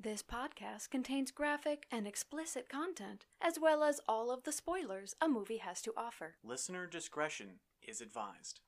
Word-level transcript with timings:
This 0.00 0.22
podcast 0.22 0.90
contains 0.90 1.32
graphic 1.32 1.84
and 1.90 2.06
explicit 2.06 2.68
content, 2.68 3.26
as 3.40 3.58
well 3.58 3.82
as 3.82 4.00
all 4.08 4.30
of 4.30 4.44
the 4.44 4.52
spoilers 4.52 5.16
a 5.20 5.26
movie 5.26 5.56
has 5.56 5.82
to 5.82 5.92
offer. 5.96 6.36
Listener 6.44 6.86
discretion 6.86 7.58
is 7.82 8.00
advised. 8.00 8.60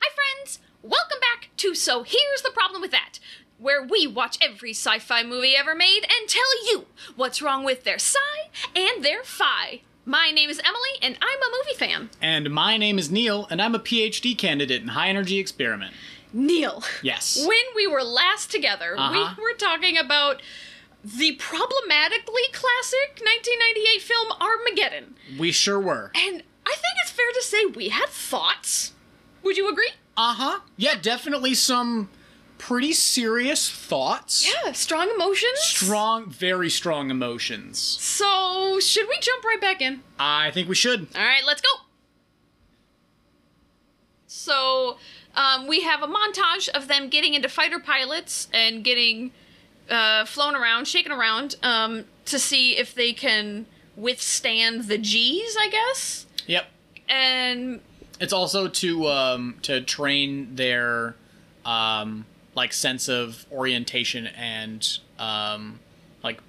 Hi, 0.00 0.08
friends! 0.14 0.60
Welcome 0.80 1.20
back 1.20 1.50
to 1.58 1.74
So 1.74 2.02
Here's 2.02 2.40
the 2.42 2.50
Problem 2.50 2.80
with 2.80 2.92
That, 2.92 3.18
where 3.58 3.84
we 3.84 4.06
watch 4.06 4.38
every 4.40 4.70
sci 4.70 5.00
fi 5.00 5.22
movie 5.22 5.54
ever 5.54 5.74
made 5.74 6.04
and 6.04 6.30
tell 6.30 6.66
you 6.66 6.86
what's 7.14 7.42
wrong 7.42 7.62
with 7.62 7.84
their 7.84 7.98
sci 7.98 8.16
and 8.74 9.04
their 9.04 9.22
fi. 9.22 9.82
My 10.08 10.30
name 10.30 10.48
is 10.50 10.60
Emily, 10.60 10.90
and 11.02 11.16
I'm 11.20 11.38
a 11.42 11.56
movie 11.58 11.76
fan. 11.76 12.10
And 12.22 12.50
my 12.50 12.76
name 12.76 12.96
is 12.98 13.10
Neil, 13.10 13.48
and 13.50 13.60
I'm 13.60 13.74
a 13.74 13.80
PhD 13.80 14.38
candidate 14.38 14.80
in 14.80 14.88
high 14.88 15.08
energy 15.08 15.38
experiment. 15.38 15.94
Neil, 16.32 16.84
Yes. 17.02 17.44
when 17.44 17.64
we 17.74 17.86
were 17.88 18.04
last 18.04 18.50
together, 18.50 18.94
Uh-huh. 18.96 19.34
we 19.36 19.42
were 19.42 19.54
talking 19.58 19.98
about 19.98 20.40
the 21.02 21.32
problematically 21.32 22.42
classic 22.52 23.20
1998 23.20 24.00
film 24.02 24.28
Armageddon. 24.40 25.16
We 25.38 25.50
sure 25.50 25.80
were. 25.80 26.12
And 26.14 26.42
I 26.64 26.70
think 26.74 26.94
it's 27.02 27.10
fair 27.10 27.30
to 27.32 27.42
say 27.42 27.66
we 27.66 27.88
had 27.88 28.08
thoughts. 28.08 28.92
Would 29.42 29.56
you 29.56 29.68
agree? 29.68 29.90
Uh 30.16 30.34
huh. 30.34 30.60
Yeah, 30.76 30.94
definitely 31.00 31.54
some 31.54 32.10
pretty 32.58 32.92
serious 32.92 33.70
thoughts. 33.70 34.46
Yeah, 34.64 34.72
strong 34.72 35.10
emotions. 35.14 35.58
Strong, 35.60 36.30
very 36.30 36.70
strong 36.70 37.10
emotions. 37.10 37.78
So, 37.78 38.78
should 38.80 39.06
we 39.08 39.18
jump 39.20 39.44
right 39.44 39.60
back 39.60 39.80
in? 39.82 40.02
I 40.18 40.50
think 40.50 40.68
we 40.68 40.74
should. 40.74 41.08
All 41.14 41.22
right, 41.22 41.44
let's 41.46 41.60
go. 41.60 41.68
So, 44.26 44.98
um, 45.34 45.66
we 45.66 45.82
have 45.82 46.02
a 46.02 46.06
montage 46.06 46.68
of 46.70 46.88
them 46.88 47.08
getting 47.08 47.34
into 47.34 47.48
fighter 47.48 47.78
pilots 47.78 48.48
and 48.52 48.82
getting 48.84 49.32
uh, 49.90 50.24
flown 50.24 50.54
around, 50.56 50.88
shaken 50.88 51.12
around, 51.12 51.56
um, 51.62 52.04
to 52.26 52.38
see 52.38 52.76
if 52.76 52.94
they 52.94 53.12
can 53.12 53.66
withstand 53.96 54.84
the 54.84 54.98
G's, 54.98 55.56
I 55.58 55.68
guess. 55.68 56.26
Yep. 56.46 56.66
And 57.08 57.80
It's 58.20 58.32
also 58.32 58.66
to 58.68 59.06
um 59.06 59.56
to 59.62 59.80
train 59.80 60.56
their 60.56 61.14
um 61.64 62.26
like 62.56 62.72
sense 62.72 63.08
of 63.08 63.46
orientation 63.52 64.26
and 64.26 64.98
um 65.20 65.78
like 66.24 66.40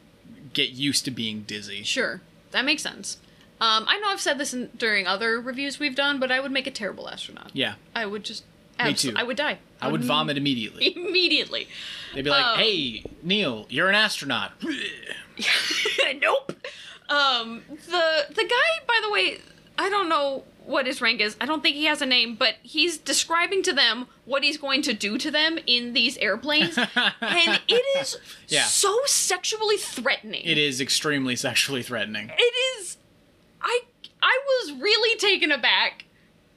get 0.54 0.70
used 0.72 1.06
to 1.06 1.12
being 1.12 1.42
dizzy. 1.42 1.84
sure, 1.84 2.22
that 2.52 2.66
makes 2.66 2.82
sense. 2.82 3.18
Um, 3.60 3.86
I 3.88 3.98
know 4.00 4.10
I've 4.10 4.22
said 4.22 4.38
this 4.38 4.54
in, 4.54 4.70
during 4.78 5.08
other 5.08 5.42
reviews 5.42 5.80
we've 5.80 5.96
done, 5.96 6.20
but 6.20 6.32
I 6.32 6.40
would 6.40 6.52
make 6.52 6.68
a 6.68 6.72
terrible 6.72 7.10
astronaut. 7.10 7.50
Yeah. 7.54 7.74
I 7.96 8.06
would 8.06 8.24
just. 8.24 8.44
Me 8.84 8.94
too. 8.94 9.14
I 9.16 9.24
would 9.24 9.38
die. 9.38 9.58
I 9.82 9.88
would 9.92 10.04
vomit 10.04 10.38
immediately. 10.38 10.96
immediately. 10.96 11.68
They'd 12.14 12.24
be 12.24 12.30
like, 12.30 12.46
Um, 12.46 12.60
"Hey, 12.60 13.04
Neil, 13.24 13.66
you're 13.70 13.90
an 13.90 13.96
astronaut." 13.96 14.52
nope. 16.22 16.54
Um, 17.10 17.64
the 17.68 18.26
the 18.30 18.44
guy, 18.44 18.86
by 18.88 19.00
the 19.02 19.12
way, 19.12 19.40
I 19.80 19.90
don't 19.90 20.10
know 20.10 20.44
what 20.68 20.86
his 20.86 21.02
rank 21.02 21.22
is. 21.22 21.36
I 21.40 21.46
don't 21.46 21.64
think 21.64 21.76
he 21.76 21.86
has 21.86 22.02
a 22.02 22.06
name, 22.06 22.36
but 22.36 22.56
he's 22.62 22.98
describing 22.98 23.64
to 23.64 23.74
them 23.74 24.08
what 24.26 24.44
he's 24.44 24.58
going 24.58 24.82
to 24.84 24.94
do 24.94 25.18
to 25.18 25.32
them 25.32 25.58
in 25.66 25.94
these 25.94 26.18
airplanes, 26.18 26.78
and 27.22 27.60
it 27.68 27.86
is 28.00 28.18
Yeah. 28.48 28.64
so 28.66 29.00
sexually 29.06 29.78
threatening. 29.78 30.42
It 30.44 30.58
is 30.58 30.82
extremely 30.82 31.36
sexually 31.36 31.82
threatening. 31.84 32.30
It 32.38 32.80
is. 32.80 32.98
I 33.62 33.82
I 34.22 34.40
was 34.46 34.74
really 34.74 35.18
taken 35.18 35.52
aback 35.52 36.06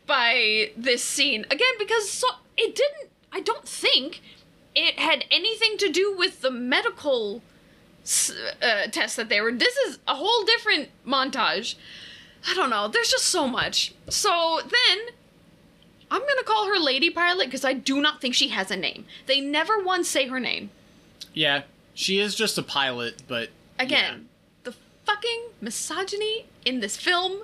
by 0.07 0.73
this 0.77 1.05
scene 1.05 1.45
again 1.51 1.75
because 1.79 2.11
so, 2.11 2.27
it 2.57 2.75
didn't. 2.75 3.11
I 3.33 3.41
don't 3.41 3.67
think 3.67 4.21
it 4.75 4.99
had 4.99 5.25
anything 5.31 5.79
to 5.79 5.89
do 5.89 6.15
with 6.17 6.41
the 6.41 6.51
medical 6.51 7.43
uh, 8.63 8.87
tests 8.91 9.17
that 9.17 9.29
they 9.29 9.41
were. 9.41 9.53
This 9.53 9.77
is 9.77 9.99
a 10.09 10.17
whole 10.17 10.45
different 10.45 10.89
montage. 11.07 11.77
I 12.49 12.55
don't 12.55 12.71
know. 12.71 12.89
There's 12.89 13.11
just 13.11 13.27
so 13.27 13.47
much. 13.47 13.95
So 14.09 14.61
then. 14.63 14.99
I'm 16.13 16.23
gonna 16.23 16.43
call 16.43 16.67
her 16.67 16.77
Lady 16.81 17.09
Pilot 17.09 17.45
because 17.47 17.65
I 17.65 17.73
do 17.73 18.01
not 18.01 18.21
think 18.21 18.35
she 18.35 18.49
has 18.49 18.73
a 18.73 18.77
name. 18.77 19.05
They 19.27 19.41
never 19.41 19.81
once 19.81 20.09
say 20.09 20.27
her 20.27 20.41
name. 20.41 20.71
Yeah, 21.33 21.63
she 21.95 22.19
is 22.19 22.35
just 22.35 22.59
a 22.59 22.65
pilot, 22.65 23.23
but 23.29 23.51
Again, 23.79 24.29
the 24.65 24.75
fucking 25.05 25.41
misogyny 25.61 26.47
in 26.65 26.81
this 26.81 26.97
film 26.97 27.43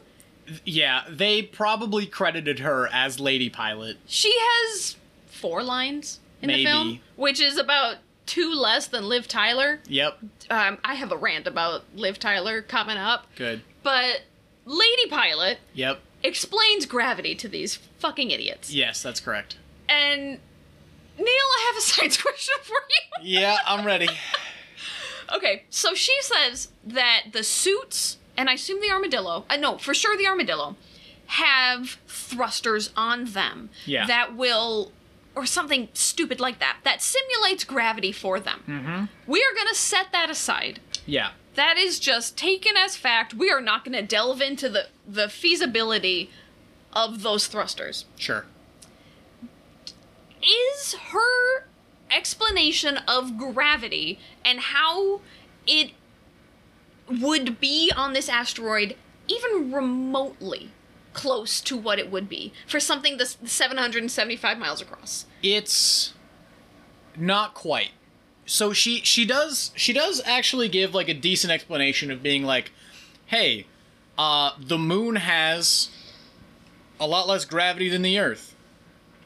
yeah, 0.64 1.02
they 1.08 1.42
probably 1.42 2.06
credited 2.06 2.60
her 2.60 2.88
as 2.92 3.18
Lady 3.20 3.50
Pilot. 3.50 3.96
She 4.06 4.32
has 4.38 4.96
four 5.26 5.62
lines 5.62 6.20
in 6.42 6.48
Maybe. 6.48 6.64
the 6.64 6.70
film, 6.70 7.00
which 7.16 7.40
is 7.40 7.58
about 7.58 7.96
two 8.26 8.52
less 8.52 8.86
than 8.86 9.08
Liv 9.08 9.26
Tyler. 9.28 9.80
Yep, 9.88 10.18
Um, 10.50 10.78
I 10.84 10.94
have 10.94 11.10
a 11.12 11.16
rant 11.16 11.46
about 11.46 11.84
Liv 11.94 12.18
Tyler 12.18 12.62
coming 12.62 12.96
up, 12.96 13.26
good. 13.36 13.62
but 13.82 14.22
Lady 14.66 15.08
Pilot 15.08 15.58
Yep, 15.74 16.00
explains 16.22 16.84
gravity 16.86 17.34
to 17.36 17.48
these 17.48 17.76
fucking 17.98 18.30
idiots. 18.30 18.72
yes, 18.72 19.02
that's 19.02 19.20
correct. 19.20 19.56
And 19.88 20.38
Neil, 21.18 21.26
I 21.28 21.70
have 21.72 21.78
a 21.78 21.80
science 21.80 22.20
question 22.22 22.54
for 22.62 22.76
you. 23.22 23.40
Yeah, 23.40 23.56
I'm 23.66 23.86
ready. 23.86 24.08
okay, 25.34 25.64
so 25.70 25.94
she 25.94 26.14
says 26.20 26.68
that 26.84 27.26
the 27.32 27.42
suits, 27.44 28.18
and 28.36 28.50
I 28.50 28.54
assume 28.54 28.80
the 28.80 28.90
armadillo, 28.90 29.44
uh, 29.48 29.56
no, 29.56 29.78
for 29.78 29.94
sure 29.94 30.16
the 30.16 30.26
armadillo, 30.26 30.76
have 31.26 31.98
thrusters 32.06 32.90
on 32.96 33.24
them 33.26 33.70
Yeah. 33.84 34.06
that 34.06 34.36
will, 34.36 34.92
or 35.34 35.46
something 35.46 35.88
stupid 35.92 36.38
like 36.40 36.58
that, 36.60 36.78
that 36.84 37.02
simulates 37.02 37.64
gravity 37.64 38.12
for 38.12 38.38
them. 38.38 38.62
Mm-hmm. 38.68 39.04
We 39.30 39.40
are 39.40 39.54
going 39.54 39.68
to 39.68 39.74
set 39.74 40.12
that 40.12 40.30
aside. 40.30 40.80
Yeah, 41.06 41.30
That 41.56 41.78
is 41.78 41.98
just 41.98 42.36
taken 42.36 42.76
as 42.76 42.96
fact. 42.96 43.34
We 43.34 43.50
are 43.50 43.60
not 43.60 43.84
going 43.84 43.96
to 43.96 44.02
delve 44.02 44.40
into 44.40 44.68
the, 44.68 44.86
the 45.06 45.28
feasibility 45.28 46.30
of 46.92 47.22
those 47.22 47.46
thrusters. 47.46 48.04
sure. 48.16 48.46
is 50.42 50.94
her 51.10 51.66
explanation 52.10 52.98
of 53.08 53.36
gravity 53.36 54.18
and 54.44 54.60
how 54.60 55.20
it 55.66 55.92
would 57.08 57.60
be 57.60 57.92
on 57.94 58.12
this 58.12 58.28
asteroid 58.28 58.96
even 59.28 59.72
remotely 59.72 60.70
close 61.12 61.60
to 61.62 61.76
what 61.76 61.98
it 61.98 62.10
would 62.10 62.28
be 62.28 62.52
for 62.66 62.78
something 62.78 63.16
that's 63.16 63.38
775 63.44 64.58
miles 64.58 64.80
across. 64.80 65.26
It's 65.42 66.12
not 67.16 67.54
quite. 67.54 67.90
So 68.46 68.72
she 68.72 69.00
she 69.02 69.24
does 69.24 69.72
she 69.74 69.92
does 69.92 70.22
actually 70.24 70.68
give 70.68 70.94
like 70.94 71.08
a 71.08 71.14
decent 71.14 71.52
explanation 71.52 72.10
of 72.10 72.22
being 72.22 72.44
like, 72.44 72.70
"Hey, 73.26 73.66
uh 74.16 74.52
the 74.58 74.78
moon 74.78 75.16
has 75.16 75.88
a 76.98 77.06
lot 77.06 77.26
less 77.28 77.44
gravity 77.44 77.88
than 77.88 78.02
the 78.02 78.18
earth. 78.18 78.54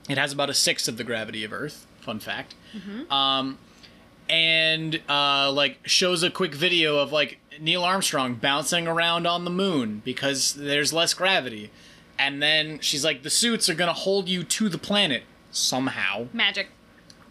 It 0.08 0.18
has 0.18 0.32
about 0.32 0.50
a 0.50 0.54
sixth 0.54 0.88
of 0.88 0.96
the 0.96 1.04
gravity 1.04 1.44
of 1.44 1.52
earth. 1.52 1.86
Fun 2.00 2.18
fact. 2.18 2.54
Um 3.10 3.58
and 4.28 5.00
uh 5.08 5.50
like 5.52 5.78
shows 5.84 6.22
a 6.22 6.30
quick 6.30 6.54
video 6.54 6.98
of 6.98 7.12
like 7.12 7.38
Neil 7.60 7.84
Armstrong 7.84 8.36
bouncing 8.36 8.86
around 8.88 9.26
on 9.26 9.44
the 9.44 9.50
moon 9.50 10.00
because 10.04 10.54
there's 10.54 10.92
less 10.92 11.12
gravity. 11.14 11.70
And 12.18 12.42
then 12.42 12.78
she's 12.80 13.04
like 13.04 13.22
the 13.22 13.30
suits 13.30 13.68
are 13.68 13.74
going 13.74 13.88
to 13.88 13.94
hold 14.00 14.28
you 14.28 14.44
to 14.44 14.68
the 14.68 14.78
planet 14.78 15.24
somehow 15.50 16.28
Magic. 16.32 16.68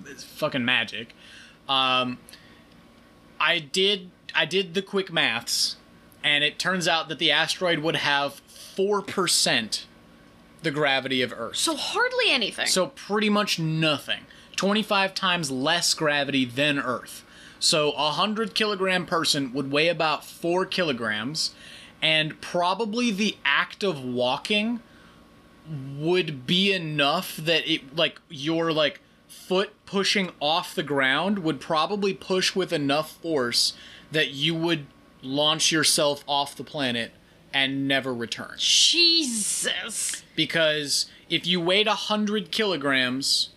it's 0.06 0.23
fucking 0.23 0.66
magic. 0.66 1.13
Um, 1.69 2.18
I 3.40 3.59
did 3.59 4.09
I 4.35 4.46
did 4.46 4.74
the 4.74 4.81
quick 4.81 5.13
maths, 5.13 5.78
and 6.24 6.44
it 6.44 6.59
turns 6.59 6.88
out 6.88 7.07
that 7.09 7.19
the 7.19 7.31
asteroid 7.31 7.80
would 7.80 7.97
have 7.97 8.34
four 8.75 9.02
percent 9.02 9.85
the 10.63 10.72
gravity 10.72 11.22
of 11.22 11.31
Earth. 11.31 11.56
So 11.56 11.75
hardly 11.77 12.25
anything. 12.30 12.68
So 12.68 12.88
pretty 12.88 13.30
much 13.30 13.60
nothing. 13.60 14.21
Twenty 14.56 14.83
five 14.83 15.13
times 15.13 15.51
less 15.51 15.94
gravity 15.94 16.44
than 16.44 16.80
Earth. 16.80 17.24
So 17.60 17.92
a 17.92 18.12
hundred 18.12 18.56
kilogram 18.56 19.06
person 19.06 19.54
would 19.54 19.71
weigh 19.71 19.89
about 19.89 20.25
four 20.25 20.66
kilograms, 20.66 21.54
and 22.01 22.42
probably 22.42 23.12
the 23.12 23.38
act 23.45 23.83
of 23.83 24.04
walking 24.04 24.80
would 25.98 26.48
be 26.48 26.74
enough 26.74 27.38
that 27.38 27.69
it 27.71 27.95
like 27.95 28.19
your 28.27 28.71
like 28.71 29.01
foot 29.30 29.72
pushing 29.86 30.31
off 30.40 30.76
the 30.76 30.84
ground 30.84 31.40
would 31.40 31.62
probably 31.62 32.14
push 32.14 32.56
with 32.56 32.74
enough 32.74 33.16
force 33.18 33.74
that 34.12 34.31
you 34.31 34.56
would 34.56 34.88
launch 35.22 35.72
yourself 35.72 36.24
off 36.28 36.56
the 36.56 36.64
planet 36.64 37.12
and 37.54 37.88
never 37.88 38.14
return 38.14 38.56
Jesus. 38.58 40.24
because 40.36 41.06
if 41.30 41.46
you 41.46 41.62
weighed 41.62 41.88
a 41.88 41.96
hundred 41.96 42.52
kilograms, 42.52 43.50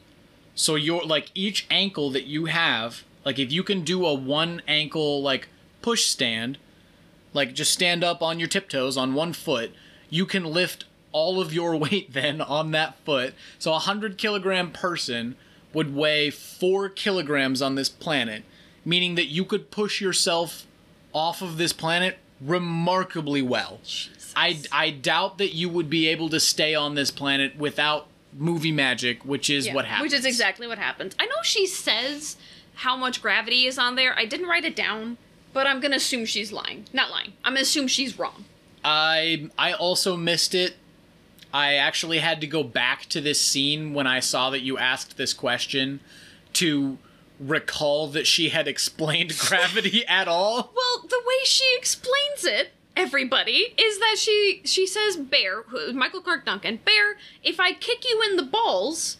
so 0.54 0.74
you're 0.74 1.04
like 1.04 1.30
each 1.34 1.66
ankle 1.70 2.10
that 2.10 2.24
you 2.24 2.46
have, 2.46 3.04
like 3.24 3.38
if 3.38 3.50
you 3.50 3.62
can 3.62 3.82
do 3.82 4.06
a 4.06 4.14
one 4.14 4.62
ankle 4.68 5.22
like 5.22 5.48
push 5.80 6.06
stand, 6.06 6.58
like 7.32 7.54
just 7.54 7.72
stand 7.72 8.04
up 8.04 8.22
on 8.22 8.38
your 8.38 8.48
tiptoes 8.48 8.96
on 8.96 9.14
one 9.14 9.32
foot, 9.32 9.72
you 10.10 10.26
can 10.26 10.44
lift 10.44 10.84
all 11.12 11.40
of 11.40 11.52
your 11.52 11.76
weight 11.78 12.12
then 12.12 12.40
on 12.40 12.70
that 12.72 12.96
foot. 13.04 13.34
So 13.58 13.70
a 13.70 13.74
100 13.74 14.18
kilogram 14.18 14.70
person 14.70 15.36
would 15.72 15.94
weigh 15.94 16.30
4 16.30 16.88
kilograms 16.90 17.62
on 17.62 17.74
this 17.74 17.88
planet, 17.88 18.44
meaning 18.84 19.14
that 19.14 19.26
you 19.26 19.44
could 19.44 19.70
push 19.70 20.00
yourself 20.00 20.66
off 21.12 21.42
of 21.42 21.56
this 21.58 21.72
planet 21.72 22.18
remarkably 22.40 23.42
well. 23.42 23.80
I, 24.34 24.60
I 24.70 24.90
doubt 24.90 25.38
that 25.38 25.54
you 25.54 25.68
would 25.68 25.90
be 25.90 26.08
able 26.08 26.28
to 26.30 26.40
stay 26.40 26.74
on 26.74 26.94
this 26.94 27.10
planet 27.10 27.56
without 27.56 28.06
movie 28.32 28.72
magic, 28.72 29.24
which 29.24 29.50
is 29.50 29.66
Yeah, 29.66 29.74
what 29.74 29.84
happens. 29.84 30.10
Which 30.10 30.18
is 30.18 30.24
exactly 30.24 30.66
what 30.66 30.78
happens. 30.78 31.14
I 31.18 31.26
know 31.26 31.42
she 31.42 31.66
says 31.66 32.36
how 32.76 32.96
much 32.96 33.20
gravity 33.20 33.66
is 33.66 33.78
on 33.78 33.94
there. 33.94 34.18
I 34.18 34.24
didn't 34.24 34.48
write 34.48 34.64
it 34.64 34.74
down, 34.74 35.18
but 35.52 35.66
I'm 35.66 35.80
gonna 35.80 35.96
assume 35.96 36.24
she's 36.24 36.50
lying. 36.52 36.86
Not 36.92 37.10
lying. 37.10 37.34
I'm 37.44 37.52
gonna 37.52 37.62
assume 37.62 37.88
she's 37.88 38.18
wrong. 38.18 38.46
I 38.84 39.50
I 39.58 39.72
also 39.74 40.16
missed 40.16 40.54
it. 40.54 40.74
I 41.52 41.74
actually 41.74 42.18
had 42.18 42.40
to 42.40 42.46
go 42.46 42.62
back 42.62 43.06
to 43.06 43.20
this 43.20 43.40
scene 43.40 43.92
when 43.94 44.06
I 44.06 44.20
saw 44.20 44.50
that 44.50 44.60
you 44.62 44.78
asked 44.78 45.16
this 45.16 45.32
question 45.34 46.00
to 46.54 46.98
recall 47.38 48.06
that 48.08 48.26
she 48.26 48.50
had 48.50 48.68
explained 48.68 49.36
gravity 49.48 50.06
at 50.06 50.28
all. 50.28 50.72
Well, 50.74 51.06
the 51.08 51.20
way 51.26 51.44
she 51.44 51.64
explains 51.76 52.44
it, 52.44 52.72
everybody, 52.96 53.74
is 53.78 53.98
that 53.98 54.16
she 54.18 54.62
she 54.64 54.86
says, 54.86 55.16
"Bear, 55.16 55.62
who- 55.68 55.92
Michael 55.92 56.20
Clarke 56.22 56.44
Duncan, 56.46 56.78
Bear, 56.84 57.16
if 57.42 57.58
I 57.60 57.72
kick 57.72 58.04
you 58.08 58.22
in 58.30 58.36
the 58.36 58.42
balls, 58.42 59.18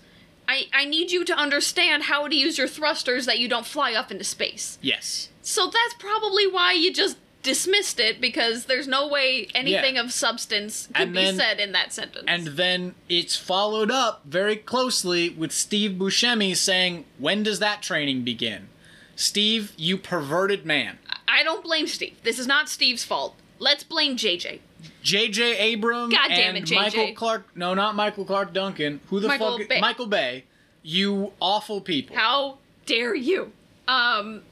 I 0.49 0.67
I 0.73 0.84
need 0.84 1.11
you 1.11 1.25
to 1.25 1.34
understand 1.34 2.05
how 2.05 2.29
to 2.29 2.34
use 2.37 2.58
your 2.58 2.69
thrusters 2.69 3.26
that 3.26 3.38
you 3.38 3.49
don't 3.49 3.67
fly 3.67 3.93
up 3.93 4.11
into 4.11 4.25
space." 4.25 4.79
Yes. 4.81 5.29
So 5.43 5.67
that's 5.67 5.94
probably 5.99 6.46
why 6.46 6.73
you 6.73 6.93
just 6.93 7.17
dismissed 7.43 7.99
it 7.99 8.21
because 8.21 8.67
there's 8.67 8.87
no 8.87 9.06
way 9.09 9.49
anything 9.55 9.97
Yeah. 9.97 10.03
of 10.03 10.12
substance 10.12 10.87
could 10.89 10.97
And 11.09 11.12
be 11.15 11.23
then- 11.23 11.37
said 11.37 11.61
in 11.61 11.73
that 11.73 11.93
sentence. 11.93 12.25
And 12.29 12.47
then 12.49 12.94
it's 13.09 13.37
followed 13.37 13.91
up 13.91 14.23
very 14.25 14.56
closely 14.56 15.29
with 15.31 15.53
Steve 15.53 15.93
Buscemi 15.93 16.56
saying, 16.56 17.05
"When 17.19 17.43
does 17.43 17.59
that 17.59 17.83
training 17.83 18.23
begin?" 18.23 18.69
Steve, 19.17 19.73
you 19.77 19.97
perverted 19.99 20.65
man. 20.65 20.99
I 21.29 21.43
don't 21.43 21.62
blame 21.65 21.87
Steve. 21.87 22.15
This 22.23 22.39
is 22.39 22.47
not 22.47 22.69
Steve's 22.69 23.05
fault. 23.05 23.35
Let's 23.59 23.83
blame 23.85 24.17
JJ. 24.17 24.61
J.J. 25.03 25.56
Abrams 25.59 26.12
God 26.12 26.29
damn 26.29 26.56
and 26.56 26.59
it, 26.59 26.65
JJ. 26.65 26.75
Michael 26.77 27.12
Clarke. 27.15 27.47
No, 27.56 27.75
not 27.75 27.94
Michael 27.94 28.25
Clarke 28.25 28.53
Duncan. 28.53 29.00
Who 29.11 29.21
the 29.21 29.29
Michael 29.29 29.59
fuck? 29.59 29.69
Bay. 29.69 29.81
Michael 29.81 30.06
Bay. 30.06 30.44
You 30.83 31.33
awful 31.41 31.81
people. 31.81 32.17
How 32.17 32.59
dare 32.87 33.15
you? 33.15 33.53
Um, 33.87 34.43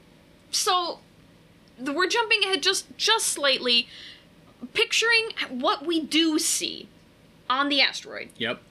so 0.51 0.99
we're 1.81 2.07
jumping 2.07 2.43
ahead 2.43 2.61
just 2.63 2.85
just 2.97 3.27
slightly, 3.27 3.87
picturing 4.73 5.29
what 5.49 5.85
we 5.85 5.99
do 5.99 6.39
see 6.39 6.87
on 7.49 7.69
the 7.69 7.81
asteroid. 7.81 8.29
Yep. 8.37 8.61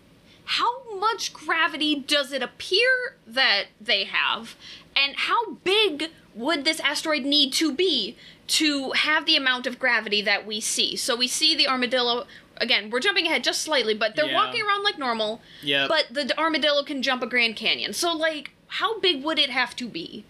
How 0.45 0.99
much 0.99 1.33
gravity 1.33 1.95
does 1.95 2.33
it 2.33 2.43
appear 2.43 3.17
that 3.27 3.67
they 3.81 4.05
have, 4.05 4.57
and 4.97 5.15
how 5.17 5.53
big 5.65 6.11
would 6.35 6.65
this 6.65 6.81
asteroid 6.81 7.23
need 7.25 7.53
to 7.55 7.73
be 7.73 8.17
to 8.49 8.91
have 8.93 9.27
the 9.27 9.37
amount 9.37 9.67
of 9.67 9.79
gravity 9.79 10.23
that 10.23 10.47
we 10.47 10.61
see? 10.61 10.97
So 10.97 11.15
we 11.15 11.29
see 11.29 11.55
the 11.55 11.69
armadillo. 11.69 12.27
Again, 12.57 12.91
we're 12.91 13.01
jumping 13.01 13.27
ahead 13.27 13.43
just 13.45 13.63
slightly, 13.63 13.95
but 13.95 14.17
they're 14.17 14.27
Yeah. 14.27 14.35
walking 14.35 14.63
around 14.63 14.83
like 14.83 14.99
normal. 14.99 15.41
Yeah. 15.63 15.87
But 15.89 16.07
the 16.11 16.37
armadillo 16.39 16.83
can 16.83 17.03
jump 17.03 17.23
a 17.23 17.27
Grand 17.27 17.57
Canyon. 17.57 17.93
So, 17.93 18.13
like, 18.13 18.51
how 18.67 18.99
big 19.01 19.23
would 19.25 19.39
it 19.39 19.51
have 19.51 19.75
to 19.77 19.89
be? 19.89 20.25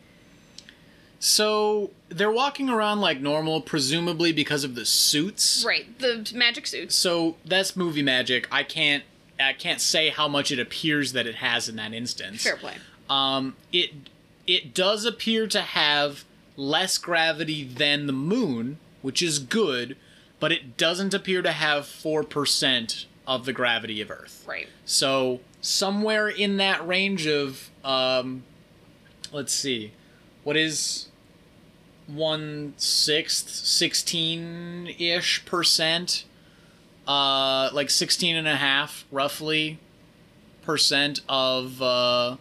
So 1.20 1.90
they're 2.08 2.32
walking 2.32 2.70
around 2.70 3.02
like 3.02 3.20
normal, 3.20 3.60
presumably 3.60 4.32
because 4.32 4.64
of 4.64 4.74
the 4.74 4.86
suits. 4.86 5.62
Right, 5.64 5.98
the 5.98 6.28
magic 6.34 6.66
suits. 6.66 6.94
So 6.94 7.36
that's 7.44 7.76
movie 7.76 8.02
magic. 8.02 8.48
I 8.50 8.62
can't 8.64 9.04
I 9.38 9.52
can't 9.52 9.80
say 9.80 10.08
how 10.08 10.28
much 10.28 10.50
it 10.50 10.58
appears 10.58 11.12
that 11.12 11.26
it 11.26 11.36
has 11.36 11.68
in 11.68 11.76
that 11.76 11.92
instance. 11.92 12.42
Fair 12.42 12.56
play. 12.56 12.76
Um 13.10 13.54
it 13.70 13.90
it 14.46 14.72
does 14.72 15.04
appear 15.04 15.46
to 15.48 15.60
have 15.60 16.24
less 16.56 16.96
gravity 16.96 17.64
than 17.64 18.06
the 18.06 18.12
moon, 18.14 18.78
which 19.02 19.20
is 19.20 19.38
good, 19.38 19.96
but 20.40 20.52
it 20.52 20.78
doesn't 20.78 21.12
appear 21.14 21.42
to 21.42 21.52
have 21.52 21.84
4% 21.84 23.04
of 23.26 23.44
the 23.44 23.52
gravity 23.52 24.00
of 24.00 24.10
Earth. 24.10 24.42
Right. 24.48 24.68
So 24.86 25.40
somewhere 25.60 26.28
in 26.28 26.56
that 26.56 26.86
range 26.88 27.26
of 27.26 27.68
um 27.84 28.44
let's 29.32 29.52
see. 29.52 29.92
What 30.44 30.56
is 30.56 31.08
one 32.14 32.74
sixth, 32.76 33.48
sixteen 33.50 34.94
ish 34.98 35.44
percent? 35.44 36.24
Uh 37.06 37.70
like 37.72 37.90
sixteen 37.90 38.36
and 38.36 38.46
a 38.46 38.56
half 38.56 39.04
roughly 39.10 39.78
percent 40.62 41.20
of 41.28 41.80
uh 41.82 42.36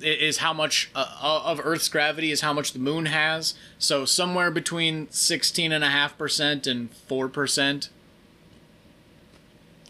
is 0.00 0.38
how 0.38 0.52
much 0.54 0.90
uh, 0.94 1.40
of 1.44 1.60
Earth's 1.62 1.88
gravity 1.88 2.30
is 2.30 2.40
how 2.40 2.52
much 2.54 2.72
the 2.72 2.78
moon 2.78 3.04
has. 3.06 3.54
So 3.78 4.04
somewhere 4.06 4.50
between 4.50 5.10
sixteen 5.10 5.72
and 5.72 5.84
a 5.84 5.90
half 5.90 6.16
percent 6.16 6.66
and 6.66 6.90
four 6.90 7.28
percent. 7.28 7.90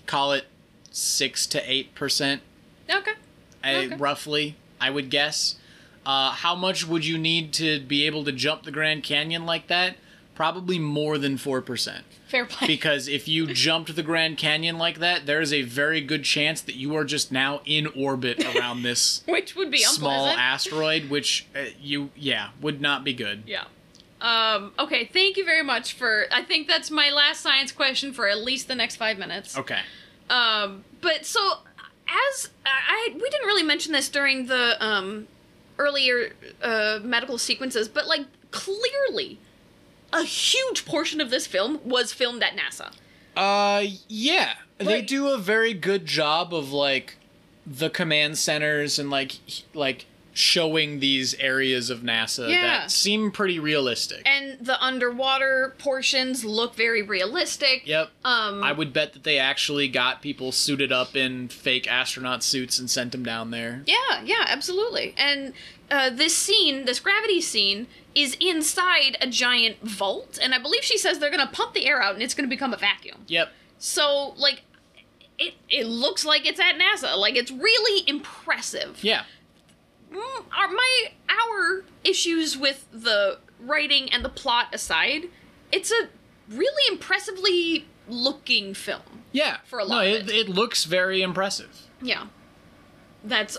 Call 0.06 0.32
it 0.32 0.46
six 0.90 1.46
to 1.49 1.70
eight 1.70 1.94
percent, 1.94 2.43
Okay. 2.90 3.12
Okay. 3.64 3.94
roughly. 3.96 4.56
I 4.81 4.90
would 4.90 5.11
guess. 5.11 5.55
Uh, 6.11 6.33
how 6.33 6.57
much 6.57 6.89
would 6.89 7.07
you 7.07 7.17
need 7.17 7.53
to 7.53 7.79
be 7.79 8.05
able 8.05 8.25
to 8.25 8.33
jump 8.33 8.65
the 8.65 8.73
Grand 8.73 9.05
Canyon 9.05 9.47
like 9.47 9.69
that? 9.69 9.97
Probably 10.35 10.77
more 10.77 11.19
than 11.19 11.37
four 11.37 11.61
percent. 11.62 12.05
Fair 12.27 12.47
play. 12.47 12.67
Because 12.67 13.07
if 13.07 13.29
you 13.29 13.47
jumped 13.67 13.95
the 13.95 14.03
Grand 14.03 14.37
Canyon 14.37 14.77
like 14.77 14.99
that, 14.99 15.27
there 15.27 15.41
is 15.41 15.53
a 15.53 15.62
very 15.62 16.01
good 16.01 16.25
chance 16.25 16.62
that 16.62 16.75
you 16.75 16.97
are 16.97 17.05
just 17.05 17.31
now 17.31 17.61
in 17.65 17.87
orbit 17.89 18.45
around 18.57 18.83
this 18.89 19.23
Which 19.29 19.55
would 19.55 19.71
be 19.71 19.79
small 19.79 20.11
unpleasant. 20.27 20.41
asteroid, 20.41 21.11
which 21.11 21.47
uh, 21.55 21.67
you 21.81 22.11
yeah 22.17 22.49
would 22.61 22.81
not 22.81 23.05
be 23.05 23.15
good. 23.15 23.45
yeah. 23.47 23.65
Um, 24.21 24.73
okay, 24.79 25.05
thank 25.07 25.37
you 25.37 25.45
very 25.45 25.62
much 25.62 25.93
for. 25.93 26.25
I 26.33 26.43
think 26.43 26.67
that's 26.67 26.91
my 26.91 27.11
last 27.11 27.41
science 27.41 27.71
question 27.71 28.12
for 28.12 28.29
at 28.29 28.39
least 28.39 28.67
the 28.67 28.75
next 28.75 28.97
five 28.97 29.17
minutes. 29.17 29.57
Okay. 29.57 29.81
Um, 30.29 30.85
but 31.01 31.25
so 31.25 31.41
as 32.33 32.51
I, 32.67 32.71
I 32.89 33.15
we 33.15 33.31
didn't 33.31 33.47
really 33.47 33.62
mention 33.62 33.93
this 33.93 34.09
during 34.09 34.47
the 34.47 34.77
um 34.85 35.29
earlier 35.85 36.32
uh 36.62 36.99
medical 37.03 37.38
sequences, 37.38 37.88
but 37.88 38.06
like 38.06 38.27
clearly 38.50 39.38
a 40.12 40.25
huge 40.25 40.85
portion 40.85 41.21
of 41.21 41.31
this 41.31 41.47
film 41.47 41.81
was 41.85 42.12
filmed 42.12 42.43
at 42.43 42.56
NASA. 42.56 42.93
Uh, 43.37 43.85
yeah, 44.09 44.55
they 44.79 45.00
do 45.03 45.29
a 45.29 45.38
very 45.38 45.73
good 45.73 46.05
job 46.05 46.53
of 46.53 46.73
like 46.73 47.17
the 47.67 47.88
command 47.88 48.37
centers 48.38 48.99
and 48.99 49.09
like 49.09 49.33
like 49.73 50.07
showing 50.33 51.00
these 51.00 51.35
areas 51.35 51.90
of 51.90 52.00
NASA 52.00 52.49
Yeah. 52.49 52.61
that 52.62 52.90
seem 52.90 53.31
pretty 53.31 53.59
realistic. 53.59 54.23
And 54.26 54.59
the 54.64 54.83
underwater 54.83 55.75
portions 55.78 56.45
look 56.45 56.75
very 56.75 57.02
realistic. 57.02 57.83
yep. 57.85 58.11
Um 58.25 58.62
I 58.64 58.73
would 58.73 58.93
bet 58.93 59.12
that 59.12 59.25
they 59.25 59.38
actually 59.38 59.88
got 59.88 60.23
people 60.23 60.50
suited 60.52 60.93
up 60.93 61.14
in 61.16 61.49
fake 61.49 61.87
astronaut 61.90 62.43
suits 62.43 62.78
and 62.78 62.88
sent 62.90 63.12
them 63.12 63.23
down 63.25 63.50
there. 63.50 63.83
Yeah, 63.87 64.23
yeah, 64.25 64.45
absolutely. 64.49 65.14
And 65.16 65.52
uh, 65.90 66.11
this 66.11 66.37
scene, 66.37 66.85
this 66.85 67.00
gravity 67.00 67.40
scene, 67.40 67.87
is 68.14 68.37
inside 68.40 69.16
a 69.20 69.26
giant 69.26 69.80
vault, 69.82 70.38
and 70.42 70.54
I 70.54 70.59
believe 70.59 70.82
she 70.82 70.99
says 70.99 71.18
they're 71.18 71.30
gonna 71.30 71.50
pump 71.52 71.75
the 71.75 71.87
air 71.87 72.02
out 72.02 72.14
and 72.14 72.23
it's 72.23 72.35
gonna 72.35 72.49
become 72.49 72.73
a 72.73 72.76
vacuum. 72.76 73.18
Yep. 73.26 73.50
So, 73.78 74.35
like, 74.37 74.62
it 75.38 75.54
it 75.68 75.87
looks 75.87 76.25
like 76.25 76.47
it's 76.47 76.61
at 76.61 76.75
NASA. 76.76 77.16
Like, 77.16 77.37
it's 77.37 77.50
really 77.50 78.09
impressive. 78.09 79.02
Yeah. 79.02 79.25
Mm, 80.12 80.44
Our 80.56 80.68
my 80.68 81.12
our 81.28 81.85
issues 82.04 82.56
with 82.56 82.87
the 82.92 83.38
writing 83.61 84.12
and 84.12 84.25
the 84.25 84.28
plot 84.28 84.68
aside, 84.73 85.25
it's 85.73 85.90
a 85.90 86.09
really 86.49 86.92
impressively 86.92 87.87
looking 88.09 88.75
film. 88.75 89.23
Yeah. 89.32 89.59
For 89.64 89.78
a 89.78 89.85
lot 89.85 90.04
no, 90.04 90.16
of 90.16 90.28
it, 90.28 90.35
it 90.35 90.49
looks 90.49 90.85
very 90.85 91.23
impressive. 91.23 91.87
Yeah. 92.02 92.26
That's 93.23 93.59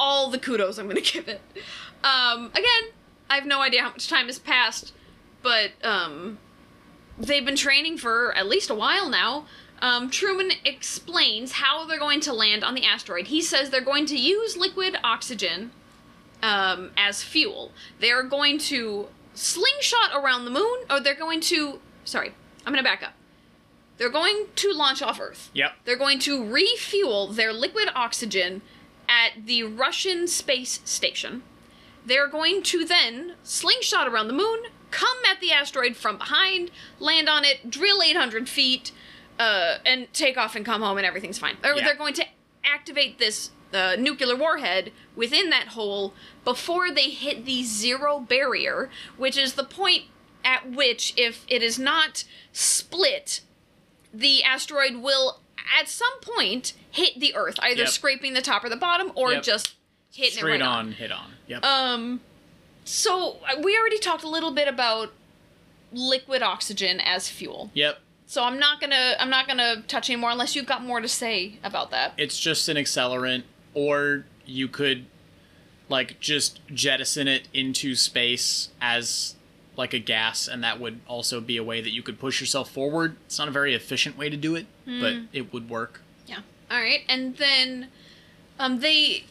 all 0.00 0.30
the 0.30 0.38
kudos 0.38 0.78
I'm 0.78 0.86
going 0.86 0.96
to 1.02 1.12
give 1.12 1.28
it. 1.28 1.40
Um, 2.02 2.46
again, 2.46 2.90
I 3.28 3.36
have 3.36 3.46
no 3.46 3.60
idea 3.60 3.82
how 3.82 3.90
much 3.90 4.08
time 4.08 4.26
has 4.26 4.40
passed, 4.40 4.92
but 5.42 5.70
um, 5.84 6.38
they've 7.18 7.44
been 7.44 7.56
training 7.56 7.98
for 7.98 8.34
at 8.34 8.48
least 8.48 8.70
a 8.70 8.74
while 8.74 9.08
now. 9.08 9.46
Um, 9.82 10.10
Truman 10.10 10.52
explains 10.64 11.52
how 11.52 11.86
they're 11.86 11.98
going 11.98 12.20
to 12.20 12.32
land 12.32 12.64
on 12.64 12.74
the 12.74 12.84
asteroid. 12.84 13.28
He 13.28 13.40
says 13.40 13.70
they're 13.70 13.80
going 13.80 14.06
to 14.06 14.18
use 14.18 14.56
liquid 14.56 14.96
oxygen 15.04 15.70
um, 16.42 16.90
as 16.96 17.22
fuel. 17.22 17.72
They're 17.98 18.22
going 18.22 18.58
to 18.58 19.06
slingshot 19.34 20.10
around 20.14 20.44
the 20.44 20.50
moon, 20.50 20.80
or 20.90 21.00
they're 21.00 21.14
going 21.14 21.40
to. 21.42 21.80
Sorry, 22.04 22.32
I'm 22.66 22.72
going 22.72 22.84
to 22.84 22.88
back 22.88 23.02
up. 23.02 23.14
They're 23.96 24.10
going 24.10 24.46
to 24.56 24.72
launch 24.72 25.02
off 25.02 25.20
Earth. 25.20 25.50
Yep. 25.52 25.72
They're 25.84 25.96
going 25.96 26.18
to 26.20 26.44
refuel 26.44 27.26
their 27.28 27.52
liquid 27.52 27.90
oxygen 27.94 28.62
at 29.10 29.44
the 29.46 29.64
Russian 29.64 30.26
space 30.28 30.80
station. 30.84 31.42
They're 32.06 32.28
going 32.28 32.62
to 32.62 32.84
then 32.84 33.34
slingshot 33.42 34.08
around 34.08 34.28
the 34.28 34.32
moon, 34.34 34.60
come 34.90 35.18
at 35.30 35.40
the 35.40 35.52
asteroid 35.52 35.96
from 35.96 36.16
behind, 36.16 36.70
land 36.98 37.28
on 37.28 37.44
it, 37.44 37.68
drill 37.68 38.02
800 38.02 38.48
feet, 38.48 38.92
uh, 39.38 39.78
and 39.84 40.10
take 40.14 40.38
off 40.38 40.54
and 40.56 40.64
come 40.64 40.80
home 40.80 40.96
and 40.96 41.06
everything's 41.06 41.38
fine. 41.38 41.56
Or 41.64 41.74
Yeah. 41.74 41.84
they're 41.84 41.94
going 41.96 42.14
to 42.14 42.24
activate 42.64 43.18
this 43.18 43.50
uh, 43.72 43.96
nuclear 43.98 44.36
warhead 44.36 44.92
within 45.14 45.50
that 45.50 45.68
hole 45.68 46.14
before 46.44 46.90
they 46.90 47.10
hit 47.10 47.44
the 47.44 47.62
zero 47.64 48.18
barrier, 48.20 48.90
which 49.16 49.36
is 49.36 49.54
the 49.54 49.64
point 49.64 50.04
at 50.44 50.70
which, 50.70 51.12
if 51.16 51.44
it 51.48 51.62
is 51.62 51.78
not 51.78 52.24
split, 52.52 53.42
the 54.12 54.42
asteroid 54.42 54.96
will 54.96 55.40
at 55.78 55.88
some 55.88 56.18
point 56.20 56.72
hit 56.90 57.18
the 57.20 57.34
Earth, 57.34 57.58
either 57.60 57.82
Yep. 57.82 57.88
scraping 57.88 58.34
the 58.34 58.42
top 58.42 58.64
or 58.64 58.68
the 58.68 58.76
bottom, 58.76 59.12
or 59.14 59.32
Yep. 59.32 59.42
just 59.42 59.74
hitting 60.12 60.38
Straight 60.38 60.60
it 60.60 60.64
right 60.64 60.68
on, 60.68 60.92
hit 60.92 61.12
on. 61.12 61.34
Yep. 61.46 61.64
um, 61.64 62.20
so 62.84 63.38
uh, 63.48 63.60
we 63.62 63.76
already 63.78 63.98
talked 63.98 64.24
a 64.24 64.28
little 64.28 64.50
bit 64.50 64.66
about 64.68 65.12
liquid 65.92 66.42
oxygen 66.42 67.00
as 67.00 67.28
fuel. 67.28 67.70
yep. 67.74 68.00
So 68.26 68.44
I'm 68.44 68.60
not 68.60 68.80
gonna 68.80 69.16
I'm 69.18 69.28
not 69.30 69.48
gonna 69.48 69.82
touch 69.88 70.08
anymore 70.08 70.30
unless 70.30 70.54
you've 70.54 70.66
got 70.66 70.84
more 70.84 71.00
to 71.00 71.08
say 71.08 71.58
about 71.64 71.90
that. 71.90 72.12
It's 72.16 72.38
just 72.38 72.68
an 72.68 72.76
accelerant, 72.76 73.42
or 73.74 74.24
you 74.46 74.68
could 74.68 75.06
like 75.88 76.20
just 76.20 76.60
jettison 76.72 77.26
it 77.26 77.48
into 77.52 77.96
space 77.96 78.68
as 78.80 79.34
like 79.80 79.92
a 79.94 79.98
gas, 79.98 80.46
and 80.46 80.62
that 80.62 80.78
would 80.78 81.00
also 81.08 81.40
be 81.40 81.56
a 81.56 81.64
way 81.64 81.80
that 81.80 81.90
you 81.90 82.02
could 82.02 82.20
push 82.20 82.40
yourself 82.40 82.70
forward. 82.70 83.16
It's 83.26 83.38
not 83.38 83.48
a 83.48 83.50
very 83.50 83.74
efficient 83.74 84.16
way 84.16 84.30
to 84.30 84.36
do 84.36 84.54
it, 84.54 84.66
but 84.86 85.14
it 85.32 85.52
would 85.52 85.68
work. 85.68 86.00
Yeah. 86.26 86.40
All 86.70 86.78
right, 86.78 87.00
and 87.08 87.36
then 87.36 87.88
um 88.60 88.78
they 88.80 89.24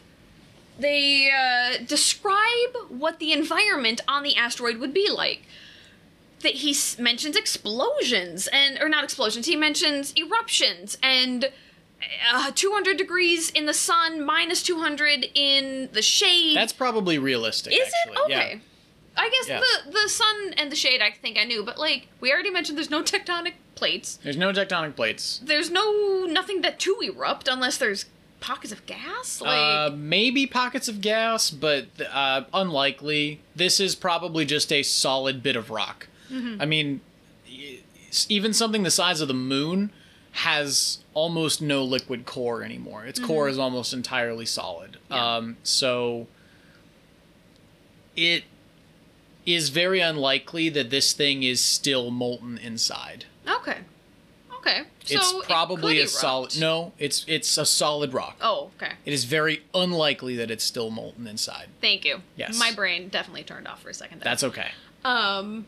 they 0.78 1.30
uh, 1.30 1.84
describe 1.86 2.72
what 2.88 3.18
the 3.18 3.32
environment 3.32 4.00
on 4.08 4.22
the 4.22 4.34
asteroid 4.36 4.76
would 4.78 4.92
be 4.94 5.08
like. 5.10 5.42
That 6.40 6.54
he 6.54 6.70
s- 6.70 6.98
mentions 6.98 7.36
explosions 7.36 8.46
and 8.50 8.78
or 8.80 8.88
not 8.88 9.04
explosions. 9.04 9.44
He 9.46 9.56
mentions 9.56 10.12
eruptions 10.16 10.96
and 11.02 11.50
uh, 12.32 12.50
200 12.54 12.96
degrees 12.96 13.50
in 13.50 13.66
the 13.66 13.74
sun, 13.74 14.24
minus 14.24 14.62
200 14.62 15.26
in 15.34 15.90
the 15.92 16.00
shade. 16.00 16.56
That's 16.56 16.72
probably 16.72 17.18
realistic. 17.18 17.74
Is 17.74 17.92
actually. 18.06 18.16
it 18.16 18.24
okay? 18.24 18.52
Yeah. 18.54 18.58
I 19.22 19.28
guess 19.28 19.48
Yeah. 19.48 19.60
the 19.60 19.92
the 19.92 20.08
sun 20.08 20.54
and 20.56 20.72
the 20.72 20.76
shade. 20.76 21.00
I 21.02 21.10
think 21.10 21.36
I 21.38 21.44
knew, 21.44 21.62
but 21.62 21.78
like 21.78 22.08
we 22.20 22.32
already 22.32 22.50
mentioned, 22.50 22.78
there's 22.78 22.90
no 22.90 23.02
tectonic 23.02 23.54
plates. 23.74 24.18
There's 24.22 24.36
no 24.36 24.52
tectonic 24.52 24.96
plates. 24.96 25.40
There's 25.44 25.70
no 25.70 26.24
nothing 26.24 26.62
that 26.62 26.78
to 26.80 26.98
erupt 27.02 27.46
unless 27.48 27.76
there's 27.78 28.06
pockets 28.40 28.72
of 28.72 28.86
gas. 28.86 29.40
Like 29.40 29.58
uh, 29.58 29.90
maybe 29.94 30.46
pockets 30.46 30.88
of 30.88 31.00
gas, 31.00 31.50
but 31.50 31.86
uh, 32.10 32.44
unlikely. 32.54 33.40
This 33.54 33.78
is 33.80 33.94
probably 33.94 34.44
just 34.46 34.72
a 34.72 34.82
solid 34.82 35.42
bit 35.42 35.56
of 35.56 35.70
rock. 35.70 36.08
Mm-hmm. 36.32 36.62
I 36.62 36.64
mean, 36.66 37.00
even 38.28 38.52
something 38.54 38.82
the 38.84 38.90
size 38.90 39.20
of 39.20 39.28
the 39.28 39.34
moon 39.34 39.90
has 40.32 40.98
almost 41.12 41.60
no 41.60 41.82
liquid 41.84 42.24
core 42.24 42.62
anymore. 42.62 43.04
Its 43.04 43.18
core 43.18 43.44
Mm-hmm. 43.44 43.52
is 43.52 43.58
almost 43.58 43.92
entirely 43.92 44.46
solid. 44.46 44.96
Um, 45.10 45.56
so 45.64 46.28
it 48.16 48.44
is 49.46 49.68
very 49.70 50.00
unlikely 50.00 50.68
that 50.70 50.90
this 50.90 51.12
thing 51.12 51.42
is 51.42 51.60
still 51.60 52.10
molten 52.10 52.58
inside. 52.58 53.24
okay, 53.48 53.78
okay. 54.58 54.82
So 55.04 55.16
it's 55.16 55.32
it 55.32 55.42
probably 55.44 55.96
could 55.96 56.04
a 56.04 56.08
solid. 56.08 56.60
No, 56.60 56.92
it's 56.98 57.24
it's 57.26 57.56
a 57.58 57.66
solid 57.66 58.12
rock. 58.12 58.36
Oh, 58.40 58.70
okay. 58.80 58.92
It 59.04 59.12
is 59.12 59.24
very 59.24 59.62
unlikely 59.74 60.36
that 60.36 60.50
it's 60.50 60.64
still 60.64 60.90
molten 60.90 61.26
inside. 61.26 61.68
Thank 61.80 62.04
you. 62.04 62.22
Yes. 62.36 62.58
My 62.58 62.72
brain 62.72 63.08
definitely 63.08 63.42
turned 63.44 63.66
off 63.66 63.82
for 63.82 63.88
a 63.90 63.94
second. 63.94 64.20
There. 64.20 64.24
That's 64.24 64.44
okay. 64.44 64.68
Um, 65.04 65.66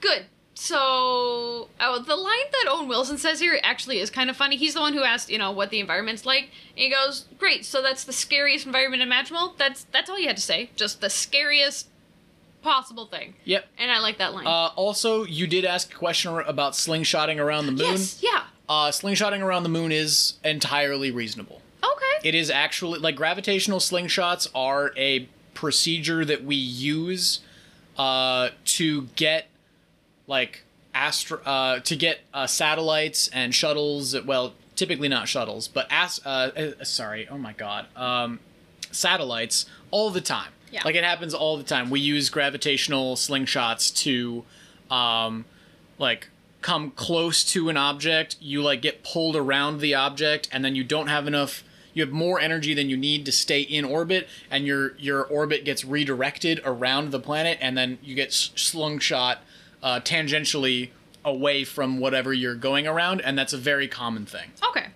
good. 0.00 0.26
So, 0.60 1.68
oh, 1.80 2.02
the 2.04 2.16
line 2.16 2.50
that 2.50 2.66
Owen 2.68 2.88
Wilson 2.88 3.16
says 3.16 3.38
here 3.38 3.60
actually 3.62 4.00
is 4.00 4.10
kind 4.10 4.28
of 4.28 4.36
funny. 4.36 4.56
He's 4.56 4.74
the 4.74 4.80
one 4.80 4.92
who 4.92 5.04
asked, 5.04 5.30
you 5.30 5.38
know, 5.38 5.52
what 5.52 5.70
the 5.70 5.78
environment's 5.78 6.26
like. 6.26 6.50
And 6.70 6.78
he 6.78 6.90
goes, 6.90 7.26
"Great. 7.38 7.64
So 7.64 7.80
that's 7.80 8.02
the 8.02 8.12
scariest 8.12 8.66
environment 8.66 9.00
imaginable. 9.00 9.54
That's 9.56 9.84
that's 9.92 10.10
all 10.10 10.18
you 10.18 10.26
had 10.26 10.36
to 10.36 10.42
say. 10.42 10.70
Just 10.74 11.00
the 11.00 11.10
scariest 11.10 11.86
possible 12.62 13.06
thing." 13.06 13.34
Yep. 13.44 13.66
And 13.78 13.90
I 13.90 14.00
like 14.00 14.18
that 14.18 14.34
line. 14.34 14.46
Uh, 14.46 14.70
also, 14.76 15.24
you 15.24 15.46
did 15.46 15.64
ask 15.64 15.92
a 15.92 15.96
question 15.96 16.32
about 16.46 16.72
slingshotting 16.72 17.38
around 17.38 17.66
the 17.66 17.72
moon. 17.72 17.92
yes. 17.92 18.20
Yeah. 18.22 18.44
Uh, 18.68 18.90
slingshotting 18.90 19.40
around 19.40 19.62
the 19.62 19.68
moon 19.70 19.92
is 19.92 20.34
entirely 20.44 21.10
reasonable. 21.10 21.62
Okay. 21.82 22.28
It 22.28 22.34
is 22.34 22.50
actually 22.50 22.98
like 22.98 23.16
gravitational 23.16 23.78
slingshots 23.78 24.48
are 24.54 24.92
a 24.96 25.28
procedure 25.54 26.24
that 26.24 26.44
we 26.44 26.56
use 26.56 27.40
uh, 27.96 28.50
to 28.64 29.02
get 29.16 29.48
like 30.26 30.64
astro 30.94 31.40
uh, 31.44 31.80
to 31.80 31.96
get 31.96 32.20
uh, 32.34 32.46
satellites 32.46 33.28
and 33.28 33.54
shuttles. 33.54 34.20
Well, 34.22 34.54
typically 34.76 35.08
not 35.08 35.28
shuttles, 35.28 35.66
but 35.68 35.86
as 35.90 36.20
uh, 36.24 36.50
uh, 36.56 36.84
sorry, 36.84 37.26
oh 37.28 37.38
my 37.38 37.52
god, 37.52 37.86
um, 37.96 38.40
satellites 38.92 39.66
all 39.90 40.10
the 40.10 40.20
time. 40.20 40.52
Yeah. 40.70 40.82
Like 40.84 40.94
it 40.94 41.04
happens 41.04 41.34
all 41.34 41.56
the 41.56 41.62
time. 41.64 41.90
We 41.90 42.00
use 42.00 42.28
gravitational 42.30 43.16
slingshots 43.16 43.94
to 44.04 44.44
um, 44.94 45.44
like 45.98 46.28
come 46.60 46.90
close 46.92 47.44
to 47.52 47.68
an 47.68 47.76
object 47.76 48.36
you 48.40 48.60
like 48.60 48.82
get 48.82 49.04
pulled 49.04 49.36
around 49.36 49.78
the 49.80 49.94
object 49.94 50.48
and 50.50 50.64
then 50.64 50.74
you 50.74 50.82
don't 50.82 51.06
have 51.06 51.26
enough 51.28 51.62
you 51.94 52.02
have 52.02 52.12
more 52.12 52.40
energy 52.40 52.74
than 52.74 52.90
you 52.90 52.96
need 52.96 53.24
to 53.24 53.30
stay 53.30 53.60
in 53.60 53.84
orbit 53.84 54.26
and 54.50 54.66
your 54.66 54.96
your 54.98 55.22
orbit 55.24 55.64
gets 55.64 55.84
redirected 55.84 56.60
around 56.64 57.12
the 57.12 57.20
planet 57.20 57.56
and 57.60 57.78
then 57.78 57.96
you 58.02 58.12
get 58.16 58.28
s- 58.28 58.50
slung 58.56 58.98
shot 58.98 59.38
uh, 59.84 60.00
tangentially 60.00 60.90
away 61.24 61.62
from 61.62 62.00
whatever 62.00 62.32
you're 62.32 62.56
going 62.56 62.88
around 62.88 63.20
and 63.20 63.38
that's 63.38 63.52
a 63.52 63.58
very 63.58 63.86
common 63.86 64.26
thing 64.26 64.50
Okay. 64.68 64.86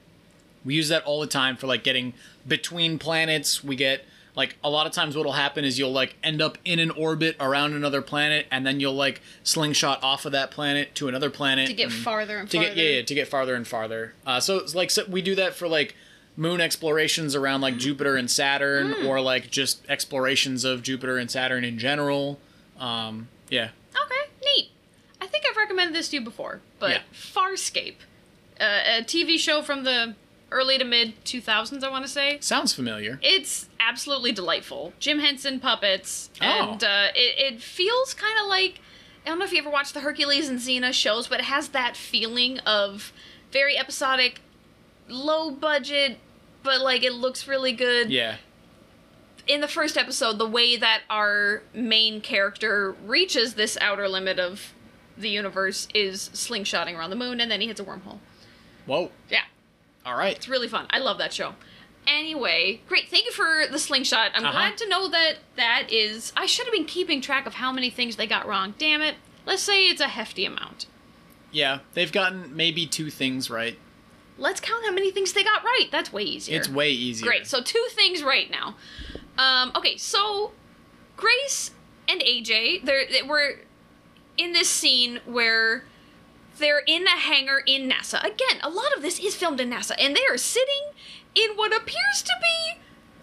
we 0.64 0.74
use 0.74 0.88
that 0.88 1.04
all 1.04 1.20
the 1.20 1.28
time 1.28 1.56
for 1.56 1.68
like 1.68 1.84
getting 1.84 2.12
between 2.46 2.98
planets. 2.98 3.62
We 3.62 3.76
get 3.76 4.04
like 4.34 4.56
a 4.64 4.70
lot 4.70 4.86
of 4.86 4.92
times 4.92 5.14
what'll 5.16 5.32
happen 5.32 5.64
is 5.64 5.78
you'll 5.78 5.92
like 5.92 6.16
end 6.22 6.40
up 6.40 6.56
in 6.64 6.78
an 6.78 6.90
orbit 6.92 7.36
around 7.38 7.74
another 7.74 8.00
planet 8.00 8.46
and 8.50 8.66
then 8.66 8.80
you'll 8.80 8.94
like 8.94 9.20
slingshot 9.42 10.02
off 10.02 10.24
of 10.24 10.32
that 10.32 10.50
planet 10.50 10.94
to 10.94 11.06
another 11.08 11.28
planet 11.30 11.66
To 11.68 11.74
get 11.74 11.84
and- 11.84 11.92
farther 11.92 12.38
and 12.38 12.50
to 12.50 12.56
farther. 12.56 12.74
get 12.74 12.82
yeah, 12.84 12.90
yeah 12.98 13.02
to 13.02 13.14
get 13.14 13.28
farther 13.28 13.54
and 13.54 13.68
farther. 13.68 14.14
Uh, 14.26 14.40
so 14.40 14.56
it's 14.58 14.74
like 14.74 14.90
so 14.90 15.04
we 15.08 15.20
do 15.22 15.34
that 15.34 15.54
for 15.54 15.68
like 15.68 15.94
moon 16.34 16.62
explorations 16.62 17.34
around 17.34 17.60
like 17.60 17.76
Jupiter 17.76 18.16
and 18.16 18.30
Saturn 18.30 18.92
Hmm. 18.92 19.06
or 19.06 19.20
like 19.20 19.50
just 19.50 19.84
explorations 19.90 20.64
of 20.64 20.82
Jupiter 20.82 21.18
and 21.18 21.30
Saturn 21.30 21.62
in 21.62 21.78
general. 21.78 22.40
Um, 22.80 23.28
yeah. 23.50 23.68
Okay. 23.94 24.30
Neat. 24.56 24.70
I 25.20 25.26
think 25.26 25.44
I've 25.48 25.56
recommended 25.58 25.94
this 25.94 26.08
to 26.08 26.16
you 26.16 26.22
before, 26.22 26.60
but 26.78 26.90
Yeah. 26.90 27.00
Farscape, 27.14 27.96
uh, 28.58 28.98
a 28.98 29.02
TV 29.04 29.38
show 29.38 29.60
from 29.60 29.84
the 29.84 30.14
early 30.52 30.78
to 30.78 30.84
mid 30.84 31.24
2000s, 31.24 31.82
I 31.82 31.90
want 31.90 32.04
to 32.04 32.10
say. 32.10 32.38
Sounds 32.40 32.72
familiar. 32.72 33.18
It's 33.22 33.68
absolutely 33.80 34.32
delightful. 34.32 34.92
Jim 35.00 35.18
Henson 35.18 35.58
puppets, 35.60 36.30
Oh. 36.40 36.44
and 36.44 36.84
uh, 36.84 37.08
it, 37.14 37.54
it 37.54 37.62
feels 37.62 38.14
kind 38.14 38.38
of 38.40 38.46
like 38.48 38.80
I 39.24 39.28
don't 39.28 39.38
know 39.38 39.44
if 39.44 39.52
you 39.52 39.58
ever 39.58 39.70
watched 39.70 39.94
the 39.94 40.00
Hercules 40.00 40.48
and 40.48 40.58
Xena 40.58 40.92
shows, 40.92 41.28
but 41.28 41.38
it 41.40 41.44
has 41.46 41.68
that 41.68 41.96
feeling 41.96 42.58
of 42.60 43.12
very 43.52 43.78
episodic, 43.78 44.40
low 45.08 45.50
budget, 45.52 46.18
but 46.64 46.80
like 46.80 47.02
it 47.04 47.12
looks 47.12 47.46
really 47.46 47.72
good. 47.72 48.10
Yeah. 48.10 48.36
In 49.46 49.60
the 49.60 49.68
first 49.68 49.96
episode, 49.96 50.38
the 50.38 50.46
way 50.48 50.76
that 50.76 51.02
our 51.10 51.62
main 51.74 52.20
character 52.20 52.96
reaches 53.04 53.54
this 53.54 53.76
outer 53.80 54.08
limit 54.08 54.38
of 54.38 54.72
the 55.18 55.28
universe 55.28 55.86
is 55.94 56.30
slingshotting 56.32 56.96
around 56.96 57.10
the 57.10 57.16
moon, 57.16 57.40
and 57.40 57.50
then 57.50 57.60
he 57.60 57.66
hits 57.68 57.80
a 57.80 57.84
wormhole. 57.84 58.18
Whoa. 58.86 59.10
Yeah, 59.30 59.42
All 60.04 60.16
right. 60.16 60.34
it's 60.36 60.48
really 60.48 60.68
fun. 60.68 60.86
I 60.90 60.98
love 60.98 61.18
that 61.18 61.32
show. 61.32 61.54
Anyway, 62.06 62.80
great. 62.88 63.08
Thank 63.08 63.26
you 63.26 63.32
for 63.32 63.64
the 63.70 63.78
slingshot. 63.78 64.32
I'm 64.34 64.42
Uh-huh. 64.44 64.52
glad 64.52 64.76
to 64.78 64.88
know 64.88 65.08
that 65.08 65.34
that 65.56 65.92
is. 65.92 66.32
I 66.36 66.46
should 66.46 66.66
have 66.66 66.72
been 66.72 66.84
keeping 66.84 67.20
track 67.20 67.46
of 67.46 67.54
how 67.54 67.70
many 67.70 67.90
things 67.90 68.16
they 68.16 68.26
got 68.26 68.46
wrong. 68.46 68.74
Damn 68.78 69.00
it. 69.02 69.14
Let's 69.46 69.62
say 69.62 69.84
it's 69.86 70.00
a 70.00 70.08
hefty 70.08 70.44
amount. 70.44 70.86
Yeah, 71.52 71.80
they've 71.94 72.10
gotten 72.10 72.56
maybe 72.56 72.86
two 72.86 73.10
things 73.10 73.50
right. 73.50 73.78
Let's 74.38 74.58
count 74.60 74.84
how 74.84 74.92
many 74.92 75.10
things 75.12 75.32
they 75.32 75.44
got 75.44 75.62
right. 75.62 75.88
That's 75.92 76.12
way 76.12 76.22
easier. 76.22 76.58
It's 76.58 76.68
way 76.68 76.90
easier. 76.90 77.26
Great. 77.28 77.46
So 77.46 77.60
two 77.62 77.86
things 77.90 78.22
right 78.22 78.50
now. 78.50 78.76
Um, 79.38 79.70
okay, 79.76 79.96
so 79.96 80.52
Grace 81.16 81.70
and 82.08 82.20
AJ, 82.20 82.84
they're 82.84 83.04
they 83.08 83.22
were 83.22 83.60
in 84.36 84.52
this 84.52 84.68
scene 84.68 85.20
where 85.26 85.84
they're 86.62 86.82
in 86.86 87.06
a 87.06 87.10
hangar 87.18 87.62
in 87.66 87.90
NASA. 87.90 88.20
Again, 88.24 88.60
a 88.62 88.70
lot 88.70 88.96
of 88.96 89.02
this 89.02 89.18
is 89.20 89.34
filmed 89.34 89.60
in 89.60 89.70
NASA, 89.70 89.92
and 89.98 90.16
they 90.16 90.24
are 90.30 90.38
sitting 90.38 90.92
in 91.34 91.50
what 91.56 91.72
appears 91.76 92.22
to 92.24 92.32
be 92.40 92.80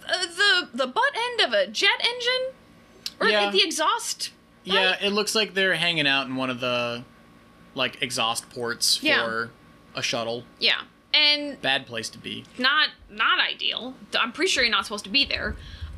uh, 0.08 0.26
the 0.26 0.70
the 0.74 0.88
butt 0.88 1.14
end 1.16 1.42
of 1.42 1.54
a 1.54 1.68
jet 1.68 2.00
engine, 2.02 2.54
or 3.20 3.28
Yeah. 3.30 3.50
the 3.52 3.64
exhaust. 3.64 4.32
Yeah, 4.64 4.96
it 5.02 5.12
looks 5.12 5.34
like 5.34 5.54
they're 5.56 5.76
hanging 5.76 6.06
out 6.08 6.28
in 6.28 6.36
one 6.36 6.50
of 6.52 6.60
the 6.60 7.04
like 7.76 8.02
exhaust 8.02 8.50
ports 8.50 8.98
for 8.98 9.06
Yeah. 9.06 9.48
a 9.96 10.02
shuttle. 10.04 10.44
Yeah, 10.60 10.82
and 11.14 11.60
Bad 11.62 11.88
place 11.88 12.10
to 12.10 12.18
be. 12.18 12.46
not 12.58 12.90
not 13.10 13.40
ideal. 13.40 13.96
I'm 14.20 14.32
pretty 14.32 14.52
sure 14.52 14.64
you're 14.64 14.72
not 14.72 14.86
supposed 14.86 15.06
to 15.06 15.10
be 15.12 15.26
there. 15.26 15.56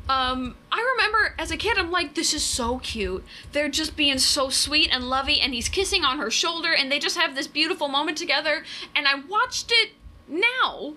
Um, 0.08 0.56
I 0.70 0.94
remember 0.96 1.34
as 1.38 1.50
a 1.50 1.56
kid, 1.56 1.78
I'm 1.78 1.90
like, 1.90 2.14
this 2.14 2.34
is 2.34 2.42
so 2.42 2.78
cute. 2.78 3.24
They're 3.52 3.68
just 3.68 3.96
being 3.96 4.18
so 4.18 4.50
sweet 4.50 4.90
and 4.92 5.08
lovey, 5.08 5.40
and 5.40 5.54
he's 5.54 5.68
kissing 5.68 6.04
on 6.04 6.18
her 6.18 6.30
shoulder, 6.30 6.72
and 6.74 6.90
they 6.90 6.98
just 6.98 7.16
have 7.16 7.34
this 7.34 7.46
beautiful 7.46 7.88
moment 7.88 8.18
together. 8.18 8.64
And 8.96 9.06
I 9.06 9.14
watched 9.14 9.70
it 9.70 9.92
now, 10.28 10.94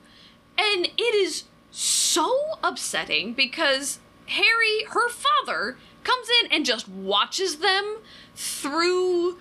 and 0.58 0.88
it 0.98 1.16
is 1.16 1.44
so 1.70 2.36
upsetting 2.64 3.34
because 3.34 4.00
Harry, 4.28 4.86
her 4.90 5.10
father, 5.10 5.78
comes 6.04 6.28
in 6.42 6.52
and 6.52 6.66
just 6.66 6.88
watches 6.88 7.58
them 7.58 7.98
through, 8.36 9.38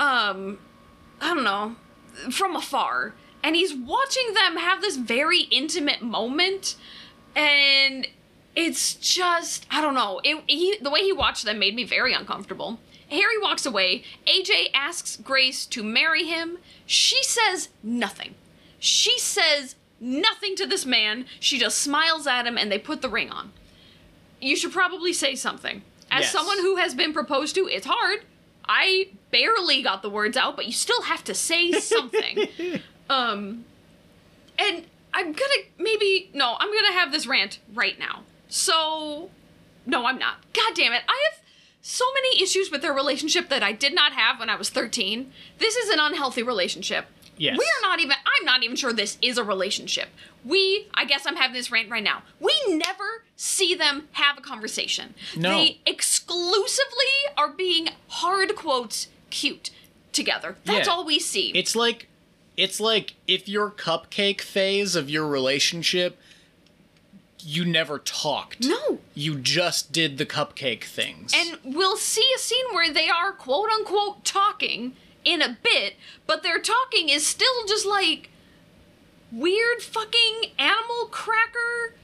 um, 0.00 0.58
I 1.20 1.34
don't 1.34 1.44
know, 1.44 1.76
from 2.30 2.56
afar. 2.56 3.14
And 3.42 3.54
he's 3.54 3.74
watching 3.74 4.32
them 4.34 4.56
have 4.56 4.80
this 4.80 4.96
very 4.96 5.42
intimate 5.42 6.02
moment, 6.02 6.76
and 7.34 8.08
it's 8.56 8.94
just 8.94 9.66
I 9.70 9.80
don't 9.80 9.94
know. 9.94 10.20
It 10.24 10.42
he, 10.48 10.76
the 10.80 10.90
way 10.90 11.00
he 11.02 11.12
watched 11.12 11.44
them 11.44 11.58
made 11.58 11.74
me 11.74 11.84
very 11.84 12.12
uncomfortable. 12.12 12.80
Harry 13.10 13.38
walks 13.40 13.64
away. 13.64 14.02
AJ 14.26 14.70
asks 14.74 15.16
Grace 15.16 15.64
to 15.66 15.84
marry 15.84 16.24
him. 16.24 16.58
She 16.86 17.22
says 17.22 17.68
nothing. 17.82 18.34
She 18.80 19.18
says 19.20 19.76
nothing 20.00 20.56
to 20.56 20.66
this 20.66 20.84
man. 20.84 21.26
She 21.38 21.58
just 21.58 21.78
smiles 21.78 22.26
at 22.26 22.46
him 22.46 22.58
and 22.58 22.70
they 22.72 22.78
put 22.78 23.02
the 23.02 23.08
ring 23.08 23.30
on. 23.30 23.52
You 24.40 24.56
should 24.56 24.72
probably 24.72 25.12
say 25.12 25.36
something. 25.36 25.82
As 26.10 26.22
Yes. 26.24 26.32
someone 26.32 26.58
who 26.58 26.76
has 26.76 26.94
been 26.94 27.12
proposed 27.12 27.54
to, 27.56 27.68
it's 27.68 27.86
hard. 27.86 28.20
I 28.68 29.08
barely 29.30 29.82
got 29.82 30.02
the 30.02 30.10
words 30.10 30.36
out, 30.36 30.56
but 30.56 30.66
you 30.66 30.72
still 30.72 31.02
have 31.02 31.22
to 31.24 31.34
say 31.34 31.72
something. 31.72 32.48
um 33.10 33.64
and 34.58 34.84
I'm 35.14 35.32
gonna 35.32 35.62
maybe 35.78 36.30
no, 36.34 36.56
I'm 36.58 36.72
gonna 36.74 36.92
have 36.92 37.12
this 37.12 37.26
rant 37.26 37.60
right 37.72 37.98
now. 37.98 38.22
So 38.48 39.30
no, 39.84 40.06
I'm 40.06 40.18
not. 40.18 40.36
God 40.52 40.74
damn 40.74 40.92
it. 40.92 41.02
I 41.08 41.28
have 41.30 41.40
so 41.82 42.04
many 42.14 42.42
issues 42.42 42.70
with 42.70 42.82
their 42.82 42.92
relationship 42.92 43.48
that 43.48 43.62
I 43.62 43.72
did 43.72 43.94
not 43.94 44.12
have 44.12 44.40
when 44.40 44.50
I 44.50 44.56
was 44.56 44.70
13. 44.70 45.30
This 45.58 45.76
is 45.76 45.88
an 45.90 46.00
unhealthy 46.00 46.42
relationship. 46.42 47.06
Yes. 47.38 47.58
We 47.58 47.64
are 47.64 47.82
not 47.88 48.00
even 48.00 48.16
I'm 48.38 48.44
not 48.46 48.62
even 48.62 48.76
sure 48.76 48.92
this 48.92 49.18
is 49.20 49.36
a 49.38 49.44
relationship. 49.44 50.08
We 50.44 50.88
I 50.94 51.04
guess 51.04 51.26
I'm 51.26 51.36
having 51.36 51.54
this 51.54 51.70
rant 51.70 51.90
right 51.90 52.02
now. 52.02 52.22
We 52.40 52.54
never 52.68 53.24
see 53.36 53.74
them 53.74 54.08
have 54.12 54.38
a 54.38 54.40
conversation. 54.40 55.14
No. 55.36 55.50
They 55.50 55.80
exclusively 55.86 57.12
are 57.36 57.48
being 57.50 57.88
hard 58.08 58.56
quotes 58.56 59.08
cute 59.30 59.70
together. 60.12 60.56
That's 60.64 60.86
Yeah. 60.86 60.92
all 60.94 61.04
we 61.04 61.18
see. 61.18 61.50
It's 61.54 61.76
like 61.76 62.08
it's 62.56 62.80
like 62.80 63.14
if 63.26 63.48
your 63.48 63.70
cupcake 63.70 64.40
phase 64.40 64.96
of 64.96 65.10
your 65.10 65.26
relationship 65.26 66.18
you 67.46 67.64
never 67.64 68.00
talked. 68.00 68.60
no. 68.64 68.98
You 69.14 69.36
just 69.36 69.92
did 69.92 70.18
the 70.18 70.26
cupcake 70.26 70.82
things. 70.84 71.32
And 71.34 71.58
we'll 71.64 71.96
see 71.96 72.26
a 72.34 72.38
scene 72.38 72.66
where 72.72 72.92
they 72.92 73.08
are 73.08 73.32
quote 73.32 73.70
unquote 73.70 74.24
talking 74.24 74.94
in 75.24 75.40
a 75.40 75.56
bit, 75.62 75.94
but 76.26 76.42
their 76.42 76.58
talking 76.58 77.08
is 77.08 77.24
still 77.26 77.66
just 77.66 77.86
like 77.86 78.30
weird 79.30 79.80
fucking 79.80 80.50
animal 80.58 81.06
cracker 81.10 81.94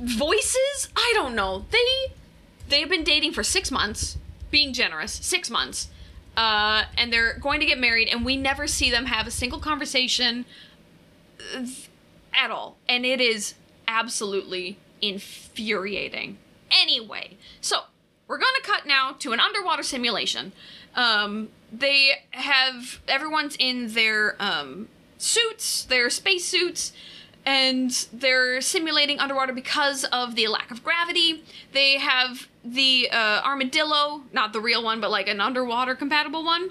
voices. 0.00 0.88
I 0.96 1.12
don't 1.14 1.34
know. 1.34 1.64
They 1.70 2.12
they've 2.68 2.90
been 2.90 3.04
dating 3.04 3.32
for 3.32 3.44
6 3.44 3.70
months, 3.70 4.18
being 4.50 4.72
generous, 4.72 5.12
6 5.12 5.48
months. 5.48 5.88
Uh, 6.36 6.84
and 6.98 7.12
they're 7.12 7.38
going 7.38 7.60
to 7.60 7.66
get 7.66 7.78
married 7.78 8.08
and 8.08 8.24
we 8.24 8.36
never 8.36 8.66
see 8.66 8.90
them 8.90 9.06
have 9.06 9.26
a 9.26 9.30
single 9.30 9.58
conversation 9.60 10.44
uh, 11.56 11.64
at 12.34 12.50
all. 12.50 12.76
And 12.88 13.06
it 13.06 13.20
is 13.20 13.54
absolutely 13.88 14.78
infuriating. 15.00 16.38
Anyway, 16.70 17.36
so 17.60 17.82
we're 18.26 18.38
gonna 18.38 18.60
cut 18.62 18.86
now 18.86 19.12
to 19.18 19.32
an 19.32 19.40
underwater 19.40 19.82
simulation. 19.82 20.52
Um, 20.94 21.48
they 21.72 22.12
have 22.30 23.00
everyone's 23.06 23.56
in 23.58 23.92
their 23.92 24.36
um, 24.40 24.88
suits, 25.18 25.84
their 25.84 26.10
space 26.10 26.44
suits, 26.44 26.92
and 27.44 27.90
they're 28.12 28.60
simulating 28.60 29.20
underwater 29.20 29.52
because 29.52 30.04
of 30.04 30.34
the 30.34 30.48
lack 30.48 30.70
of 30.70 30.82
gravity. 30.82 31.44
They 31.72 31.98
have 31.98 32.48
the 32.64 33.08
uh, 33.12 33.42
armadillo, 33.44 34.22
not 34.32 34.52
the 34.52 34.60
real 34.60 34.82
one, 34.82 35.00
but 35.00 35.10
like 35.10 35.28
an 35.28 35.40
underwater 35.40 35.94
compatible 35.94 36.44
one 36.44 36.70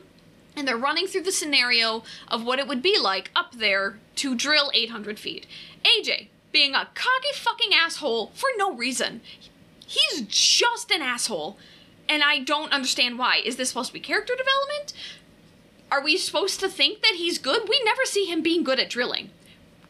and 0.55 0.67
they're 0.67 0.77
running 0.77 1.07
through 1.07 1.23
the 1.23 1.31
scenario 1.31 2.03
of 2.27 2.45
what 2.45 2.59
it 2.59 2.67
would 2.67 2.81
be 2.81 2.97
like 2.99 3.31
up 3.35 3.53
there 3.55 3.97
to 4.15 4.35
drill 4.35 4.71
800 4.73 5.19
feet. 5.19 5.45
AJ, 5.83 6.27
being 6.55 6.73
a 6.73 6.87
cocky 6.95 7.33
fucking 7.33 7.71
asshole 7.73 8.31
for 8.33 8.47
no 8.55 8.73
reason. 8.73 9.19
He's 9.85 10.21
just 10.21 10.89
an 10.89 11.01
asshole, 11.01 11.57
and 12.07 12.23
I 12.23 12.39
don't 12.39 12.71
understand 12.71 13.19
why. 13.19 13.41
Is 13.43 13.57
this 13.57 13.67
supposed 13.67 13.89
to 13.89 13.93
be 13.93 13.99
character 13.99 14.35
development? 14.37 14.93
Are 15.91 16.01
we 16.01 16.15
supposed 16.15 16.61
to 16.61 16.69
think 16.69 17.01
that 17.01 17.15
he's 17.17 17.39
good? 17.39 17.67
We 17.67 17.81
never 17.83 18.05
see 18.05 18.23
him 18.23 18.41
being 18.41 18.63
good 18.63 18.79
at 18.79 18.89
drilling. 18.89 19.31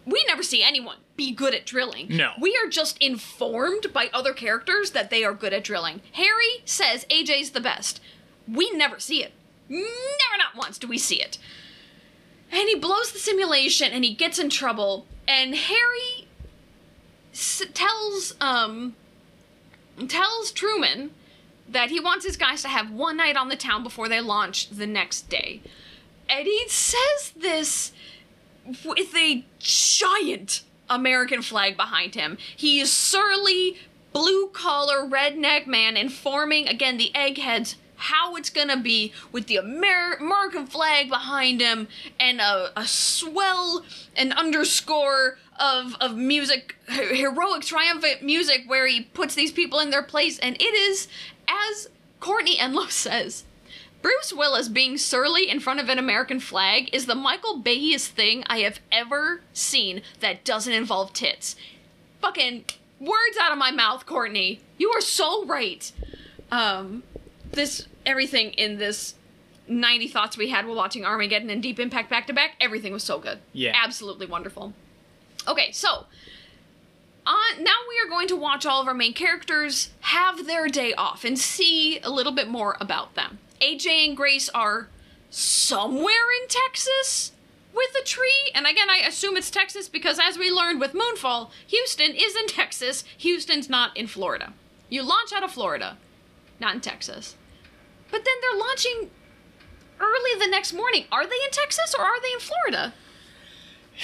We 0.07 0.25
never 0.27 0.41
see 0.41 0.63
anyone 0.63 0.97
be 1.15 1.31
good 1.31 1.53
at 1.53 1.67
drilling. 1.67 2.07
No. 2.09 2.31
We 2.41 2.59
are 2.63 2.67
just 2.67 2.97
informed 2.97 3.93
by 3.93 4.09
other 4.11 4.33
characters 4.33 4.89
that 4.89 5.11
they 5.11 5.23
are 5.23 5.35
good 5.35 5.53
at 5.53 5.63
drilling. 5.63 6.01
Harry 6.13 6.63
says 6.65 7.05
AJ's 7.11 7.51
the 7.51 7.61
best. 7.61 8.01
We 8.51 8.71
never 8.71 8.99
see 8.99 9.23
it. 9.23 9.33
Never, 9.69 9.85
not 10.39 10.55
once 10.55 10.79
do 10.79 10.87
we 10.87 10.97
see 10.97 11.21
it. 11.21 11.37
And 12.51 12.67
he 12.67 12.75
blows 12.75 13.11
the 13.11 13.19
simulation 13.19 13.91
and 13.91 14.03
he 14.03 14.15
gets 14.15 14.39
in 14.39 14.49
trouble. 14.49 15.05
And 15.27 15.55
Harry 15.55 16.24
tells 17.73 18.35
um 18.39 18.95
tells 20.07 20.51
Truman 20.51 21.11
that 21.67 21.89
he 21.89 21.99
wants 21.99 22.25
his 22.25 22.37
guys 22.37 22.61
to 22.61 22.67
have 22.67 22.91
one 22.91 23.17
night 23.17 23.35
on 23.35 23.49
the 23.49 23.55
town 23.55 23.83
before 23.83 24.07
they 24.07 24.21
launch 24.21 24.69
the 24.69 24.87
next 24.87 25.29
day. 25.29 25.61
Eddie 26.29 26.67
says 26.67 27.33
this 27.35 27.91
with 28.83 29.15
a 29.15 29.43
giant 29.59 30.63
American 30.89 31.41
flag 31.41 31.75
behind 31.75 32.15
him. 32.15 32.37
He 32.55 32.79
is 32.79 32.91
surly, 32.91 33.77
blue 34.13 34.47
collar, 34.47 35.07
redneck 35.07 35.67
man 35.67 35.97
informing 35.97 36.67
again 36.67 36.97
the 36.97 37.13
eggheads 37.15 37.75
how 37.97 38.35
it's 38.35 38.49
gonna 38.49 38.77
be 38.77 39.13
with 39.31 39.47
the 39.47 39.57
Amer- 39.57 40.17
American 40.19 40.67
flag 40.67 41.09
behind 41.09 41.61
him 41.61 41.87
and 42.19 42.41
a, 42.41 42.71
a 42.75 42.85
swell 42.85 43.85
and 44.15 44.33
underscore 44.33 45.37
of 45.59 45.95
of 46.01 46.15
music, 46.15 46.75
heroic, 46.87 47.61
triumphant 47.61 48.23
music 48.23 48.63
where 48.67 48.87
he 48.87 49.01
puts 49.01 49.35
these 49.35 49.51
people 49.51 49.79
in 49.79 49.89
their 49.89 50.03
place. 50.03 50.37
And 50.39 50.55
it 50.59 50.73
is, 50.73 51.07
as 51.47 51.89
Courtney 52.19 52.57
Enlow 52.57 52.87
says, 52.89 53.43
Bruce 54.01 54.31
Willis 54.33 54.67
being 54.69 54.97
surly 54.97 55.49
in 55.49 55.59
front 55.59 55.79
of 55.79 55.89
an 55.89 55.97
American 55.97 56.39
flag 56.39 56.93
is 56.93 57.05
the 57.07 57.15
Michael 57.15 57.57
Bayest 57.57 58.11
thing 58.11 58.43
I 58.47 58.59
have 58.59 58.79
ever 58.91 59.41
seen 59.51 60.01
that 60.19 60.45
doesn't 60.45 60.71
involve 60.71 61.11
tits. 61.13 61.55
Fucking 62.21 62.65
words 62.99 63.37
out 63.41 63.51
of 63.51 63.57
my 63.57 63.71
mouth, 63.71 64.05
Courtney. 64.05 64.61
You 64.77 64.91
are 64.91 65.01
so 65.01 65.45
right. 65.45 65.91
Um, 66.51 67.01
this 67.51 67.87
everything 68.05 68.51
in 68.51 68.77
this 68.77 69.15
90 69.67 70.07
thoughts 70.09 70.37
we 70.37 70.49
had 70.49 70.67
while 70.67 70.75
watching 70.75 71.03
Armageddon 71.03 71.49
and 71.49 71.63
Deep 71.63 71.79
Impact 71.79 72.09
back 72.09 72.27
to 72.27 72.33
back, 72.33 72.51
everything 72.61 72.93
was 72.93 73.03
so 73.03 73.17
good. 73.17 73.39
Yeah. 73.53 73.73
Absolutely 73.75 74.27
wonderful. 74.27 74.73
Okay, 75.47 75.71
so 75.71 76.05
uh, 77.25 77.33
now 77.59 77.75
we 77.87 77.99
are 78.05 78.09
going 78.09 78.27
to 78.27 78.35
watch 78.35 78.65
all 78.65 78.81
of 78.81 78.87
our 78.87 78.93
main 78.93 79.13
characters 79.13 79.89
have 80.01 80.45
their 80.45 80.67
day 80.67 80.93
off 80.93 81.23
and 81.23 81.37
see 81.37 81.99
a 81.99 82.09
little 82.09 82.31
bit 82.31 82.47
more 82.47 82.77
about 82.79 83.15
them. 83.15 83.39
AJ 83.61 84.07
and 84.07 84.17
Grace 84.17 84.49
are 84.49 84.89
somewhere 85.29 86.31
in 86.41 86.47
Texas 86.47 87.31
with 87.73 87.93
a 88.01 88.05
tree, 88.05 88.51
and 88.53 88.65
again, 88.65 88.89
I 88.89 88.99
assume 88.99 89.35
it's 89.35 89.51
Texas 89.51 89.89
because 89.89 90.19
as 90.19 90.37
we 90.37 90.49
learned 90.49 90.79
with 90.79 90.93
Moonfall, 90.93 91.49
Houston 91.67 92.11
is 92.11 92.35
in 92.35 92.47
Texas, 92.47 93.03
Houston's 93.17 93.69
not 93.69 93.95
in 93.97 94.07
Florida. 94.07 94.53
You 94.89 95.03
launch 95.03 95.33
out 95.33 95.43
of 95.43 95.51
Florida, 95.51 95.97
not 96.59 96.75
in 96.75 96.81
Texas. 96.81 97.35
But 98.11 98.23
then 98.23 98.35
they're 98.41 98.59
launching 98.59 99.09
early 99.99 100.39
the 100.39 100.49
next 100.49 100.73
morning. 100.73 101.05
Are 101.11 101.25
they 101.25 101.35
in 101.35 101.51
Texas 101.51 101.93
or 101.97 102.05
are 102.05 102.21
they 102.21 102.31
in 102.31 102.39
Florida? 102.39 102.93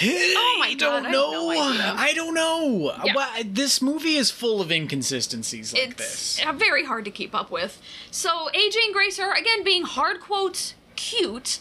Oh 0.01 0.56
my 0.60 0.67
I 0.67 0.73
God, 0.75 1.04
don't 1.04 1.12
know. 1.12 1.49
I 1.49 2.13
don't 2.13 2.34
know. 2.34 2.93
Yeah. 3.04 3.13
Well, 3.15 3.30
this 3.45 3.82
movie 3.82 4.15
is 4.15 4.32
full 4.32 4.62
of 4.62 4.71
inconsistencies 4.71 5.73
like 5.73 5.89
it's 5.89 6.38
this. 6.38 6.45
uh, 6.45 6.54
very 6.54 6.86
hard 6.86 7.06
to 7.06 7.12
keep 7.12 7.36
up 7.36 7.51
with. 7.51 7.82
So 8.10 8.30
AJ 8.54 8.75
and 8.86 8.93
Grace 8.93 9.19
are 9.19 9.34
again 9.34 9.63
being 9.63 9.84
hard 9.84 10.21
quotes 10.21 10.75
cute, 10.95 11.60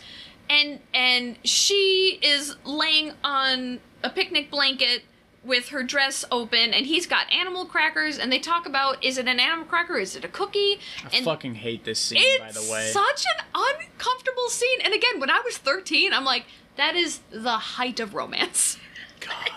and 0.49 0.81
and 0.95 1.37
she 1.45 2.19
is 2.23 2.57
laying 2.65 3.13
on 3.25 3.81
a 4.03 4.11
picnic 4.11 4.51
blanket 4.51 5.03
with 5.43 5.69
her 5.69 5.83
dress 5.83 6.23
open, 6.31 6.75
and 6.75 6.85
he's 6.85 7.07
got 7.07 7.33
animal 7.33 7.65
crackers, 7.65 8.19
and 8.19 8.31
they 8.31 8.39
talk 8.39 8.67
about 8.67 9.03
is 9.03 9.17
it 9.17 9.27
an 9.27 9.41
animal 9.41 9.65
cracker, 9.65 9.97
is 9.97 10.15
it 10.15 10.23
a 10.25 10.29
cookie? 10.29 10.79
I 11.05 11.17
and 11.17 11.25
fucking 11.25 11.55
hate 11.57 11.85
this 11.85 11.99
scene, 11.99 12.39
by 12.41 12.53
the 12.53 12.61
way. 12.71 12.91
such 12.93 13.25
an 13.39 13.45
uncomfortable 13.55 14.49
scene. 14.51 14.81
And 14.85 14.93
again, 14.95 15.19
when 15.19 15.31
I 15.31 15.41
was 15.45 15.57
thirteen, 15.57 16.13
I'm 16.13 16.25
like, 16.27 16.45
that 16.77 16.97
is 16.97 17.21
the 17.31 17.59
height 17.59 18.01
of 18.01 18.15
romance. 18.15 18.79
God. 19.21 19.51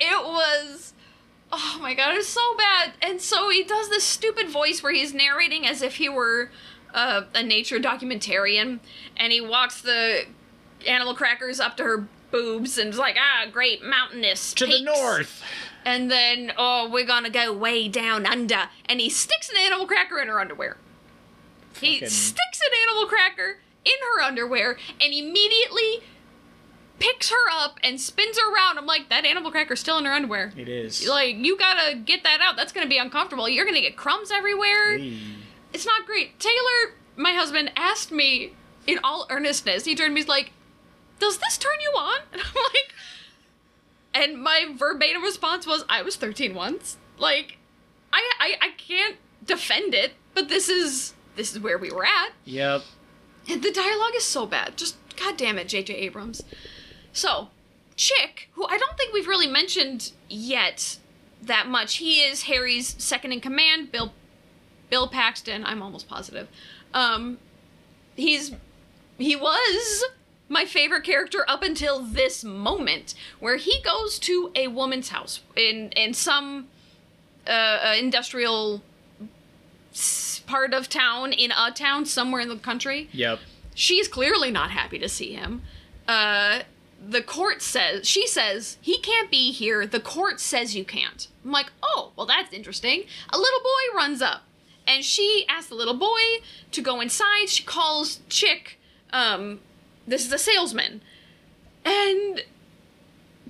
It 0.00 0.24
was, 0.24 0.94
oh 1.52 1.78
my 1.80 1.92
god, 1.94 2.16
it's 2.16 2.26
so 2.26 2.56
bad. 2.56 2.94
And 3.02 3.20
so 3.20 3.50
he 3.50 3.62
does 3.62 3.90
this 3.90 4.02
stupid 4.02 4.48
voice 4.48 4.82
where 4.82 4.94
he's 4.94 5.12
narrating 5.12 5.66
as 5.66 5.82
if 5.82 5.96
he 5.96 6.08
were 6.08 6.50
uh, 6.94 7.24
a 7.34 7.42
nature 7.42 7.78
documentarian, 7.78 8.80
and 9.16 9.32
he 9.32 9.40
walks 9.42 9.82
the 9.82 10.24
animal 10.86 11.14
crackers 11.14 11.60
up 11.60 11.76
to 11.76 11.84
her 11.84 12.08
boobs 12.30 12.78
and 12.78 12.90
is 12.90 12.98
like, 12.98 13.16
ah, 13.18 13.46
great 13.50 13.84
mountainous 13.84 14.54
To 14.54 14.66
the 14.66 14.82
north. 14.82 15.42
And 15.84 16.10
then, 16.10 16.52
oh, 16.56 16.88
we're 16.90 17.06
gonna 17.06 17.30
go 17.30 17.52
way 17.52 17.88
down 17.88 18.26
under. 18.26 18.68
And 18.86 19.00
he 19.00 19.10
sticks 19.10 19.50
an 19.50 19.56
animal 19.56 19.86
cracker 19.86 20.18
in 20.18 20.28
her 20.28 20.40
underwear. 20.40 20.78
He 21.80 21.98
sticks 21.98 22.60
an 22.60 22.72
animal 22.88 23.06
cracker 23.06 23.58
in 23.84 23.92
her 24.14 24.22
underwear 24.22 24.78
and 25.00 25.12
immediately 25.12 26.02
picks 26.98 27.30
her 27.30 27.50
up 27.52 27.78
and 27.82 28.00
spins 28.00 28.38
her 28.38 28.54
around. 28.54 28.78
I'm 28.78 28.86
like, 28.86 29.08
that 29.10 29.24
animal 29.24 29.50
cracker's 29.50 29.80
still 29.80 29.98
in 29.98 30.04
her 30.04 30.12
underwear. 30.12 30.52
It 30.56 30.68
is. 30.68 31.06
Like, 31.08 31.36
you 31.36 31.56
gotta 31.58 31.96
get 31.96 32.22
that 32.22 32.40
out. 32.40 32.56
That's 32.56 32.72
gonna 32.72 32.88
be 32.88 32.98
uncomfortable. 32.98 33.48
You're 33.48 33.64
gonna 33.66 33.80
get 33.80 33.96
crumbs 33.96 34.30
everywhere. 34.30 34.98
It's 35.72 35.86
not 35.86 36.06
great. 36.06 36.38
Taylor, 36.38 36.94
my 37.16 37.32
husband, 37.32 37.72
asked 37.76 38.12
me 38.12 38.52
in 38.86 38.98
all 39.02 39.26
earnestness. 39.30 39.84
He 39.84 39.94
turned 39.94 40.10
to 40.10 40.14
me, 40.14 40.20
he's 40.20 40.28
like, 40.28 40.52
Does 41.18 41.38
this 41.38 41.58
turn 41.58 41.76
you 41.80 41.90
on? 41.98 42.20
And 42.32 42.42
I'm 42.42 42.54
like, 42.72 42.94
and 44.14 44.40
my 44.42 44.66
verbatim 44.76 45.22
response 45.22 45.66
was, 45.66 45.84
I 45.88 46.02
was 46.02 46.14
13 46.14 46.54
once. 46.54 46.96
Like, 47.18 47.58
I, 48.12 48.30
I, 48.38 48.54
I 48.60 48.68
can't 48.78 49.16
defend 49.44 49.92
it, 49.92 50.12
but 50.34 50.48
this 50.48 50.68
is 50.68 51.14
this 51.36 51.52
is 51.52 51.58
where 51.60 51.78
we 51.78 51.90
were 51.90 52.04
at. 52.04 52.30
Yep. 52.44 52.82
And 53.50 53.62
the 53.62 53.72
dialogue 53.72 54.12
is 54.16 54.24
so 54.24 54.46
bad. 54.46 54.76
Just 54.76 54.96
god 55.16 55.36
damn 55.36 55.58
it, 55.58 55.68
J.J. 55.68 55.94
Abrams. 55.94 56.42
So, 57.14 57.48
Chick, 57.96 58.50
who 58.52 58.66
I 58.66 58.76
don't 58.76 58.96
think 58.98 59.14
we've 59.14 59.28
really 59.28 59.46
mentioned 59.46 60.12
yet 60.28 60.98
that 61.40 61.66
much. 61.68 61.96
He 61.96 62.20
is 62.20 62.42
Harry's 62.42 62.94
second 63.02 63.32
in 63.32 63.40
command, 63.40 63.90
Bill 63.92 64.12
Bill 64.90 65.08
Paxton, 65.08 65.64
I'm 65.64 65.80
almost 65.80 66.08
positive. 66.08 66.48
Um 66.92 67.38
he's 68.16 68.52
he 69.16 69.34
was 69.36 70.04
my 70.48 70.64
favorite 70.64 71.04
character 71.04 71.44
up 71.48 71.62
until 71.62 72.00
this 72.00 72.44
moment 72.44 73.14
where 73.40 73.56
he 73.56 73.80
goes 73.82 74.18
to 74.20 74.50
a 74.54 74.68
woman's 74.68 75.08
house 75.08 75.40
in 75.56 75.90
in 75.96 76.12
some 76.14 76.66
uh, 77.46 77.50
uh 77.50 77.94
industrial 77.98 78.82
part 80.46 80.74
of 80.74 80.88
town 80.88 81.32
in 81.32 81.52
a 81.52 81.70
town 81.70 82.04
somewhere 82.04 82.40
in 82.40 82.48
the 82.48 82.56
country 82.56 83.08
Yep. 83.12 83.38
she's 83.74 84.08
clearly 84.08 84.50
not 84.50 84.70
happy 84.72 84.98
to 84.98 85.08
see 85.08 85.32
him. 85.32 85.62
Uh, 86.06 86.60
the 87.06 87.22
court 87.22 87.62
says 87.62 88.08
she 88.08 88.26
says 88.26 88.78
he 88.80 88.98
can't 88.98 89.30
be 89.30 89.52
here. 89.52 89.86
The 89.86 90.00
court 90.00 90.40
says 90.40 90.74
you 90.74 90.84
can't. 90.84 91.28
I'm 91.44 91.52
like, 91.52 91.70
oh, 91.82 92.12
well, 92.16 92.26
that's 92.26 92.52
interesting. 92.52 93.04
A 93.32 93.38
little 93.38 93.60
boy 93.60 93.96
runs 93.96 94.22
up, 94.22 94.42
and 94.86 95.04
she 95.04 95.44
asks 95.48 95.68
the 95.68 95.74
little 95.74 95.96
boy 95.96 96.42
to 96.72 96.80
go 96.80 97.00
inside. 97.00 97.48
She 97.48 97.62
calls 97.62 98.20
Chick. 98.28 98.78
Um, 99.12 99.60
this 100.06 100.26
is 100.26 100.32
a 100.32 100.38
salesman, 100.38 101.02
and 101.84 102.42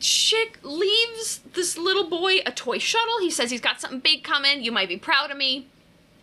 Chick 0.01 0.59
leaves 0.63 1.41
this 1.55 1.79
little 1.79 2.09
boy 2.09 2.39
a 2.45 2.53
toy 2.53 2.79
shuttle. 2.79 3.19
He 3.21 3.31
says 3.31 3.51
he's 3.51 3.61
got 3.61 3.81
something 3.81 4.01
big 4.01 4.25
coming. 4.25 4.63
You 4.63 4.73
might 4.73 4.89
be 4.89 4.97
proud 4.97 5.31
of 5.31 5.37
me, 5.37 5.69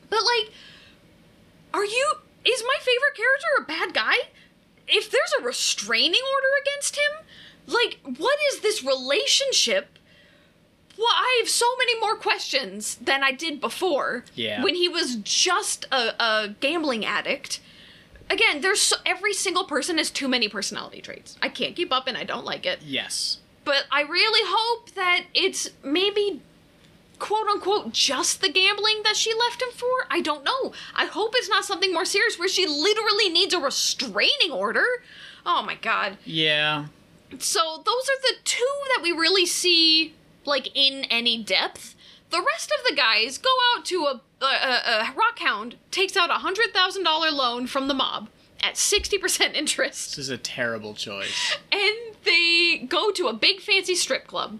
but 0.10 0.20
like 0.24 0.52
are 1.74 1.86
you 1.86 2.12
is 2.44 2.64
my 2.64 2.76
favorite 2.80 3.16
character 3.16 3.48
a 3.60 3.64
bad 3.66 3.94
guy? 3.94 4.16
If 4.92 5.10
there's 5.10 5.34
a 5.40 5.44
restraining 5.44 6.22
order 6.36 6.48
against 6.62 6.98
him, 6.98 7.26
like 7.68 8.00
what 8.18 8.38
is 8.52 8.60
this 8.60 8.84
relationship? 8.84 9.98
Well, 10.98 11.08
I 11.10 11.40
have 11.42 11.50
so 11.50 11.66
many 11.80 12.00
more 12.00 12.16
questions 12.16 12.96
than 12.96 13.24
I 13.24 13.32
did 13.32 13.60
before. 13.60 14.26
Yeah. 14.36 14.64
When 14.64 14.76
he 14.76 14.88
was 14.88 15.16
just 15.16 15.86
a, 15.92 16.22
a 16.24 16.56
gambling 16.60 17.06
addict. 17.06 17.60
Again, 18.30 18.62
there's 18.62 18.82
so, 18.82 18.98
every 19.06 19.34
single 19.34 19.66
person 19.66 19.98
has 19.98 20.10
too 20.10 20.28
many 20.28 20.48
personality 20.48 21.02
traits. 21.02 21.38
I 21.42 21.50
can't 21.50 21.76
keep 21.76 21.92
up 21.92 22.08
and 22.08 22.18
I 22.18 22.24
don't 22.24 22.46
like 22.46 22.66
it. 22.66 22.80
Yes. 22.82 23.40
But 23.66 23.86
I 23.92 24.02
really 24.02 24.42
hope 24.46 24.92
that 24.92 25.26
it's 25.34 25.70
maybe 25.84 26.42
quote 27.22 27.48
unquote 27.48 27.94
just 27.94 28.42
the 28.42 28.50
gambling 28.52 29.02
that 29.04 29.16
she 29.16 29.34
left 29.34 29.62
him 29.62 29.70
for? 29.76 29.88
I 30.10 30.20
don't 30.22 30.44
know. 30.44 30.74
I 30.96 31.06
hope 31.06 31.34
it's 31.36 31.48
not 31.50 31.64
something 31.64 31.94
more 31.94 32.04
serious 32.06 32.38
where 32.38 32.50
she 32.50 32.66
literally 32.68 33.30
needs 33.30 33.54
a 33.54 33.60
restraining 33.60 34.52
order. 34.52 34.86
Oh 35.46 35.62
my 35.64 35.76
god. 35.76 36.18
Yeah. 36.26 36.88
So 37.40 37.82
those 37.86 38.10
are 38.10 38.22
the 38.24 38.36
two 38.44 38.76
that 38.96 39.02
we 39.04 39.12
really 39.12 39.46
see 39.46 40.16
like 40.46 40.70
in 40.76 41.06
any 41.06 41.42
depth. 41.42 41.96
The 42.32 42.42
rest 42.42 42.72
of 42.78 42.86
the 42.90 42.96
guys 42.96 43.38
go 43.38 43.50
out 43.76 43.86
to 43.86 44.06
a 44.06 44.22
a, 44.42 44.46
a, 44.46 45.14
rockhound 45.16 45.76
takes 45.92 46.18
out 46.18 46.30
a 46.32 46.40
hundred 46.40 46.74
thousand 46.74 47.04
dollar 47.04 47.30
loan 47.30 47.68
from 47.68 47.88
the 47.88 47.94
mob 47.94 48.30
at 48.64 48.76
sixty 48.78 49.18
percent 49.20 49.56
interest 49.56 50.16
This 50.16 50.26
is 50.26 50.30
a 50.30 50.38
terrible 50.38 50.96
choice. 50.96 51.58
and 51.72 52.16
they 52.24 52.84
go 52.90 53.12
to 53.12 53.28
a 53.28 53.34
big 53.34 53.60
fancy 53.62 53.94
strip 53.96 54.26
club. 54.28 54.60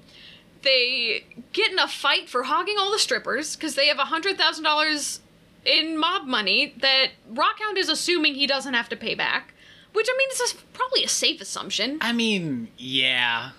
They 0.64 1.26
get 1.54 1.72
in 1.72 1.80
a 1.80 1.88
fight 1.88 2.30
for 2.30 2.44
hogging 2.44 2.76
all 2.80 2.92
the 2.92 3.00
strippers 3.00 3.56
because 3.56 3.76
they 3.76 3.88
have 3.88 3.98
a 4.00 4.06
hundred 4.06 4.38
thousand 4.38 4.64
dollars 4.64 5.20
in 5.66 5.98
mob 5.98 6.26
money 6.28 6.74
that 6.82 7.08
Rockhound 7.32 7.78
is 7.78 7.90
assuming 7.90 8.36
he 8.36 8.48
doesn't 8.48 8.74
have 8.74 8.90
to 8.90 8.96
pay 8.96 9.16
back. 9.16 9.54
Which 9.94 10.08
I 10.10 10.16
mean, 10.18 10.28
it's 10.32 10.54
a, 10.54 10.56
probably 10.74 11.04
a 11.04 11.08
safe 11.10 11.42
assumption. 11.42 11.98
I 12.02 12.14
mean, 12.14 12.70
yeah. 12.78 13.52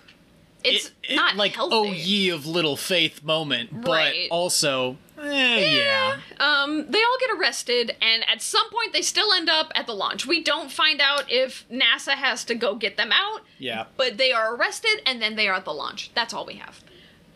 It's 0.63 0.87
It- 0.87 0.93
it- 1.11 1.15
not 1.15 1.35
like 1.35 1.53
healthy. 1.55 1.75
oh 1.75 1.83
ye 1.91 2.29
of 2.29 2.45
little 2.45 2.77
faith 2.77 3.21
moment, 3.23 3.81
but 3.83 3.91
Right. 3.91 4.27
also 4.31 4.97
eh, 5.21 5.75
yeah. 5.77 6.17
Um, 6.39 6.89
they 6.89 7.01
all 7.03 7.17
get 7.19 7.29
arrested, 7.37 7.95
and 8.01 8.27
at 8.29 8.41
some 8.41 8.69
point 8.71 8.93
they 8.93 9.01
still 9.01 9.31
end 9.31 9.49
up 9.49 9.71
at 9.75 9.85
the 9.87 9.93
launch. 9.93 10.25
We 10.25 10.41
don't 10.43 10.71
find 10.71 10.99
out 11.01 11.29
if 11.31 11.65
NASA 11.69 12.13
has 12.13 12.43
to 12.45 12.55
go 12.55 12.75
get 12.75 12.97
them 12.97 13.11
out, 13.13 13.41
Yeah. 13.59 13.85
but 13.95 14.17
they 14.17 14.31
are 14.33 14.55
arrested 14.55 15.01
and 15.05 15.21
then 15.21 15.35
they 15.35 15.47
are 15.47 15.55
at 15.55 15.65
the 15.65 15.73
launch. 15.73 16.11
That's 16.15 16.33
all 16.33 16.45
we 16.45 16.55
have. 16.55 16.81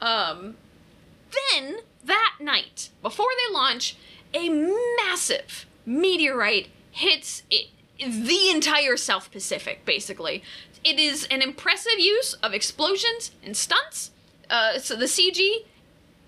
Um, 0.01 0.55
then 1.53 1.77
that 2.03 2.35
night, 2.39 2.89
before 3.01 3.27
they 3.47 3.53
launch, 3.53 3.95
a 4.33 4.49
massive 4.49 5.65
meteorite 5.85 6.67
hits 6.91 7.43
i 7.51 7.67
the 7.99 8.49
entire 8.51 8.95
South 8.95 9.31
Pacific. 9.31 9.83
Basically, 9.83 10.43
it 10.83 10.99
is 10.99 11.25
an 11.31 11.41
impressive 11.41 11.97
use 11.97 12.33
of 12.43 12.53
explosions 12.53 13.31
and 13.43 13.57
stunts. 13.57 14.11
Uh, 14.49 14.77
so 14.77 14.95
the 14.95 15.05
CG 15.05 15.65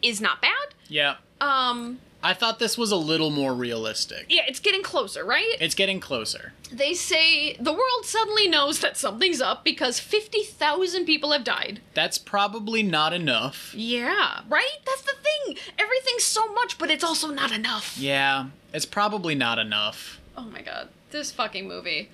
is 0.02 0.20
not 0.20 0.42
bad. 0.42 0.74
Yeah. 0.88 1.18
Um, 1.40 2.00
I 2.24 2.34
thought 2.34 2.58
this 2.60 2.78
was 2.78 2.92
a 2.92 2.98
little 2.98 3.30
more 3.30 3.54
realistic. 3.54 4.26
yeah, 4.30 4.42
it's 4.48 4.60
getting 4.60 4.82
closer, 4.84 5.24
right? 5.24 5.56
It's 5.62 5.76
getting 5.76 6.00
closer. 6.00 6.54
They 6.72 6.94
say 6.94 7.56
the 7.60 7.72
world 7.72 8.04
suddenly 8.04 8.48
knows 8.48 8.80
that 8.80 8.98
something's 8.98 9.42
up 9.42 9.64
because 9.64 10.00
50,000 10.00 11.06
people 11.06 11.32
have 11.32 11.44
died. 11.44 11.82
That's 11.94 12.18
probably 12.18 12.84
not 12.84 13.14
enough. 13.14 13.74
Yeah, 13.76 14.42
right? 14.48 14.78
That's 14.86 15.02
the 15.02 15.14
thing. 15.22 15.58
Everything's 15.78 16.24
so 16.24 16.52
much, 16.54 16.78
but 16.78 16.90
it's 16.90 17.04
also 17.04 17.30
not 17.30 17.52
enough. 17.52 17.98
Yeah, 17.98 18.48
it's 18.74 18.86
probably 18.86 19.36
not 19.36 19.60
enough. 19.60 20.20
Oh 20.38 20.44
my 20.44 20.62
god, 20.62 20.90
this 21.12 21.32
fucking 21.32 21.68
movie. 21.68 22.10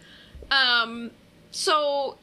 Um, 0.51 1.11
so 1.51 2.17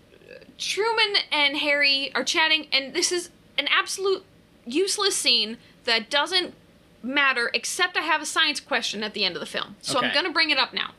Truman 0.58 1.16
and 1.30 1.56
Harry 1.58 2.12
are 2.14 2.24
chatting, 2.24 2.66
and 2.72 2.94
this 2.94 3.12
is 3.12 3.30
an 3.58 3.68
absolute 3.68 4.24
useless 4.64 5.16
scene 5.16 5.58
that 5.84 6.08
doesn't 6.08 6.54
matter 7.02 7.50
except 7.52 7.96
I 7.96 8.02
have 8.02 8.22
a 8.22 8.26
science 8.26 8.60
question 8.60 9.02
at 9.02 9.12
the 9.12 9.24
end 9.24 9.34
of 9.36 9.40
the 9.40 9.46
film. 9.46 9.76
So 9.82 10.00
I'm 10.00 10.14
gonna 10.14 10.30
bring 10.32 10.50
it 10.50 10.58
up 10.58 10.72
now. 10.72 10.92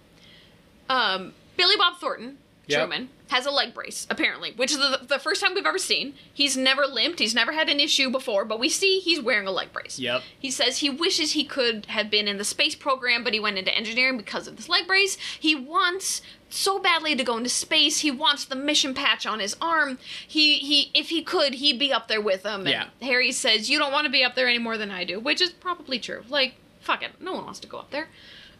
Um, 0.90 1.34
Billy 1.58 1.76
Bob 1.78 1.98
Thornton, 1.98 2.38
Yep. 2.68 2.80
Truman, 2.80 3.10
has 3.30 3.46
a 3.46 3.52
leg 3.52 3.74
brace, 3.74 4.08
apparently, 4.10 4.54
which 4.54 4.72
is 4.72 4.78
the, 4.78 5.02
the 5.06 5.20
first 5.20 5.42
time 5.42 5.54
we've 5.54 5.66
ever 5.66 5.78
seen. 5.78 6.14
He's 6.34 6.56
never 6.56 6.86
limped, 6.86 7.20
he's 7.20 7.36
never 7.36 7.52
had 7.52 7.68
an 7.68 7.82
issue 7.82 8.10
before, 8.10 8.46
but 8.46 8.58
we 8.58 8.70
see 8.70 9.00
he's 9.00 9.20
wearing 9.20 9.48
a 9.48 9.52
leg 9.52 9.74
brace. 9.74 10.00
Yep. 10.00 10.22
He 10.40 10.50
says 10.50 10.78
he 10.78 10.90
wishes 10.90 11.34
he 11.34 11.44
could 11.44 11.88
have 11.88 12.10
been 12.10 12.26
in 12.28 12.38
the 12.38 12.46
space 12.46 12.74
program, 12.74 13.22
but 13.24 13.34
he 13.34 13.40
went 13.42 13.58
into 13.58 13.76
engineering 13.76 14.16
because 14.16 14.48
of 14.48 14.56
this 14.56 14.70
leg 14.70 14.88
brace. 14.88 15.18
He 15.38 15.56
wants 15.56 16.22
so 16.50 16.80
badly 16.80 17.16
to 17.18 17.24
go 17.26 17.36
into 17.36 17.50
space. 17.50 18.00
He 18.00 18.12
wants 18.12 18.46
the 18.46 18.56
mission 18.56 18.94
patch 18.94 19.26
on 19.26 19.40
his 19.42 19.58
arm. 19.60 19.98
He 20.26 20.60
he 20.60 20.90
if 20.94 21.10
he 21.10 21.22
could, 21.22 21.56
he'd 21.56 21.80
be 21.80 21.92
up 21.92 22.08
there 22.08 22.22
with 22.22 22.44
them. 22.44 22.62
And 22.62 22.70
Yeah. 22.70 22.86
Harry 23.02 23.34
says, 23.34 23.70
"You 23.70 23.78
don't 23.78 23.92
want 23.92 24.06
to 24.06 24.12
be 24.12 24.24
up 24.24 24.36
there 24.36 24.48
any 24.48 24.60
more 24.60 24.78
than 24.78 24.90
I 24.90 25.04
do," 25.04 25.20
which 25.20 25.42
is 25.42 25.52
probably 25.52 26.00
true. 26.00 26.24
Like, 26.30 26.54
fuck 26.80 27.04
it, 27.04 27.12
no 27.20 27.34
one 27.34 27.44
wants 27.44 27.60
to 27.62 27.68
go 27.68 27.80
up 27.80 27.90
there. 27.92 28.08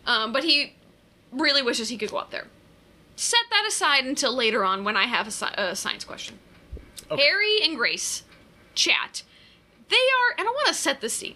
Um, 0.06 0.34
but 0.34 0.44
he 0.44 0.74
really 1.34 1.62
wishes 1.62 1.90
he 1.90 1.98
could 1.98 2.12
go 2.12 2.18
up 2.18 2.32
there. 2.32 2.48
Set 3.16 3.46
that 3.50 3.66
aside 3.68 4.06
until 4.06 4.34
later 4.34 4.64
on 4.64 4.84
when 4.84 4.98
I 4.98 5.06
have 5.06 5.28
a, 5.28 5.32
sci- 5.32 5.54
a 5.58 5.76
science 5.76 6.04
question. 6.04 6.40
Okay. 7.12 7.22
Harry 7.22 7.60
and 7.64 7.76
Grace 7.76 8.24
chat. 8.76 9.24
They 9.90 9.96
are, 9.96 10.40
and 10.40 10.48
I 10.48 10.52
want 10.52 10.68
to 10.68 10.74
set 10.74 11.02
the 11.02 11.10
scene. 11.10 11.36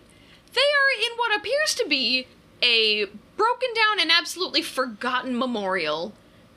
They 0.53 0.61
are 0.61 1.05
in 1.05 1.17
what 1.17 1.37
appears 1.37 1.75
to 1.75 1.85
be 1.87 2.27
a 2.63 3.05
broken 3.35 3.69
down 3.75 3.99
and 3.99 4.11
absolutely 4.11 4.61
forgotten 4.63 5.37
memorial 5.37 6.13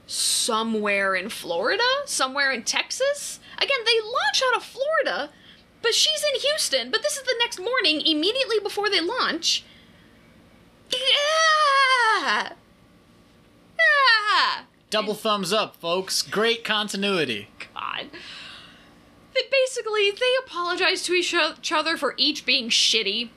somewhere 0.07 1.14
in 1.14 1.29
Florida, 1.29 1.85
somewhere 2.07 2.50
in 2.50 2.62
Texas. 2.62 3.38
Again, 3.59 3.79
they 3.85 4.00
launch 4.00 4.42
out 4.48 4.57
of 4.57 4.64
Florida, 4.64 5.31
but 5.83 5.94
she's 5.94 6.24
in 6.35 6.40
Houston. 6.40 6.90
But 6.90 7.03
this 7.03 7.16
is 7.16 7.22
the 7.24 7.37
next 7.38 7.61
morning, 7.61 8.00
immediately 8.00 8.59
before 8.61 8.88
they 8.88 9.00
launch. 9.00 9.64
Ah! 10.94 12.53
Ah! 13.82 14.64
Double 14.90 15.14
thumbs 15.14 15.52
up, 15.52 15.76
folks. 15.76 16.22
Great 16.22 16.64
continuity. 16.64 17.48
God. 17.74 18.08
They 19.34 19.42
basically 19.50 20.10
they 20.10 20.32
apologize 20.44 21.02
to 21.04 21.12
each 21.14 21.34
other 21.72 21.96
for 21.96 22.14
each 22.16 22.44
being 22.44 22.68
shitty. 22.70 23.30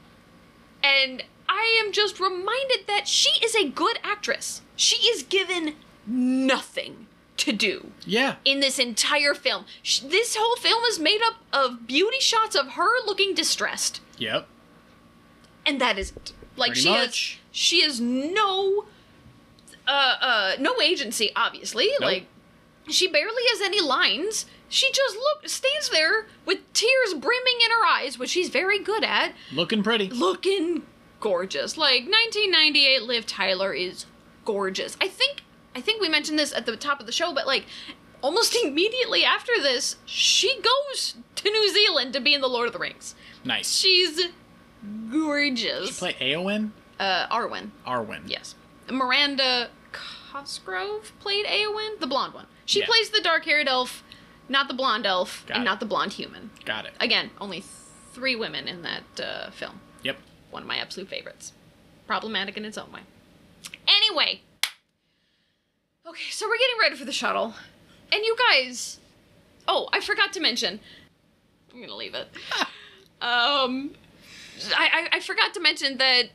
And 0.83 1.23
I 1.47 1.79
am 1.85 1.91
just 1.91 2.19
reminded 2.19 2.87
that 2.87 3.07
she 3.07 3.29
is 3.45 3.55
a 3.55 3.69
good 3.69 3.99
actress. 4.03 4.61
She 4.75 4.97
is 5.07 5.21
given 5.23 5.75
nothing 6.07 7.05
to 7.37 7.51
do 7.51 7.91
Yeah. 8.05 8.35
in 8.43 8.59
this 8.59 8.79
entire 8.79 9.33
film. 9.35 9.65
This 10.03 10.35
whole 10.37 10.55
film 10.55 10.83
is 10.85 10.99
made 10.99 11.21
up 11.23 11.35
of 11.53 11.85
beauty 11.87 12.19
shots 12.19 12.55
of 12.55 12.69
her 12.73 12.89
looking 13.05 13.33
distressed, 13.35 14.01
Yep. 14.17 14.47
and 15.65 15.79
that 15.79 15.97
is 15.99 16.11
it. 16.11 16.33
Like 16.55 16.69
Pretty 16.71 16.81
she 16.81 16.89
much. 16.89 16.99
has 17.01 17.37
she 17.51 17.81
has 17.81 17.99
no 18.01 18.85
uh 19.87 20.15
uh 20.21 20.51
no 20.59 20.79
agency 20.81 21.31
obviously. 21.35 21.89
Like 21.99 22.25
she 22.89 23.07
barely 23.07 23.41
has 23.51 23.61
any 23.61 23.81
lines. 23.81 24.45
She 24.69 24.91
just 24.91 25.15
look 25.15 25.47
stands 25.47 25.89
there 25.89 26.25
with 26.45 26.59
tears 26.73 27.13
brimming 27.13 27.59
in 27.63 27.71
her 27.71 27.85
eyes, 27.85 28.17
which 28.17 28.31
she's 28.31 28.49
very 28.49 28.79
good 28.79 29.03
at, 29.03 29.33
Looking 29.53 29.83
pretty. 29.83 30.09
looking 30.09 30.83
gorgeous. 31.19 31.77
Like 31.77 32.01
1998 32.09 33.03
Liv 33.03 33.25
Tyler 33.25 33.71
is 33.73 34.05
gorgeous. 34.45 34.97
I 34.99 35.07
think 35.07 35.43
I 35.75 35.81
think 35.81 36.01
we 36.01 36.09
mentioned 36.09 36.37
this 36.39 36.53
at 36.53 36.65
the 36.65 36.75
top 36.75 36.99
of 36.99 37.05
the 37.05 37.11
show, 37.11 37.33
but 37.33 37.45
like 37.47 37.65
almost 38.21 38.55
immediately 38.63 39.23
after 39.23 39.51
this, 39.61 39.97
she 40.05 40.59
goes 40.61 41.15
to 41.35 41.49
New 41.49 41.71
Zealand 41.73 42.13
to 42.13 42.19
be 42.19 42.33
in 42.33 42.41
the 42.41 42.47
Lord 42.49 42.67
of 42.67 42.73
the 42.73 42.79
Rings. 42.79 43.15
Nice. 43.45 43.71
She's 43.77 44.19
gorgeous. 45.11 45.87
She 45.89 45.93
Play 45.93 46.13
Aowen? 46.19 46.71
uh, 46.99 47.27
Arwen, 47.27 47.71
Arwen. 47.85 48.21
yes. 48.27 48.55
Miranda 48.89 49.69
Cosgrove 49.91 51.11
played 51.19 51.45
Eowyn, 51.45 51.99
the 51.99 52.07
blonde 52.07 52.33
one. 52.33 52.47
She 52.65 52.79
Yeah. 52.79 52.85
plays 52.87 53.09
the 53.09 53.21
dark-haired 53.21 53.67
elf, 53.67 54.03
not 54.49 54.67
the 54.67 54.73
blonde 54.73 55.05
elf, 55.05 55.45
Got 55.47 55.55
and 55.57 55.63
it. 55.63 55.65
not 55.65 55.79
the 55.79 55.85
blonde 55.85 56.13
human. 56.13 56.51
Got 56.65 56.85
it. 56.85 56.93
Again, 56.99 57.31
only 57.39 57.63
three 58.13 58.35
women 58.35 58.67
in 58.67 58.81
that 58.83 59.03
uh, 59.19 59.49
film. 59.51 59.79
Yep. 60.03 60.17
One 60.51 60.63
of 60.63 60.67
my 60.67 60.77
absolute 60.77 61.09
favorites. 61.09 61.53
Problematic 62.07 62.57
in 62.57 62.65
its 62.65 62.77
own 62.77 62.91
way. 62.91 63.01
Anyway. 63.87 64.41
Okay, 66.05 66.29
so 66.31 66.47
we're 66.47 66.57
getting 66.57 66.79
ready 66.81 66.95
for 66.95 67.05
the 67.05 67.11
shuttle. 67.13 67.53
And 68.11 68.23
you 68.23 68.35
guys. 68.49 68.99
Oh, 69.67 69.87
I 69.93 69.99
forgot 70.01 70.33
to 70.33 70.39
mention. 70.41 70.79
I'm 71.73 71.79
gonna 71.81 71.95
leave 71.95 72.13
it. 72.13 72.27
um. 73.21 73.91
I, 74.75 75.07
I, 75.11 75.17
I 75.17 75.19
forgot 75.19 75.53
to 75.55 75.59
mention 75.59 75.97
that 75.97 76.25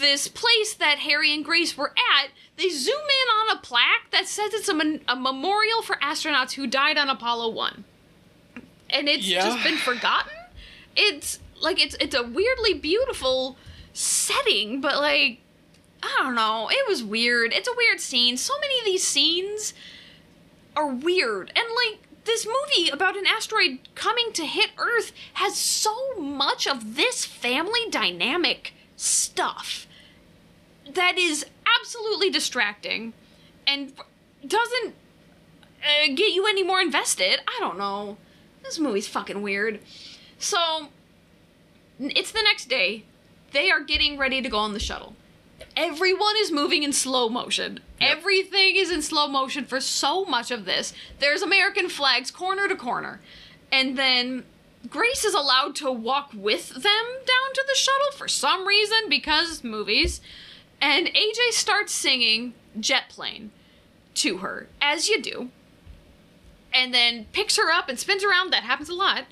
this 0.00 0.28
place 0.28 0.74
that 0.74 0.98
Harry 1.00 1.32
and 1.32 1.44
Grace 1.44 1.76
were 1.76 1.90
at, 1.90 2.30
they 2.56 2.68
zoom 2.68 2.94
in 2.94 3.50
on 3.50 3.56
a 3.56 3.60
plaque 3.60 4.10
that 4.10 4.26
says 4.26 4.52
it's 4.54 4.68
a, 4.68 4.74
mon- 4.74 5.00
a 5.06 5.14
memorial 5.16 5.82
for 5.82 5.96
astronauts 5.96 6.52
who 6.52 6.66
died 6.66 6.98
on 6.98 7.08
Apollo 7.08 7.50
1. 7.50 7.84
And 8.90 9.08
it's 9.08 9.26
Yeah. 9.26 9.44
just 9.44 9.62
been 9.64 9.76
forgotten? 9.76 10.32
It's 10.96 11.38
like 11.60 11.80
it's 11.80 11.94
it's 12.00 12.14
a 12.16 12.22
weirdly 12.24 12.74
beautiful 12.74 13.56
setting, 13.92 14.80
but 14.80 14.96
like 14.96 15.38
I 16.02 16.16
don't 16.22 16.34
know, 16.34 16.68
it 16.70 16.88
was 16.88 17.04
weird. 17.04 17.52
It's 17.52 17.68
a 17.68 17.74
weird 17.76 18.00
scene. 18.00 18.36
So 18.36 18.54
many 18.60 18.78
of 18.80 18.84
these 18.84 19.06
scenes 19.06 19.74
are 20.74 20.88
weird. 20.88 21.52
And 21.54 21.64
like 21.86 22.00
this 22.24 22.46
movie 22.46 22.90
about 22.90 23.16
an 23.16 23.26
asteroid 23.26 23.78
coming 23.94 24.32
to 24.32 24.44
hit 24.46 24.70
Earth 24.78 25.12
has 25.34 25.56
so 25.56 26.14
much 26.18 26.66
of 26.66 26.96
this 26.96 27.24
family 27.24 27.88
dynamic 27.90 28.72
stuff 28.96 29.86
that 30.94 31.18
is 31.18 31.46
absolutely 31.80 32.30
distracting 32.30 33.12
and 33.66 33.92
doesn't 34.46 34.94
uh, 35.82 36.06
get 36.14 36.32
you 36.32 36.46
any 36.46 36.62
more 36.62 36.80
invested. 36.80 37.40
I 37.46 37.56
don't 37.60 37.78
know. 37.78 38.16
This 38.62 38.78
movie's 38.78 39.08
fucking 39.08 39.42
weird. 39.42 39.80
So, 40.38 40.88
it's 41.98 42.32
the 42.32 42.42
next 42.42 42.68
day. 42.68 43.04
They 43.52 43.70
are 43.70 43.80
getting 43.80 44.16
ready 44.16 44.40
to 44.42 44.48
go 44.48 44.58
on 44.58 44.72
the 44.72 44.80
shuttle. 44.80 45.14
Everyone 45.76 46.34
is 46.38 46.50
moving 46.50 46.82
in 46.82 46.92
slow 46.92 47.28
motion. 47.28 47.80
Yep. 48.00 48.18
Everything 48.18 48.76
is 48.76 48.90
in 48.90 49.02
slow 49.02 49.28
motion 49.28 49.64
for 49.64 49.80
so 49.80 50.24
much 50.24 50.50
of 50.50 50.64
this. 50.64 50.92
There's 51.18 51.42
American 51.42 51.88
flags 51.88 52.30
corner 52.30 52.68
to 52.68 52.76
corner. 52.76 53.20
And 53.70 53.96
then 53.96 54.44
Grace 54.88 55.24
is 55.24 55.34
allowed 55.34 55.76
to 55.76 55.92
walk 55.92 56.30
with 56.34 56.70
them 56.70 56.82
down 56.82 57.54
to 57.54 57.64
the 57.68 57.74
shuttle 57.74 58.12
for 58.16 58.28
some 58.28 58.66
reason 58.66 59.08
because 59.08 59.62
movies. 59.62 60.20
And 60.80 61.08
AJ 61.08 61.52
starts 61.52 61.92
singing 61.92 62.54
Jet 62.78 63.08
Plane 63.08 63.50
to 64.14 64.38
her, 64.38 64.68
as 64.80 65.08
you 65.08 65.20
do. 65.20 65.50
And 66.72 66.94
then 66.94 67.26
picks 67.32 67.56
her 67.56 67.70
up 67.70 67.88
and 67.88 67.98
spins 67.98 68.24
around. 68.24 68.52
That 68.52 68.62
happens 68.62 68.88
a 68.88 68.94
lot. 68.94 69.24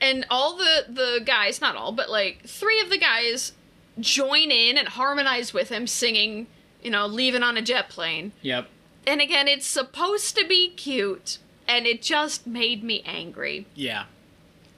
And 0.00 0.26
all 0.30 0.56
the, 0.56 0.86
the 0.88 1.20
guys, 1.24 1.60
not 1.60 1.76
all, 1.76 1.92
but 1.92 2.10
like 2.10 2.44
three 2.46 2.80
of 2.80 2.90
the 2.90 2.98
guys 2.98 3.52
join 3.98 4.50
in 4.50 4.76
and 4.78 4.88
harmonize 4.88 5.52
with 5.52 5.68
him 5.68 5.86
singing, 5.86 6.46
you 6.82 6.90
know, 6.90 7.06
leaving 7.06 7.42
on 7.42 7.56
a 7.56 7.62
jet 7.62 7.88
plane. 7.88 8.32
Yep. 8.42 8.68
And 9.06 9.20
again, 9.20 9.48
it's 9.48 9.66
supposed 9.66 10.36
to 10.36 10.46
be 10.46 10.70
cute, 10.70 11.38
and 11.66 11.86
it 11.86 12.02
just 12.02 12.46
made 12.46 12.82
me 12.82 13.02
angry. 13.04 13.66
Yeah. 13.74 14.04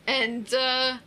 And 0.07 0.53
uh 0.53 0.99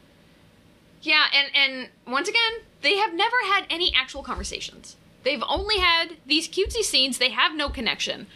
yeah, 1.01 1.25
and 1.33 1.49
and 1.55 1.89
once 2.07 2.27
again, 2.27 2.61
they 2.81 2.97
have 2.97 3.13
never 3.13 3.35
had 3.45 3.65
any 3.69 3.93
actual 3.95 4.23
conversations. 4.23 4.95
They've 5.25 5.43
only 5.49 5.79
had 5.79 6.17
these 6.25 6.47
cutesy 6.47 6.83
scenes. 6.83 7.17
They 7.17 7.31
have 7.31 7.53
no 7.55 7.67
connection. 7.67 8.27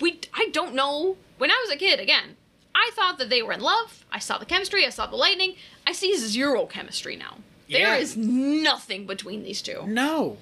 We 0.00 0.20
I 0.32 0.48
don't 0.52 0.74
know. 0.74 1.16
When 1.38 1.50
I 1.50 1.62
was 1.66 1.74
a 1.74 1.76
kid, 1.78 2.00
again, 2.00 2.36
I 2.74 2.90
thought 2.94 3.18
that 3.18 3.28
they 3.28 3.42
were 3.42 3.52
in 3.52 3.60
love. 3.60 4.06
I 4.10 4.18
saw 4.20 4.38
the 4.38 4.46
chemistry. 4.46 4.86
I 4.86 4.90
saw 4.90 5.06
the 5.06 5.16
lightning. 5.16 5.56
I 5.86 5.92
see 5.92 6.16
zero 6.16 6.64
chemistry 6.66 7.16
now. 7.16 7.38
There 7.68 7.80
Yeah. 7.80 7.96
is 7.96 8.16
nothing 8.16 9.06
between 9.06 9.42
these 9.42 9.60
two. 9.60 9.84
No. 9.86 10.38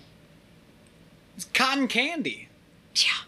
It's 1.37 1.47
cotton 1.47 1.89
candy. 1.89 2.49
Yeah. 2.95 3.25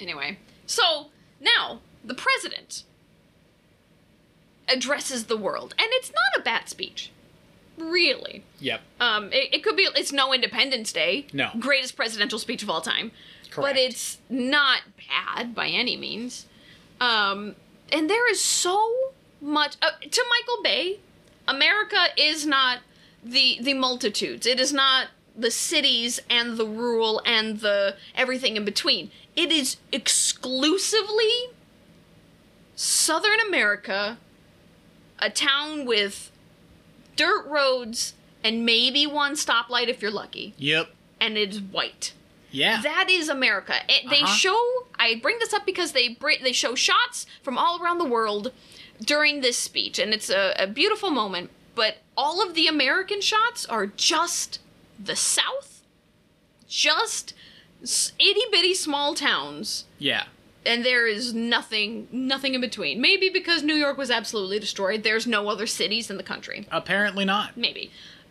Anyway, 0.00 0.38
so 0.66 1.08
now 1.40 1.80
the 2.04 2.14
president 2.14 2.84
addresses 4.68 5.24
the 5.26 5.36
world, 5.36 5.74
and 5.78 5.88
it's 5.92 6.10
not 6.10 6.40
a 6.40 6.44
bad 6.44 6.68
speech, 6.68 7.10
really. 7.78 8.42
Yep. 8.60 8.80
Um, 9.00 9.32
it, 9.32 9.54
it 9.54 9.62
could 9.64 9.76
be 9.76 9.88
it's 9.94 10.12
no 10.12 10.32
Independence 10.32 10.92
Day, 10.92 11.26
No. 11.32 11.50
greatest 11.58 11.96
presidential 11.96 12.38
speech 12.38 12.62
of 12.62 12.70
all 12.70 12.80
time, 12.80 13.12
Correct. 13.50 13.74
but 13.74 13.76
it's 13.76 14.18
not 14.28 14.80
bad 15.08 15.54
by 15.54 15.68
any 15.68 15.96
means. 15.96 16.46
Um, 17.00 17.56
and 17.92 18.08
there 18.10 18.30
is 18.30 18.40
so 18.40 18.92
much 19.40 19.76
uh, 19.82 19.90
to 20.10 20.24
Michael 20.30 20.62
Bay. 20.62 21.00
America 21.48 22.06
is 22.16 22.46
not 22.46 22.78
the 23.22 23.58
the 23.60 23.74
multitudes. 23.74 24.46
It 24.46 24.58
is 24.58 24.72
not 24.72 25.08
the 25.36 25.50
cities 25.50 26.18
and 26.30 26.56
the 26.56 26.64
rural 26.66 27.20
and 27.26 27.60
the 27.60 27.96
everything 28.14 28.56
in 28.56 28.64
between. 28.64 29.10
It 29.36 29.52
is 29.52 29.76
exclusively 29.92 31.50
Southern 32.74 33.40
America, 33.46 34.18
a 35.18 35.30
town 35.30 35.84
with 35.86 36.30
dirt 37.16 37.46
roads 37.46 38.14
and 38.44 38.64
maybe 38.64 39.06
one 39.06 39.32
stoplight 39.34 39.88
if 39.88 40.00
you're 40.02 40.10
lucky, 40.10 40.54
Yep. 40.58 40.90
and 41.20 41.36
it's 41.36 41.58
white. 41.58 42.12
Yeah. 42.52 42.80
That 42.82 43.10
is 43.10 43.28
America. 43.28 43.74
It, 43.88 44.08
They 44.08 44.20
Uh-huh. 44.22 44.32
show. 44.34 44.86
I 44.98 45.16
bring 45.16 45.38
this 45.40 45.52
up 45.52 45.66
because 45.66 45.92
they 45.92 46.08
br- 46.08 46.40
they 46.42 46.52
show 46.52 46.74
shots 46.74 47.26
from 47.42 47.58
all 47.58 47.82
around 47.82 47.98
the 47.98 48.04
world 48.04 48.52
during 49.04 49.40
this 49.40 49.56
speech, 49.58 49.98
and 49.98 50.14
it's 50.14 50.30
a, 50.30 50.54
a 50.58 50.66
beautiful 50.66 51.10
moment. 51.10 51.50
But 51.74 51.98
all 52.16 52.40
of 52.46 52.54
the 52.54 52.66
American 52.66 53.20
shots 53.20 53.66
are 53.66 53.86
just 53.86 54.60
the 54.98 55.16
South, 55.16 55.82
just 56.68 57.34
itty 58.18 58.42
bitty 58.50 58.74
small 58.74 59.14
towns, 59.14 59.84
yeah. 59.98 60.24
And 60.66 60.84
there 60.84 61.06
is 61.06 61.32
nothing 61.32 62.08
nothing 62.10 62.54
in 62.54 62.60
between. 62.60 63.00
Maybe 63.00 63.28
because 63.28 63.62
New 63.62 63.74
York 63.74 63.96
was 63.96 64.10
absolutely 64.10 64.58
destroyed, 64.58 65.02
there's 65.02 65.26
no 65.26 65.48
other 65.48 65.66
cities 65.66 66.10
in 66.10 66.16
the 66.16 66.22
country. 66.22 66.66
Apparently 66.70 67.24
not. 67.24 67.56
Maybe. 67.56 67.90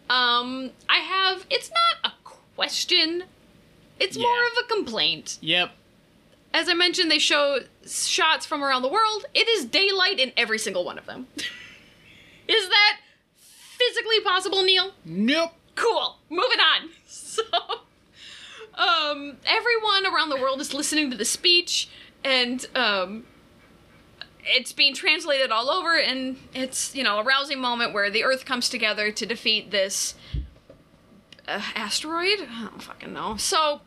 Um, 0.09 0.71
I 0.89 0.97
have. 0.97 1.45
It's 1.49 1.71
not 1.71 2.11
a 2.11 2.15
question. 2.55 3.23
It's 3.99 4.17
more 4.17 4.43
of 4.43 4.65
a 4.65 4.67
complaint. 4.67 5.37
Yep. 5.41 5.71
As 6.53 6.69
I 6.69 6.73
mentioned, 6.73 7.09
they 7.11 7.19
show 7.19 7.59
shots 7.85 8.45
from 8.45 8.63
around 8.63 8.81
the 8.81 8.89
world. 8.89 9.25
It 9.33 9.47
is 9.47 9.65
daylight 9.65 10.19
in 10.19 10.31
every 10.37 10.57
single 10.57 10.85
one 10.85 10.97
of 10.97 11.05
them. 11.05 11.27
is 12.47 12.69
that 12.69 12.99
physically 13.35 14.21
possible, 14.21 14.63
Neil? 14.63 14.91
Nope. 15.03 15.51
Cool. 15.75 16.17
Moving 16.29 16.59
on. 16.59 16.89
So, 17.07 17.43
um, 18.75 19.35
everyone 19.45 20.05
around 20.05 20.29
the 20.29 20.37
world 20.37 20.61
is 20.61 20.73
listening 20.73 21.11
to 21.11 21.17
the 21.17 21.25
speech, 21.25 21.89
and 22.25 22.65
um, 22.75 23.23
it's 24.43 24.73
being 24.73 24.93
translated 24.93 25.51
all 25.51 25.69
over, 25.69 25.97
and 25.97 26.37
it's 26.53 26.93
you 26.95 27.03
know 27.03 27.19
a 27.19 27.23
rousing 27.23 27.61
moment 27.61 27.93
where 27.93 28.09
the 28.09 28.23
Earth 28.23 28.43
comes 28.45 28.67
together 28.67 29.11
to 29.11 29.25
defeat 29.25 29.71
this 29.71 30.15
uh, 31.47 31.61
asteroid. 31.75 32.39
I 32.49 32.67
don't 32.69 32.81
fucking 32.81 33.13
know. 33.13 33.37
So 33.37 33.81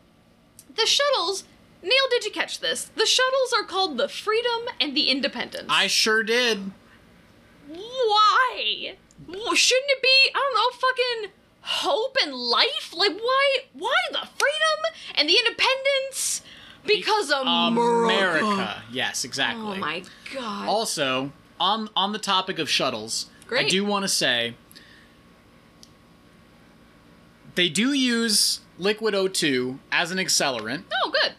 the 0.75 0.87
shuttles. 0.87 1.45
Neil, 1.81 1.93
did 2.11 2.25
you 2.25 2.33
catch 2.33 2.59
this? 2.59 2.87
The 2.97 3.07
shuttles 3.07 3.53
are 3.57 3.63
called 3.63 3.99
the 3.99 4.09
Freedom 4.09 4.63
and 4.81 4.97
the 4.97 5.11
Independence. 5.11 5.69
I 5.69 5.87
sure 5.87 6.25
did. 6.25 6.73
why? 7.69 8.97
Shouldn't 9.55 9.91
it 9.91 10.03
be 10.03 10.33
I 10.35 10.39
don't 10.41 10.55
know, 10.55 10.79
fucking 10.79 11.33
hope 11.61 12.17
and 12.23 12.35
life? 12.35 12.93
Like 12.97 13.17
why? 13.17 13.59
Why 13.75 13.95
the 14.11 14.27
freedom 14.27 14.81
and 15.15 15.29
the 15.29 15.37
independence? 15.39 16.43
Because 16.89 17.31
America. 17.31 17.81
America. 18.45 18.83
Yes, 18.91 19.25
exactly. 19.25 19.77
Oh 19.77 19.81
my 19.81 20.03
god. 20.35 20.69
Also, 20.69 21.33
on 21.61 21.89
on 21.95 22.13
the 22.13 22.19
topic 22.19 22.59
of 22.59 22.69
shuttles, 22.69 23.27
I 23.51 23.65
do 23.65 23.85
want 23.85 24.03
to 24.05 24.09
say 24.09 24.55
they 27.55 27.69
do 27.69 27.93
use 27.93 28.61
liquid 28.79 29.15
O2 29.15 29.79
as 29.91 30.11
an 30.11 30.19
accelerant. 30.19 30.85
oh, 31.05 31.11
good. 31.11 31.33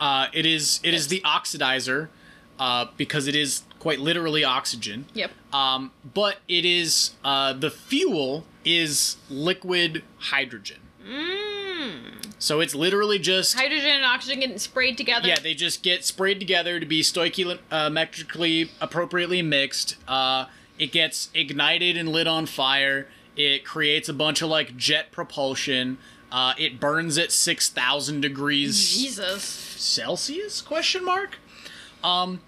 Uh, 0.00 0.26
it 0.32 0.44
is 0.46 0.80
it 0.82 0.92
is 0.94 1.08
the 1.08 1.20
oxidizer 1.20 2.08
uh, 2.58 2.86
because 2.96 3.26
it 3.26 3.34
is 3.34 3.62
quite 3.78 4.00
literally 4.00 4.44
oxygen. 4.44 5.06
Yep. 5.14 5.30
Um, 5.52 5.92
but 6.14 6.38
it 6.48 6.64
is 6.64 7.12
uh, 7.24 7.52
the 7.52 7.70
fuel 7.70 8.44
is 8.64 9.16
liquid 9.30 10.02
hydrogen. 10.18 10.78
Mmm. 11.06 11.35
So 12.38 12.60
it's 12.60 12.74
literally 12.74 13.18
just 13.18 13.54
Hydrogen 13.54 13.88
and 13.90 14.04
oxygen 14.04 14.40
getting 14.40 14.58
sprayed 14.58 14.96
together. 14.98 15.26
yeah, 15.26 15.38
they 15.38 15.54
just 15.54 15.82
get 15.82 16.04
sprayed 16.04 16.38
together 16.38 16.78
to 16.78 16.86
be 16.86 17.00
stoichiometrically 17.02 18.70
appropriately 18.80 19.42
mixed. 19.42 19.96
Uh, 20.06 20.46
it 20.78 20.92
gets 20.92 21.30
ignited 21.34 21.96
and 21.96 22.08
lit 22.10 22.26
on 22.26 22.46
fire. 22.46 23.08
It 23.36 23.64
creates 23.64 24.08
a 24.08 24.12
bunch 24.12 24.42
of 24.42 24.48
like 24.48 24.76
jet 24.76 25.12
propulsion. 25.12 25.98
Uh, 26.30 26.54
it 26.58 26.80
burns 26.80 27.16
at 27.18 27.32
six 27.32 27.68
thousand 27.70 28.20
degrees 28.20 28.94
Jesus. 28.98 29.42
Celsius? 29.42 30.60
Question 30.60 31.04
mark. 31.04 31.38
Um, 32.02 32.40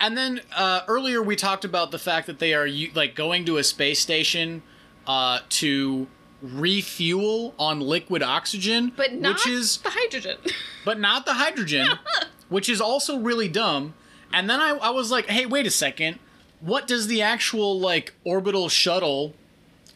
and 0.00 0.16
then 0.16 0.40
uh, 0.56 0.80
earlier 0.88 1.22
we 1.22 1.36
talked 1.36 1.64
about 1.64 1.90
the 1.90 1.98
fact 1.98 2.26
that 2.26 2.38
they 2.38 2.54
are 2.54 2.68
like 2.94 3.14
going 3.14 3.44
to 3.46 3.58
a 3.58 3.64
space 3.64 4.00
station 4.00 4.62
uh, 5.06 5.40
to 5.50 6.06
refuel 6.54 7.54
on 7.58 7.80
liquid 7.80 8.22
oxygen, 8.22 8.92
But 8.96 9.14
not 9.14 9.36
which 9.36 9.48
is 9.48 9.78
the 9.78 9.90
hydrogen. 9.90 10.38
but 10.84 10.98
not 10.98 11.26
the 11.26 11.34
hydrogen, 11.34 11.88
which 12.48 12.68
is 12.68 12.80
also 12.80 13.18
really 13.18 13.48
dumb. 13.48 13.94
And 14.32 14.48
then 14.50 14.60
I, 14.60 14.70
I 14.70 14.90
was 14.90 15.10
like, 15.10 15.26
hey, 15.26 15.46
wait 15.46 15.66
a 15.66 15.70
second. 15.70 16.18
What 16.60 16.86
does 16.86 17.06
the 17.06 17.22
actual 17.22 17.78
like 17.78 18.14
orbital 18.24 18.68
shuttle, 18.68 19.34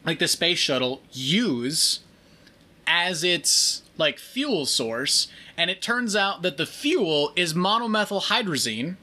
like 0.05 0.19
the 0.19 0.29
space 0.29 0.59
shuttle, 0.59 1.03
use 1.13 2.01
as 2.87 3.25
its 3.25 3.83
like 3.97 4.19
fuel 4.19 4.67
source? 4.67 5.29
And 5.57 5.71
it 5.71 5.83
turns 5.83 6.15
out 6.17 6.43
that 6.43 6.57
the 6.57 6.67
fuel 6.67 7.33
is 7.37 7.55
monomethyl 7.55 8.25
hydrazine, 8.25 8.97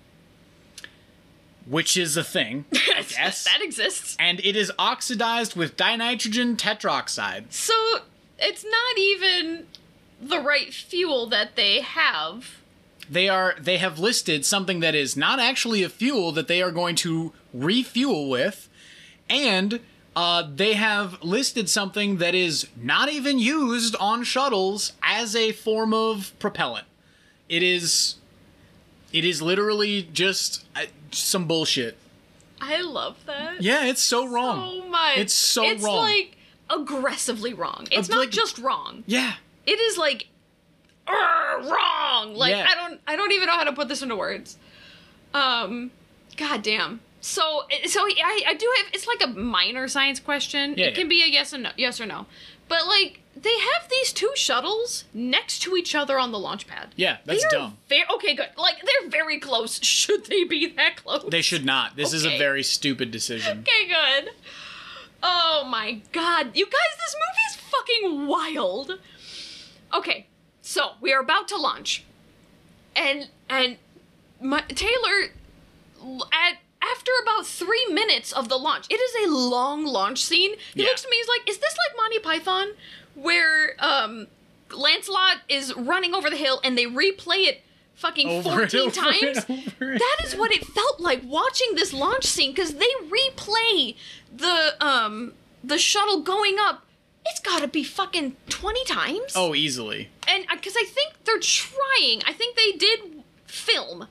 which 1.70 1.98
is 1.98 2.16
a 2.18 2.24
thing, 2.24 2.66
I 2.74 3.04
guess. 3.04 3.44
that 3.46 3.62
exists. 3.62 4.16
and 4.20 4.40
it 4.42 4.56
is 4.56 4.72
oxidized 4.80 5.56
with 5.56 5.76
dinitrogen 5.78 6.56
tetroxide. 6.58 7.52
So 7.52 7.74
it's 8.40 8.64
not 8.64 8.98
even 8.98 9.66
the 10.22 10.40
right 10.40 10.74
fuel 10.74 11.28
that 11.28 11.56
they 11.56 11.82
have. 11.82 12.58
they 13.10 13.30
are 13.30 13.56
they 13.60 13.78
have 13.78 14.00
listed 14.00 14.46
something 14.46 14.80
that 14.80 14.96
is 14.96 15.16
not 15.18 15.40
actually 15.40 15.84
a 15.84 15.90
fuel 15.90 16.32
that 16.32 16.48
they 16.48 16.62
are 16.62 16.72
going 16.72 16.96
to 16.96 17.32
refuel 17.54 18.30
with 18.30 18.68
and 19.30 19.80
uh, 20.16 20.44
they 20.56 20.74
have 20.74 21.22
listed 21.22 21.70
something 21.70 22.18
that 22.18 22.34
is 22.34 22.68
not 22.76 23.08
even 23.10 23.38
used 23.38 23.96
on 24.00 24.24
shuttles 24.24 24.94
as 25.04 25.36
a 25.36 25.52
form 25.52 25.94
of 25.94 26.34
propellant 26.40 26.86
it 27.48 27.62
is 27.62 28.16
it 29.14 29.24
is 29.24 29.42
literally 29.42 30.10
just 30.12 30.66
uh, 30.76 30.82
some 31.12 31.46
bullshit 31.48 31.98
I 32.62 32.82
love 32.82 33.18
that. 33.28 33.62
yeah 33.62 33.86
it's 33.86 34.02
so 34.02 34.26
wrong 34.28 34.82
So 34.82 34.88
much. 34.90 35.18
It's 35.18 35.34
so 35.34 35.64
it's 35.64 35.84
wrong. 35.84 36.10
It's 36.10 36.28
like 36.30 36.38
aggressively 36.70 37.54
wrong. 37.54 37.88
It's 37.92 38.10
not 38.10 38.30
just 38.32 38.58
wrong. 38.58 39.04
yeah 39.06 39.34
It 39.66 39.80
is 39.80 39.98
like 39.98 40.28
wrong. 41.08 42.36
Like 42.36 42.52
Yeah. 42.52 42.68
I 42.70 42.76
don't 42.76 43.00
I 43.08 43.16
don't 43.16 43.32
even 43.32 43.48
know 43.48 43.54
how 43.54 43.64
to 43.64 43.74
put 43.74 43.88
this 43.88 44.02
into 44.02 44.16
words. 44.16 44.58
Um 45.34 45.92
god 46.36 46.64
damn. 46.64 47.00
So 47.22 47.64
so 47.86 48.02
I 48.06 48.44
I 48.48 48.54
do 48.54 48.72
have 48.78 48.88
it's 48.94 49.08
like 49.08 49.22
a 49.24 49.28
minor 49.28 49.88
science 49.88 50.20
question. 50.20 50.76
Yeah, 50.78 50.88
it 50.88 50.96
can 50.96 51.08
be 51.08 51.24
a 51.24 51.28
yes 51.28 51.54
and 51.54 51.64
no 51.64 51.70
yes 51.78 52.00
or 52.02 52.06
no. 52.06 52.26
But 52.68 52.88
like 52.88 53.22
they 53.36 53.54
have 53.74 53.88
these 53.90 54.12
two 54.12 54.32
shuttles 54.36 55.04
next 55.14 55.60
to 55.60 55.76
each 55.76 55.94
other 55.94 56.18
on 56.20 56.32
the 56.32 56.40
launch 56.40 56.66
pad. 56.68 56.90
yeah 56.96 57.18
that's 57.26 57.46
dumb 57.52 57.78
Very, 57.88 58.04
okay, 58.16 58.34
good. 58.36 58.50
Like 58.58 58.78
they're 58.82 59.10
very 59.10 59.40
close. 59.40 59.80
Should 59.84 60.26
they 60.26 60.44
be 60.44 60.68
that 60.76 60.98
close? 60.98 61.24
they 61.30 61.42
should 61.44 61.64
not 61.66 61.96
this 61.96 62.14
is 62.14 62.26
a 62.26 62.38
very 62.38 62.64
stupid 62.64 63.12
decision 63.12 63.60
Okay, 63.60 63.88
good. 63.88 64.32
Oh 65.24 65.68
my 65.70 66.02
god. 66.12 66.52
You 66.56 66.66
guys, 66.66 66.98
this 66.98 67.16
movie 67.16 67.46
is 67.50 67.56
fucking 67.72 68.28
wild. 68.28 69.00
Okay, 69.94 70.28
so 70.62 70.92
we 71.02 71.12
are 71.14 71.22
about 71.22 71.48
to 71.50 71.58
launch. 71.58 72.04
And 72.96 73.30
and 73.50 73.78
my, 74.42 74.62
Taylor 74.62 75.32
at 76.32 76.58
after 76.82 77.12
about 77.24 77.46
three 77.48 77.86
minutes 77.92 78.32
of 78.32 78.50
the 78.50 78.58
launch, 78.58 78.86
it 78.90 78.96
is 78.96 79.28
a 79.28 79.32
long 79.34 79.86
launch 79.86 80.24
scene. 80.24 80.56
He 80.74 80.82
Yeah. 80.84 80.90
looks 80.90 81.02
to 81.04 81.10
me, 81.10 81.18
he's 81.18 81.28
like, 81.28 81.50
is 81.50 81.58
this 81.58 81.76
like 81.88 81.98
Monty 81.98 82.20
Python? 82.20 82.68
Where 83.16 83.76
um 83.80 84.28
Lancelot 84.72 85.38
is 85.50 85.74
running 85.76 86.14
over 86.14 86.30
the 86.30 86.36
hill 86.36 86.60
and 86.64 86.78
they 86.78 86.86
replay 86.86 87.46
it 87.48 87.64
fucking 87.96 88.30
Over 88.30 88.62
and 88.64 88.72
14 88.72 88.80
over 88.82 88.90
and 88.90 88.94
times? 88.94 89.46
That 89.80 90.18
is 90.26 90.36
what 90.36 90.52
it 90.52 90.66
felt 90.66 91.00
like 91.00 91.22
watching 91.24 91.76
this 91.76 91.94
launch 91.94 92.26
scene 92.26 92.52
because 92.52 92.76
they 92.76 92.90
replay 93.10 93.96
the 94.36 94.76
um 94.86 95.34
the 95.64 95.78
shuttle 95.78 96.22
going 96.22 96.58
up. 96.60 96.84
It's 97.26 97.40
got 97.42 97.62
to 97.62 97.68
be 97.68 97.84
fucking 97.84 98.36
twenty 98.50 98.84
times. 98.86 99.34
oh 99.36 99.54
easily 99.56 100.10
and 100.28 100.46
because 100.52 100.76
I 100.78 100.84
think 100.86 101.14
they're 101.26 101.40
trying. 101.40 102.22
I 102.26 102.34
think 102.34 102.56
they 102.56 102.72
did 102.74 103.24
film 103.46 104.08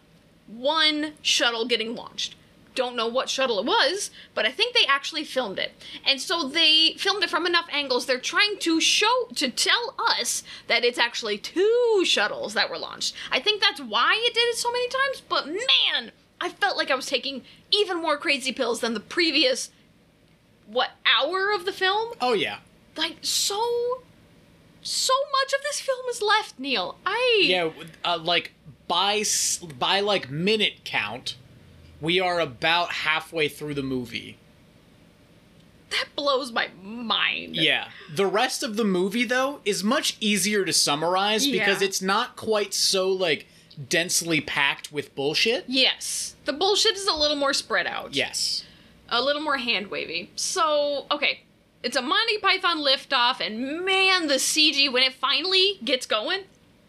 one 0.47 1.13
shuttle 1.23 1.65
getting 1.67 1.95
launched. 1.95 2.35
Don't 2.77 2.95
know 2.95 3.09
what 3.09 3.29
shuttle 3.29 3.59
it 3.59 3.67
was, 3.67 4.11
but 4.35 4.47
I 4.47 4.53
think 4.53 4.75
they 4.75 4.87
actually 4.87 5.25
filmed 5.25 5.59
it. 5.59 5.73
And 6.07 6.21
so 6.21 6.47
they 6.47 6.95
filmed 6.99 7.25
it 7.25 7.31
from 7.31 7.47
enough 7.47 7.67
angles. 7.73 8.07
They're 8.07 8.21
trying 8.21 8.59
to 8.61 8.81
show, 8.81 9.29
to 9.35 9.51
tell 9.51 9.95
us 9.99 10.45
that 10.69 10.85
it's 10.85 10.99
actually 10.99 11.39
two 11.39 12.05
shuttles 12.05 12.55
that 12.55 12.71
were 12.71 12.79
launched. 12.79 13.15
I 13.33 13.41
think 13.41 13.61
that's 13.61 13.81
why 13.81 14.15
it 14.27 14.35
did 14.35 14.49
it 14.49 14.57
so 14.57 14.71
many 14.71 14.89
times, 14.89 15.23
but 15.29 15.47
man, 15.49 16.13
I 16.41 16.51
felt 16.51 16.77
like 16.77 16.91
I 16.91 16.95
was 16.95 17.07
taking 17.07 17.43
even 17.73 18.01
more 18.01 18.19
crazy 18.19 18.53
pills 18.53 18.81
than 18.81 18.95
the 18.95 19.01
previous, 19.01 19.71
what, 20.67 20.91
hour 21.05 21.51
of 21.53 21.65
the 21.65 21.73
film? 21.73 22.13
oh 22.21 22.35
yeah 22.35 22.59
Like, 22.97 23.17
so. 23.23 24.03
So 24.83 25.15
much 25.43 25.53
of 25.53 25.63
this 25.65 25.81
film 25.81 26.07
is 26.11 26.23
left, 26.23 26.61
Neil. 26.61 26.97
I. 27.05 27.41
Yeah, 27.43 27.71
uh, 28.05 28.19
like 28.19 28.53
by 28.87 29.25
by 29.81 29.99
like 29.99 30.31
minute 30.31 30.85
count, 30.85 31.35
we 32.01 32.21
are 32.21 32.41
about 32.41 32.93
halfway 32.93 33.49
through 33.49 33.75
the 33.75 33.83
movie. 33.83 34.39
That 35.91 36.07
blows 36.17 36.53
my 36.53 36.69
mind. 36.83 37.57
Yeah. 37.57 37.89
The 38.15 38.27
rest 38.27 38.63
of 38.63 38.77
the 38.77 38.85
movie 38.85 39.25
though 39.25 39.61
is 39.65 39.85
much 39.85 40.17
easier 40.21 40.65
to 40.65 40.73
summarize 40.73 41.47
because 41.47 41.81
it's 41.81 42.03
not 42.03 42.37
quite 42.37 42.75
so 42.75 43.09
like 43.09 43.47
densely 43.89 44.41
packed 44.41 44.91
with 44.93 45.15
bullshit. 45.15 45.65
Yes. 45.69 46.35
The 46.45 46.53
bullshit 46.53 46.97
is 46.97 47.07
a 47.07 47.15
little 47.15 47.37
more 47.37 47.53
spread 47.53 47.87
out. 47.87 48.15
Yes. 48.15 48.65
A 49.09 49.23
little 49.23 49.43
more 49.43 49.59
hand 49.59 49.89
wavy. 49.89 50.31
So, 50.35 51.07
okay. 51.11 51.41
It's 51.83 51.97
a 51.97 52.03
Monty 52.03 52.39
Python 52.39 52.79
liftoff, 52.79 53.39
and 53.39 53.85
man, 53.85 54.27
the 54.27 54.35
CG, 54.35 54.91
when 54.93 55.05
it 55.05 55.13
finally 55.13 55.79
gets 55.85 56.05
going, 56.05 56.41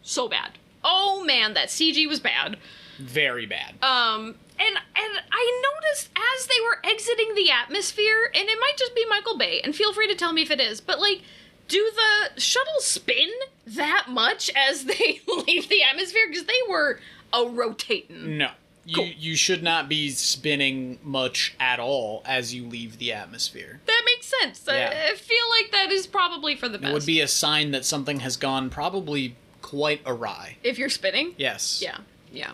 so 0.01 0.27
bad. 0.27 0.51
Oh 0.83 1.23
man, 1.23 1.53
that 1.53 1.67
CG 1.67 2.07
was 2.07 2.19
bad. 2.19 2.57
Very 2.97 3.45
bad. 3.45 3.75
Um, 3.83 4.35
and 4.59 4.75
and 4.77 5.23
I 5.31 5.61
noticed 5.75 6.09
as 6.15 6.47
they 6.47 6.59
were 6.63 6.79
exiting 6.83 7.35
the 7.35 7.51
atmosphere, 7.51 8.31
and 8.33 8.47
it 8.49 8.57
might 8.59 8.75
just 8.77 8.95
be 8.95 9.05
Michael 9.09 9.37
Bay, 9.37 9.61
and 9.63 9.75
feel 9.75 9.93
free 9.93 10.07
to 10.07 10.15
tell 10.15 10.33
me 10.33 10.41
if 10.41 10.51
it 10.51 10.59
is, 10.61 10.81
but 10.81 10.99
like, 10.99 11.21
do 11.67 11.91
the 11.95 12.39
shuttles 12.39 12.85
spin 12.85 13.29
that 13.65 14.05
much 14.09 14.49
as 14.55 14.85
they 14.91 15.21
leave 15.27 15.69
the 15.69 15.83
atmosphere? 15.83 16.27
Because 16.29 16.45
they 16.45 16.61
were 16.69 16.99
a 17.33 17.45
rotating. 17.45 18.37
no. 18.37 18.51
You 18.89 19.03
you 19.03 19.35
should 19.35 19.63
not 19.63 19.89
be 19.89 20.11
spinning 20.11 20.99
much 21.03 21.53
at 21.59 21.77
all 21.77 22.21
as 22.25 22.53
you 22.55 22.65
leave 22.65 22.99
the 22.99 23.11
atmosphere. 23.11 23.81
That 23.85 24.01
makes 24.05 24.33
sense. 24.39 24.63
Yeah. 24.65 24.93
I, 25.09 25.11
I 25.11 25.15
feel 25.15 25.49
like 25.49 25.73
that 25.73 25.91
is 25.91 26.07
probably 26.07 26.55
for 26.55 26.69
the 26.69 26.77
best. 26.77 26.91
It 26.91 26.93
would 26.93 27.05
be 27.05 27.19
a 27.19 27.27
sign 27.27 27.71
that 27.71 27.83
something 27.83 28.21
has 28.21 28.37
gone 28.37 28.69
probably 28.69 29.35
quite 29.61 29.99
awry. 30.05 30.55
if 30.63 30.79
you're 30.79 30.87
spinning. 30.87 31.33
Yes. 31.37 31.81
Yeah, 31.83 31.97
yeah. 32.31 32.53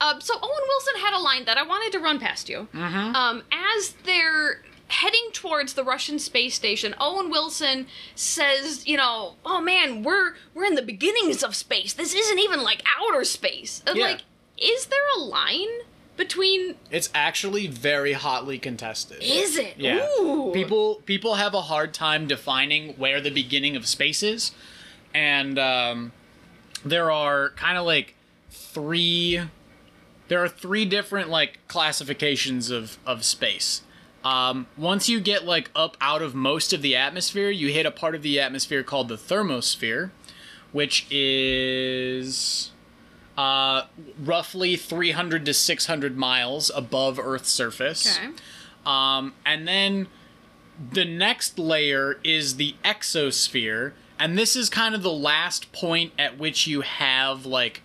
Uh, 0.00 0.18
so 0.20 0.34
Owen 0.34 0.62
Wilson 0.68 1.00
had 1.00 1.14
a 1.14 1.20
line 1.20 1.44
that 1.46 1.56
I 1.56 1.62
wanted 1.62 1.92
to 1.92 1.98
run 1.98 2.18
past 2.18 2.48
you. 2.48 2.68
Mm-hmm. 2.74 3.16
Um, 3.16 3.42
as 3.50 3.94
they're 4.04 4.62
heading 4.88 5.30
towards 5.32 5.74
the 5.74 5.82
Russian 5.82 6.18
space 6.18 6.54
station, 6.54 6.94
Owen 7.00 7.30
Wilson 7.30 7.86
says, 8.14 8.86
"You 8.86 8.96
know, 8.98 9.34
oh 9.44 9.60
man, 9.60 10.02
we're 10.02 10.34
we're 10.54 10.64
in 10.64 10.74
the 10.74 10.82
beginnings 10.82 11.42
of 11.42 11.54
space. 11.54 11.92
This 11.94 12.14
isn't 12.14 12.38
even 12.38 12.62
like 12.62 12.82
outer 13.00 13.24
space. 13.24 13.82
And, 13.86 13.96
Yeah. 13.96 14.04
Like, 14.06 14.22
is 14.58 14.86
there 14.86 14.98
a 15.16 15.20
line 15.20 15.68
between? 16.16 16.76
It's 16.90 17.10
actually 17.14 17.66
very 17.66 18.12
hotly 18.12 18.58
contested. 18.58 19.22
Is 19.22 19.56
it? 19.56 19.74
Yeah. 19.76 20.06
Ooh. 20.20 20.50
People 20.52 20.96
people 21.06 21.34
have 21.34 21.54
a 21.54 21.62
hard 21.62 21.92
time 21.94 22.26
defining 22.26 22.94
where 22.94 23.20
the 23.20 23.30
beginning 23.30 23.76
of 23.76 23.86
space 23.86 24.22
is, 24.22 24.52
and 25.14 25.58
um, 25.58 26.12
there 26.84 27.10
are 27.10 27.50
kind 27.50 27.78
of 27.78 27.86
like 27.86 28.14
three. 28.50 29.40
There 30.28 30.42
are 30.42 30.48
three 30.48 30.84
different 30.84 31.28
like 31.28 31.58
classifications 31.68 32.70
of 32.70 32.98
of 33.06 33.24
space. 33.24 33.82
Um, 34.24 34.66
once 34.76 35.08
you 35.08 35.20
get 35.20 35.44
like 35.44 35.70
up 35.76 35.96
out 36.00 36.20
of 36.20 36.34
most 36.34 36.72
of 36.72 36.82
the 36.82 36.96
atmosphere, 36.96 37.48
you 37.50 37.68
hit 37.68 37.86
a 37.86 37.92
part 37.92 38.14
of 38.16 38.22
the 38.22 38.40
atmosphere 38.40 38.82
called 38.82 39.08
the 39.08 39.16
thermosphere, 39.16 40.10
which 40.72 41.06
is 41.10 42.72
uh, 43.38 43.82
roughly 44.18 44.76
300 44.76 45.44
to 45.46 45.54
600 45.54 46.16
miles 46.16 46.72
above 46.74 47.20
Earth's 47.20 47.50
surface. 47.50 48.18
Okay. 48.18 48.32
Um, 48.84 49.34
and 49.44 49.68
then 49.68 50.08
the 50.92 51.04
next 51.04 51.58
layer 51.58 52.18
is 52.24 52.56
the 52.56 52.74
exosphere, 52.84 53.92
and 54.18 54.36
this 54.36 54.56
is 54.56 54.68
kind 54.68 54.94
of 54.94 55.02
the 55.02 55.12
last 55.12 55.70
point 55.72 56.12
at 56.18 56.38
which 56.38 56.66
you 56.66 56.80
have 56.80 57.46
like 57.46 57.82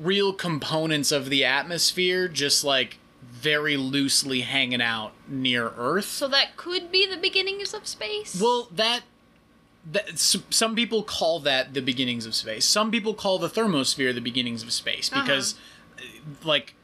real 0.00 0.32
components 0.32 1.10
of 1.12 1.30
the 1.30 1.44
atmosphere 1.44 2.28
just 2.28 2.64
like 2.64 2.98
very 3.22 3.76
loosely 3.76 4.40
hanging 4.40 4.82
out 4.82 5.12
near 5.28 5.72
Earth. 5.76 6.06
So 6.06 6.28
that 6.28 6.56
could 6.56 6.90
be 6.90 7.06
the 7.06 7.16
beginnings 7.16 7.74
of 7.74 7.86
space. 7.86 8.40
Well, 8.40 8.68
that 8.72 9.02
that 9.90 10.18
some 10.18 10.74
people 10.74 11.04
call 11.04 11.38
that 11.40 11.74
the 11.74 11.80
beginnings 11.80 12.26
of 12.26 12.34
space. 12.34 12.64
Some 12.64 12.90
people 12.90 13.14
call 13.14 13.38
the 13.38 13.48
thermosphere 13.48 14.12
the 14.12 14.20
beginnings 14.20 14.62
of 14.62 14.72
space 14.72 15.08
because 15.08 15.54
uh, 15.98 16.02
like 16.42 16.74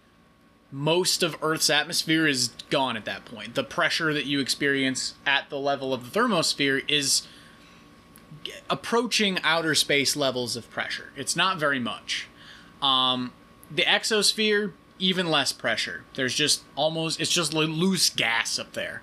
most 0.70 1.22
of 1.22 1.36
Earth's 1.42 1.68
atmosphere 1.68 2.26
is 2.26 2.48
gone 2.70 2.96
at 2.96 3.04
that 3.04 3.24
point. 3.24 3.54
The 3.54 3.64
pressure 3.64 4.14
that 4.14 4.24
you 4.24 4.40
experience 4.40 5.14
at 5.26 5.50
the 5.50 5.58
level 5.58 5.92
of 5.92 6.12
the 6.12 6.18
thermosphere 6.20 6.88
is 6.88 7.26
approaching 8.70 9.38
outer 9.42 9.74
space 9.74 10.16
levels 10.16 10.56
of 10.56 10.70
pressure. 10.70 11.10
It's 11.16 11.36
not 11.36 11.58
very 11.58 11.78
much. 11.78 12.28
Um, 12.82 13.32
the 13.70 13.84
exosphere, 13.84 14.72
even 14.98 15.30
less 15.30 15.52
pressure. 15.52 16.04
There's 16.14 16.34
just 16.34 16.62
almost 16.76 17.20
it's 17.20 17.32
just 17.32 17.54
lo- 17.54 17.64
loose 17.64 18.10
gas 18.10 18.58
up 18.58 18.72
there. 18.72 19.02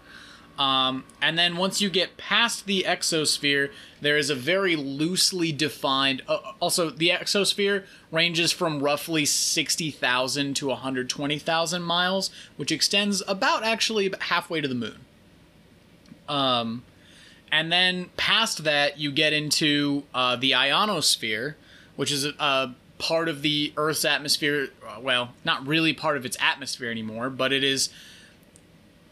Um, 0.59 1.05
and 1.21 1.39
then 1.39 1.55
once 1.55 1.79
you 1.79 1.89
get 1.89 2.17
past 2.17 2.65
the 2.65 2.83
exosphere, 2.85 3.71
there 4.01 4.17
is 4.17 4.29
a 4.29 4.35
very 4.35 4.75
loosely 4.75 5.53
defined. 5.53 6.21
Uh, 6.27 6.39
also, 6.59 6.89
the 6.89 7.09
exosphere 7.11 7.85
ranges 8.11 8.51
from 8.51 8.83
roughly 8.83 9.23
60,000 9.23 10.53
to 10.57 10.67
120,000 10.67 11.81
miles, 11.81 12.29
which 12.57 12.73
extends 12.73 13.23
about 13.25 13.63
actually 13.63 14.13
halfway 14.19 14.59
to 14.59 14.67
the 14.67 14.75
moon. 14.75 15.05
Um, 16.27 16.83
and 17.49 17.71
then 17.71 18.09
past 18.17 18.65
that, 18.65 18.99
you 18.99 19.13
get 19.13 19.31
into 19.31 20.03
uh, 20.13 20.35
the 20.35 20.51
ionosphere, 20.51 21.55
which 21.95 22.11
is 22.11 22.25
a, 22.25 22.33
a 22.37 22.75
part 22.99 23.27
of 23.27 23.41
the 23.41 23.73
Earth's 23.75 24.05
atmosphere. 24.05 24.69
uh, 24.87 24.99
Well, 25.01 25.33
not 25.43 25.65
really 25.65 25.93
part 25.93 26.17
of 26.17 26.25
its 26.25 26.37
atmosphere 26.39 26.91
anymore, 26.91 27.31
but 27.31 27.51
it 27.51 27.63
is 27.63 27.89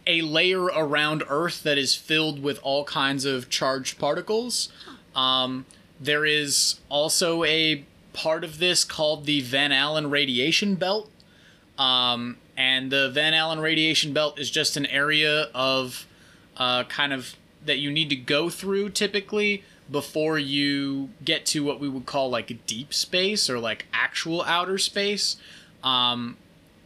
a 0.05 0.21
layer 0.21 0.65
around 0.65 1.23
Earth 1.27 1.63
that 1.63 1.77
is 1.77 1.95
filled 1.95 2.43
with 2.43 2.59
all 2.61 2.83
kinds 2.83 3.25
of 3.25 3.49
charged 3.49 3.97
particles. 3.97 4.69
Um, 5.15 5.65
there 5.99 6.25
is 6.25 6.79
also 6.89 7.43
a 7.43 7.83
part 8.13 8.43
of 8.43 8.59
this 8.59 8.83
called 8.83 9.25
the 9.25 9.41
Van 9.41 9.71
Allen 9.71 10.09
radiation 10.09 10.75
belt. 10.75 11.09
Um, 11.77 12.37
and 12.55 12.91
the 12.91 13.09
Van 13.09 13.33
Allen 13.33 13.59
radiation 13.59 14.13
belt 14.13 14.39
is 14.39 14.49
just 14.49 14.77
an 14.77 14.85
area 14.87 15.49
of 15.53 16.05
uh, 16.57 16.83
kind 16.85 17.13
of 17.13 17.35
that 17.65 17.77
you 17.77 17.91
need 17.91 18.09
to 18.09 18.15
go 18.15 18.49
through 18.49 18.89
typically 18.89 19.63
before 19.91 20.37
you 20.37 21.09
get 21.23 21.45
to 21.47 21.63
what 21.63 21.79
we 21.79 21.87
would 21.89 22.05
call 22.05 22.29
like 22.29 22.65
deep 22.65 22.93
space 22.93 23.49
or 23.49 23.59
like 23.59 23.85
actual 23.93 24.41
outer 24.43 24.77
space. 24.77 25.37
Um, 25.83 26.37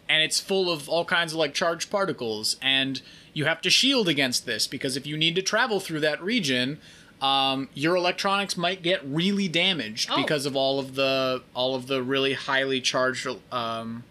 and 0.10 0.22
it's 0.22 0.40
full 0.40 0.70
of 0.70 0.90
all 0.90 1.06
kinds 1.06 1.32
of 1.34 1.40
like 1.40 1.54
charged 1.54 1.90
particles 1.90 2.58
and 2.62 3.02
you 3.34 3.46
have 3.46 3.62
to 3.62 3.70
shield 3.70 4.10
against 4.10 4.46
this 4.46 4.68
because 4.68 4.98
if 4.98 5.08
you 5.08 5.16
need 5.16 5.36
to 5.36 5.42
travel 5.42 5.80
through 5.80 6.02
that 6.02 6.22
region 6.22 6.80
um, 7.22 7.70
your 7.74 7.96
electronics 7.96 8.58
might 8.58 8.82
get 8.84 9.00
really 9.06 9.48
damaged 9.48 10.10
Oh. 10.12 10.22
because 10.22 10.46
of 10.46 10.56
all 10.58 10.80
of 10.80 10.96
the 10.96 11.42
all 11.56 11.76
of 11.76 11.88
the 11.88 12.04
really 12.04 12.34
highly 12.34 12.82
charged 12.82 13.26
um, 13.54 14.04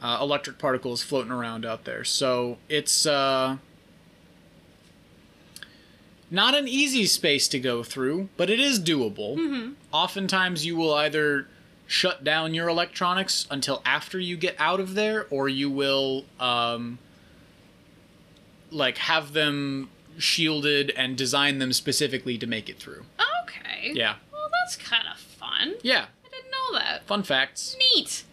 uh, 0.00 0.18
electric 0.22 0.58
particles 0.58 1.02
floating 1.02 1.32
around 1.32 1.66
out 1.66 1.84
there 1.84 2.02
so 2.02 2.56
it's 2.70 3.04
uh, 3.04 3.58
not 6.34 6.54
an 6.54 6.66
easy 6.68 7.06
space 7.06 7.46
to 7.48 7.58
go 7.58 7.82
through 7.82 8.28
but 8.36 8.50
it 8.50 8.58
is 8.60 8.78
doable 8.80 9.74
oftentimes 9.92 10.66
you 10.66 10.76
will 10.76 10.92
either 10.94 11.46
shut 11.86 12.24
down 12.24 12.52
your 12.54 12.68
electronics 12.68 13.46
until 13.50 13.80
after 13.84 14.18
you 14.18 14.36
get 14.36 14.54
out 14.58 14.80
of 14.80 14.94
there 14.94 15.26
or 15.30 15.48
you 15.48 15.70
will 15.70 16.24
um 16.40 16.98
like 18.70 18.98
have 18.98 19.32
them 19.32 19.88
shielded 20.18 20.90
and 20.96 21.16
design 21.16 21.58
them 21.58 21.72
specifically 21.72 22.36
to 22.38 22.46
make 22.46 22.68
it 22.68 22.78
through 22.78 23.04
okay. 23.44 23.92
yeah 23.94 24.16
Well, 24.32 24.48
that's 24.62 24.76
kind 24.76 25.06
of 25.12 25.18
fun. 25.18 25.74
yeah 25.82 26.06
I 26.24 26.28
didn't 26.30 26.50
know 26.50 26.78
that. 26.78 27.06
fun 27.06 27.22
facts 27.22 27.76
Neat. 27.94 28.24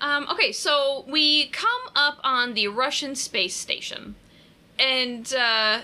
Um, 0.00 0.26
okay, 0.30 0.52
so 0.52 1.04
we 1.08 1.46
come 1.46 1.70
up 1.96 2.18
on 2.22 2.52
the 2.52 2.68
Russian 2.68 3.14
space 3.14 3.54
station, 3.56 4.16
and 4.78 5.32
uh, 5.32 5.80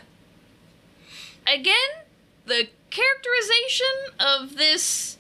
again, 1.47 1.75
the 2.47 2.69
characterization 2.91 3.87
of 4.19 4.57
this 4.57 5.19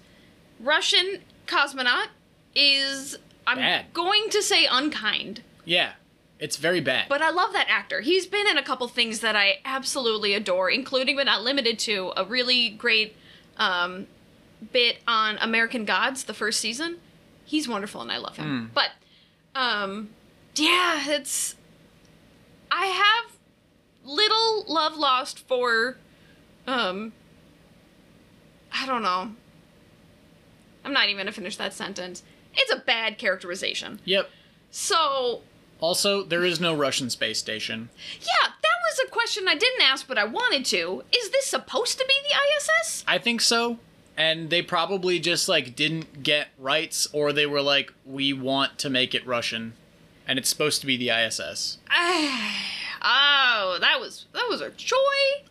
Russian 0.58 1.18
cosmonaut 1.46 2.08
is 2.54 3.16
I'm 3.46 3.58
Bad. 3.58 3.86
going 3.92 4.28
to 4.30 4.42
say 4.42 4.66
unkind. 4.70 5.42
yeah 5.64 5.92
it's 6.38 6.56
very 6.56 6.80
bad 6.80 7.06
But 7.08 7.20
I 7.20 7.28
love 7.30 7.52
that 7.52 7.66
actor. 7.68 8.00
He's 8.00 8.26
been 8.26 8.46
in 8.46 8.56
a 8.56 8.62
couple 8.62 8.88
things 8.88 9.20
that 9.20 9.36
I 9.36 9.58
absolutely 9.64 10.32
adore, 10.32 10.70
including 10.70 11.16
but 11.16 11.26
not 11.26 11.42
limited 11.42 11.78
to 11.80 12.12
a 12.16 12.24
really 12.24 12.70
great 12.70 13.14
um, 13.58 14.06
bit 14.72 14.98
on 15.06 15.36
American 15.38 15.84
Gods, 15.84 16.24
the 16.24 16.32
first 16.32 16.58
season. 16.60 16.96
He's 17.44 17.68
wonderful 17.68 18.00
and 18.00 18.10
I 18.10 18.16
love 18.16 18.38
him. 18.38 18.70
But 18.72 18.90
um, 19.54 20.10
yeah, 20.56 21.10
it's 21.10 21.56
I 22.70 22.86
have 22.86 23.32
little 24.02 24.64
love 24.66 24.96
lost 24.96 25.40
for 25.40 25.98
um 26.66 27.12
I 28.72 28.86
don't 28.86 29.02
know. 29.02 29.32
I'm 30.84 30.92
not 30.92 31.06
even 31.08 31.18
gonna 31.18 31.32
finish 31.32 31.56
that 31.56 31.74
sentence. 31.74 32.22
It's 32.54 32.72
a 32.72 32.78
bad 32.78 33.18
characterization. 33.18 34.00
yep 34.04 34.30
So 34.70 35.42
also 35.80 36.22
there 36.22 36.44
is 36.44 36.60
no 36.60 36.74
russian 36.74 37.08
space 37.10 37.38
station 37.38 37.88
Yeah, 38.20 38.48
that 38.62 38.78
was 38.90 39.06
a 39.06 39.10
question 39.10 39.48
I 39.48 39.54
didn't 39.54 39.82
ask, 39.82 40.06
but 40.06 40.18
I 40.18 40.24
wanted 40.24 40.64
to. 40.66 41.04
Is 41.16 41.30
this 41.30 41.46
supposed 41.46 41.98
to 41.98 42.04
be 42.06 42.14
the 42.28 42.34
ISS? 42.36 43.04
i 43.08 43.18
think 43.18 43.40
so 43.40 43.78
and 44.16 44.50
they 44.50 44.60
probably 44.62 45.18
just 45.18 45.48
like 45.48 45.74
didn't 45.74 46.22
get 46.22 46.48
rights 46.58 47.08
or 47.12 47.32
they 47.32 47.46
were 47.46 47.62
like 47.62 47.92
we 48.04 48.32
want 48.32 48.78
to 48.78 48.90
make 48.90 49.14
it 49.14 49.26
russian 49.26 49.72
and 50.28 50.38
it's 50.38 50.48
supposed 50.48 50.80
to 50.80 50.86
be 50.86 50.96
the 50.96 51.08
iss 51.08 51.78
oh, 53.02 53.78
that 53.80 53.98
was 54.00 54.26
that 54.32 54.46
was 54.48 54.60
a 54.60 54.66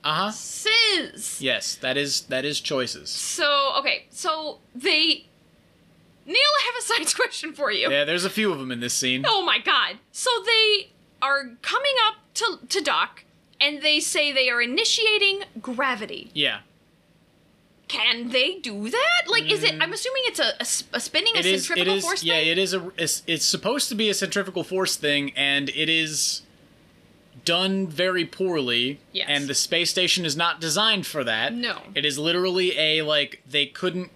uh-huh 0.03 0.31
choices. 0.31 1.41
yes 1.41 1.75
that 1.75 1.97
is 1.97 2.21
that 2.21 2.45
is 2.45 2.59
choices 2.59 3.09
So 3.09 3.73
okay, 3.79 4.05
so 4.09 4.59
they. 4.75 5.25
Neil, 6.25 6.35
I 6.37 6.71
have 6.71 6.75
a 6.79 6.85
science 6.85 7.13
question 7.21 7.53
for 7.53 7.71
you. 7.71 7.89
yeah 7.89 8.03
there's 8.05 8.25
a 8.25 8.29
few 8.29 8.51
of 8.51 8.59
them 8.59 8.71
in 8.71 8.79
this 8.79 8.93
scene 8.93 9.23
Oh 9.27 9.43
my 9.43 9.59
god! 9.59 9.97
So 10.11 10.29
they 10.45 10.89
are 11.21 11.51
coming 11.61 11.93
up 12.07 12.15
to 12.35 12.59
to 12.69 12.81
dock, 12.81 13.23
and 13.59 13.81
they 13.81 13.99
say 13.99 14.31
they 14.31 14.49
are 14.49 14.61
initiating 14.61 15.41
gravity. 15.61 16.29
yeah 16.33 16.59
Can 17.87 18.29
they 18.29 18.59
do 18.59 18.89
that? 18.91 19.21
Like, 19.27 19.49
is 19.51 19.63
it? 19.63 19.75
I'm 19.81 19.91
assuming 19.91 20.21
it's 20.27 20.39
a 20.39 20.51
a 20.95 20.99
spinning 20.99 21.33
a 21.35 21.39
Mm. 21.39 21.39
it 21.39 21.45
is 21.47 21.65
centrifugal 21.65 21.93
it 21.93 21.97
is 21.97 22.03
force 22.03 22.23
yeah 22.23 22.35
thing. 22.35 22.47
it 22.49 22.57
is 22.59 22.73
a 22.75 22.91
it's, 22.97 23.23
it's 23.25 23.45
supposed 23.45 23.89
to 23.89 23.95
be 23.95 24.09
a 24.09 24.13
centrifugal 24.13 24.63
force 24.63 24.95
thing 24.95 25.31
and 25.35 25.69
it 25.69 25.89
is 25.89 26.43
done 27.49 27.87
very 27.87 28.25
poorly 28.25 28.99
Yes. 29.11 29.25
and 29.33 29.47
the 29.47 29.55
space 29.55 29.89
station 29.89 30.23
is 30.25 30.35
not 30.35 30.61
designed 30.61 31.05
for 31.07 31.23
that 31.23 31.53
No. 31.53 31.77
it 31.95 32.05
is 32.05 32.17
literally 32.19 32.77
a 32.77 33.01
like 33.01 33.41
they 33.49 33.65
couldn't 33.65 34.11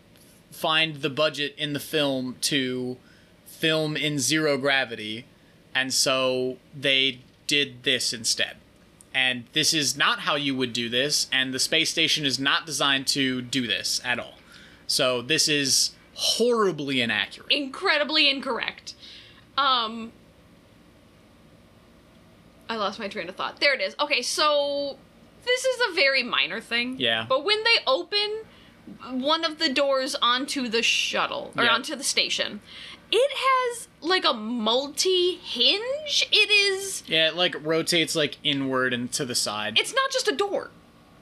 find 0.52 0.90
the 1.02 1.10
budget 1.10 1.56
in 1.58 1.74
the 1.74 1.80
film 1.80 2.36
to 2.42 2.98
film 3.46 3.98
in 3.98 4.20
zero 4.20 4.58
gravity, 4.58 5.26
and 5.74 5.92
so 5.94 6.58
they 6.88 7.20
did 7.48 7.84
this 7.84 8.14
instead. 8.14 8.56
And 9.16 9.46
this 9.54 9.74
is 9.74 9.96
not 9.98 10.20
how 10.22 10.36
you 10.36 10.56
would 10.56 10.74
do 10.74 10.90
this, 10.90 11.28
and 11.32 11.54
the 11.54 11.60
space 11.60 11.90
station 11.90 12.26
is 12.26 12.38
not 12.40 12.66
designed 12.66 13.08
to 13.18 13.42
do 13.42 13.66
this 13.68 14.00
at 14.04 14.20
all. 14.20 14.38
So 14.88 15.22
this 15.22 15.48
is 15.48 15.92
horribly 16.16 17.02
inaccurate. 17.02 17.52
incredibly 17.52 18.30
incorrect. 18.30 18.94
Um 19.58 20.12
I 22.70 22.76
lost 22.78 23.00
my 23.00 23.08
train 23.08 23.30
of 23.30 23.36
thought. 23.36 23.60
There 23.60 23.74
it 23.74 23.82
is. 23.82 23.96
Okay, 24.00 24.22
so 24.22 24.98
this 25.46 25.66
is 25.66 25.82
a 25.90 25.94
very 25.94 26.24
minor 26.24 26.62
thing. 26.62 26.96
Yeah. 27.00 27.26
But 27.28 27.44
when 27.44 27.64
they 27.64 27.78
open 27.86 28.44
one 29.12 29.44
of 29.46 29.60
the 29.60 29.70
doors 29.72 30.16
onto 30.22 30.68
the 30.68 30.82
shuttle 30.84 31.54
or 31.58 31.64
Yeah. 31.66 31.74
onto 31.74 31.96
the 31.96 32.04
station, 32.04 32.62
it 33.12 33.32
has 33.34 33.88
like 34.02 34.26
a 34.26 34.34
multi 34.34 35.36
hinge. 35.36 36.28
It 36.32 36.50
is 36.50 37.04
Yeah, 37.08 37.28
it 37.30 37.36
like 37.36 37.56
rotates 37.64 38.16
like 38.16 38.38
inward 38.44 38.94
and 38.94 39.12
to 39.14 39.26
the 39.26 39.36
side. 39.36 39.78
it's 39.80 39.94
not 39.94 40.12
just 40.12 40.28
a 40.28 40.36
door. 40.36 40.72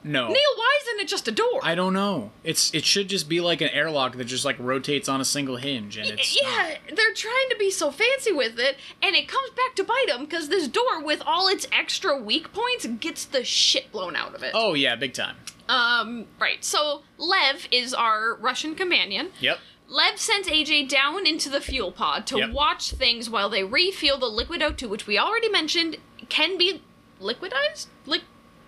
No. 0.04 0.26
Neil, 0.28 0.36
why 0.56 0.78
isn't 0.82 1.00
it 1.00 1.08
just 1.08 1.28
a 1.28 1.32
door? 1.32 1.60
I 1.62 1.74
don't 1.74 1.92
know. 1.92 2.30
It's 2.44 2.72
it 2.74 2.84
should 2.84 3.08
just 3.08 3.28
be 3.28 3.40
like 3.40 3.60
an 3.60 3.68
airlock 3.70 4.16
that 4.16 4.24
just 4.24 4.44
like 4.44 4.56
rotates 4.58 5.08
on 5.08 5.20
a 5.20 5.24
single 5.24 5.56
hinge 5.56 5.96
and 5.96 6.08
it's 6.10 6.40
yeah, 6.40 6.74
they're 6.88 7.14
trying 7.14 7.48
to 7.50 7.56
be 7.58 7.70
so 7.70 7.90
fancy 7.90 8.32
with 8.32 8.58
it, 8.58 8.76
and 9.02 9.14
it 9.14 9.28
comes 9.28 9.50
back 9.50 9.74
to 9.76 9.84
bite 9.84 10.06
them 10.08 10.24
because 10.24 10.48
this 10.48 10.68
door, 10.68 11.02
with 11.02 11.22
all 11.24 11.48
its 11.48 11.66
extra 11.72 12.16
weak 12.16 12.52
points, 12.52 12.86
gets 13.00 13.24
the 13.24 13.44
shit 13.44 13.90
blown 13.92 14.16
out 14.16 14.34
of 14.34 14.42
it. 14.42 14.52
Oh 14.54 14.74
yeah, 14.74 14.96
big 14.96 15.14
time. 15.14 15.36
Um, 15.68 16.26
right. 16.40 16.64
So 16.64 17.02
Lev 17.18 17.68
is 17.70 17.94
our 17.94 18.34
Russian 18.34 18.74
companion. 18.74 19.30
Yep. 19.40 19.58
Lev 19.88 20.18
sends 20.18 20.48
AJ 20.48 20.88
down 20.88 21.26
into 21.26 21.48
the 21.50 21.60
fuel 21.60 21.92
pod 21.92 22.26
to 22.28 22.38
Yep. 22.38 22.50
watch 22.52 22.90
things 22.92 23.28
while 23.30 23.48
they 23.50 23.62
refuel 23.62 24.18
the 24.18 24.26
liquid 24.26 24.60
O2, 24.62 24.88
which 24.88 25.06
we 25.06 25.18
already 25.18 25.48
mentioned 25.50 25.98
can 26.30 26.56
be 26.58 26.82
liquidized, 27.20 27.86
Liq- 28.06 28.22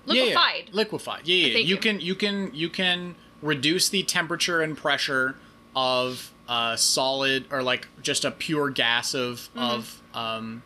liquefied. 0.07 0.55
Yeah, 0.57 0.63
yeah. 0.67 0.71
Liquefied. 0.73 1.21
Yeah, 1.29 1.47
yeah. 1.47 1.53
Thank 1.55 1.67
You 1.69 1.75
you. 1.77 1.81
can 1.81 2.01
you 2.01 2.15
can 2.15 2.51
you 2.55 2.69
can 2.69 3.15
reduce 3.43 3.89
the 3.89 4.03
temperature 4.03 4.61
and 4.63 4.77
pressure 4.77 5.37
of 5.77 6.33
a 6.49 6.77
solid 6.79 7.47
or 7.51 7.63
like 7.63 7.89
just 8.03 8.25
a 8.25 8.31
pure 8.31 8.71
gas 8.71 9.15
of 9.15 9.49
of 9.57 10.01
um 10.15 10.63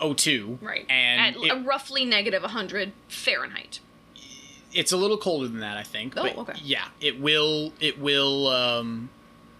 O2. 0.00 0.14
Mm-hmm. 0.58 0.64
Right. 0.66 0.86
And 0.90 1.36
At 1.36 1.42
it- 1.42 1.64
roughly 1.66 2.04
negative 2.04 2.42
100 2.42 2.92
Fahrenheit. 3.08 3.80
it's 4.74 4.92
a 4.92 4.96
little 4.96 5.16
colder 5.16 5.48
than 5.48 5.60
that, 5.60 5.76
I 5.78 5.82
think. 5.82 6.14
Oh, 6.16 6.22
but 6.22 6.36
okay. 6.38 6.52
Yeah, 6.62 6.88
it 7.00 7.18
will 7.20 7.72
it 7.80 7.98
will 7.98 8.46
um 8.48 9.08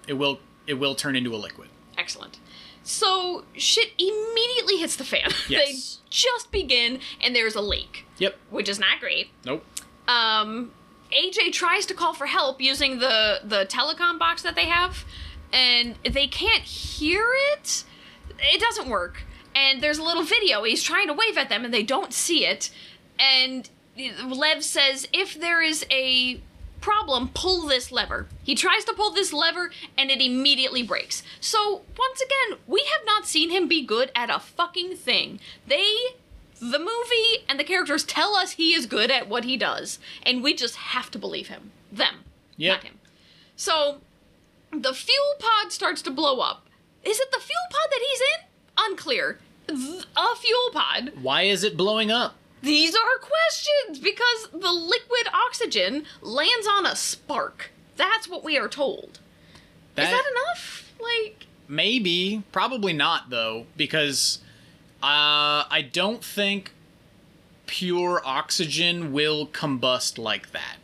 it 0.06 0.12
will 0.14 0.40
it 0.66 0.74
will 0.74 0.94
turn 0.94 1.16
into 1.16 1.34
a 1.34 1.38
liquid. 1.38 1.68
Excellent. 1.96 2.38
So 2.82 3.44
shit 3.54 3.92
immediately 3.98 4.76
hits 4.76 4.96
the 4.96 5.04
fan. 5.04 5.30
Yes. 5.48 5.66
they 5.68 6.02
just 6.10 6.52
begin, 6.52 7.00
and 7.22 7.34
there's 7.34 7.54
a 7.56 7.60
leak, 7.60 8.05
Yep. 8.18 8.36
which 8.50 8.68
is 8.68 8.78
not 8.78 9.00
great. 9.00 9.28
Nope. 9.44 9.64
um, 10.08 10.72
AJ 11.12 11.52
tries 11.52 11.86
to 11.86 11.94
call 11.94 12.14
for 12.14 12.26
help 12.26 12.60
using 12.60 12.98
the 12.98 13.40
the 13.44 13.64
telecom 13.66 14.18
box 14.18 14.42
that 14.42 14.54
they 14.56 14.64
have, 14.66 15.04
and 15.52 15.96
they 16.10 16.26
can't 16.26 16.62
hear 16.64 17.24
it. 17.52 17.84
It 18.38 18.60
doesn't 18.60 18.88
work. 18.88 19.22
And 19.54 19.82
there's 19.82 19.98
a 19.98 20.02
little 20.02 20.24
video. 20.24 20.64
He's 20.64 20.82
trying 20.82 21.06
to 21.06 21.14
wave 21.14 21.38
at 21.38 21.48
them, 21.48 21.64
and 21.64 21.72
they 21.72 21.82
don't 21.82 22.12
see 22.12 22.44
it. 22.44 22.70
And 23.18 23.70
Lev 24.26 24.62
says, 24.64 25.08
"If 25.12 25.34
there 25.40 25.62
is 25.62 25.86
a 25.90 26.40
problem, 26.80 27.28
pull 27.32 27.62
this 27.66 27.90
lever." 27.90 28.28
He 28.42 28.54
tries 28.54 28.84
to 28.84 28.92
pull 28.92 29.12
this 29.12 29.32
lever, 29.32 29.70
and 29.96 30.10
it 30.10 30.20
immediately 30.20 30.82
breaks. 30.82 31.22
So 31.40 31.82
once 31.96 32.20
again, 32.20 32.58
we 32.66 32.80
have 32.92 33.06
not 33.06 33.26
seen 33.26 33.48
him 33.50 33.66
be 33.68 33.80
good 33.82 34.10
at 34.14 34.28
a 34.28 34.38
fucking 34.40 34.96
thing. 34.96 35.40
They 35.66 35.86
the 36.60 36.78
movie 36.78 37.44
and 37.48 37.58
the 37.60 37.64
characters 37.64 38.04
tell 38.04 38.34
us 38.36 38.52
he 38.52 38.72
is 38.74 38.86
good 38.86 39.10
at 39.10 39.28
what 39.28 39.44
he 39.44 39.56
does, 39.56 39.98
and 40.24 40.42
we 40.42 40.54
just 40.54 40.76
have 40.76 41.10
to 41.12 41.18
believe 41.18 41.48
him. 41.48 41.70
Them, 41.92 42.24
Yep. 42.56 42.76
not 42.76 42.84
him. 42.84 42.98
So 43.56 44.00
the 44.72 44.94
fuel 44.94 45.34
pod 45.38 45.72
starts 45.72 46.02
to 46.02 46.10
blow 46.10 46.40
up. 46.40 46.66
Is 47.04 47.20
it 47.20 47.30
the 47.30 47.38
fuel 47.40 47.56
pod 47.70 47.88
that 47.90 48.00
he's 48.10 48.20
in? 48.20 48.46
Unclear. 48.90 49.38
Th- 49.68 50.04
A 50.16 50.36
fuel 50.36 50.70
pod. 50.72 51.12
Why 51.22 51.42
is 51.42 51.62
it 51.64 51.76
blowing 51.76 52.10
up? 52.10 52.36
These 52.62 52.94
are 52.96 53.18
questions 53.18 53.98
because 53.98 54.48
the 54.52 54.72
liquid 54.72 55.28
oxygen 55.32 56.04
lands 56.20 56.66
on 56.66 56.84
a 56.86 56.96
spark. 56.96 57.70
That's 57.96 58.28
what 58.28 58.42
we 58.44 58.58
are 58.58 58.68
told. 58.68 59.20
Is 59.96 60.08
that 60.10 60.24
enough? 60.32 60.92
Like, 61.00 61.46
Maybe, 61.68 62.42
probably 62.52 62.92
not 62.92 63.30
though, 63.30 63.66
because 63.76 64.38
uh, 65.06 65.62
I 65.70 65.88
don't 65.92 66.24
think 66.24 66.72
pure 67.66 68.20
oxygen 68.24 69.12
will 69.12 69.46
combust 69.46 70.18
like 70.18 70.50
that. 70.50 70.78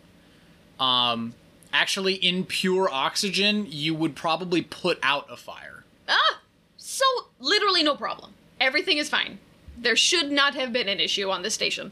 Um, 0.79 1.35
actually, 1.73 2.15
in 2.15 2.45
pure 2.45 2.89
oxygen, 2.89 3.67
you 3.69 3.97
would 3.97 4.15
probably 4.15 4.63
put 4.63 5.01
out 5.03 5.27
a 5.29 5.37
fire. 5.37 5.83
ah, 6.09 6.41
so 6.77 7.05
literally 7.41 7.83
no 7.83 7.97
problem. 7.97 8.35
Everything 8.61 8.99
is 8.99 9.09
fine. 9.09 9.41
There 9.77 9.97
should 9.97 10.31
not 10.31 10.55
have 10.55 10.73
been 10.73 10.89
an 10.89 11.01
issue 11.01 11.29
on 11.29 11.43
this 11.43 11.55
station. 11.55 11.91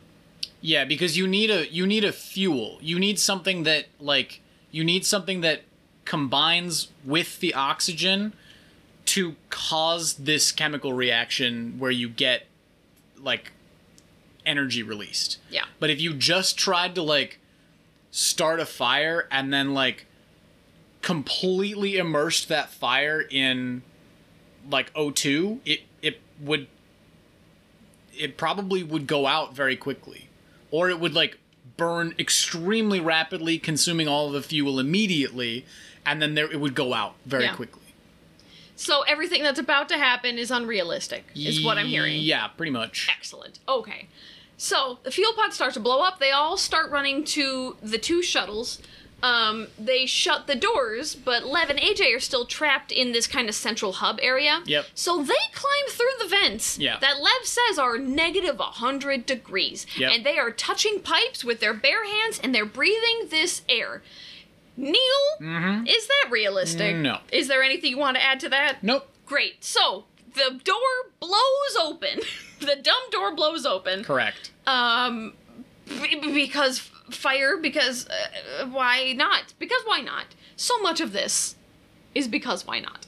Yeah, 0.60 0.84
because 0.84 1.16
you 1.16 1.26
need 1.26 1.50
a 1.50 1.66
you 1.68 1.84
need 1.84 2.04
a 2.04 2.12
fuel. 2.12 2.78
You 2.80 3.00
need 3.00 3.18
something 3.18 3.64
that 3.64 3.86
like 3.98 4.40
you 4.70 4.84
need 4.84 5.04
something 5.04 5.40
that 5.40 5.62
combines 6.04 6.92
with 7.04 7.40
the 7.40 7.54
oxygen 7.54 8.34
to 9.06 9.36
cause 9.50 10.14
this 10.14 10.52
chemical 10.52 10.92
reaction 10.92 11.78
where 11.78 11.90
you 11.90 12.08
get 12.08 12.46
like 13.18 13.52
energy 14.46 14.82
released. 14.82 15.38
Yeah. 15.50 15.64
But 15.78 15.90
if 15.90 16.00
you 16.00 16.14
just 16.14 16.56
tried 16.58 16.94
to 16.94 17.02
like 17.02 17.38
start 18.10 18.60
a 18.60 18.66
fire 18.66 19.26
and 19.30 19.52
then 19.52 19.74
like 19.74 20.06
completely 21.02 21.96
immersed 21.96 22.48
that 22.48 22.70
fire 22.70 23.20
in 23.30 23.82
like 24.70 24.92
O2, 24.94 25.60
it 25.64 25.80
it 26.02 26.20
would 26.40 26.68
it 28.16 28.36
probably 28.36 28.82
would 28.82 29.06
go 29.06 29.26
out 29.26 29.54
very 29.54 29.76
quickly. 29.76 30.28
Or 30.70 30.88
it 30.90 31.00
would 31.00 31.14
like 31.14 31.38
burn 31.76 32.14
extremely 32.18 33.00
rapidly, 33.00 33.58
consuming 33.58 34.06
all 34.06 34.26
of 34.28 34.32
the 34.34 34.42
fuel 34.42 34.78
immediately, 34.78 35.64
and 36.04 36.20
then 36.20 36.34
there 36.34 36.50
it 36.50 36.60
would 36.60 36.74
go 36.74 36.92
out 36.94 37.14
very 37.24 37.44
Yeah. 37.44 37.54
quickly. 37.54 37.79
So 38.80 39.02
everything 39.02 39.42
that's 39.42 39.58
about 39.58 39.90
to 39.90 39.98
happen 39.98 40.38
is 40.38 40.50
unrealistic, 40.50 41.24
is 41.34 41.62
what 41.62 41.76
I'm 41.76 41.86
hearing. 41.86 42.18
Yeah, 42.22 42.46
pretty 42.48 42.72
much. 42.72 43.08
Excellent. 43.14 43.58
Okay. 43.68 44.08
So 44.56 44.98
the 45.02 45.10
fuel 45.10 45.34
pod 45.34 45.52
starts 45.52 45.74
to 45.74 45.80
blow 45.80 46.00
up. 46.00 46.18
They 46.18 46.30
all 46.30 46.56
start 46.56 46.90
running 46.90 47.24
to 47.24 47.76
the 47.82 47.98
two 47.98 48.22
shuttles. 48.22 48.80
Um, 49.22 49.66
they 49.78 50.06
shut 50.06 50.46
the 50.46 50.54
doors, 50.54 51.14
but 51.14 51.44
Lev 51.44 51.68
and 51.68 51.78
AJ 51.78 52.16
are 52.16 52.20
still 52.20 52.46
trapped 52.46 52.90
in 52.90 53.12
this 53.12 53.26
kind 53.26 53.50
of 53.50 53.54
central 53.54 53.92
hub 53.92 54.18
area. 54.22 54.62
Yep. 54.64 54.86
So 54.94 55.18
they 55.22 55.34
climb 55.52 55.86
through 55.90 56.06
the 56.22 56.28
vents 56.28 56.78
Yeah. 56.78 56.98
that 57.00 57.20
Lev 57.20 57.44
says 57.44 57.78
are 57.78 57.98
negative 57.98 58.58
100 58.58 59.26
degrees. 59.26 59.86
Yep. 59.98 60.10
And 60.14 60.24
they 60.24 60.38
are 60.38 60.50
touching 60.50 61.00
pipes 61.00 61.44
with 61.44 61.60
their 61.60 61.74
bare 61.74 62.06
hands 62.06 62.40
and 62.42 62.54
they're 62.54 62.64
breathing 62.64 63.28
this 63.28 63.60
air. 63.68 64.02
Neil, 64.80 65.84
is 65.86 66.06
that 66.08 66.30
realistic? 66.30 66.94
Mm-hmm. 66.94 67.02
No. 67.02 67.18
Is 67.32 67.48
there 67.48 67.62
anything 67.62 67.90
you 67.90 67.98
want 67.98 68.16
to 68.16 68.22
add 68.22 68.40
to 68.40 68.48
that? 68.48 68.78
Nope. 68.82 69.08
Great. 69.26 69.64
So 69.64 70.04
the 70.34 70.60
door 70.64 71.12
blows 71.20 71.76
open. 71.80 72.20
the 72.60 72.76
dumb 72.76 73.02
door 73.10 73.34
blows 73.34 73.66
open. 73.66 74.04
Correct. 74.04 74.50
Um, 74.66 75.34
b- 75.86 76.32
because 76.32 76.78
fire. 77.10 77.56
Because 77.56 78.08
uh, 78.08 78.66
why 78.66 79.12
not? 79.12 79.54
Because 79.58 79.82
why 79.84 80.00
not? 80.00 80.26
So 80.56 80.80
much 80.80 81.00
of 81.00 81.12
this 81.12 81.56
is 82.14 82.28
because 82.28 82.66
why 82.66 82.80
not. 82.80 83.06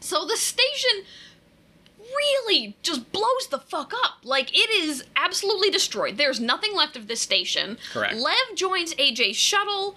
So 0.00 0.24
the 0.24 0.36
station 0.36 1.02
really 1.98 2.76
just 2.82 3.12
blows 3.12 3.48
the 3.50 3.58
fuck 3.58 3.92
up. 4.04 4.18
Like 4.24 4.50
it 4.52 4.70
is 4.70 5.04
absolutely 5.16 5.70
destroyed. 5.70 6.16
There's 6.16 6.40
nothing 6.40 6.74
left 6.74 6.96
of 6.96 7.08
this 7.08 7.20
station. 7.20 7.78
Correct. 7.92 8.14
Lev 8.16 8.54
joins 8.54 8.94
AJ's 8.94 9.36
shuttle, 9.36 9.96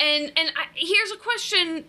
and 0.00 0.32
and 0.36 0.52
I, 0.56 0.66
here's 0.74 1.10
a 1.10 1.16
question 1.16 1.84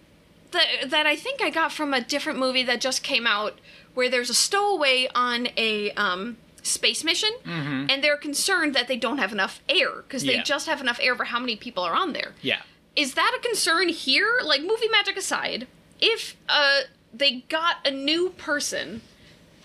that 0.52 0.90
that 0.90 1.06
I 1.06 1.16
think 1.16 1.42
I 1.42 1.50
got 1.50 1.72
from 1.72 1.94
a 1.94 2.02
different 2.02 2.40
movie 2.40 2.64
that 2.64 2.82
just 2.82 3.04
came 3.04 3.28
out, 3.28 3.60
where 3.94 4.10
there's 4.10 4.30
a 4.30 4.34
stowaway 4.34 5.08
on 5.14 5.48
a 5.58 5.92
um, 5.92 6.38
space 6.64 7.04
mission, 7.04 7.30
and 7.46 8.04
they're 8.04 8.18
concerned 8.18 8.76
that 8.76 8.88
they 8.88 8.98
don't 8.98 9.18
have 9.20 9.32
enough 9.32 9.62
air 9.70 10.04
because 10.08 10.24
they 10.24 10.36
Yeah. 10.36 10.44
just 10.44 10.68
have 10.68 10.82
enough 10.82 11.00
air 11.02 11.16
for 11.16 11.26
how 11.26 11.40
many 11.40 11.56
people 11.56 11.84
are 11.84 11.94
on 11.96 12.14
there. 12.14 12.34
Yeah. 12.42 12.62
Is 12.96 13.14
that 13.14 13.38
a 13.40 13.48
concern 13.48 13.90
here? 13.90 14.40
Like 14.44 14.62
movie 14.62 14.90
magic 14.90 15.16
aside, 15.18 15.68
if 16.02 16.36
uh 16.50 16.82
they 17.14 17.44
got 17.50 17.78
a 17.88 17.92
new 17.92 18.30
person 18.32 19.02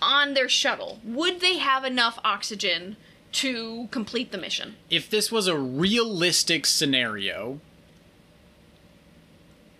on 0.01 0.33
their 0.33 0.49
shuttle, 0.49 0.99
would 1.03 1.41
they 1.41 1.57
have 1.57 1.83
enough 1.83 2.19
oxygen 2.23 2.95
to 3.33 3.87
complete 3.91 4.31
the 4.31 4.37
mission? 4.37 4.75
If 4.89 5.09
this 5.09 5.31
was 5.31 5.47
a 5.47 5.57
realistic 5.57 6.65
scenario, 6.65 7.59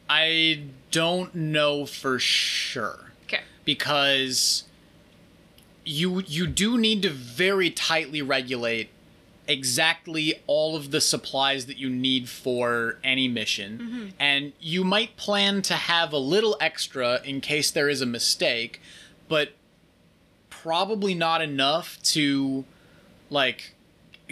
I 0.10 0.64
don't 0.91 1.34
know 1.36 1.86
for 1.86 2.20
sure. 2.20 3.12
Okay. 3.24 3.41
because 3.64 4.64
you 5.84 6.22
you 6.28 6.47
do 6.47 6.78
need 6.78 7.01
to 7.03 7.10
very 7.10 7.70
tightly 7.70 8.22
regulate 8.22 8.89
exactly 9.47 10.41
all 10.47 10.76
of 10.76 10.89
the 10.91 10.99
supplies 10.99 11.68
that 11.68 11.78
you 11.78 11.89
need 11.89 12.28
for 12.28 12.97
any 13.03 13.28
mission 13.28 14.14
and 14.20 14.53
you 14.60 14.84
might 14.84 15.16
plan 15.18 15.62
to 15.62 15.76
have 15.76 16.12
a 16.12 16.18
little 16.18 16.58
extra 16.60 17.22
in 17.24 17.39
case 17.41 17.70
there 17.70 17.88
is 17.88 18.01
a 18.01 18.06
mistake 18.08 18.82
but 19.28 19.49
probably 20.49 21.14
not 21.14 21.41
enough 21.43 22.01
to 22.01 22.66
like 23.30 23.76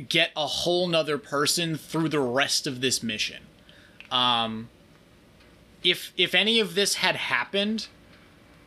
get 0.10 0.32
a 0.36 0.48
whole 0.48 0.88
nother 0.88 1.20
person 1.20 1.76
through 1.78 2.10
the 2.10 2.20
rest 2.20 2.66
of 2.66 2.82
this 2.82 3.04
mission 3.04 3.44
um 4.12 4.68
if 5.84 6.14
if 6.18 6.34
any 6.36 6.60
of 6.60 6.76
this 6.76 6.96
had 6.96 7.16
happened 7.16 7.88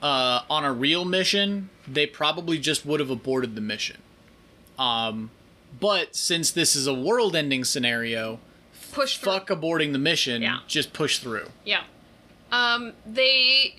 uh, 0.02 0.42
on 0.50 0.64
a 0.64 0.72
real 0.72 1.04
mission, 1.04 1.70
they 1.86 2.06
probably 2.06 2.58
just 2.58 2.84
would 2.86 3.00
have 3.00 3.10
aborted 3.10 3.54
the 3.54 3.60
mission. 3.60 3.98
Um, 4.78 5.30
but 5.80 6.14
since 6.14 6.50
this 6.50 6.76
is 6.76 6.86
a 6.86 6.94
world-ending 6.94 7.64
scenario, 7.64 8.38
Push 8.92 9.18
through. 9.18 9.32
fuck 9.32 9.48
aborting 9.48 9.92
the 9.92 9.98
mission. 9.98 10.42
Yeah. 10.42 10.58
Just 10.66 10.92
push 10.92 11.18
through. 11.18 11.48
Yeah. 11.64 11.84
Um, 12.52 12.92
they. 13.06 13.76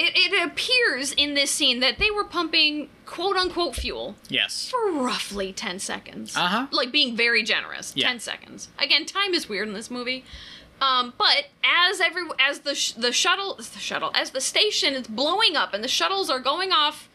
It, 0.00 0.12
it 0.14 0.46
appears 0.46 1.12
in 1.12 1.34
this 1.34 1.50
scene 1.50 1.80
that 1.80 1.98
they 1.98 2.08
were 2.12 2.22
pumping 2.22 2.88
quote 3.04 3.36
unquote 3.36 3.74
fuel 3.74 4.14
Yes. 4.28 4.70
for 4.70 4.92
roughly 4.92 5.52
10 5.52 5.80
seconds. 5.80 6.36
Uh-huh. 6.36 6.68
Like 6.70 6.92
being 6.92 7.16
very 7.16 7.42
generous. 7.42 7.92
Yeah. 7.96 8.06
10 8.06 8.20
seconds. 8.20 8.68
Again, 8.78 9.06
time 9.06 9.34
is 9.34 9.48
weird 9.48 9.66
in 9.66 9.74
this 9.74 9.90
movie. 9.90 10.24
Um, 10.80 11.12
but 11.18 11.46
as 11.64 12.00
every 12.00 12.22
as 12.38 12.60
the 12.60 12.74
sh- 12.74 12.92
the 12.92 13.12
shuttle 13.12 13.56
the 13.56 13.78
shuttle 13.78 14.10
as 14.14 14.30
the 14.30 14.40
station 14.40 14.94
is 14.94 15.06
blowing 15.08 15.56
up 15.56 15.74
and 15.74 15.82
the 15.82 15.88
shuttles 15.88 16.30
are 16.30 16.38
going 16.38 16.70
off 16.72 17.08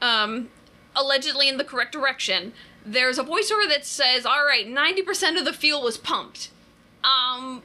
um 0.00 0.48
allegedly 0.96 1.48
in 1.48 1.58
the 1.58 1.64
correct 1.64 1.92
direction, 1.92 2.52
there's 2.84 3.18
a 3.18 3.24
voiceover 3.24 3.68
that 3.68 3.84
says, 3.84 4.24
"All 4.24 4.44
right, 4.44 4.66
90% 4.66 5.38
of 5.38 5.44
the 5.44 5.52
fuel 5.52 5.82
was 5.82 5.98
pumped." 5.98 6.50
Um 7.02 7.62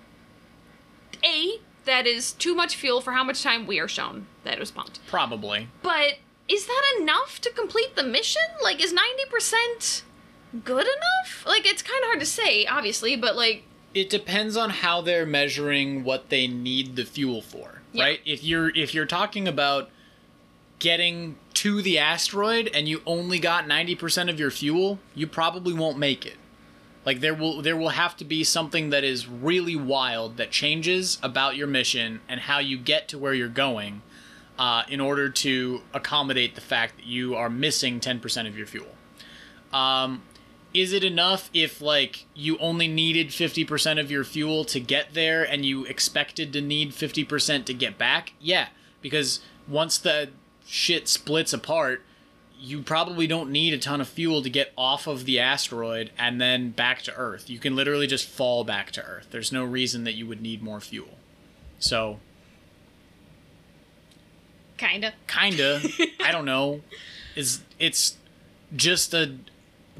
A, 1.23 1.59
that 1.85 2.05
is 2.05 2.33
too 2.33 2.53
much 2.55 2.75
fuel 2.75 3.01
for 3.01 3.13
how 3.13 3.23
much 3.23 3.41
time 3.41 3.65
we 3.65 3.79
are 3.79 3.87
shown 3.87 4.27
that 4.43 4.53
it 4.53 4.59
was 4.59 4.71
pumped. 4.71 4.99
Probably. 5.07 5.67
But 5.81 6.19
is 6.47 6.65
that 6.65 6.95
enough 6.99 7.39
to 7.41 7.51
complete 7.51 7.95
the 7.95 8.03
mission? 8.03 8.41
Like, 8.61 8.83
is 8.83 8.93
90% 8.93 10.01
good 10.63 10.85
enough? 10.87 11.45
Like, 11.45 11.65
it's 11.67 11.81
kind 11.81 11.99
of 12.01 12.07
hard 12.07 12.19
to 12.19 12.25
say, 12.25 12.65
obviously, 12.65 13.15
but 13.15 13.35
like, 13.35 13.63
It 13.93 14.09
depends 14.09 14.55
on 14.55 14.69
how 14.69 15.01
they're 15.01 15.25
measuring 15.25 16.03
what 16.03 16.29
they 16.29 16.47
need 16.47 16.95
the 16.95 17.05
fuel 17.05 17.41
for, 17.41 17.81
Yeah. 17.91 18.03
right? 18.03 18.19
If 18.25 18.43
you're 18.43 18.69
if 18.75 18.93
you're 18.93 19.05
talking 19.05 19.47
about 19.47 19.89
getting 20.79 21.35
to 21.55 21.81
the 21.81 21.97
asteroid 21.99 22.69
and 22.73 22.87
you 22.87 23.01
only 23.05 23.37
got 23.39 23.65
90% 23.67 24.29
of 24.29 24.39
your 24.39 24.49
fuel, 24.51 24.99
you 25.13 25.27
probably 25.27 25.73
won't 25.73 25.97
make 25.97 26.25
it. 26.25 26.37
Like 27.05 27.19
there 27.21 27.33
will 27.33 27.61
there 27.61 27.75
will 27.75 27.89
have 27.89 28.15
to 28.17 28.25
be 28.25 28.43
something 28.43 28.91
that 28.91 29.03
is 29.03 29.27
really 29.27 29.75
wild 29.75 30.37
that 30.37 30.51
changes 30.51 31.17
about 31.23 31.55
your 31.55 31.67
mission 31.67 32.21
and 32.29 32.41
how 32.41 32.59
you 32.59 32.77
get 32.77 33.07
to 33.09 33.17
where 33.17 33.33
you're 33.33 33.47
going 33.49 34.01
uh, 34.59 34.83
in 34.89 34.99
order 35.01 35.29
to 35.29 35.81
accommodate 35.93 36.55
the 36.55 36.61
fact 36.61 36.97
that 36.97 37.05
you 37.07 37.35
are 37.35 37.49
missing 37.49 37.99
10% 37.99 38.47
of 38.47 38.57
your 38.57 38.67
fuel. 38.67 38.95
Um, 39.71 40.21
is 40.73 40.93
it 40.93 41.03
enough 41.03 41.49
if 41.53 41.81
like 41.81 42.25
you 42.35 42.57
only 42.59 42.87
needed 42.87 43.29
50% 43.29 43.99
of 43.99 44.11
your 44.11 44.23
fuel 44.23 44.63
to 44.65 44.79
get 44.79 45.13
there 45.13 45.43
and 45.43 45.65
you 45.65 45.85
expected 45.85 46.53
to 46.53 46.61
need 46.61 46.91
50% 46.91 47.65
to 47.65 47.73
get 47.73 47.97
back? 47.97 48.33
Yeah, 48.39 48.67
because 49.01 49.39
once 49.67 49.97
the 49.97 50.29
shit 50.65 51.07
splits 51.07 51.53
apart, 51.53 52.03
you 52.59 52.81
probably 52.81 53.25
don't 53.25 53.49
need 53.49 53.73
a 53.73 53.77
ton 53.77 54.01
of 54.01 54.07
fuel 54.07 54.41
to 54.41 54.49
get 54.49 54.73
off 54.77 55.07
of 55.07 55.25
the 55.25 55.39
asteroid 55.39 56.11
and 56.17 56.41
then 56.41 56.71
back 56.71 57.01
to 57.03 57.15
Earth. 57.15 57.49
You 57.49 57.57
can 57.57 57.75
literally 57.75 58.05
just 58.05 58.27
fall 58.27 58.63
back 58.63 58.91
to 58.91 59.03
Earth. 59.03 59.27
There's 59.31 59.51
no 59.51 59.63
reason 59.63 60.03
that 60.03 60.13
you 60.13 60.27
would 60.27 60.41
need 60.41 60.61
more 60.61 60.81
fuel. 60.81 61.17
So, 61.79 62.19
kinda. 64.77 65.13
kinda, 65.27 65.81
I 66.23 66.31
don't 66.31 66.45
know. 66.45 66.81
Is 67.35 67.61
it's 67.79 68.17
just 68.75 69.13
a 69.13 69.35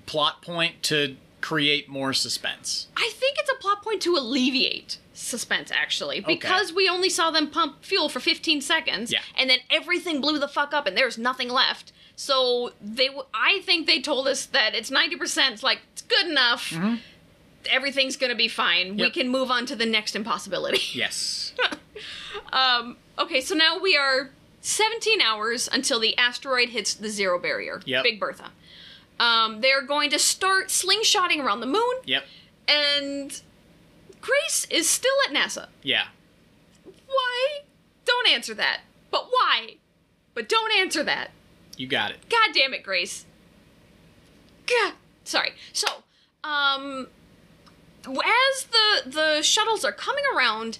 plot 0.05 0.41
point 0.41 0.81
to 0.83 1.15
create 1.41 1.87
more 1.89 2.13
suspense. 2.13 2.87
I 2.97 3.09
think 3.15 3.37
it's 3.39 3.49
a 3.51 3.55
plot 3.55 3.81
point 3.83 4.01
to 4.03 4.15
alleviate 4.15 4.97
suspense, 5.13 5.71
actually, 5.71 6.19
because 6.21 6.73
we 6.73 6.87
only 6.89 7.09
saw 7.09 7.31
them 7.31 7.49
pump 7.49 7.83
fuel 7.83 8.09
for 8.09 8.19
15 8.19 8.61
seconds, 8.61 9.11
Yeah. 9.11 9.19
and 9.37 9.49
then 9.49 9.59
everything 9.69 10.21
blew 10.21 10.39
the 10.39 10.47
fuck 10.47 10.73
up, 10.73 10.85
and 10.87 10.97
there's 10.97 11.17
nothing 11.17 11.49
left. 11.49 11.91
So 12.15 12.71
they, 12.81 13.07
w- 13.07 13.25
I 13.33 13.59
think 13.61 13.87
they 13.87 14.01
told 14.01 14.27
us 14.27 14.45
that 14.47 14.75
it's 14.75 14.89
90%. 14.89 15.51
It's 15.53 15.63
like 15.63 15.79
it's 15.93 16.01
good 16.01 16.27
enough. 16.27 16.73
Everything's 17.69 18.15
gonna 18.17 18.35
be 18.35 18.47
fine. 18.47 18.95
We 18.95 19.03
Mm-hmm. 19.03 19.11
Can 19.13 19.29
move 19.29 19.51
on 19.51 19.65
to 19.67 19.75
the 19.75 19.85
next 19.85 20.15
impossibility. 20.15 20.81
Yes. 20.97 21.53
Um, 22.53 22.97
okay, 23.17 23.41
so 23.41 23.53
now 23.55 23.77
we 23.79 23.95
are 23.97 24.31
17 24.61 25.21
hours 25.21 25.69
until 25.71 25.99
the 25.99 26.17
asteroid 26.17 26.69
hits 26.69 26.93
the 26.93 27.09
zero 27.09 27.37
barrier. 27.39 27.81
Yep. 27.85 28.03
Big 28.03 28.19
Bertha. 28.19 28.51
Um, 29.19 29.61
they're 29.61 29.81
going 29.81 30.09
to 30.11 30.19
start 30.19 30.67
slingshotting 30.69 31.43
around 31.43 31.59
the 31.59 31.65
moon, 31.65 31.93
Yep. 32.05 32.23
and 32.67 33.41
Grace 34.21 34.65
is 34.69 34.89
still 34.89 35.15
at 35.27 35.33
NASA. 35.35 35.67
Yeah. 35.83 36.05
Why? 37.07 37.59
Don't 38.05 38.27
answer 38.29 38.53
that. 38.53 38.81
But 39.11 39.27
why? 39.29 39.75
But 40.33 40.47
don't 40.47 40.71
answer 40.73 41.03
that. 41.03 41.31
You 41.77 41.87
got 41.87 42.11
it. 42.11 42.29
God 42.29 42.49
damn 42.53 42.73
it, 42.73 42.83
Grace. 42.83 43.25
God. 44.67 44.93
Sorry. 45.23 45.53
So, 45.73 45.87
um, 46.43 47.07
as 48.05 48.63
the 48.65 49.09
the 49.09 49.41
shuttles 49.41 49.83
are 49.83 49.91
coming 49.91 50.23
around, 50.35 50.77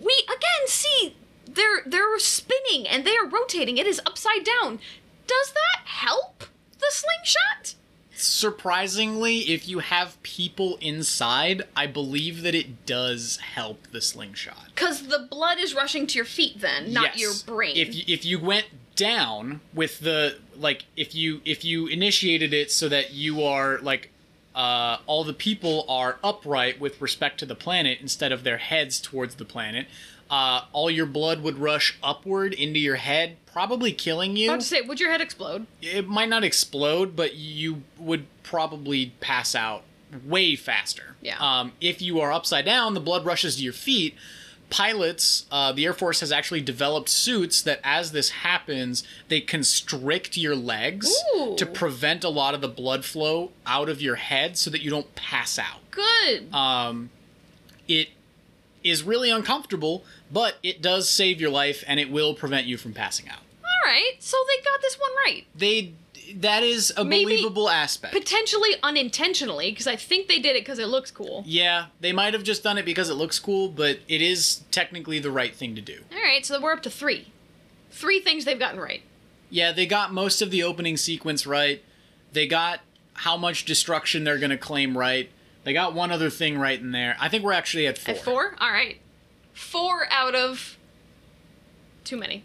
we 0.00 0.12
again 0.26 0.66
see 0.66 1.16
they're 1.46 1.82
they're 1.86 2.18
spinning 2.18 2.86
and 2.88 3.04
they 3.04 3.16
are 3.16 3.26
rotating. 3.26 3.78
It 3.78 3.86
is 3.86 4.00
upside 4.06 4.44
down. 4.44 4.78
Does 5.26 5.52
that 5.52 5.86
help 5.86 6.44
the 6.78 6.90
slingshot? 6.90 7.74
Surprisingly, 8.22 9.38
if 9.40 9.68
you 9.68 9.80
have 9.80 10.22
people 10.22 10.76
inside, 10.80 11.62
I 11.76 11.86
believe 11.86 12.42
that 12.42 12.54
it 12.54 12.86
does 12.86 13.38
help 13.38 13.88
the 13.92 14.00
slingshot. 14.00 14.66
Because 14.74 15.08
the 15.08 15.26
blood 15.30 15.58
is 15.58 15.74
rushing 15.74 16.06
to 16.08 16.16
your 16.16 16.24
feet, 16.24 16.60
then, 16.60 16.92
not 16.92 17.16
Yes. 17.16 17.20
your 17.20 17.54
brain. 17.54 17.76
If 17.76 17.94
you, 17.94 18.04
if 18.06 18.24
you 18.24 18.38
went 18.38 18.66
down 18.94 19.60
with 19.72 20.00
the 20.00 20.38
like 20.56 20.84
if 20.96 21.14
you 21.14 21.40
if 21.44 21.64
you 21.64 21.86
initiated 21.86 22.52
it 22.52 22.70
so 22.70 22.88
that 22.88 23.12
you 23.12 23.42
are 23.42 23.78
like 23.78 24.10
uh, 24.54 24.98
all 25.06 25.24
the 25.24 25.32
people 25.32 25.86
are 25.88 26.18
upright 26.22 26.78
with 26.78 27.00
respect 27.00 27.38
to 27.38 27.46
the 27.46 27.54
planet 27.54 27.98
instead 28.02 28.32
of 28.32 28.44
their 28.44 28.58
heads 28.58 29.00
towards 29.00 29.36
the 29.36 29.44
planet, 29.44 29.86
uh, 30.32 30.64
all 30.72 30.90
your 30.90 31.04
blood 31.04 31.42
would 31.42 31.58
rush 31.58 31.98
upward 32.02 32.54
into 32.54 32.80
your 32.80 32.96
head, 32.96 33.36
probably 33.52 33.92
killing 33.92 34.34
you. 34.34 34.50
I 34.50 34.56
was 34.56 34.66
about 34.66 34.76
to 34.78 34.82
say, 34.82 34.88
would 34.88 34.98
your 34.98 35.10
head 35.10 35.20
explode? 35.20 35.66
it 35.82 36.08
might 36.08 36.30
not 36.30 36.42
explode, 36.42 37.14
but 37.14 37.34
you 37.34 37.82
would 37.98 38.24
probably 38.42 39.12
pass 39.20 39.54
out 39.54 39.82
way 40.24 40.56
faster. 40.56 41.16
Yeah. 41.20 41.36
Um, 41.38 41.72
if 41.82 42.00
you 42.00 42.18
are 42.20 42.32
upside 42.32 42.64
down, 42.64 42.94
the 42.94 43.00
blood 43.00 43.26
rushes 43.26 43.56
to 43.56 43.62
your 43.62 43.74
feet. 43.74 44.14
Pilots, 44.70 45.44
uh, 45.50 45.72
the 45.72 45.84
Air 45.84 45.92
Force 45.92 46.20
has 46.20 46.32
actually 46.32 46.62
developed 46.62 47.10
suits 47.10 47.60
that, 47.60 47.78
as 47.84 48.12
this 48.12 48.30
happens, 48.30 49.04
they 49.28 49.38
constrict 49.38 50.38
your 50.38 50.56
legs 50.56 51.14
Ooh. 51.36 51.54
to 51.56 51.66
prevent 51.66 52.24
a 52.24 52.30
lot 52.30 52.54
of 52.54 52.62
the 52.62 52.68
blood 52.68 53.04
flow 53.04 53.50
out 53.66 53.90
of 53.90 54.00
your 54.00 54.16
head, 54.16 54.56
so 54.56 54.70
that 54.70 54.80
you 54.80 54.88
don't 54.88 55.14
pass 55.14 55.58
out. 55.58 55.80
Good. 55.90 56.54
Um, 56.54 57.10
it 57.86 58.08
is 58.84 59.02
really 59.02 59.30
uncomfortable, 59.30 60.04
but 60.30 60.56
it 60.62 60.82
does 60.82 61.08
save 61.08 61.40
your 61.40 61.50
life, 61.50 61.84
and 61.86 61.98
it 62.00 62.10
will 62.10 62.34
prevent 62.34 62.66
you 62.66 62.76
from 62.76 62.92
passing 62.92 63.28
out. 63.28 63.38
All 63.62 63.90
right, 63.90 64.12
so 64.18 64.36
they 64.48 64.62
got 64.64 64.80
this 64.82 64.98
one 64.98 65.10
right. 65.26 65.44
They 65.54 65.92
that 66.36 66.62
is 66.62 66.92
a 66.96 67.04
Maybe- 67.04 67.24
believable 67.24 67.68
aspect. 67.68 68.14
Potentially 68.14 68.70
unintentionally, 68.82 69.70
because 69.70 69.86
I 69.86 69.96
think 69.96 70.28
they 70.28 70.38
did 70.38 70.56
it 70.56 70.62
because 70.62 70.78
it 70.78 70.86
looks 70.88 71.10
cool. 71.10 71.42
Yeah, 71.46 71.86
they 72.00 72.12
might 72.12 72.32
have 72.32 72.42
just 72.42 72.62
done 72.62 72.78
it 72.78 72.84
because 72.86 73.10
it 73.10 73.14
looks 73.14 73.38
cool, 73.38 73.68
but 73.68 73.98
it 74.08 74.22
is 74.22 74.62
technically 74.70 75.18
the 75.18 75.30
right 75.30 75.54
thing 75.54 75.74
to 75.74 75.82
do. 75.82 76.00
All 76.10 76.22
right, 76.22 76.44
so 76.46 76.58
we're 76.60 76.72
up 76.72 76.82
to 76.84 76.90
three. 76.90 77.26
Three 77.90 78.20
things 78.20 78.44
they've 78.46 78.58
gotten 78.58 78.80
right. 78.80 79.02
Yeah, 79.50 79.72
they 79.72 79.84
got 79.84 80.14
most 80.14 80.40
of 80.40 80.50
the 80.50 80.62
opening 80.62 80.96
sequence 80.96 81.46
right. 81.46 81.82
They 82.32 82.46
got 82.46 82.80
how 83.14 83.36
much 83.36 83.66
destruction 83.66 84.24
they're 84.24 84.38
going 84.38 84.50
to 84.50 84.56
claim 84.56 84.96
right. 84.96 85.28
They 85.64 85.72
got 85.72 85.94
one 85.94 86.10
other 86.10 86.30
thing 86.30 86.58
right 86.58 86.78
in 86.78 86.92
there. 86.92 87.16
I 87.20 87.28
think 87.28 87.44
we're 87.44 87.52
actually 87.52 87.86
at 87.86 87.98
four. 87.98 88.14
At 88.14 88.20
four? 88.20 88.56
All 88.60 88.70
right. 88.70 88.98
Four 89.52 90.06
out 90.10 90.34
of 90.34 90.76
too 92.04 92.16
many. 92.16 92.44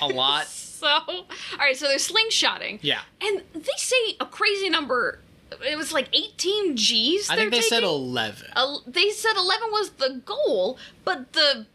A 0.00 0.06
lot. 0.06 0.46
so, 0.80 0.86
all 0.86 1.26
right, 1.58 1.76
so 1.76 1.86
they're 1.86 1.96
slingshotting. 1.96 2.80
Yeah. 2.82 3.00
And 3.20 3.42
they 3.54 3.76
say 3.76 4.16
a 4.20 4.26
crazy 4.26 4.68
number. 4.68 5.20
It 5.66 5.76
was 5.76 5.92
like 5.92 6.08
18 6.12 6.76
G's. 6.76 7.28
I 7.28 7.36
think 7.36 7.50
they 7.50 7.60
said 7.60 7.82
11. 7.82 8.50
El- 8.56 8.82
they 8.86 9.10
said 9.10 9.36
11 9.36 9.68
was 9.70 9.90
the 9.90 10.20
goal, 10.24 10.78
but 11.04 11.32
the 11.32 11.66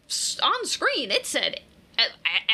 on 0.42 0.66
screen 0.66 1.12
it 1.12 1.26
said 1.26 1.60
at, 1.98 2.08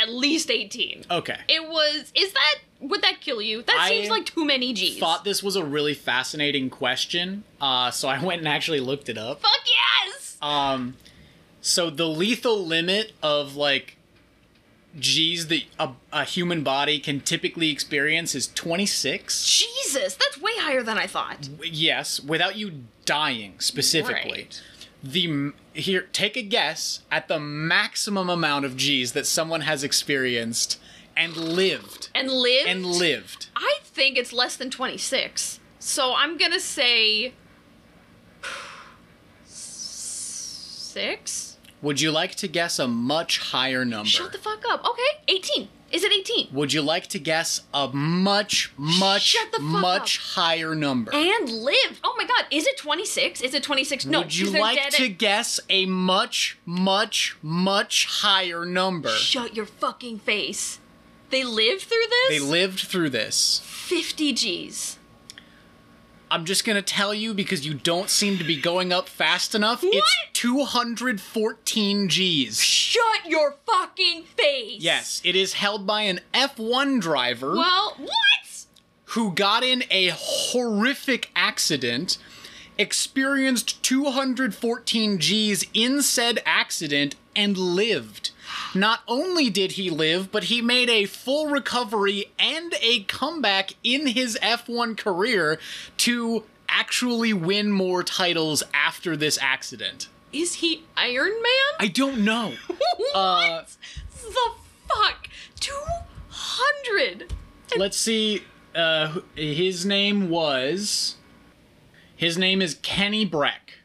at 0.03 0.09
least 0.09 0.49
18. 0.49 1.05
Okay. 1.09 1.37
It 1.47 1.67
was. 1.67 2.11
Is 2.15 2.33
that. 2.33 2.55
Would 2.79 3.03
that 3.03 3.21
kill 3.21 3.41
you? 3.41 3.61
That 3.61 3.77
I 3.79 3.89
seems 3.89 4.09
like 4.09 4.25
too 4.25 4.43
many 4.43 4.73
G's. 4.73 4.97
Thought 4.97 5.23
this 5.23 5.43
was 5.43 5.55
a 5.55 5.63
really 5.63 5.93
fascinating 5.93 6.69
question, 6.69 7.43
uh, 7.59 7.91
so 7.91 8.07
I 8.09 8.23
went 8.23 8.39
and 8.39 8.47
actually 8.47 8.79
looked 8.79 9.07
it 9.07 9.17
up. 9.17 9.41
Fuck 9.41 9.51
yes! 10.07 10.37
Um, 10.41 10.97
so 11.61 11.89
the 11.91 12.07
lethal 12.07 12.65
limit 12.65 13.13
of 13.21 13.55
like 13.55 13.97
G's 14.99 15.47
that 15.47 15.63
a, 15.79 15.91
a 16.11 16.23
human 16.25 16.63
body 16.63 16.99
can 16.99 17.21
typically 17.21 17.69
experience 17.69 18.35
is 18.35 18.47
26. 18.47 19.45
Jesus, 19.45 20.15
that's 20.15 20.41
way 20.41 20.51
higher 20.55 20.83
than 20.83 20.97
I 20.97 21.07
thought. 21.07 21.49
Yes, 21.63 22.19
without 22.19 22.57
you 22.57 22.83
dying 23.05 23.55
specifically. 23.59 24.31
Right. 24.31 24.61
The 25.03 25.51
here, 25.73 26.07
take 26.13 26.37
a 26.37 26.41
guess 26.43 27.01
at 27.11 27.27
the 27.27 27.39
maximum 27.39 28.29
amount 28.29 28.65
of 28.65 28.77
G's 28.77 29.13
that 29.13 29.25
someone 29.25 29.61
has 29.61 29.83
experienced 29.83 30.79
and 31.17 31.35
lived 31.35 32.09
And 32.13 32.29
lived? 32.31 32.67
and 32.67 32.85
lived. 32.85 33.47
I 33.55 33.79
think 33.83 34.17
it's 34.17 34.31
less 34.31 34.55
than 34.55 34.69
26. 34.69 35.59
So 35.79 36.13
I'm 36.15 36.37
gonna 36.37 36.59
say. 36.59 37.33
Six? 39.45 41.57
Would 41.81 41.99
you 42.01 42.11
like 42.11 42.35
to 42.35 42.47
guess 42.47 42.77
a 42.79 42.87
much 42.87 43.39
higher 43.39 43.83
number? 43.83 44.07
Shut 44.07 44.31
the 44.31 44.37
fuck 44.37 44.63
up. 44.69 44.85
Okay, 44.85 45.23
18. 45.27 45.67
Is 45.91 46.03
it 46.03 46.11
18? 46.11 46.47
Would 46.53 46.73
you 46.73 46.81
like 46.81 47.07
to 47.07 47.19
guess 47.19 47.61
a 47.73 47.89
much, 47.89 48.71
much, 48.77 49.21
Shut 49.23 49.51
the 49.51 49.57
fuck 49.59 49.67
much 49.81 50.17
higher 50.35 50.73
number? 50.75 51.13
And 51.13 51.49
lived. 51.49 51.99
Oh 52.03 52.15
my 52.17 52.25
god, 52.25 52.45
is 52.51 52.65
it 52.65 52.77
26? 52.77 53.41
Is 53.41 53.53
it 53.53 53.63
26? 53.63 54.05
No, 54.05 54.19
Would 54.19 54.37
you 54.37 54.51
like 54.51 54.89
to 54.91 55.05
at- 55.05 55.17
guess 55.17 55.59
a 55.69 55.85
much, 55.85 56.57
much, 56.65 57.35
much 57.41 58.05
higher 58.05 58.65
number? 58.65 59.09
Shut 59.09 59.55
your 59.55 59.65
fucking 59.65 60.19
face. 60.19 60.79
They 61.29 61.43
lived 61.43 61.83
through 61.83 62.07
this? 62.09 62.29
They 62.29 62.39
lived 62.39 62.79
through 62.81 63.09
this. 63.09 63.61
50 63.63 64.33
G's. 64.33 64.97
I'm 66.31 66.45
just 66.45 66.63
gonna 66.63 66.81
tell 66.81 67.13
you 67.13 67.33
because 67.33 67.65
you 67.65 67.73
don't 67.73 68.09
seem 68.09 68.37
to 68.37 68.45
be 68.45 68.55
going 68.55 68.93
up 68.93 69.09
fast 69.09 69.53
enough. 69.53 69.83
It's 69.83 69.93
What? 69.97 70.33
214 70.33 72.07
G's. 72.07 72.61
Shut 72.61 73.25
your 73.27 73.57
fucking 73.65 74.23
face. 74.37 74.81
Yes, 74.81 75.21
it 75.25 75.35
is 75.35 75.53
held 75.53 75.85
by 75.85 76.03
an 76.03 76.21
F1 76.33 77.01
driver 77.01 77.51
Well, 77.55 77.95
what? 77.97 78.65
who 79.07 79.33
got 79.33 79.61
in 79.63 79.83
a 79.91 80.11
horrific 80.15 81.29
accident, 81.35 82.17
experienced 82.77 83.83
214 83.83 85.19
G's 85.19 85.65
in 85.73 86.01
said 86.01 86.41
accident, 86.45 87.15
and 87.35 87.57
lived. 87.57 88.31
Not 88.75 89.01
only 89.07 89.49
did 89.49 89.73
he 89.73 89.89
live, 89.89 90.31
but 90.31 90.45
he 90.45 90.61
made 90.61 90.89
a 90.89 91.05
full 91.05 91.47
recovery 91.47 92.25
and 92.39 92.73
a 92.81 93.01
comeback 93.03 93.71
in 93.83 94.07
his 94.07 94.37
F1 94.41 94.97
career 94.97 95.59
to 95.97 96.43
actually 96.69 97.33
win 97.33 97.71
more 97.71 98.01
titles 98.03 98.63
after 98.73 99.17
this 99.17 99.37
accident. 99.41 100.07
Is 100.31 100.55
he 100.55 100.83
Iron 100.95 101.33
Man? 101.33 101.73
I 101.79 101.87
don't 101.87 102.19
know. 102.23 102.53
what 102.97 103.15
Uh, 103.15 103.63
the 104.13 104.51
fuck? 104.87 105.27
200. 105.59 107.33
Let's 107.77 107.97
see. 107.97 108.43
Uh, 108.73 109.19
his 109.35 109.85
name 109.85 110.29
was. 110.29 111.15
His 112.15 112.37
name 112.37 112.61
is 112.61 112.75
Kenny 112.81 113.27
Bräck. 113.29 113.80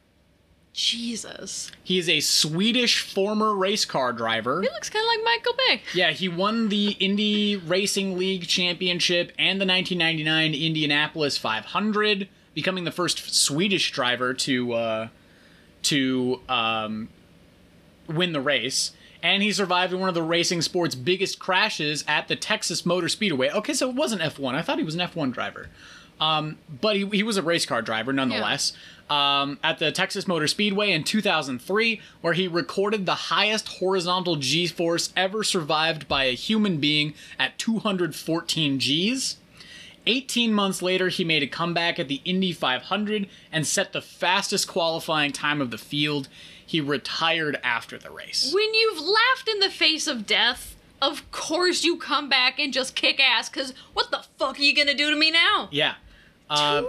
Jesus. 0.76 1.72
He 1.82 1.96
is 1.96 2.06
a 2.06 2.20
Swedish 2.20 3.00
former 3.00 3.54
race 3.54 3.86
car 3.86 4.12
driver. 4.12 4.60
He 4.60 4.68
looks 4.68 4.90
kind 4.90 5.02
of 5.02 5.08
like 5.08 5.24
Michael 5.24 5.54
Bay. 5.56 5.82
Yeah, 5.94 6.10
he 6.12 6.28
won 6.28 6.68
the 6.68 6.90
Indy 7.00 7.56
Racing 7.56 8.18
League 8.18 8.46
Championship 8.46 9.32
and 9.38 9.58
the 9.58 9.64
1999 9.64 10.54
Indianapolis 10.54 11.38
500, 11.38 12.28
becoming 12.52 12.84
the 12.84 12.92
first 12.92 13.34
Swedish 13.34 13.90
driver 13.90 14.34
to 14.34 14.72
uh, 14.74 15.08
to 15.84 16.42
um, 16.46 17.08
win 18.06 18.34
the 18.34 18.40
race. 18.42 18.92
And 19.22 19.42
he 19.42 19.52
survived 19.52 19.94
one 19.94 20.10
of 20.10 20.14
the 20.14 20.22
racing 20.22 20.60
sport's 20.60 20.94
biggest 20.94 21.38
crashes 21.38 22.04
at 22.06 22.28
the 22.28 22.36
Texas 22.36 22.84
Motor 22.84 23.08
Speedway. 23.08 23.48
Okay, 23.50 23.72
so 23.72 23.88
it 23.88 23.96
wasn't 23.96 24.20
F1. 24.20 24.54
I 24.54 24.60
thought 24.60 24.76
he 24.76 24.84
was 24.84 24.94
an 24.94 25.00
F1 25.00 25.32
driver. 25.32 25.70
Um, 26.20 26.58
but 26.68 26.96
he, 26.96 27.06
he 27.08 27.22
was 27.22 27.36
a 27.36 27.42
race 27.42 27.66
car 27.66 27.82
driver 27.82 28.12
nonetheless. 28.12 28.72
Um, 29.08 29.60
at 29.62 29.78
the 29.78 29.92
Texas 29.92 30.26
Motor 30.26 30.48
Speedway 30.48 30.90
in 30.90 31.04
2003, 31.04 32.00
where 32.22 32.32
he 32.32 32.48
recorded 32.48 33.06
the 33.06 33.14
highest 33.14 33.68
horizontal 33.78 34.34
G 34.34 34.66
force 34.66 35.12
ever 35.16 35.44
survived 35.44 36.08
by 36.08 36.24
a 36.24 36.34
human 36.34 36.78
being 36.78 37.14
at 37.38 37.56
214 37.56 38.78
Gs. 38.78 39.36
18 40.06 40.52
months 40.52 40.82
later, 40.82 41.08
he 41.08 41.24
made 41.24 41.42
a 41.42 41.48
comeback 41.48 41.98
at 41.98 42.08
the 42.08 42.20
Indy 42.24 42.52
500 42.52 43.28
and 43.52 43.66
set 43.66 43.92
the 43.92 44.00
fastest 44.00 44.68
qualifying 44.68 45.32
time 45.32 45.60
of 45.60 45.70
the 45.70 45.78
field. 45.78 46.28
He 46.64 46.80
retired 46.80 47.58
after 47.62 47.98
the 47.98 48.10
race. 48.10 48.52
When 48.54 48.74
you've 48.74 49.00
laughed 49.00 49.48
in 49.48 49.60
the 49.60 49.70
face 49.70 50.06
of 50.06 50.26
death, 50.26 50.76
of 51.02 51.30
course 51.30 51.84
you 51.84 51.96
come 51.96 52.28
back 52.28 52.58
and 52.58 52.72
just 52.72 52.94
kick 52.94 53.20
ass, 53.20 53.48
because 53.48 53.74
what 53.92 54.10
the 54.10 54.24
fuck 54.38 54.58
are 54.58 54.62
you 54.62 54.74
gonna 54.74 54.94
do 54.94 55.10
to 55.10 55.16
me 55.16 55.30
now? 55.30 55.68
Yeah. 55.70 55.94
Uh, 56.48 56.84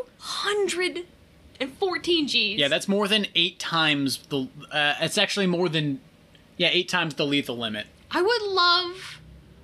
214 1.60 2.26
Gs. 2.26 2.34
yeah, 2.60 2.68
that's 2.68 2.88
more 2.88 3.08
than 3.08 3.28
eight 3.36 3.60
times 3.60 4.18
the. 4.30 4.47
Uh, 4.72 4.95
it's 5.01 5.18
actually 5.18 5.47
more 5.47 5.70
than. 5.70 6.01
Yeah, 6.58 6.70
eight 6.72 6.89
times 6.89 7.14
the 7.16 7.26
lethal 7.26 7.58
limit. 7.58 7.86
I 8.10 8.22
would 8.22 8.41
love 8.41 9.20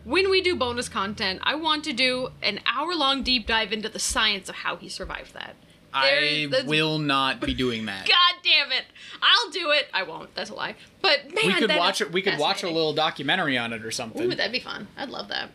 when 0.06 0.30
we 0.30 0.42
do 0.42 0.56
bonus 0.56 0.90
content, 0.90 1.40
I 1.44 1.56
want 1.56 1.84
to 1.86 1.94
do 1.94 2.30
an 2.42 2.60
hour 2.66 2.94
long 2.94 3.24
deep 3.24 3.48
dive 3.48 3.72
into 3.72 3.90
the 3.90 4.00
science 4.00 4.50
of 4.50 4.56
how 4.56 4.76
he 4.76 4.90
survived 4.90 5.34
that. 5.34 5.56
I 5.94 6.10
There- 6.10 6.48
that's- 6.50 6.70
will 6.70 6.98
not 7.00 7.40
be 7.40 7.54
doing 7.54 7.86
that. 7.86 8.08
God 8.10 8.36
damn 8.44 8.72
it! 8.72 8.86
I'll 9.22 9.52
do 9.52 9.72
it. 9.72 9.88
I 9.94 10.04
won't. 10.04 10.34
That's 10.36 10.50
a 10.50 10.56
lie. 10.56 10.76
But 11.02 11.34
man, 11.34 11.48
we 11.48 11.54
could 11.54 11.70
that 11.70 11.80
watch 11.80 12.02
it. 12.02 12.12
We 12.12 12.22
could 12.22 12.40
watch 12.40 12.64
a 12.64 12.68
little 12.68 12.94
documentary 12.94 13.58
on 13.58 13.74
it 13.74 13.86
or 13.86 13.92
something. 13.92 14.24
Ooh, 14.32 14.36
that'd 14.36 14.52
be 14.52 14.60
fun. 14.60 14.88
I'd 14.98 15.10
love 15.10 15.28
that. 15.30 15.50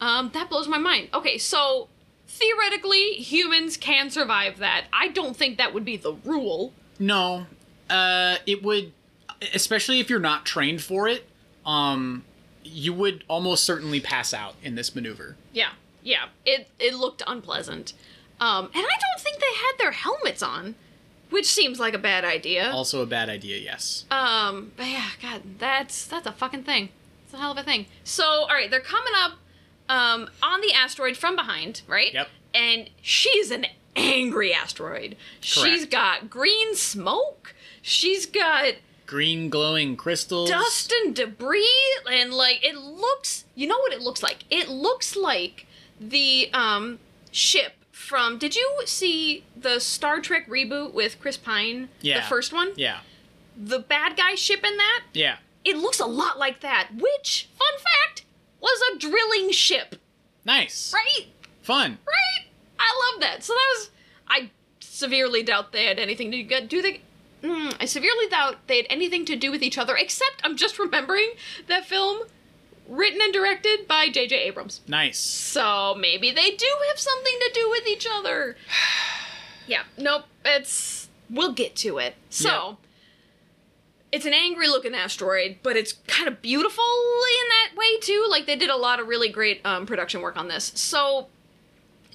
Um, 0.00 0.30
that 0.34 0.48
blows 0.48 0.68
my 0.68 0.78
mind. 0.78 1.08
Okay, 1.12 1.38
so 1.38 1.88
theoretically, 2.28 3.14
humans 3.14 3.76
can 3.76 4.10
survive 4.10 4.58
that. 4.58 4.84
I 4.92 5.08
don't 5.08 5.36
think 5.36 5.58
that 5.58 5.74
would 5.74 5.84
be 5.84 5.96
the 5.96 6.12
rule. 6.24 6.72
No, 6.98 7.46
uh, 7.90 8.36
it 8.46 8.62
would, 8.62 8.92
especially 9.54 9.98
if 10.00 10.10
you're 10.10 10.20
not 10.20 10.44
trained 10.46 10.82
for 10.82 11.08
it. 11.08 11.28
Um, 11.66 12.24
you 12.62 12.92
would 12.92 13.24
almost 13.28 13.64
certainly 13.64 14.00
pass 14.00 14.32
out 14.34 14.54
in 14.62 14.74
this 14.74 14.94
maneuver. 14.94 15.36
Yeah, 15.52 15.70
yeah. 16.02 16.26
It 16.44 16.68
it 16.78 16.94
looked 16.94 17.22
unpleasant. 17.26 17.94
Um, 18.40 18.66
and 18.66 18.84
I 18.84 18.98
don't 19.00 19.20
think 19.20 19.40
they 19.40 19.46
had 19.46 19.72
their 19.78 19.90
helmets 19.90 20.42
on, 20.42 20.76
which 21.30 21.46
seems 21.46 21.80
like 21.80 21.94
a 21.94 21.98
bad 21.98 22.24
idea. 22.24 22.70
Also 22.70 23.02
a 23.02 23.06
bad 23.06 23.28
idea. 23.28 23.58
Yes. 23.58 24.04
Um, 24.10 24.72
but 24.76 24.86
yeah, 24.86 25.10
God, 25.20 25.42
that's 25.58 26.06
that's 26.06 26.26
a 26.26 26.32
fucking 26.32 26.62
thing. 26.62 26.90
It's 27.24 27.34
a 27.34 27.38
hell 27.38 27.52
of 27.52 27.58
a 27.58 27.62
thing. 27.62 27.86
So, 28.04 28.24
all 28.24 28.48
right, 28.48 28.70
they're 28.70 28.80
coming 28.80 29.12
up 29.16 29.32
um, 29.88 30.28
on 30.42 30.60
the 30.60 30.72
asteroid 30.72 31.16
from 31.16 31.36
behind, 31.36 31.82
right? 31.86 32.12
Yep. 32.12 32.28
And 32.54 32.90
she's 33.02 33.50
an 33.50 33.66
angry 33.96 34.52
asteroid. 34.54 35.16
Correct. 35.16 35.44
She's 35.44 35.86
got 35.86 36.30
green 36.30 36.74
smoke. 36.74 37.54
She's 37.82 38.26
got 38.26 38.74
Green 39.06 39.48
glowing 39.48 39.96
crystals. 39.96 40.50
dust 40.50 40.92
and 40.92 41.14
debris, 41.16 41.66
and 42.10 42.32
like 42.34 42.62
it 42.62 42.76
looks. 42.76 43.44
You 43.54 43.66
know 43.66 43.78
what 43.78 43.92
it 43.92 44.00
looks 44.02 44.22
like? 44.22 44.44
It 44.50 44.68
looks 44.68 45.16
like 45.16 45.66
the 45.98 46.50
um 46.52 46.98
ship 47.32 47.72
from. 47.90 48.36
Did 48.38 48.54
you 48.54 48.80
see 48.84 49.44
the 49.56 49.78
Star 49.80 50.20
Trek 50.20 50.46
reboot 50.48 50.92
with 50.92 51.18
Chris 51.20 51.36
Pine? 51.38 51.88
Yeah. 52.02 52.20
The 52.20 52.26
first 52.26 52.52
one. 52.52 52.72
Yeah. 52.76 52.98
The 53.56 53.78
bad 53.78 54.16
guy 54.16 54.34
ship 54.34 54.62
in 54.64 54.76
that 54.76 55.04
Yeah. 55.14 55.38
it 55.64 55.76
looks 55.78 55.98
a 56.00 56.06
lot 56.06 56.38
like 56.38 56.60
that, 56.60 56.90
which, 56.94 57.48
fun 57.58 57.78
fact, 57.78 58.24
was 58.60 58.80
a 58.92 58.98
drilling 58.98 59.50
ship, 59.52 59.96
Nice. 60.44 60.92
right? 60.94 61.26
Fun. 61.62 61.98
Right? 62.06 62.46
I 62.78 63.12
love 63.12 63.20
that. 63.20 63.42
So 63.44 63.52
that 63.52 63.76
was. 63.78 63.90
I 64.28 64.50
severely 64.80 65.42
doubt 65.42 65.72
they 65.72 65.84
had 65.86 65.98
anything 65.98 66.30
to 66.30 66.42
get. 66.42 66.68
Do 66.68 66.80
they? 66.82 67.00
Mm, 67.42 67.76
I 67.80 67.84
severely 67.84 68.28
doubt 68.28 68.56
they 68.66 68.78
had 68.78 68.86
anything 68.90 69.24
to 69.26 69.36
do 69.36 69.50
with 69.50 69.62
each 69.62 69.78
other, 69.78 69.96
except 69.96 70.40
I'm 70.44 70.56
just 70.56 70.78
remembering 70.78 71.30
that 71.68 71.84
film 71.86 72.22
written 72.88 73.20
and 73.22 73.32
directed 73.32 73.86
by 73.86 74.08
J.J. 74.08 74.34
Abrams. 74.36 74.80
Nice. 74.88 75.18
So 75.20 75.94
maybe 75.98 76.30
they 76.30 76.50
do 76.52 76.66
have 76.88 76.98
something 76.98 77.34
to 77.40 77.50
do 77.54 77.70
with 77.70 77.86
each 77.86 78.06
other. 78.10 78.56
yeah, 79.66 79.82
nope, 79.96 80.24
it's. 80.44 81.08
We'll 81.30 81.52
get 81.52 81.76
to 81.76 81.98
it. 81.98 82.14
So. 82.30 82.48
Yeah. 82.48 82.74
It's 84.10 84.24
an 84.24 84.32
angry 84.32 84.68
looking 84.68 84.94
asteroid, 84.94 85.58
but 85.62 85.76
it's 85.76 85.94
kind 86.06 86.28
of 86.28 86.40
beautiful 86.40 86.84
in 86.84 87.48
that 87.50 87.76
way 87.76 87.98
too. 88.00 88.26
Like 88.30 88.46
they 88.46 88.56
did 88.56 88.70
a 88.70 88.76
lot 88.76 89.00
of 89.00 89.06
really 89.08 89.28
great 89.28 89.60
um, 89.66 89.84
production 89.86 90.22
work 90.22 90.36
on 90.36 90.48
this. 90.48 90.72
So, 90.74 91.26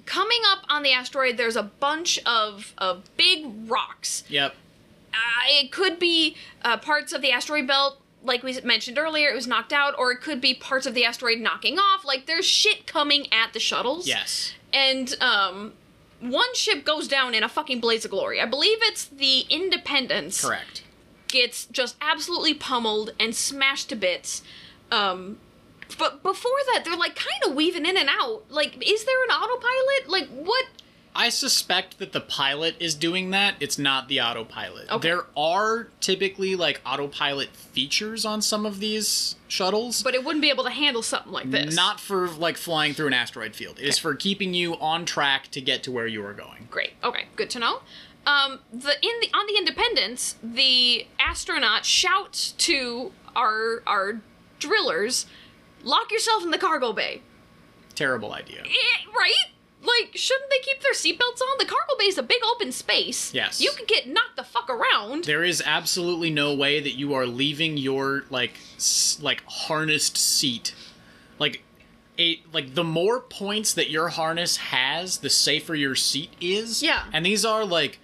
coming 0.06 0.40
up 0.48 0.60
on 0.70 0.82
the 0.84 0.92
asteroid, 0.92 1.38
there's 1.38 1.56
a 1.56 1.64
bunch 1.64 2.20
of, 2.26 2.74
of 2.78 3.04
big 3.16 3.46
rocks 3.70 4.24
Yep. 4.28 4.56
uh, 5.14 5.18
it 5.48 5.72
could 5.72 6.00
be 6.00 6.36
uh, 6.64 6.78
parts 6.78 7.14
of 7.14 7.22
the 7.22 7.32
asteroid 7.32 7.68
belt 7.68 8.00
like 8.24 8.42
we 8.44 8.60
mentioned 8.62 8.98
earlier, 8.98 9.30
it 9.30 9.36
was 9.36 9.48
knocked 9.48 9.74
out, 9.74 9.94
or 9.98 10.12
it 10.12 10.22
could 10.22 10.40
be 10.40 10.54
parts 10.54 10.86
of 10.86 10.94
the 10.94 11.04
asteroid 11.06 11.40
knocking 11.40 11.78
off. 11.78 12.06
Like 12.06 12.26
there's 12.26 12.46
shit 12.46 12.88
coming 12.88 13.28
at 13.34 13.54
the 13.54 13.60
shuttles. 13.60 14.08
Yes. 14.08 14.54
And 14.72 15.14
um, 15.22 15.74
one 16.22 16.56
ship 16.56 16.86
goes 16.86 17.08
down 17.08 17.34
in 17.34 17.44
a 17.44 17.50
fucking 17.50 17.80
blaze 17.82 18.06
of 18.06 18.12
glory. 18.12 18.40
I 18.42 18.46
believe 18.46 18.78
it's 18.82 19.06
the 19.06 19.42
Independence 19.50 20.42
Correct. 20.44 20.83
Gets 21.34 21.66
just 21.66 21.98
absolutely 22.00 22.54
pummeled 22.54 23.12
and 23.20 23.36
smashed 23.36 23.90
to 23.90 23.96
bits. 23.96 24.44
Um, 24.92 25.40
but 25.98 26.24
before 26.24 26.52
that, 26.72 26.84
they're 26.86 26.96
like 26.96 27.16
kind 27.16 27.44
of 27.46 27.56
weaving 27.56 27.86
in 27.86 27.98
and 27.98 28.08
out. 28.10 28.44
Like, 28.50 28.78
is 28.82 29.04
there 29.04 29.24
an 29.26 29.32
autopilot? 29.32 30.10
Like, 30.10 30.30
what? 30.30 30.66
I 31.16 31.30
suspect 31.30 32.00
that 32.00 32.12
the 32.12 32.22
pilot 32.22 32.76
is 32.80 32.96
doing 32.96 33.32
that. 33.32 33.56
It's 33.60 33.78
not 33.78 34.08
the 34.08 34.22
autopilot. 34.22 34.92
Okay. 34.92 35.10
There 35.10 35.26
are 35.38 35.90
typically 36.00 36.56
like 36.56 36.82
autopilot 36.86 37.50
features 37.56 38.26
on 38.26 38.42
some 38.42 38.66
of 38.66 38.80
these 38.80 39.36
shuttles. 39.48 40.02
But 40.02 40.16
it 40.16 40.24
wouldn't 40.24 40.42
be 40.42 40.50
able 40.50 40.64
to 40.64 40.72
handle 40.72 41.04
something 41.04 41.32
like 41.32 41.52
this. 41.52 41.76
Not 41.76 42.00
for 42.00 42.30
like 42.30 42.58
flying 42.58 42.94
through 42.94 43.08
an 43.08 43.14
asteroid 43.14 43.56
field. 43.56 43.80
It 43.80 43.86
is 43.86 44.00
for 44.00 44.16
keeping 44.16 44.54
you 44.56 44.76
on 44.76 45.06
track 45.06 45.50
to 45.52 45.62
get 45.62 45.84
to 45.84 45.92
where 45.92 46.08
you 46.08 46.26
are 46.26 46.34
going. 46.34 46.68
great. 46.72 46.94
Okay, 47.04 47.26
good 47.36 47.50
to 47.52 47.60
know. 47.60 47.82
Um, 48.26 48.60
the 48.72 48.94
in 49.02 49.20
the 49.22 49.30
on 49.34 49.46
the 49.48 49.58
Independence, 49.58 50.36
the 50.42 51.06
astronaut 51.20 51.86
shouts 51.86 52.52
to 52.54 53.12
our 53.36 53.84
our 53.86 54.22
drillers, 54.60 55.26
"Lock 55.84 56.12
yourself 56.12 56.44
in 56.44 56.52
the 56.52 56.58
cargo 56.58 56.94
bay." 56.94 57.22
Terrible 57.96 58.34
idea. 58.34 58.62
Eh, 58.66 59.06
right? 59.16 59.34
Like, 59.82 60.16
shouldn't 60.16 60.50
they 60.50 60.60
keep 60.60 60.82
their 60.82 60.94
seatbelts 60.94 61.42
on? 61.42 61.58
The 61.60 61.66
cargo 61.66 61.96
bay 62.00 62.06
is 62.06 62.18
a 62.18 62.24
big 62.24 62.42
open 62.46 62.72
space. 62.72 63.34
Yes. 63.34 63.60
You 63.60 63.72
could 63.76 63.88
get 63.88 64.08
knocked 64.08 64.38
the 64.38 64.44
fuck 64.46 64.70
around. 64.70 65.26
There 65.26 65.44
is 65.44 65.62
absolutely 65.66 66.30
no 66.30 66.54
way 66.56 66.80
that 66.80 66.94
you 66.94 67.14
are 67.14 67.26
leaving 67.28 67.76
your 67.76 68.24
like 68.30 68.54
s- 68.78 69.20
like 69.22 69.44
harnessed 69.46 70.16
seat. 70.16 70.74
Like 71.38 71.64
a 72.18 72.42
like 72.54 72.76
the 72.76 72.84
more 72.86 73.20
points 73.20 73.74
that 73.74 73.90
your 73.90 74.08
harness 74.08 74.56
has, 74.58 75.18
the 75.18 75.30
safer 75.30 75.76
your 75.76 75.96
seat 75.96 76.32
is. 76.40 76.82
Yeah. 76.82 77.04
And 77.12 77.26
these 77.26 77.44
are 77.44 77.66
like 77.66 78.00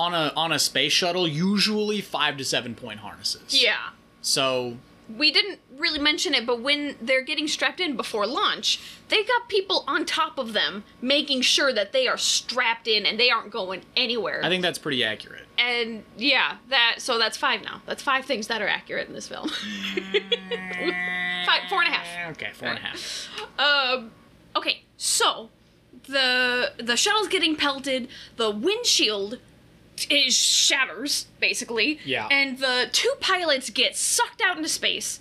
on 0.00 0.14
a 0.14 0.32
on 0.36 0.50
a 0.52 0.58
space 0.58 0.92
shuttle 0.92 1.26
usually 1.28 2.00
5 2.00 2.36
to 2.38 2.44
7 2.44 2.74
point 2.74 3.00
harnesses. 3.00 3.62
Yeah. 3.62 3.90
So 4.22 4.76
we 5.16 5.32
didn't 5.32 5.58
really 5.76 5.98
mention 5.98 6.34
it, 6.34 6.46
but 6.46 6.60
when 6.60 6.94
they're 7.02 7.22
getting 7.24 7.48
strapped 7.48 7.80
in 7.80 7.96
before 7.96 8.26
launch, 8.26 8.80
they 9.08 9.24
got 9.24 9.48
people 9.48 9.82
on 9.88 10.04
top 10.04 10.38
of 10.38 10.52
them 10.52 10.84
making 11.02 11.40
sure 11.40 11.72
that 11.72 11.92
they 11.92 12.06
are 12.06 12.16
strapped 12.18 12.86
in 12.86 13.04
and 13.06 13.18
they 13.18 13.28
aren't 13.30 13.50
going 13.50 13.82
anywhere. 13.96 14.40
I 14.44 14.48
think 14.48 14.62
that's 14.62 14.78
pretty 14.78 15.02
accurate. 15.02 15.46
and 15.58 16.04
yeah, 16.16 16.58
that 16.68 16.96
so 16.98 17.18
that's 17.18 17.36
five 17.36 17.62
now. 17.64 17.82
That's 17.86 18.02
five 18.02 18.24
things 18.24 18.46
that 18.46 18.62
are 18.62 18.68
accurate 18.68 19.08
in 19.08 19.14
this 19.14 19.26
film. 19.28 19.48
five, 21.46 21.62
four 21.68 21.82
and 21.82 21.88
a 21.88 21.96
half. 21.96 22.30
Okay, 22.36 22.50
four 22.54 22.68
and 22.68 22.78
a 22.78 22.82
half. 22.82 23.28
Um, 23.58 24.10
okay, 24.56 24.84
so 24.96 25.50
the 26.06 26.72
the 26.78 26.96
shuttle's 26.96 27.28
getting 27.28 27.56
pelted. 27.56 28.08
The 28.36 28.50
windshield 28.50 29.38
is 30.10 30.34
shatters 30.36 31.26
basically. 31.40 31.98
Yeah. 32.04 32.28
And 32.30 32.58
the 32.58 32.88
two 32.92 33.12
pilots 33.20 33.70
get 33.70 33.96
sucked 33.96 34.40
out 34.40 34.56
into 34.56 34.68
space. 34.68 35.20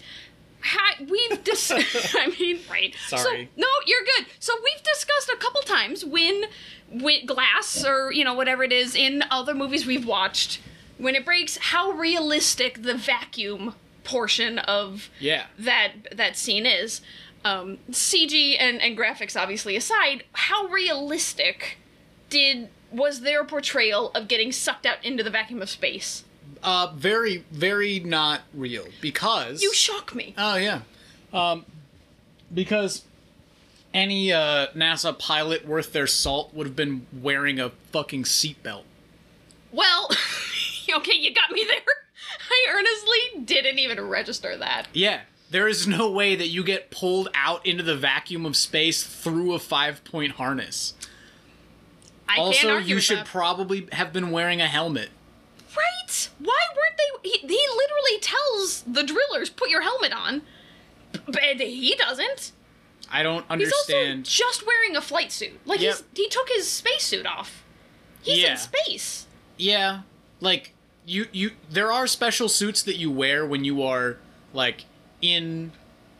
Ha- 0.61 1.03
we've 1.09 1.43
dis- 1.43 1.71
I 2.17 2.27
mean, 2.39 2.59
right. 2.69 2.93
Sorry. 3.07 3.21
So, 3.21 3.31
no, 3.61 3.67
you're 3.85 4.03
good. 4.17 4.25
So 4.39 4.53
we've 4.63 4.83
discussed 4.83 5.29
a 5.29 5.37
couple 5.37 5.61
times 5.61 6.03
when 6.05 6.43
when 6.91 7.25
glass 7.25 7.85
or 7.85 8.11
you 8.11 8.23
know 8.23 8.33
whatever 8.33 8.63
it 8.63 8.71
is 8.73 8.95
in 8.95 9.23
other 9.29 9.53
movies 9.53 9.85
we've 9.85 10.05
watched 10.05 10.59
when 10.97 11.15
it 11.15 11.23
breaks 11.23 11.57
how 11.57 11.91
realistic 11.91 12.81
the 12.81 12.93
vacuum 12.95 13.73
portion 14.03 14.59
of 14.59 15.09
Yeah. 15.19 15.45
that 15.57 15.91
that 16.11 16.35
scene 16.35 16.65
is. 16.65 17.01
Um, 17.45 17.77
CG 17.91 18.57
and, 18.59 18.81
and 18.81 18.97
graphics 18.97 19.39
obviously 19.39 19.77
aside, 19.77 20.25
how 20.33 20.65
realistic 20.67 21.77
did 22.29 22.67
was 22.91 23.21
their 23.21 23.43
portrayal 23.43 24.11
of 24.11 24.27
getting 24.27 24.51
sucked 24.51 24.85
out 24.85 25.03
into 25.03 25.23
the 25.23 25.29
vacuum 25.29 25.61
of 25.61 25.69
space? 25.69 26.23
Uh 26.63 26.91
very 26.95 27.45
very 27.51 27.99
not 27.99 28.41
real 28.53 28.85
because 29.01 29.61
You 29.61 29.73
shock 29.73 30.13
me. 30.15 30.33
Oh 30.37 30.55
yeah, 30.55 30.81
um, 31.31 31.65
because 32.53 33.03
any 33.93 34.31
uh, 34.31 34.67
NASA 34.75 35.17
pilot 35.17 35.67
worth 35.67 35.93
their 35.93 36.07
salt 36.07 36.53
would 36.53 36.67
have 36.67 36.75
been 36.75 37.07
wearing 37.13 37.59
a 37.59 37.69
fucking 37.91 38.23
seatbelt. 38.23 38.83
Well, 39.71 40.09
okay, 40.95 41.15
you 41.15 41.33
got 41.33 41.51
me 41.51 41.65
there. 41.67 41.79
I 42.51 42.67
earnestly 42.71 43.45
didn't 43.45 43.79
even 43.79 44.01
register 44.01 44.57
that. 44.57 44.87
Yeah, 44.93 45.21
there 45.49 45.67
is 45.67 45.87
no 45.87 46.11
way 46.11 46.35
that 46.35 46.47
you 46.47 46.63
get 46.63 46.91
pulled 46.91 47.29
out 47.33 47.65
into 47.65 47.83
the 47.83 47.95
vacuum 47.95 48.45
of 48.45 48.55
space 48.55 49.03
through 49.03 49.53
a 49.53 49.59
five-point 49.59 50.33
harness. 50.33 50.93
I 52.29 52.37
also, 52.37 52.77
you 52.77 52.99
should 52.99 53.19
that. 53.19 53.25
probably 53.25 53.87
have 53.91 54.13
been 54.13 54.31
wearing 54.31 54.61
a 54.61 54.67
helmet. 54.67 55.09
right? 55.75 56.29
Why 56.39 56.59
weren't 56.75 56.97
they? 56.97 57.29
He, 57.29 57.37
he 57.39 57.67
literally 57.75 58.19
tells 58.21 58.81
the 58.83 59.03
drillers, 59.03 59.49
"Put 59.49 59.69
your 59.69 59.81
helmet 59.81 60.13
on," 60.13 60.41
but 61.25 61.41
he 61.59 61.95
doesn't. 61.95 62.51
I 63.11 63.23
don't 63.23 63.45
understand. 63.49 64.27
He's 64.27 64.41
also 64.41 64.45
just 64.53 64.67
wearing 64.67 64.95
a 64.95 65.01
flight 65.01 65.31
suit. 65.31 65.59
Like 65.65 65.79
Yep. 65.81 65.95
he's 65.95 66.03
he 66.25 66.29
took 66.29 66.47
his 66.49 66.69
spacesuit 66.69 67.25
off. 67.25 67.63
He's 68.21 68.39
Yeah. 68.39 68.51
in 68.51 68.57
space. 68.57 69.25
Yeah, 69.57 70.01
like 70.39 70.73
you 71.05 71.27
you 71.31 71.51
there 71.69 71.91
are 71.91 72.05
special 72.07 72.47
suits 72.49 72.83
that 72.83 72.97
you 72.97 73.09
wear 73.11 73.45
when 73.45 73.63
you 73.65 73.81
are 73.83 74.17
like 74.53 74.85
in 75.21 75.71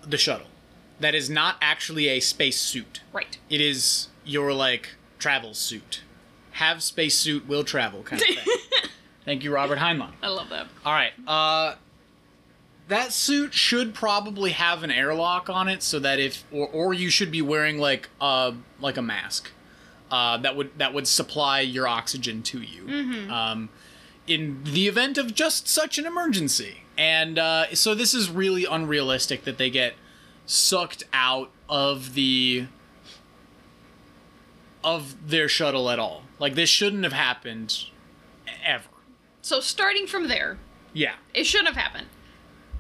the 0.02 0.18
shuttle. 0.18 0.48
That 1.00 1.16
is 1.16 1.30
not 1.30 1.56
actually 1.62 2.08
a 2.10 2.20
space 2.20 2.60
suit. 2.60 3.02
Right. 3.14 3.38
It 3.50 3.62
is 3.62 4.08
your 4.26 4.52
like 4.54 4.90
travel 5.20 5.54
suit. 5.54 6.02
Have 6.54 6.82
space 6.82 7.16
suit, 7.16 7.48
will 7.48 7.64
travel 7.64 8.02
kind 8.04 8.22
of 8.22 8.28
thing. 8.28 8.58
Thank 9.26 9.44
you, 9.44 9.54
Robert 9.54 9.78
Heinlein. 9.78 10.12
I 10.24 10.30
love 10.30 10.50
that. 10.50 10.68
All 10.86 10.94
right. 10.94 11.12
Uh 11.28 11.76
that 12.88 13.14
suit 13.14 13.54
should 13.54 13.94
probably 13.94 14.50
have 14.50 14.82
an 14.82 14.90
airlock 14.90 15.48
on 15.48 15.68
it 15.68 15.84
so 15.84 16.00
that 16.00 16.18
if 16.20 16.44
or, 16.52 16.68
or 16.70 16.94
you 16.94 17.12
should 17.12 17.30
be 17.32 17.42
wearing 17.42 17.78
like 17.78 18.10
uh 18.20 18.54
like 18.80 18.98
a 18.98 19.02
mask. 19.02 19.52
Uh 20.10 20.38
that 20.38 20.56
would 20.56 20.78
that 20.80 20.94
would 20.94 21.08
supply 21.08 21.60
your 21.60 21.88
oxygen 21.88 22.42
to 22.44 22.60
you. 22.62 23.30
Um 23.32 23.70
in 24.26 24.64
the 24.64 24.88
event 24.88 25.18
of 25.20 25.36
just 25.36 25.68
such 25.68 25.98
an 26.00 26.06
emergency. 26.08 26.78
And 26.98 27.38
uh 27.38 27.76
so 27.76 27.94
this 27.94 28.14
is 28.16 28.30
really 28.32 28.66
unrealistic 28.66 29.44
that 29.44 29.60
they 29.60 29.70
get 29.70 29.94
sucked 30.48 31.04
out 31.14 31.52
of 31.70 32.16
the 32.16 32.66
of 34.84 35.30
their 35.30 35.48
shuttle 35.50 35.90
at 35.90 36.00
all. 36.00 36.24
Like 36.40 36.56
this 36.56 36.70
shouldn't 36.70 37.04
have 37.04 37.14
happened 37.14 37.86
ever. 38.64 38.86
So 39.42 39.60
starting 39.60 40.08
from 40.08 40.28
there, 40.28 40.58
Yeah. 40.94 41.14
it 41.34 41.46
shouldn't 41.46 41.68
have 41.70 41.78
happened. 41.78 42.08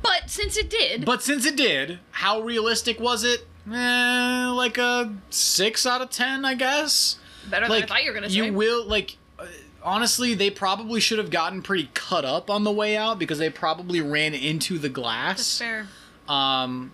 But 0.02 0.30
since 0.30 0.56
it 0.58 0.70
did, 0.70 1.04
But 1.06 1.22
since 1.24 1.45
it 1.45 1.56
did, 1.58 2.00
how 2.12 2.39
realistic 2.41 3.00
was 3.00 3.24
it? 3.24 3.45
Eh, 3.72 4.47
like 4.47 4.78
a 4.78 5.14
six 5.30 5.86
out 5.86 6.02
of 6.02 6.10
ten, 6.10 6.45
I 6.45 6.54
guess. 6.56 7.18
better 7.50 7.66
than 7.66 7.72
Like 7.72 7.84
I 7.84 7.88
thought 7.88 8.04
you 8.04 8.10
were 8.12 8.16
gonna 8.16 8.30
say. 8.30 8.36
you 8.38 8.54
will 8.54 8.86
like. 8.86 9.18
uh, 9.38 9.45
Honestly, 9.82 10.34
they 10.34 10.50
probably 10.50 11.00
should 11.00 11.18
have 11.20 11.30
gotten 11.30 11.62
pretty 11.62 11.89
cut 11.93 12.26
up 12.26 12.50
on 12.50 12.66
the 12.66 12.72
way 12.72 12.97
out 12.97 13.18
because 13.18 13.38
they 13.39 13.50
probably 13.50 14.02
ran 14.02 14.34
into 14.34 14.78
the 14.78 14.89
glass. 14.89 15.38
That's 15.38 15.58
fair. 15.58 15.88
Um, 16.28 16.91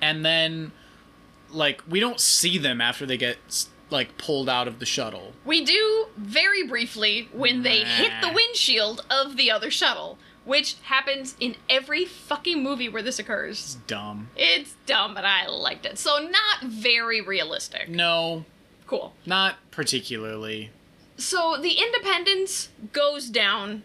and 0.00 0.24
then, 0.24 0.70
like, 1.50 1.82
we 1.88 1.98
don't 1.98 2.20
see 2.20 2.56
them 2.56 2.80
after 2.80 3.04
they 3.04 3.16
get 3.16 3.38
like 3.94 4.18
pulled 4.18 4.48
out 4.48 4.68
of 4.68 4.78
the 4.80 4.84
shuttle. 4.86 5.32
We 5.46 5.64
do 5.64 6.06
very 6.18 6.66
briefly 6.66 7.28
when 7.32 7.62
they 7.62 7.78
hit 7.84 8.12
the 8.20 8.30
windshield 8.32 9.04
of 9.08 9.36
the 9.38 9.50
other 9.50 9.70
shuttle, 9.70 10.18
which 10.44 10.76
happens 10.82 11.34
in 11.40 11.56
every 11.70 12.04
fucking 12.04 12.62
movie 12.62 12.88
where 12.90 13.02
this 13.02 13.18
occurs. 13.18 13.58
It's 13.60 13.74
dumb. 13.86 14.28
It's 14.36 14.74
dumb, 14.84 15.14
but 15.14 15.24
I 15.24 15.46
liked 15.46 15.86
it. 15.86 15.98
So 15.98 16.18
not 16.18 16.62
very 16.64 17.20
realistic. 17.22 17.88
No, 17.88 18.44
Cool. 18.86 19.14
not 19.24 19.56
particularly. 19.70 20.70
So 21.16 21.56
the 21.58 21.72
Independence 21.78 22.68
goes 22.92 23.28
down, 23.30 23.84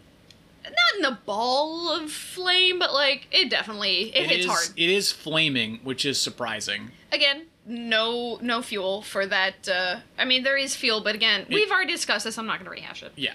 not 0.64 0.98
in 0.98 1.04
a 1.04 1.20
ball 1.24 1.88
of 1.88 2.10
flame, 2.10 2.78
but 2.80 2.92
like 2.92 3.28
it 3.30 3.48
definitely 3.48 4.14
it, 4.14 4.28
hits 4.28 4.44
is- 4.44 4.50
hard. 4.50 4.68
It 4.76 4.90
is 4.90 5.12
flaming, 5.12 5.78
which 5.84 6.04
is 6.04 6.20
surprising. 6.20 6.90
Again, 7.12 7.46
no 7.70 8.38
no 8.42 8.60
fuel 8.62 9.00
for 9.02 9.24
that. 9.26 9.68
Uh, 9.68 10.00
I 10.18 10.24
mean, 10.24 10.42
there 10.42 10.56
is 10.58 10.74
fuel, 10.76 11.00
but 11.00 11.14
again, 11.14 11.46
we've 11.48 11.70
already 11.70 11.92
discussed 11.92 12.24
this. 12.24 12.36
I'm 12.36 12.46
not 12.46 12.56
going 12.58 12.64
to 12.64 12.70
rehash 12.70 13.02
it. 13.02 13.12
Yeah. 13.16 13.34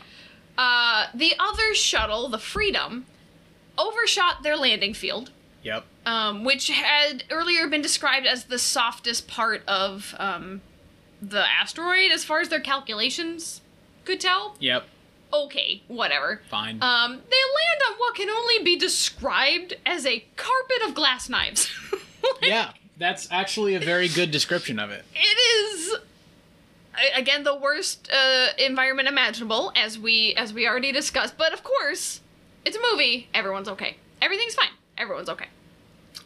Uh, 0.58 1.08
the 1.14 1.34
other 1.40 1.74
shuttle, 1.74 2.30
the 2.30 2.38
Freedom, 2.38 3.06
overshot 3.78 4.44
their 4.44 4.56
landing 4.56 4.94
field, 4.94 5.32
Yep. 5.64 5.84
um, 6.06 6.44
which 6.44 6.70
had 6.70 7.24
earlier 7.30 7.68
been 7.68 7.82
described 7.82 8.26
as 8.26 8.46
the 8.46 8.60
softest 8.60 9.28
part 9.28 9.64
of 9.68 10.16
um, 10.20 10.62
the 11.22 11.46
asteroid 11.46 12.12
as 12.12 12.24
far 12.24 12.40
as 12.40 12.50
their 12.50 12.60
calculations 12.62 13.62
could 14.06 14.20
tell. 14.22 14.56
Yep. 14.60 14.86
Okay, 15.34 15.82
whatever. 15.90 16.42
Fine. 16.50 16.82
Um, 16.82 17.12
they 17.14 17.18
land 17.18 17.82
on 17.90 17.98
what 17.98 18.16
can 18.16 18.30
only 18.30 18.64
be 18.64 18.78
described 18.78 19.74
as 19.86 20.06
a 20.06 20.24
carpet 20.38 20.88
of 20.88 20.94
glass 20.94 21.28
knives. 21.28 21.70
yeah, 22.42 22.72
that's 22.98 23.28
actually 23.32 23.76
a 23.76 23.80
very 23.80 24.08
good 24.08 24.32
description 24.32 24.80
of 24.80 24.92
it. 24.92 25.06
it 25.14 25.38
is 25.78 25.96
again 27.16 27.44
the 27.44 27.56
worst 27.56 28.10
uh, 28.14 28.48
environment 28.58 29.08
imaginable 29.08 29.72
as 29.76 30.00
we 30.00 30.34
as 30.36 30.54
we 30.54 30.68
already 30.68 30.92
discussed 30.92 31.38
but 31.38 31.52
of 31.54 31.64
course 31.64 32.22
it's 32.66 32.76
a 32.76 32.80
movie. 32.92 33.30
Everyone's 33.34 33.70
okay. 33.70 33.98
Everything's 34.22 34.56
fine. 34.56 34.70
Everyone's 34.98 35.30
okay. 35.30 35.46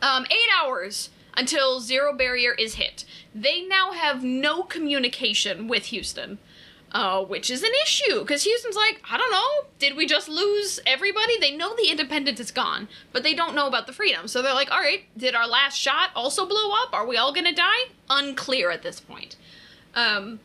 Um, 0.02 0.26
eight 0.32 0.50
hours 0.58 1.10
until 1.36 1.82
zero 1.82 2.14
barrier 2.14 2.54
is 2.54 2.76
hit. 2.76 3.04
They 3.36 3.64
now 3.64 3.92
have 3.92 4.24
no 4.24 4.64
communication 4.64 5.68
with 5.68 5.88
houston 5.88 6.38
uh, 6.92 7.24
which 7.24 7.50
is 7.50 7.64
an 7.64 7.72
issue 7.84 8.22
because 8.22 8.44
Houston's 8.44 8.76
like, 8.76 9.02
I 9.10 9.18
don't 9.18 9.32
know, 9.32 9.70
did 9.78 9.96
we 9.96 10.06
just 10.06 10.28
lose 10.28 10.80
everybody? 10.86 11.40
They 11.40 11.56
know 11.56 11.76
the 11.76 11.90
independence 11.90 12.40
is 12.40 12.52
gone, 12.52 12.88
but 13.12 13.24
they 13.24 13.34
don't 13.34 13.56
know 13.56 13.68
about 13.68 13.88
the 13.88 13.94
freedom. 13.94 14.28
So 14.28 14.42
they're 14.42 14.54
like, 14.54 14.72
all 14.72 14.80
right, 14.80 15.04
did 15.18 15.36
our 15.36 15.48
last 15.48 15.78
shot 15.78 16.10
also 16.16 16.46
blow 16.46 16.72
up? 16.72 16.94
Are 16.94 17.06
we 17.06 17.18
all 17.18 17.34
gonna 17.34 17.54
die? 17.54 17.90
Unclear 18.10 18.72
at 18.72 18.84
this 18.84 19.00
point. 19.00 19.36
Um, 19.96 20.40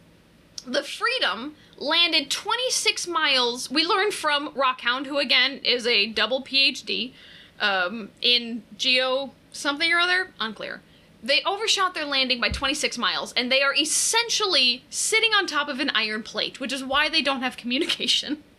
the 0.66 0.82
Freedom 0.82 1.54
landed 1.76 2.30
26 2.30 3.06
miles. 3.06 3.70
We 3.70 3.84
learned 3.84 4.14
from 4.14 4.52
Rockhound, 4.54 5.06
who 5.06 5.18
again 5.18 5.60
is 5.64 5.86
a 5.86 6.06
double 6.06 6.42
PhD 6.42 7.12
um, 7.60 8.10
in 8.20 8.62
geo 8.76 9.32
something 9.52 9.92
or 9.92 9.98
other, 10.00 10.30
unclear. 10.40 10.82
They 11.24 11.42
overshot 11.46 11.94
their 11.94 12.04
landing 12.04 12.38
by 12.38 12.50
26 12.50 12.98
miles, 12.98 13.32
and 13.32 13.50
they 13.50 13.62
are 13.62 13.74
essentially 13.74 14.84
sitting 14.90 15.32
on 15.32 15.46
top 15.46 15.68
of 15.68 15.80
an 15.80 15.90
iron 15.94 16.22
plate, 16.22 16.60
which 16.60 16.70
is 16.72 16.84
why 16.84 17.08
they 17.08 17.22
don't 17.22 17.42
have 17.42 17.56
communication. 17.56 18.44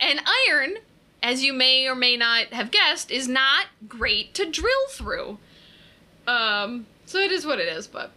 And 0.00 0.20
iron, 0.46 0.76
as 1.24 1.42
you 1.42 1.52
may 1.52 1.88
or 1.88 1.96
may 1.96 2.16
not 2.16 2.52
have 2.52 2.70
guessed, 2.70 3.10
is 3.10 3.26
not 3.26 3.66
great 3.88 4.32
to 4.34 4.48
drill 4.48 4.86
through. 4.90 5.38
Um, 6.24 6.86
so 7.04 7.18
it 7.18 7.32
is 7.32 7.44
what 7.44 7.58
it 7.58 7.66
is, 7.66 7.88
but 7.88 8.12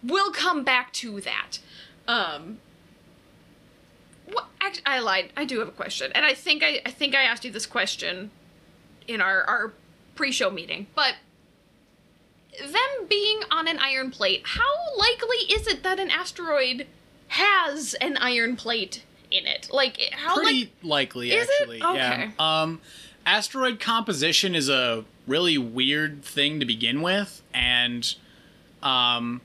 we'll 0.00 0.30
come 0.30 0.62
back 0.62 0.92
to 0.92 1.20
that. 1.22 1.58
Um? 2.06 2.58
Actually, 4.60 4.86
I 4.86 5.00
lied. 5.00 5.32
I 5.36 5.44
do 5.44 5.58
have 5.58 5.66
a 5.66 5.72
question, 5.72 6.12
and 6.14 6.24
I 6.24 6.34
think 6.34 6.62
I, 6.62 6.80
I 6.86 6.92
think 6.92 7.16
I 7.16 7.24
asked 7.24 7.44
you 7.44 7.50
this 7.50 7.66
question 7.66 8.30
in 9.08 9.20
our 9.20 9.42
our 9.42 9.72
pre-show 10.14 10.50
meeting. 10.50 10.86
But 10.94 11.14
them 12.60 13.06
being 13.08 13.40
on 13.50 13.68
an 13.68 13.78
iron 13.78 14.10
plate, 14.10 14.42
how 14.44 14.96
likely 14.96 15.36
is 15.52 15.66
it 15.66 15.82
that 15.82 15.98
an 15.98 16.10
asteroid 16.10 16.86
has 17.28 17.94
an 17.94 18.16
iron 18.18 18.56
plate 18.56 19.02
in 19.30 19.46
it? 19.46 19.68
Like 19.72 19.98
how 20.12 20.34
Pretty 20.36 20.60
like 20.64 20.72
likely, 20.82 21.32
Is 21.32 21.48
it? 21.48 21.52
actually. 21.60 21.78
Yeah. 21.78 22.12
Okay. 22.12 22.30
Um, 22.38 22.80
asteroid 23.24 23.80
composition 23.80 24.54
is 24.54 24.68
a 24.68 25.04
really 25.26 25.56
weird 25.56 26.24
thing 26.24 26.60
to 26.60 26.66
begin 26.66 27.00
with, 27.02 27.42
and 27.54 28.14
um, 28.82 29.40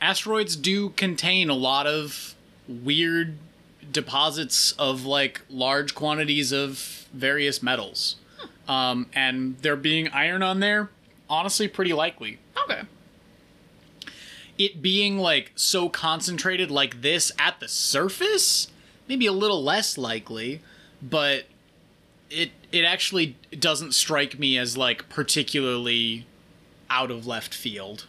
asteroids 0.00 0.56
do 0.56 0.90
contain 0.90 1.50
a 1.50 1.54
lot 1.54 1.86
of 1.86 2.34
weird 2.68 3.36
deposits 3.90 4.72
of 4.72 5.04
like 5.04 5.42
large 5.50 5.94
quantities 5.94 6.52
of 6.52 7.06
various 7.12 7.62
metals. 7.62 8.16
Um, 8.68 9.06
and 9.14 9.56
there 9.58 9.76
being 9.76 10.08
iron 10.08 10.42
on 10.42 10.58
there, 10.60 10.90
honestly, 11.28 11.68
pretty 11.68 11.92
likely. 11.92 12.38
okay. 12.64 12.82
it 14.58 14.80
being 14.82 15.18
like 15.18 15.52
so 15.54 15.88
concentrated 15.88 16.70
like 16.70 17.02
this 17.02 17.32
at 17.38 17.60
the 17.60 17.68
surface 17.68 18.68
maybe 19.08 19.26
a 19.26 19.32
little 19.32 19.62
less 19.62 19.96
likely 19.98 20.60
but 21.02 21.44
it 22.30 22.50
it 22.72 22.82
actually 22.84 23.36
doesn't 23.58 23.92
strike 23.92 24.38
me 24.38 24.56
as 24.58 24.76
like 24.76 25.08
particularly 25.08 26.26
out 26.90 27.10
of 27.10 27.26
left 27.26 27.52
field 27.54 28.06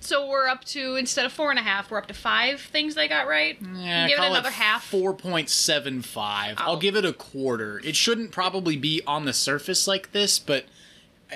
So 0.00 0.26
we're 0.28 0.46
up 0.48 0.64
to 0.66 0.96
instead 0.96 1.26
of 1.26 1.32
four 1.32 1.50
and 1.50 1.58
a 1.58 1.62
half, 1.62 1.90
we're 1.90 1.98
up 1.98 2.06
to 2.08 2.14
five 2.14 2.60
things 2.60 2.94
they 2.94 3.08
got 3.08 3.26
right. 3.26 3.58
yeah, 3.74 4.06
Give 4.08 4.18
it 4.18 4.24
another 4.24 4.50
half. 4.50 4.88
4.75 4.90 6.54
i'll 6.58 6.72
Oh. 6.72 6.76
give 6.76 6.96
it 6.96 7.04
a 7.04 7.12
quarter 7.12 7.80
it 7.84 7.96
shouldn't 7.96 8.30
probably 8.32 8.76
be 8.76 9.02
on 9.06 9.24
the 9.26 9.32
surface 9.32 9.86
like 9.86 10.12
this 10.12 10.38
but 10.38 10.64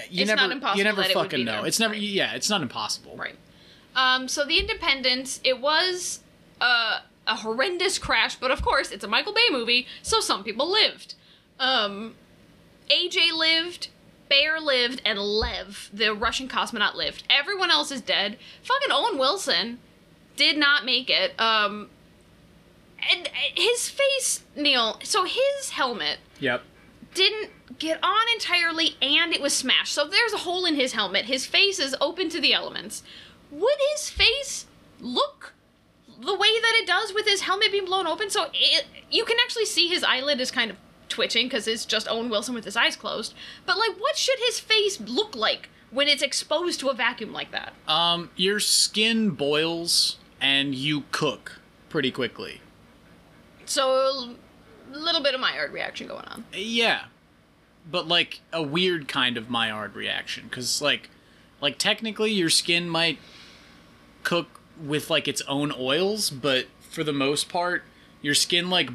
you 0.09 0.23
It's 0.23 0.29
never 0.29 0.43
not 0.43 0.51
impossible 0.53 0.79
you 0.79 0.85
never 0.85 1.03
it 1.03 1.13
fucking 1.13 1.41
be 1.41 1.45
know 1.45 1.65
it's 1.65 1.81
never 1.81 1.93
Right. 1.95 2.03
yeah 2.03 2.35
it's 2.35 2.49
not 2.51 2.63
impossible 2.63 3.17
Right. 3.17 3.37
Um, 3.97 4.29
so 4.29 4.45
the 4.45 4.59
Independence, 4.59 5.41
it 5.43 5.61
was 5.61 6.21
uh, 6.61 7.01
a 7.27 7.35
horrendous 7.37 7.99
crash, 7.99 8.37
but 8.37 8.53
of 8.53 8.63
course 8.63 8.93
it's 8.93 9.03
a 9.03 9.09
Michael 9.09 9.33
Bay 9.33 9.49
movie, 9.51 9.87
so 10.01 10.21
some 10.21 10.45
people 10.45 10.71
lived. 10.71 11.15
Um, 11.59 12.15
AJ 12.89 13.33
lived, 13.37 13.89
Bear 14.29 14.61
lived, 14.61 15.03
and 15.05 15.19
Lev, 15.19 15.91
the 15.93 16.15
Russian 16.15 16.47
cosmonaut, 16.49 16.95
lived. 16.95 17.25
Everyone 17.29 17.71
else 17.73 17.91
is 17.91 18.01
dead. 18.01 18.39
Fucking 18.63 18.91
Owen 18.93 19.19
Wilson 19.19 19.81
did 20.37 20.57
not 20.57 20.85
make 20.85 21.11
it. 21.11 21.39
Um, 21.41 21.91
and 23.11 23.27
uh, 23.27 23.31
his 23.57 23.89
face, 23.89 24.45
Neil. 24.55 25.01
So 25.03 25.25
his 25.25 25.71
helmet 25.71 26.19
yep 26.39 26.63
didn't 27.15 27.51
get 27.79 27.99
on 28.03 28.27
entirely 28.35 28.97
and 29.01 29.33
it 29.33 29.41
was 29.41 29.55
smashed. 29.55 29.93
So 29.93 30.07
there's 30.07 30.33
a 30.33 30.39
hole 30.39 30.65
in 30.65 30.75
his 30.75 30.93
helmet. 30.93 31.25
His 31.27 31.47
face 31.47 31.79
is 31.79 31.97
open 32.01 32.29
to 32.31 32.41
the 32.41 32.53
elements. 32.53 33.03
Would 33.51 33.79
his 33.93 34.11
face 34.11 34.67
look 35.01 35.55
the 36.07 36.35
way 36.35 36.61
that 36.61 36.79
it 36.81 36.87
does 36.87 37.13
with 37.13 37.27
his 37.27 37.43
helmet 37.43 37.73
being 37.73 37.87
blown 37.87 38.07
open? 38.07 38.31
So 38.31 38.47
it, 38.53 38.87
you 39.11 39.25
can 39.25 39.37
actually 39.43 39.67
see 39.67 39.89
his 39.89 40.05
eyelid 40.05 40.41
is 40.41 40.51
kind 40.51 40.71
of 40.71 40.77
twitching 41.09 41.47
because 41.47 41.67
it's 41.67 41.85
just 41.85 42.09
Owen 42.09 42.31
Wilson 42.31 42.55
with 42.55 42.65
his 42.65 42.77
eyes 42.77 42.97
closed. 42.97 43.35
But 43.67 43.79
like, 43.79 43.99
what 43.99 44.17
should 44.17 44.39
his 44.39 44.61
face 44.61 45.01
look 45.01 45.35
like 45.35 45.69
when 45.91 46.07
it's 46.07 46.23
exposed 46.23 46.81
to 46.81 46.89
a 46.89 46.95
vacuum 46.95 47.33
like 47.33 47.51
that? 47.51 47.73
Um, 47.89 48.31
your 48.37 48.61
skin 48.61 49.31
boils 49.31 50.19
and 50.41 50.75
you 50.75 51.05
cook 51.11 51.61
pretty 51.89 52.11
quickly. 52.11 52.61
So 53.67 54.37
little 54.99 55.23
bit 55.23 55.35
of 55.35 55.43
art 55.43 55.73
reaction 55.73 56.07
going 56.07 56.25
on. 56.25 56.45
Yeah, 56.53 57.05
but 57.91 58.09
like 58.09 58.41
a 58.53 58.63
weird 58.63 59.09
kind 59.09 59.37
of 59.37 59.51
Maillard 59.51 59.95
reaction, 59.95 60.45
because 60.49 60.81
like, 60.81 61.11
like 61.61 61.79
technically 61.79 62.33
your 62.33 62.51
skin 62.51 62.89
might 62.89 63.19
cook 64.23 64.61
with 64.83 65.11
like 65.11 65.27
its 65.29 65.43
own 65.43 65.73
oils, 65.79 66.31
but 66.31 66.67
for 66.91 67.05
the 67.05 67.13
most 67.13 67.49
part, 67.49 67.83
your 68.23 68.35
skin 68.35 68.71
like 68.71 68.91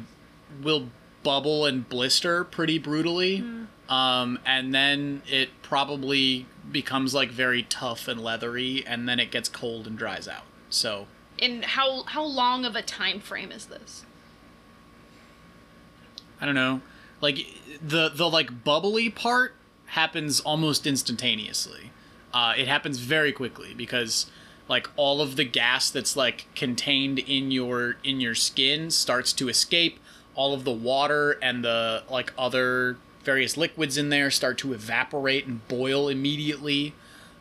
will 0.62 0.88
bubble 1.22 1.66
and 1.66 1.88
blister 1.88 2.44
pretty 2.44 2.78
brutally. 2.78 3.44
Um, 3.88 4.38
and 4.44 4.74
then 4.74 5.22
it 5.28 5.50
probably 5.62 6.46
becomes 6.70 7.14
like 7.14 7.30
very 7.30 7.62
tough 7.62 8.08
and 8.08 8.20
leathery, 8.20 8.84
and 8.86 9.08
then 9.08 9.20
it 9.20 9.30
gets 9.30 9.48
cold 9.48 9.86
and 9.86 9.96
dries 9.96 10.26
out. 10.26 10.44
So 10.70 11.06
And 11.38 11.64
how 11.64 12.02
how 12.04 12.24
long 12.24 12.64
of 12.64 12.74
a 12.74 12.82
time 12.82 13.20
frame 13.20 13.52
is 13.52 13.66
this? 13.66 14.05
I 16.40 16.46
don't 16.46 16.54
know. 16.54 16.80
Like 17.20 17.38
the 17.82 18.08
the 18.08 18.28
like 18.28 18.64
bubbly 18.64 19.10
part 19.10 19.54
happens 19.86 20.40
almost 20.40 20.86
instantaneously. 20.86 21.90
Uh, 22.32 22.54
it 22.56 22.68
happens 22.68 22.98
very 22.98 23.32
quickly 23.32 23.72
because 23.74 24.30
like 24.68 24.88
all 24.96 25.20
of 25.20 25.36
the 25.36 25.44
gas 25.44 25.90
that's 25.90 26.16
like 26.16 26.46
contained 26.54 27.18
in 27.20 27.50
your 27.50 27.96
in 28.04 28.20
your 28.20 28.34
skin 28.34 28.90
starts 28.90 29.32
to 29.34 29.48
escape. 29.48 29.98
All 30.34 30.52
of 30.52 30.64
the 30.64 30.72
water 30.72 31.38
and 31.40 31.64
the 31.64 32.02
like 32.10 32.32
other 32.36 32.98
various 33.24 33.56
liquids 33.56 33.96
in 33.96 34.10
there 34.10 34.30
start 34.30 34.58
to 34.58 34.72
evaporate 34.72 35.46
and 35.46 35.66
boil 35.68 36.08
immediately. 36.08 36.94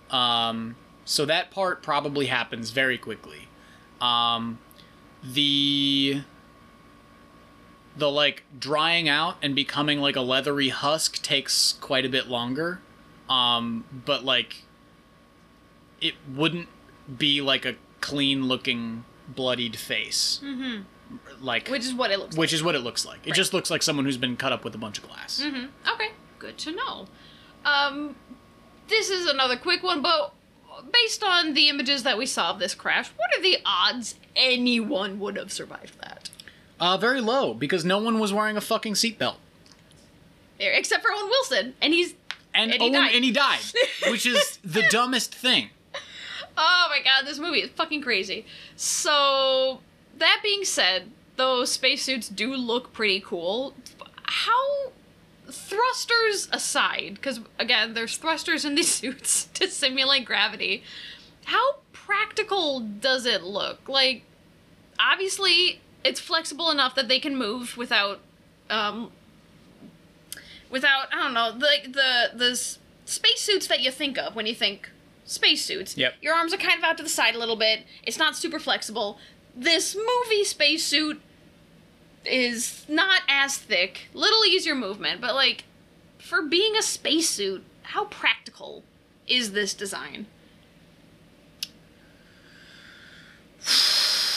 Um, 0.10 0.76
so 1.04 1.26
that 1.26 1.52
part 1.52 1.84
probably 1.84 2.28
happens 2.28 2.72
very 2.72 2.98
quickly. 2.98 3.48
Um, 4.02 4.60
the 5.24 6.22
the 7.98 8.10
like 8.12 8.44
drying 8.60 9.08
out 9.08 9.38
and 9.42 9.56
becoming 9.56 10.00
like 10.00 10.16
a 10.16 10.22
leathery 10.22 10.70
husk 10.70 11.22
takes 11.22 11.74
quite 11.74 12.06
a 12.06 12.10
bit 12.10 12.28
longer 12.28 12.80
um 13.30 13.84
but 14.06 14.24
like 14.24 14.64
it 16.02 16.14
wouldn't 16.34 16.68
be 17.18 17.42
like 17.42 17.66
a 17.66 17.76
clean 18.02 18.48
looking 18.48 19.04
bloodied 19.28 19.76
face 19.76 20.40
mm-hmm. 20.44 20.82
like 21.42 21.68
Which 21.70 21.86
is 21.86 21.94
what 21.94 22.12
it 22.12 22.20
looks 22.20 22.38
which 22.38 22.54
is 22.54 22.62
what 22.64 22.76
it 22.76 22.80
looks 22.82 23.06
like 23.06 23.20
it 23.24 23.30
Right. 23.32 23.36
just 23.36 23.54
looks 23.54 23.72
like 23.72 23.82
someone 23.82 24.06
who's 24.06 24.18
been 24.18 24.38
cut 24.38 24.52
up 24.52 24.64
with 24.64 24.76
a 24.76 24.78
bunch 24.78 24.98
of 25.00 25.08
glass 25.08 25.42
like. 25.42 25.54
hmm 25.54 25.66
Okay, 25.92 26.10
good 26.38 26.58
to 26.60 26.72
know. 26.72 27.08
Um, 27.64 28.16
this 28.90 29.10
is 29.10 29.26
another 29.26 29.56
quick 29.58 29.82
one, 29.82 30.02
but 30.04 30.34
based 30.92 31.24
on 31.24 31.54
the 31.56 31.70
images 31.70 32.04
that 32.04 32.18
we 32.18 32.26
saw 32.28 32.52
of 32.52 32.60
this 32.60 32.76
crash, 32.76 33.10
what 33.18 33.36
are 33.36 33.42
the 33.42 33.58
odds 33.66 34.16
anyone 34.36 35.20
would 35.20 35.38
have 35.38 35.52
survived 35.52 36.00
that? 36.02 36.30
Uh 36.80 36.98
very 36.98 37.22
low 37.22 37.54
because 37.54 37.84
no 37.86 37.98
one 38.00 38.20
was 38.20 38.34
wearing 38.34 38.58
a 38.58 38.62
fucking 38.62 38.94
seatbelt 38.94 39.36
Except 40.58 41.04
for 41.04 41.12
Owen 41.12 41.28
Wilson, 41.30 41.74
and 41.82 41.94
he's 41.94 42.14
and, 42.54 42.72
And 42.72 42.82
he 42.82 42.88
Owen- 42.90 42.94
died. 42.94 43.16
and 43.16 43.24
he 43.26 43.32
died 43.32 43.60
which 44.10 44.26
is 44.26 44.58
the 44.64 44.84
dumbest 44.90 45.34
thing 45.36 45.70
Oh 46.58 46.88
my 46.90 47.00
god, 47.04 47.26
this 47.28 47.38
movie 47.38 47.60
is 47.60 47.70
fucking 47.72 48.02
crazy. 48.02 48.46
So, 48.78 49.82
that 50.18 50.40
being 50.42 50.64
said, 50.64 51.12
those 51.36 51.70
spacesuits 51.70 52.30
do 52.30 52.56
look 52.56 52.94
pretty 52.94 53.20
cool. 53.20 53.74
How 54.24 54.92
thrusters 55.52 56.48
aside, 56.54 57.16
because 57.16 57.42
again, 57.60 57.94
there's 57.94 58.16
thrusters 58.16 58.64
in 58.64 58.76
these 58.76 58.90
suits 58.94 59.46
to 59.56 59.68
simulate 59.68 60.24
gravity. 60.24 60.82
How 61.44 61.80
practical 61.92 62.80
does 62.80 63.26
it 63.26 63.44
look? 63.44 63.90
Like, 63.90 64.24
obviously, 64.98 65.82
it's 66.06 66.20
flexible 66.20 66.70
enough 66.70 66.94
that 66.96 67.08
they 67.08 67.20
can 67.20 67.36
move 67.36 67.76
without, 67.76 68.20
um, 68.70 69.12
without 70.70 71.08
I 71.12 71.24
don't 71.24 71.34
know, 71.34 71.50
like 71.58 71.94
the 71.94 72.30
the 72.34 72.56
spacesuits 73.06 73.68
that 73.68 73.82
you 73.82 73.92
think 73.92 74.18
of 74.18 74.36
when 74.36 74.46
you 74.46 74.54
think 74.54 74.92
spacesuits. 75.26 75.98
Yep. 75.98 76.14
Your 76.22 76.36
arms 76.36 76.54
are 76.54 76.58
kind 76.58 76.78
of 76.78 76.84
out 76.84 76.98
to 76.98 77.04
the 77.04 77.10
side 77.10 77.34
a 77.34 77.40
little 77.40 77.56
bit. 77.56 77.86
It's 78.04 78.20
not 78.20 78.36
super 78.36 78.60
flexible. 78.60 79.18
This 79.56 79.96
movie 79.96 80.44
spacesuit 80.44 81.22
is 82.24 82.86
not 82.88 83.22
as 83.28 83.58
thick, 83.58 84.10
little 84.14 84.46
easier 84.46 84.76
movement, 84.76 85.22
but 85.22 85.34
like 85.34 85.64
for 86.20 86.44
being 86.44 86.76
a 86.76 86.84
spacesuit, 86.84 87.64
how 87.82 88.06
practical 88.06 88.84
is 89.28 89.54
this 89.54 89.74
design? 89.74 90.28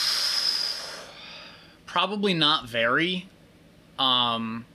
Probably 1.89 2.35
not 2.35 2.69
very. 2.69 3.27
Um, 3.97 4.65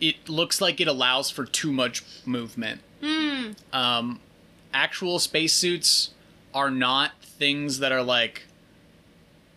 it 0.00 0.30
looks 0.30 0.62
like 0.62 0.80
it 0.80 0.88
allows 0.88 1.30
for 1.30 1.44
too 1.44 1.70
much 1.70 2.02
movement. 2.24 2.80
Hmm. 3.02 3.50
Um, 3.70 4.20
actual 4.72 5.18
spacesuits 5.18 6.12
are 6.54 6.70
not 6.70 7.12
things 7.22 7.80
that 7.80 7.92
are 7.92 8.02
like 8.02 8.44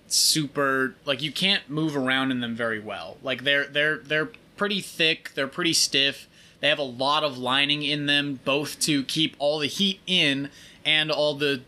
super 0.07 0.95
like 1.05 1.21
you 1.21 1.31
can't 1.31 1.69
move 1.69 1.95
around 1.95 2.31
in 2.31 2.41
them 2.41 2.55
very 2.55 2.81
well. 2.81 3.15
Like 3.23 3.45
they're 3.45 3.65
they're 3.65 3.99
they're 3.99 4.31
pretty 4.57 4.81
thick, 4.81 5.31
they're 5.33 5.47
pretty 5.47 5.71
stiff. 5.71 6.27
They 6.59 6.67
have 6.67 6.77
a 6.77 6.83
lot 6.83 7.23
of 7.23 7.37
lining 7.37 7.83
in 7.83 8.05
them 8.05 8.41
both 8.43 8.81
to 8.81 9.05
keep 9.05 9.33
all 9.39 9.59
the 9.59 9.67
heat 9.67 10.01
in 10.07 10.49
and 10.83 11.09
all 11.09 11.35
the 11.35 11.61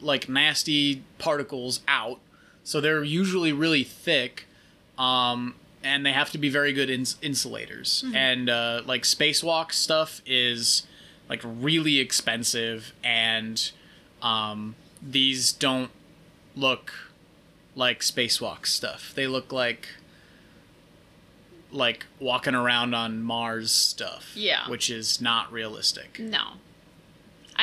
like 0.00 0.28
nasty 0.28 1.02
particles 1.18 1.80
out. 1.88 2.20
So 2.64 2.80
they're 2.80 3.04
usually 3.04 3.52
really 3.52 3.84
thick. 3.84 4.46
Um 4.98 5.54
and 5.84 6.06
they 6.06 6.12
have 6.12 6.30
to 6.30 6.38
be 6.38 6.48
very 6.48 6.72
good 6.72 6.88
ins- 6.90 7.16
insulators. 7.22 8.04
And 8.14 8.48
uh, 8.48 8.82
like 8.86 9.02
spacewalk 9.02 9.72
stuff 9.72 10.22
is 10.26 10.86
like 11.28 11.40
really 11.44 11.98
expensive, 11.98 12.92
and 13.02 13.70
um, 14.20 14.74
these 15.02 15.50
don't 15.52 15.90
look 16.54 16.92
like 17.74 18.00
spacewalk 18.00 18.66
stuff. 18.66 19.12
They 19.14 19.26
look 19.26 19.52
like 19.52 19.88
like 21.70 22.04
walking 22.20 22.54
around 22.54 22.94
on 22.94 23.22
Mars 23.22 23.72
stuff. 23.72 24.32
Yeah. 24.34 24.68
which 24.68 24.90
is 24.90 25.20
not 25.20 25.50
realistic. 25.50 26.18
No. 26.18 26.52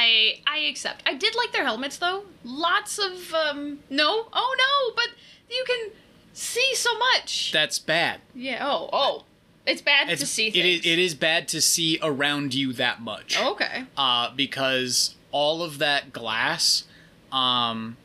I 0.02 0.40
I 0.48 0.58
accept. 0.60 1.04
I 1.06 1.14
did 1.14 1.36
like 1.36 1.52
their 1.52 1.64
helmets 1.66 1.98
though. 1.98 2.24
Lots 2.44 2.98
of 2.98 3.34
um 3.34 3.80
no. 3.90 4.28
Oh 4.32 4.56
no, 4.58 4.96
but 4.96 5.10
you 5.54 5.64
can 5.68 5.92
see 6.34 6.74
so 6.76 6.98
much. 6.98 7.52
That's 7.52 7.80
bad. 7.80 8.22
yeah. 8.34 8.66
Oh, 8.66 8.90
oh. 8.94 9.24
It's 9.66 9.82
bad 9.82 10.10
It's, 10.10 10.22
to 10.22 10.26
see 10.28 10.50
things. 10.50 10.66
Oh. 10.66 10.68
is, 10.68 10.86
it 10.86 11.00
is 11.00 11.14
bad 11.16 11.48
to 11.50 11.62
see 11.62 12.00
around 12.02 12.56
you 12.56 12.74
that 12.74 13.02
much. 13.02 13.40
Okay. 13.40 13.84
uh, 13.96 14.32
because 14.36 15.16
all 15.32 15.62
of 15.62 15.78
that 15.78 16.12
glass, 16.12 16.86
um, 17.32 17.96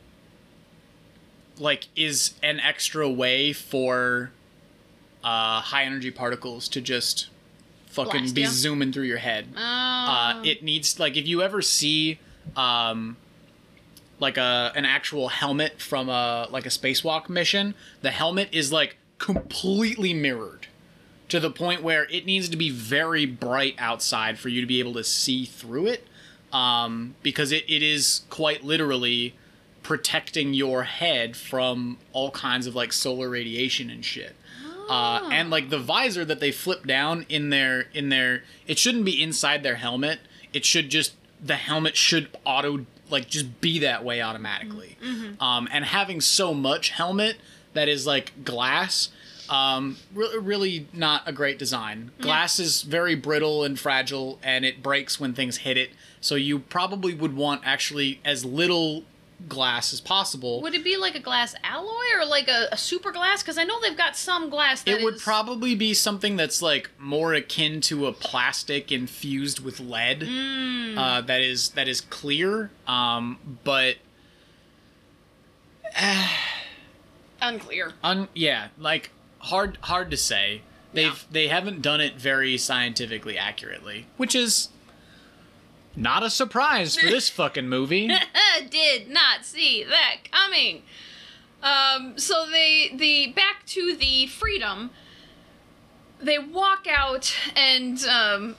like, 1.57 1.87
is 1.95 2.33
an 2.43 2.59
extra 2.59 3.09
way 3.09 3.51
for 3.51 4.29
uh, 5.23 5.61
high 5.61 5.85
energy 5.85 6.11
particles 6.11 6.67
to 6.69 6.81
just 6.81 7.29
fucking 7.95 8.21
Blast 8.21 8.35
be 8.35 8.41
ya. 8.41 8.49
zooming 8.49 8.91
through 8.91 9.05
your 9.05 9.17
head. 9.17 9.47
Oh. 9.55 9.61
Uh, 9.61 10.41
it 10.43 10.63
needs 10.63 10.99
like 10.99 11.17
if 11.17 11.27
you 11.27 11.41
ever 11.41 11.61
see 11.61 12.19
um, 12.55 13.17
like 14.19 14.37
a 14.37 14.71
an 14.75 14.85
actual 14.85 15.29
helmet 15.29 15.81
from 15.81 16.09
a 16.09 16.47
like 16.51 16.65
a 16.65 16.69
spacewalk 16.69 17.29
mission, 17.29 17.73
the 18.01 18.11
helmet 18.11 18.49
is 18.51 18.71
like 18.71 18.97
completely 19.17 20.13
mirrored 20.13 20.67
to 21.29 21.39
the 21.39 21.49
point 21.49 21.81
where 21.81 22.03
it 22.11 22.25
needs 22.25 22.49
to 22.49 22.57
be 22.57 22.69
very 22.69 23.25
bright 23.25 23.75
outside 23.79 24.37
for 24.37 24.49
you 24.49 24.61
to 24.61 24.67
be 24.67 24.79
able 24.79 24.93
to 24.93 25.03
see 25.03 25.45
through 25.45 25.87
it 25.87 26.05
um, 26.53 27.15
because 27.23 27.51
it, 27.51 27.63
it 27.67 27.81
is 27.81 28.21
quite 28.29 28.63
literally 28.63 29.35
protecting 29.81 30.53
your 30.53 30.83
head 30.83 31.35
from 31.35 31.97
all 32.11 32.31
kinds 32.31 32.67
of 32.67 32.75
like 32.75 32.93
solar 32.93 33.29
radiation 33.29 33.89
and 33.89 34.03
shit 34.05 34.35
uh, 34.89 35.29
and 35.31 35.49
like 35.49 35.69
the 35.69 35.79
visor 35.79 36.23
that 36.25 36.39
they 36.39 36.51
flip 36.51 36.85
down 36.85 37.25
in 37.29 37.49
their 37.49 37.81
in 37.93 38.09
their 38.09 38.43
it 38.67 38.77
shouldn't 38.77 39.05
be 39.05 39.21
inside 39.21 39.63
their 39.63 39.75
helmet. 39.75 40.19
It 40.53 40.65
should 40.65 40.89
just 40.89 41.15
the 41.41 41.55
helmet 41.55 41.95
should 41.95 42.29
auto 42.45 42.85
like 43.09 43.27
just 43.27 43.61
be 43.61 43.79
that 43.79 44.03
way 44.03 44.21
automatically. 44.21 44.97
Um, 45.39 45.67
and 45.71 45.85
having 45.85 46.21
so 46.21 46.53
much 46.53 46.89
helmet 46.89 47.37
that 47.73 47.87
is 47.87 48.07
like 48.07 48.43
glass 48.43 49.09
um, 49.49 49.97
re- 50.13 50.37
really 50.39 50.87
not 50.93 51.21
a 51.27 51.31
great 51.31 51.59
design. 51.59 52.11
Glass 52.19 52.59
is 52.59 52.81
very 52.81 53.15
brittle 53.15 53.63
and 53.63 53.79
fragile 53.79 54.39
and 54.41 54.65
it 54.65 54.81
breaks 54.81 55.19
when 55.19 55.33
things 55.33 55.57
hit 55.57 55.77
it. 55.77 55.91
So 56.19 56.35
you 56.35 56.59
probably 56.59 57.13
would 57.13 57.35
want 57.35 57.61
actually 57.63 58.19
as 58.25 58.43
little 58.43 59.03
glass 59.49 59.93
as 59.93 60.01
possible 60.01 60.61
Would 60.61 60.73
it 60.73 60.83
be 60.83 60.97
like 60.97 61.13
a 61.15 61.19
glass 61.19 61.53
alloy 61.63 62.03
or 62.17 62.25
like 62.25 62.47
a, 62.47 62.67
a 62.71 62.77
super 62.77 63.11
glass? 63.11 63.43
Because 63.43 63.57
I 63.57 63.63
know 63.63 63.79
they've 63.81 63.95
got 63.97 64.15
some 64.15 64.49
glass 64.49 64.81
that 64.83 64.99
it 64.99 65.03
would 65.03 65.15
is- 65.15 65.21
probably 65.23 65.75
be 65.75 65.93
something 65.93 66.35
that's 66.35 66.61
like 66.61 66.89
more 66.97 67.33
akin 67.33 67.81
to 67.81 68.07
a 68.07 68.13
plastic 68.13 68.91
infused 68.91 69.59
with 69.59 69.79
lead 69.79 70.23
Hmm. 70.23 70.97
uh, 70.97 71.21
that 71.21 71.41
is 71.41 71.69
that 71.71 71.87
is 71.87 72.01
clear 72.01 72.71
um, 72.87 73.37
but 73.63 73.97
unclear. 77.41 77.93
un- 78.03 78.27
yeah 78.33 78.67
like 78.77 79.11
hard 79.39 79.77
hard 79.81 80.09
to 80.11 80.17
say 80.17 80.61
they've 80.93 81.05
Yeah. 81.07 81.13
they 81.31 81.47
haven't 81.47 81.81
done 81.81 82.01
it 82.01 82.15
very 82.15 82.57
scientifically 82.57 83.37
accurately 83.37 84.07
which 84.17 84.33
is 84.33 84.69
not 85.95 86.23
a 86.23 86.29
surprise 86.29 86.95
for 86.95 87.05
this 87.07 87.29
fucking 87.39 87.67
movie 87.67 88.09
Did 88.69 89.09
not 89.09 89.45
see 89.45 89.83
that 89.83 90.29
coming. 90.31 90.83
Um, 91.63 92.17
so 92.17 92.45
they 92.49 92.91
the 92.95 93.31
back 93.33 93.65
to 93.67 93.95
the 93.95 94.27
freedom. 94.27 94.91
They 96.21 96.37
walk 96.39 96.87
out 96.89 97.33
and 97.55 98.03
um, 98.05 98.55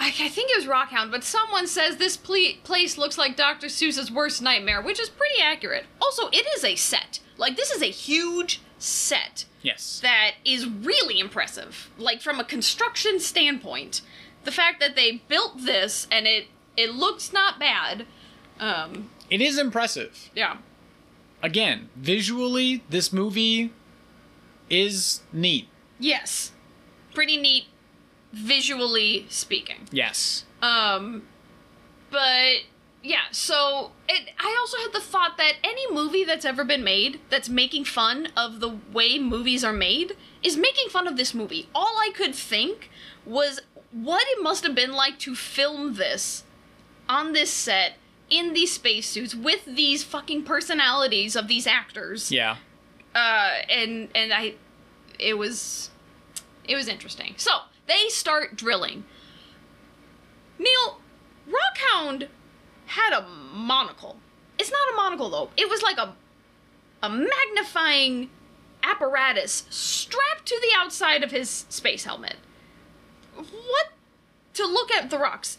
I, 0.00 0.08
I 0.08 0.28
think 0.28 0.50
it 0.50 0.56
was 0.56 0.66
Rockhound, 0.66 1.10
but 1.10 1.22
someone 1.22 1.66
says 1.66 1.96
this 1.96 2.16
ple- 2.16 2.54
place 2.64 2.98
looks 2.98 3.16
like 3.16 3.36
Dr. 3.36 3.68
Seuss's 3.68 4.10
worst 4.10 4.42
nightmare, 4.42 4.82
which 4.82 4.98
is 4.98 5.08
pretty 5.08 5.40
accurate. 5.40 5.84
Also, 6.00 6.28
it 6.28 6.44
is 6.56 6.64
a 6.64 6.74
set. 6.74 7.20
Like 7.36 7.56
this 7.56 7.70
is 7.70 7.82
a 7.82 7.86
huge 7.86 8.60
set 8.78 9.44
yes 9.62 10.00
that 10.00 10.32
is 10.44 10.66
really 10.68 11.20
impressive. 11.20 11.90
Like 11.98 12.20
from 12.20 12.40
a 12.40 12.44
construction 12.44 13.20
standpoint, 13.20 14.00
the 14.44 14.50
fact 14.52 14.80
that 14.80 14.96
they 14.96 15.22
built 15.28 15.58
this 15.64 16.06
and 16.10 16.26
it 16.26 16.46
it 16.76 16.94
looks 16.94 17.32
not 17.32 17.58
bad. 17.58 18.06
Um, 18.60 19.10
it 19.30 19.40
is 19.40 19.58
impressive 19.58 20.30
yeah. 20.34 20.58
again 21.42 21.88
visually 21.96 22.84
this 22.90 23.12
movie 23.12 23.72
is 24.70 25.20
neat 25.32 25.68
Yes. 25.98 26.52
Pretty 27.14 27.36
neat 27.36 27.64
visually 28.32 29.26
speaking. 29.28 29.88
yes 29.90 30.44
Um 30.62 31.22
but 32.10 32.62
yeah, 33.02 33.22
so 33.32 33.90
it 34.08 34.28
I 34.38 34.56
also 34.60 34.76
had 34.78 34.92
the 34.92 35.00
thought 35.00 35.36
that 35.38 35.54
any 35.64 35.90
movie 35.92 36.24
that's 36.24 36.44
ever 36.44 36.62
been 36.64 36.84
made 36.84 37.20
that's 37.30 37.48
making 37.48 37.84
fun 37.84 38.28
of 38.36 38.60
the 38.60 38.76
way 38.92 39.18
movies 39.18 39.64
are 39.64 39.72
made 39.72 40.16
is 40.42 40.56
making 40.56 40.88
fun 40.88 41.08
of 41.08 41.16
this 41.16 41.34
movie. 41.34 41.68
All 41.74 41.96
I 41.98 42.10
could 42.14 42.34
think 42.34 42.90
was 43.26 43.60
what 43.92 44.24
it 44.28 44.42
must 44.42 44.64
have 44.64 44.74
been 44.74 44.92
like 44.92 45.18
to 45.20 45.34
film 45.34 45.94
this 45.94 46.44
on 47.08 47.32
this 47.32 47.50
set 47.50 47.94
in 48.30 48.54
these 48.54 48.72
spacesuits 48.72 49.34
with 49.34 49.64
these 49.66 50.02
fucking 50.02 50.42
personalities 50.42 51.36
of 51.36 51.48
these 51.48 51.66
actors. 51.66 52.32
yeah 52.32 52.56
Uh 53.14 53.50
and 53.68 54.08
and 54.14 54.32
I 54.32 54.54
it 55.18 55.34
was 55.38 55.90
it 56.64 56.74
was 56.76 56.88
interesting. 56.88 57.34
So, 57.36 57.50
they 57.88 58.08
start 58.08 58.54
drilling. 58.56 59.04
Neil, 60.58 61.00
Rockhound 61.48 62.28
had 62.86 63.12
a 63.12 63.26
monocle. 63.52 64.16
It's 64.58 64.70
not 64.70 64.92
a 64.92 64.96
monocle 64.96 65.28
though. 65.28 65.50
It 65.56 65.68
was 65.68 65.82
like 65.82 65.98
a 65.98 66.14
a 67.02 67.10
magnifying 67.10 68.30
apparatus 68.84 69.64
strapped 69.70 70.46
to 70.46 70.58
the 70.62 70.70
outside 70.76 71.22
of 71.24 71.32
his 71.32 71.66
space 71.68 72.04
helmet. 72.04 72.36
What 73.34 73.92
to 74.54 74.66
look 74.66 74.90
at 74.92 75.10
the 75.10 75.18
rocks? 75.18 75.58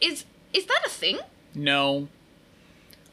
Is 0.00 0.24
is 0.52 0.66
that 0.66 0.82
a 0.86 0.90
thing? 0.90 1.18
No. 1.54 2.08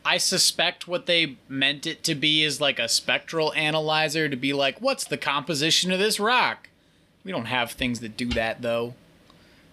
I 0.07 0.18
suspect 0.18 0.88
what 0.88 1.07
they 1.07 1.38
meant 1.49 1.88
it 1.88 2.03
to 2.03 2.14
be 2.14 2.44
is 2.44 2.61
like 2.61 2.77
a 2.77 2.88
spectral 2.88 3.52
analyzer 3.53 4.30
to 4.30 4.36
be 4.36 4.53
like, 4.53 4.80
what's 4.80 5.03
the 5.03 5.18
composition 5.18 5.91
of 5.91 5.98
this 5.98 6.19
rock? 6.19 6.69
We 7.23 7.32
don't 7.32 7.45
have 7.45 7.72
things 7.72 8.02
that 8.02 8.15
do 8.15 8.27
that 8.30 8.61
though. 8.61 8.94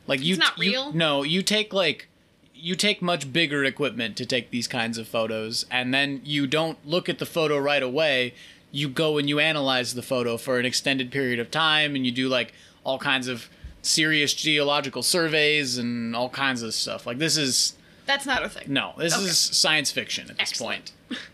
Like 0.06 0.22
you, 0.22 0.34
It's 0.34 0.40
not 0.42 0.56
you- 0.58 0.70
real? 0.70 0.92
no, 0.92 1.22
you 1.22 1.42
take 1.42 1.72
like 1.72 2.08
you 2.54 2.76
take 2.76 3.02
much 3.02 3.32
bigger 3.32 3.64
equipment 3.64 4.16
to 4.16 4.24
take 4.24 4.50
these 4.50 4.68
kinds 4.68 4.96
of 4.96 5.08
photos, 5.08 5.66
and 5.70 5.92
then 5.92 6.20
you 6.24 6.46
don't 6.46 6.78
look 6.86 7.08
at 7.08 7.18
the 7.18 7.26
photo 7.26 7.58
right 7.58 7.82
away. 7.82 8.34
You 8.70 8.88
go 8.88 9.18
and 9.18 9.28
you 9.28 9.40
analyze 9.40 9.94
the 9.94 10.02
photo 10.02 10.36
for 10.36 10.58
an 10.60 10.64
extended 10.64 11.10
period 11.10 11.40
of 11.40 11.50
time, 11.50 11.96
and 11.96 12.06
you 12.06 12.12
do 12.12 12.28
like 12.28 12.52
all 12.84 12.98
kinds 12.98 13.26
of 13.26 13.48
serious 13.82 14.32
geological 14.34 15.02
surveys 15.02 15.76
and 15.78 16.14
all 16.16 16.28
kinds 16.28 16.62
of 16.62 16.72
stuff. 16.74 17.06
Like 17.06 17.18
this 17.18 17.36
is 17.36 17.74
That's 18.06 18.24
not 18.26 18.44
a 18.44 18.48
thing. 18.48 18.64
no, 18.72 18.94
this 18.96 19.14
Okay. 19.14 19.24
is 19.24 19.38
science 19.38 19.90
fiction 19.90 20.30
at 20.30 20.38
this 20.38 20.50
Excellent. 20.50 20.92
point. 21.08 21.20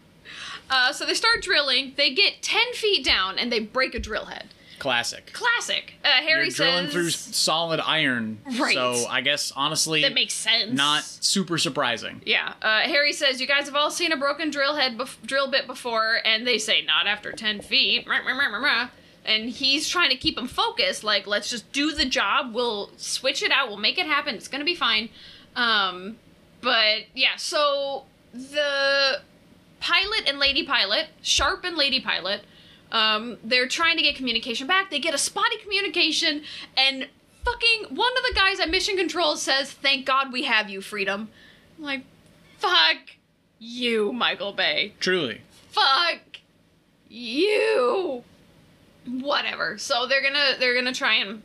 Uh, 0.70 0.93
so 0.93 1.07
they 1.07 1.15
start 1.15 1.41
drilling. 1.43 1.95
They 1.97 2.12
get 2.12 2.43
ten 2.43 2.75
feet 2.75 3.03
down 3.03 3.39
and 3.39 3.51
they 3.51 3.59
break 3.59 3.95
a 3.95 3.99
drill 3.99 4.27
head. 4.27 4.49
Classic. 4.79 5.33
Classic. 5.33 5.95
Uh, 6.05 6.09
Harry 6.09 6.45
You're 6.45 6.51
drilling 6.51 6.85
says 6.85 6.93
through 6.93 7.09
solid 7.11 7.81
iron, 7.81 8.39
Right. 8.59 8.75
so 8.75 9.07
I 9.09 9.23
guess 9.23 9.51
honestly, 9.57 10.03
that 10.03 10.12
makes 10.12 10.35
sense. 10.35 10.70
not 10.75 11.05
super 11.05 11.57
surprising. 11.57 12.20
Yeah. 12.27 12.53
Uh, 12.61 12.81
Harry 12.81 13.15
says, 13.15 13.41
"You 13.41 13.47
guys 13.47 13.65
have 13.65 13.75
all 13.77 13.91
seen 13.91 14.12
a 14.12 14.16
broken 14.19 14.51
drill 14.51 14.77
head, 14.77 14.99
bef- 14.99 15.16
drill 15.25 15.49
bit 15.51 15.66
before," 15.66 16.20
and 16.25 16.47
they 16.47 16.59
say, 16.59 16.83
"Not 16.83 17.07
after 17.07 17.33
ten 17.33 17.62
feet." 17.62 18.07
And 19.29 19.51
he's 19.51 19.89
trying 19.89 20.11
to 20.11 20.17
keep 20.17 20.39
him 20.39 20.49
focused. 20.49 21.05
Like, 21.05 21.27
let's 21.27 21.51
just 21.51 21.71
do 21.73 21.93
the 21.93 22.07
job. 22.07 22.55
We'll 22.55 22.91
switch 22.97 23.43
it 23.43 23.53
out. 23.53 23.69
We'll 23.69 23.77
make 23.77 23.99
it 23.99 24.07
happen. 24.07 24.35
It's 24.35 24.49
gonna 24.49 24.65
be 24.65 24.75
fine. 24.75 25.11
Um, 25.55 26.17
but 26.63 27.03
yeah. 27.15 27.37
So 27.37 28.05
the 28.33 29.21
pilot 29.81 30.23
and 30.27 30.39
lady 30.39 30.65
pilot, 30.65 31.09
Sharp 31.23 31.65
and 31.65 31.77
lady 31.77 32.01
pilot, 32.01 32.41
um, 32.91 33.37
they're 33.45 33.69
trying 33.69 33.99
to 33.99 34.03
get 34.03 34.17
communication 34.17 34.67
back. 34.67 34.91
They 34.91 34.99
get 34.99 35.15
a 35.15 35.19
spotty 35.19 35.59
communication, 35.59 36.43
and 36.77 37.07
fucking 37.45 37.95
one 37.95 38.17
of 38.17 38.23
the 38.25 38.33
guys 38.35 38.61
at 38.61 38.71
Mission 38.71 38.97
Control 38.97 39.37
says, 39.37 39.71
"Thank 39.71 40.07
God 40.07 40.33
we 40.33 40.45
have 40.45 40.71
you, 40.71 40.81
Freedom." 40.81 41.29
I'm 41.79 41.85
like, 41.85 42.03
fuck 42.59 42.97
you, 43.59 44.13
Michael 44.13 44.53
Bay. 44.53 44.95
Truly. 45.01 45.43
Fuck 45.71 46.41
you. 47.09 48.25
Whatever. 49.09 49.79
So 49.79 50.07
they're 50.07 50.23
gonna 50.23 50.57
they're 50.59 50.75
gonna 50.75 50.93
try 50.93 51.15
and 51.15 51.43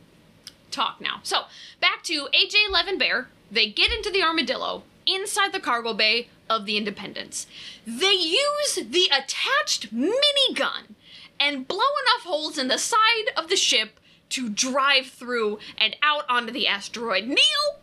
talk 0.70 1.00
now. 1.00 1.20
So 1.22 1.44
back 1.80 2.02
to 2.04 2.28
AJ 2.34 2.68
Eleven 2.68 2.98
Bear. 2.98 3.28
They 3.50 3.70
get 3.70 3.92
into 3.92 4.10
the 4.10 4.22
armadillo 4.22 4.82
inside 5.06 5.52
the 5.52 5.60
cargo 5.60 5.94
bay 5.94 6.28
of 6.48 6.66
the 6.66 6.76
Independence. 6.76 7.46
They 7.86 8.12
use 8.12 8.74
the 8.74 9.08
attached 9.16 9.94
minigun 9.94 10.94
and 11.38 11.68
blow 11.68 11.78
enough 11.78 12.24
holes 12.24 12.58
in 12.58 12.68
the 12.68 12.78
side 12.78 13.30
of 13.36 13.48
the 13.48 13.56
ship 13.56 14.00
to 14.30 14.48
drive 14.48 15.06
through 15.06 15.58
and 15.78 15.96
out 16.02 16.24
onto 16.28 16.52
the 16.52 16.66
asteroid. 16.66 17.24
Neil, 17.26 17.80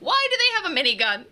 why 0.00 0.28
do 0.30 0.36
they 0.38 0.62
have 0.62 0.70
a 0.70 0.74
minigun? 0.80 1.24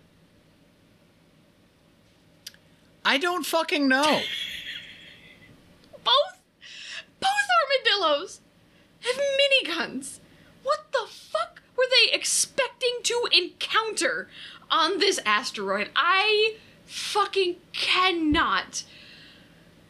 I 3.03 3.17
don't 3.17 3.45
fucking 3.45 3.87
know. 3.87 4.21
both 6.03 7.31
armadillos 7.63 8.41
have 9.01 9.15
What 10.63 10.91
the 10.91 11.07
fuck 11.07 11.61
were 11.75 11.85
they 11.89 12.13
expecting 12.13 12.99
to 13.03 13.27
encounter 13.31 14.27
on 14.69 14.99
this 14.99 15.19
asteroid? 15.25 15.89
I 15.95 16.55
fucking 16.85 17.55
cannot. 17.73 18.83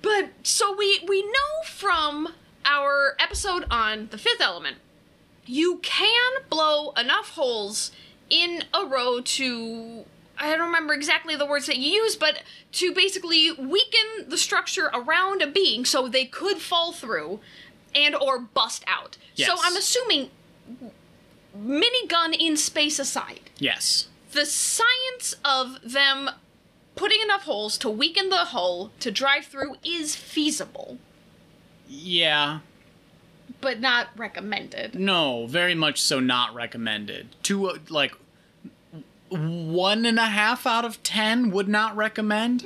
But 0.02 0.30
so 0.44 0.76
we 0.76 1.02
we 1.07 1.22
know 1.22 1.64
from 1.65 2.34
our 2.65 3.15
episode 3.19 3.65
on 3.69 4.07
the 4.11 4.18
fifth 4.18 4.41
element, 4.41 4.78
you 5.45 5.80
can 5.82 6.32
blow 6.49 6.91
enough 6.91 7.32
holes 7.32 7.91
in 8.30 8.64
a 8.73 8.86
row 8.86 9.22
to 9.22 10.06
I 10.38 10.49
don't 10.56 10.65
remember 10.65 10.94
exactly 10.94 11.36
the 11.36 11.45
words 11.45 11.68
that 11.68 11.78
you 11.78 12.02
use, 12.02 12.15
but 12.15 12.41
to 12.73 12.94
basically 12.94 13.52
weaken 13.52 14.28
the 14.28 14.38
structure 14.38 14.90
around 14.91 15.44
a 15.44 15.48
being 15.48 15.86
so 15.86 16.07
they 16.07 16.26
could 16.26 16.57
fall 16.57 16.91
through 16.91 17.40
and 17.96 18.16
or 18.16 18.40
bust 18.40 18.84
out. 18.88 19.18
So 19.36 19.56
I'm 19.64 19.76
assuming 19.76 20.30
minigun 21.58 22.36
in 22.38 22.56
space 22.58 23.00
aside, 23.00 23.50
Yes. 23.60 24.08
the 24.32 24.46
science 24.46 25.36
of 25.44 25.78
them 25.84 26.30
putting 26.96 27.22
enough 27.22 27.44
holes 27.44 27.78
to 27.80 27.90
weaken 27.90 28.30
the 28.30 28.38
hull 28.46 28.92
to 29.00 29.12
drive 29.12 29.46
through 29.46 29.76
is 29.84 30.16
feasible, 30.16 30.98
Yeah. 31.90 32.60
but 33.60 33.80
not 33.80 34.10
recommended. 34.16 34.96
No, 34.96 35.46
very 35.48 35.76
much 35.76 36.00
so 36.02 36.20
not 36.20 36.54
recommended. 36.54 37.30
Two, 37.44 37.68
uh, 37.70 37.78
like, 37.90 38.14
one 39.30 40.06
and 40.06 40.20
a 40.20 40.26
half 40.26 40.66
out 40.68 40.84
of 40.86 41.02
ten 41.04 41.52
would 41.52 41.68
not 41.70 41.96
recommend. 41.96 42.66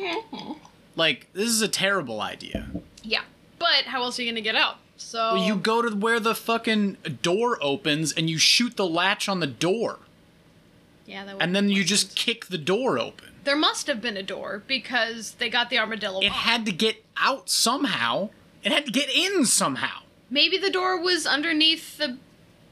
Like, 0.95 1.27
this 1.33 1.49
is 1.49 1.61
a 1.61 1.67
terrible 1.67 2.21
idea. 2.21 2.67
Yeah. 3.03 3.21
But 3.59 3.85
how 3.85 4.03
else 4.03 4.17
are 4.19 4.23
you 4.23 4.31
gonna 4.31 4.41
get 4.41 4.55
out? 4.55 4.77
So 5.05 5.35
You 5.35 5.55
go 5.55 5.81
to 5.83 5.95
where 5.95 6.19
the 6.19 6.33
fucking 6.33 6.97
door 7.21 7.59
opens 7.61 8.11
and 8.11 8.27
you 8.29 8.37
shoot 8.39 8.75
the 8.75 8.87
latch 8.87 9.29
on 9.29 9.39
the 9.39 9.47
door. 9.47 9.99
Yeah, 11.05 11.23
that 11.25 11.37
And 11.39 11.55
then 11.55 11.69
you 11.69 11.83
just 11.83 12.07
sense. 12.09 12.13
kick 12.15 12.45
the 12.47 12.57
door 12.57 12.97
open. 12.97 13.29
There 13.43 13.55
must 13.55 13.85
have 13.85 14.01
been 14.01 14.17
a 14.17 14.23
door 14.23 14.63
because 14.65 15.33
they 15.33 15.49
got 15.49 15.69
the 15.69 15.77
armadillo. 15.77 16.21
It 16.21 16.29
off. 16.31 16.35
had 16.37 16.65
to 16.65 16.71
get 16.71 17.03
out 17.17 17.49
somehow. 17.49 18.29
It 18.63 18.71
had 18.71 18.87
to 18.87 18.91
get 18.91 19.09
in 19.09 19.45
somehow. 19.45 20.01
Maybe 20.31 20.57
the 20.57 20.71
door 20.71 20.99
was 20.99 21.27
underneath 21.27 21.99
the 21.99 22.17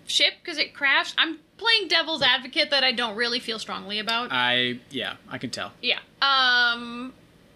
ship 0.08 0.34
because 0.42 0.58
it 0.58 0.74
crashed. 0.74 1.14
I'm 1.20 1.38
playing 1.58 1.88
devil's 1.88 2.24
advocate 2.24 2.72
that 2.72 2.84
I 2.84 2.92
don't 2.92 3.16
really 3.16 3.40
feel 3.40 3.60
strongly 3.60 4.00
about. 4.00 4.30
I, 4.32 4.80
yeah, 4.90 5.18
I 5.30 5.38
can 5.38 5.52
tell. 5.52 5.72
yeah. 5.84 6.00
Um. 6.22 7.14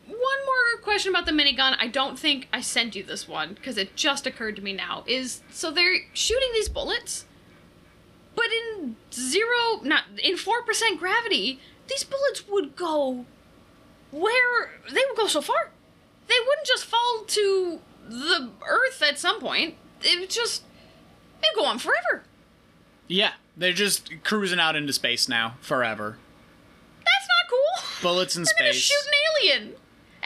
One 0.07 0.17
more 0.17 0.81
question 0.81 1.11
about 1.11 1.25
the 1.25 1.33
minigun. 1.33 1.75
I 1.79 1.87
don't 1.87 2.17
think 2.17 2.47
I 2.53 2.61
sent 2.61 2.95
you 2.95 3.03
this 3.03 3.27
one 3.27 3.53
because 3.53 3.77
it 3.77 3.95
just 3.95 4.25
occurred 4.25 4.55
to 4.55 4.61
me 4.61 4.71
now. 4.71 5.03
Is 5.05 5.41
so 5.51 5.69
they're 5.69 5.97
shooting 6.13 6.49
these 6.53 6.69
bullets, 6.69 7.25
but 8.35 8.45
in 8.45 8.95
zero, 9.11 9.81
not 9.83 10.03
in 10.23 10.37
four 10.37 10.61
percent 10.63 10.99
gravity, 10.99 11.59
these 11.89 12.05
bullets 12.05 12.47
would 12.47 12.75
go 12.77 13.25
where 14.11 14.71
they 14.89 15.01
would 15.07 15.17
go 15.17 15.27
so 15.27 15.41
far. 15.41 15.71
They 16.27 16.35
wouldn't 16.39 16.67
just 16.67 16.85
fall 16.85 17.23
to 17.27 17.79
the 18.07 18.49
earth 18.65 19.01
at 19.01 19.19
some 19.19 19.39
point. 19.39 19.75
It 20.01 20.19
would 20.19 20.29
just 20.29 20.63
they'd 21.41 21.55
go 21.55 21.65
on 21.65 21.79
forever. 21.79 22.23
Yeah, 23.07 23.33
they're 23.55 23.73
just 23.73 24.23
cruising 24.23 24.59
out 24.59 24.75
into 24.75 24.93
space 24.93 25.27
now, 25.27 25.55
forever. 25.61 26.17
That's 26.99 27.27
not 27.27 27.49
cool. 27.49 28.11
Bullets 28.13 28.35
in 28.35 28.43
They're 28.57 28.67
gonna 28.67 28.73
shoot 28.73 28.95
an 29.05 29.13
alien 29.41 29.75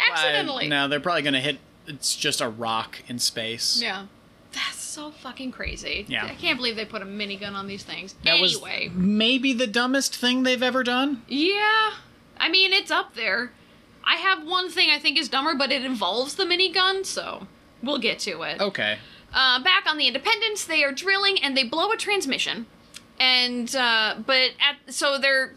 accidentally. 0.10 0.66
Uh, 0.66 0.70
no, 0.70 0.88
they're 0.88 1.00
probably 1.00 1.22
gonna 1.22 1.42
hit. 1.42 1.60
It's 1.88 2.16
just 2.16 2.42
a 2.42 2.50
rock 2.50 3.00
in 3.08 3.20
space. 3.20 3.82
Yeah. 3.82 4.06
That's 4.54 4.82
so 4.82 5.12
fucking 5.12 5.52
crazy. 5.54 6.06
Yeah. 6.10 6.26
I 6.26 6.36
can't 6.36 6.58
believe 6.58 6.76
they 6.76 6.86
put 6.86 7.02
a 7.02 7.06
minigun 7.06 7.54
on 7.54 7.68
these 7.68 7.84
things. 7.84 8.14
That 8.24 8.40
anyway. 8.40 8.90
was 8.90 8.98
maybe 8.98 9.54
the 9.54 9.68
dumbest 9.68 10.16
thing 10.16 10.44
they've 10.44 10.62
ever 10.62 10.84
done. 10.84 11.24
Yeah. 11.28 11.94
I 12.38 12.50
mean, 12.50 12.74
it's 12.74 12.92
up 12.92 13.16
there. 13.16 13.52
I 14.04 14.16
have 14.16 14.46
one 14.46 14.70
thing 14.70 14.90
I 14.90 15.00
think 15.00 15.18
is 15.18 15.30
dumber, 15.30 15.56
but 15.56 15.72
it 15.72 15.86
involves 15.86 16.36
the 16.36 16.44
minigun, 16.44 17.06
so 17.06 17.48
we'll 17.82 18.00
get 18.00 18.20
to 18.20 18.42
it. 18.42 18.60
Okay. 18.60 18.98
Uh, 19.34 19.64
back 19.64 19.86
on 19.88 19.98
the 19.98 20.08
Independence, 20.08 20.66
they 20.66 20.84
are 20.84 20.92
drilling 20.92 21.42
and 21.42 21.56
they 21.56 21.64
blow 21.64 21.92
a 21.92 21.98
transmission, 21.98 22.66
and 23.20 23.74
uh, 23.76 24.16
but 24.26 24.52
at 24.60 24.94
so 24.94 25.18
they're 25.18 25.54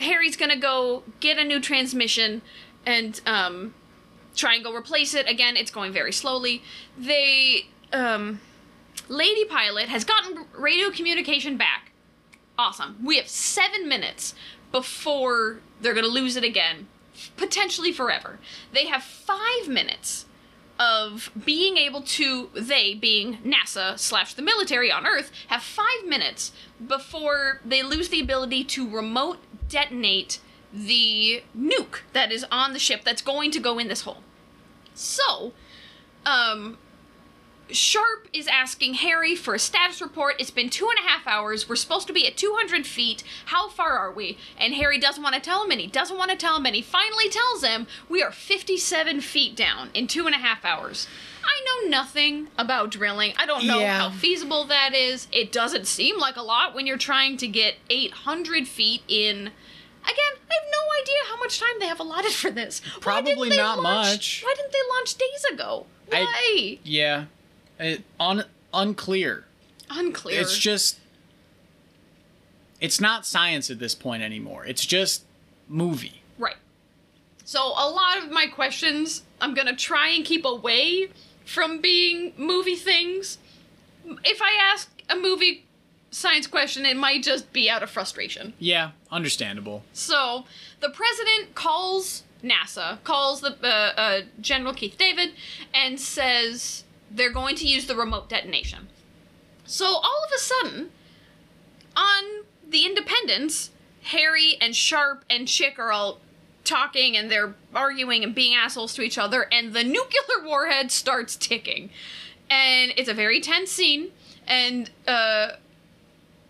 Harry's 0.00 0.36
gonna 0.36 0.58
go 0.58 1.02
get 1.20 1.38
a 1.38 1.44
new 1.44 1.60
transmission 1.60 2.40
and 2.86 3.20
um, 3.26 3.74
try 4.38 4.54
and 4.54 4.64
go 4.64 4.74
replace 4.74 5.14
it. 5.14 5.28
Again, 5.28 5.56
it's 5.56 5.70
going 5.70 5.92
very 5.92 6.12
slowly. 6.12 6.62
They 6.96 7.66
um, 7.92 8.40
Lady 9.08 9.44
Pilot 9.44 9.88
has 9.88 10.04
gotten 10.04 10.46
radio 10.56 10.90
communication 10.90 11.56
back. 11.56 11.92
Awesome. 12.56 12.96
We 13.04 13.16
have 13.16 13.28
seven 13.28 13.88
minutes 13.88 14.34
before 14.72 15.60
they're 15.80 15.94
gonna 15.94 16.06
lose 16.06 16.36
it 16.36 16.44
again, 16.44 16.86
potentially 17.36 17.92
forever. 17.92 18.38
They 18.72 18.86
have 18.86 19.02
five 19.02 19.68
minutes 19.68 20.26
of 20.78 21.30
being 21.44 21.76
able 21.76 22.02
to 22.02 22.50
they 22.54 22.94
being 22.94 23.38
NASA 23.38 23.98
slash 23.98 24.34
the 24.34 24.42
military 24.42 24.92
on 24.92 25.06
Earth 25.06 25.32
have 25.48 25.62
five 25.62 26.06
minutes 26.06 26.52
before 26.86 27.60
they 27.64 27.82
lose 27.82 28.10
the 28.10 28.20
ability 28.20 28.62
to 28.62 28.88
remote 28.88 29.38
detonate 29.68 30.38
the 30.72 31.42
nuke 31.56 32.00
that 32.12 32.30
is 32.30 32.44
on 32.52 32.72
the 32.72 32.78
ship 32.78 33.02
that's 33.04 33.22
going 33.22 33.50
to 33.50 33.58
go 33.58 33.78
in 33.78 33.88
this 33.88 34.02
hole. 34.02 34.22
So, 34.98 35.52
um, 36.26 36.76
Sharp 37.70 38.28
is 38.32 38.46
asking 38.48 38.94
Harry 38.94 39.34
for 39.36 39.54
a 39.54 39.58
status 39.58 40.00
report. 40.00 40.36
It's 40.40 40.50
been 40.50 40.70
two 40.70 40.88
and 40.88 40.98
a 40.98 41.08
half 41.08 41.26
hours. 41.26 41.68
We're 41.68 41.76
supposed 41.76 42.06
to 42.06 42.12
be 42.12 42.26
at 42.26 42.36
200 42.36 42.86
feet. 42.86 43.22
How 43.46 43.68
far 43.68 43.98
are 43.98 44.10
we? 44.10 44.38
And 44.58 44.74
Harry 44.74 44.98
doesn't 44.98 45.22
want 45.22 45.34
to 45.34 45.40
tell 45.40 45.64
him, 45.64 45.70
and 45.70 45.80
he 45.80 45.86
doesn't 45.86 46.16
want 46.16 46.30
to 46.30 46.36
tell 46.36 46.56
him, 46.56 46.66
and 46.66 46.74
he 46.74 46.82
finally 46.82 47.28
tells 47.28 47.62
him 47.62 47.86
we 48.08 48.22
are 48.22 48.32
57 48.32 49.20
feet 49.20 49.54
down 49.54 49.90
in 49.94 50.06
two 50.06 50.26
and 50.26 50.34
a 50.34 50.38
half 50.38 50.64
hours. 50.64 51.06
I 51.44 51.82
know 51.84 51.90
nothing 51.90 52.48
about 52.58 52.90
drilling. 52.90 53.34
I 53.36 53.46
don't 53.46 53.66
know 53.66 53.78
Yeah. 53.80 53.98
how 53.98 54.10
feasible 54.10 54.64
that 54.64 54.94
is. 54.94 55.28
It 55.30 55.52
doesn't 55.52 55.86
seem 55.86 56.18
like 56.18 56.36
a 56.36 56.42
lot 56.42 56.74
when 56.74 56.86
you're 56.86 56.96
trying 56.98 57.36
to 57.38 57.46
get 57.46 57.76
800 57.90 58.66
feet 58.66 59.02
in. 59.08 59.50
Again, 60.04 60.32
I 60.50 60.54
have 60.54 60.68
no 60.70 61.02
idea 61.02 61.16
how 61.28 61.36
much 61.38 61.58
time 61.60 61.78
they 61.80 61.86
have 61.86 62.00
allotted 62.00 62.32
for 62.32 62.50
this. 62.50 62.80
Probably 63.00 63.50
not 63.50 63.80
launch- 63.80 64.08
much. 64.08 64.42
Why 64.44 64.54
didn't 64.56 64.72
they 64.72 64.78
launch 64.96 65.14
days 65.14 65.44
ago? 65.52 65.86
I- 66.12 66.24
Why? 66.24 66.78
Yeah. 66.82 67.24
It, 67.78 68.02
un, 68.18 68.44
unclear. 68.72 69.44
Unclear. 69.90 70.40
It's 70.40 70.58
just. 70.58 70.98
It's 72.80 73.00
not 73.00 73.26
science 73.26 73.70
at 73.70 73.78
this 73.78 73.94
point 73.94 74.22
anymore. 74.22 74.64
It's 74.64 74.86
just 74.86 75.24
movie. 75.68 76.22
Right. 76.38 76.56
So 77.44 77.60
a 77.60 77.88
lot 77.88 78.18
of 78.18 78.30
my 78.30 78.46
questions 78.46 79.22
I'm 79.40 79.54
gonna 79.54 79.74
try 79.74 80.08
and 80.08 80.24
keep 80.24 80.44
away 80.44 81.08
from 81.44 81.80
being 81.80 82.32
movie 82.36 82.76
things. 82.76 83.38
If 84.24 84.40
I 84.42 84.52
ask 84.60 84.90
a 85.10 85.16
movie 85.16 85.64
science 86.10 86.46
question, 86.46 86.86
it 86.86 86.96
might 86.96 87.22
just 87.22 87.52
be 87.52 87.68
out 87.68 87.82
of 87.82 87.90
frustration. 87.90 88.54
Yeah, 88.58 88.90
understandable. 89.10 89.84
So 89.92 90.44
the 90.80 90.90
president 90.90 91.54
calls 91.54 92.24
NASA, 92.42 93.02
calls 93.04 93.40
the 93.40 93.56
uh, 93.62 93.92
uh, 93.96 94.20
General 94.40 94.74
Keith 94.74 94.96
David, 94.98 95.30
and 95.74 96.00
says 96.00 96.84
they're 97.10 97.32
going 97.32 97.56
to 97.56 97.66
use 97.66 97.86
the 97.86 97.96
remote 97.96 98.28
detonation. 98.28 98.88
So 99.64 99.86
all 99.86 100.24
of 100.26 100.32
a 100.34 100.38
sudden, 100.38 100.90
on 101.96 102.24
the 102.66 102.86
Independence, 102.86 103.70
Harry 104.04 104.56
and 104.60 104.74
Sharp 104.74 105.24
and 105.28 105.48
Chick 105.48 105.78
are 105.78 105.92
all 105.92 106.20
talking 106.64 107.16
and 107.16 107.30
they're 107.30 107.54
arguing 107.74 108.22
and 108.22 108.34
being 108.34 108.54
assholes 108.54 108.94
to 108.94 109.02
each 109.02 109.18
other, 109.18 109.48
and 109.52 109.72
the 109.72 109.84
nuclear 109.84 110.44
warhead 110.44 110.90
starts 110.90 111.36
ticking. 111.36 111.90
And 112.50 112.92
it's 112.96 113.08
a 113.08 113.14
very 113.14 113.40
tense 113.40 113.70
scene, 113.70 114.10
and 114.46 114.90
uh, 115.06 115.48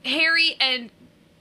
Harry 0.09 0.57
and 0.61 0.91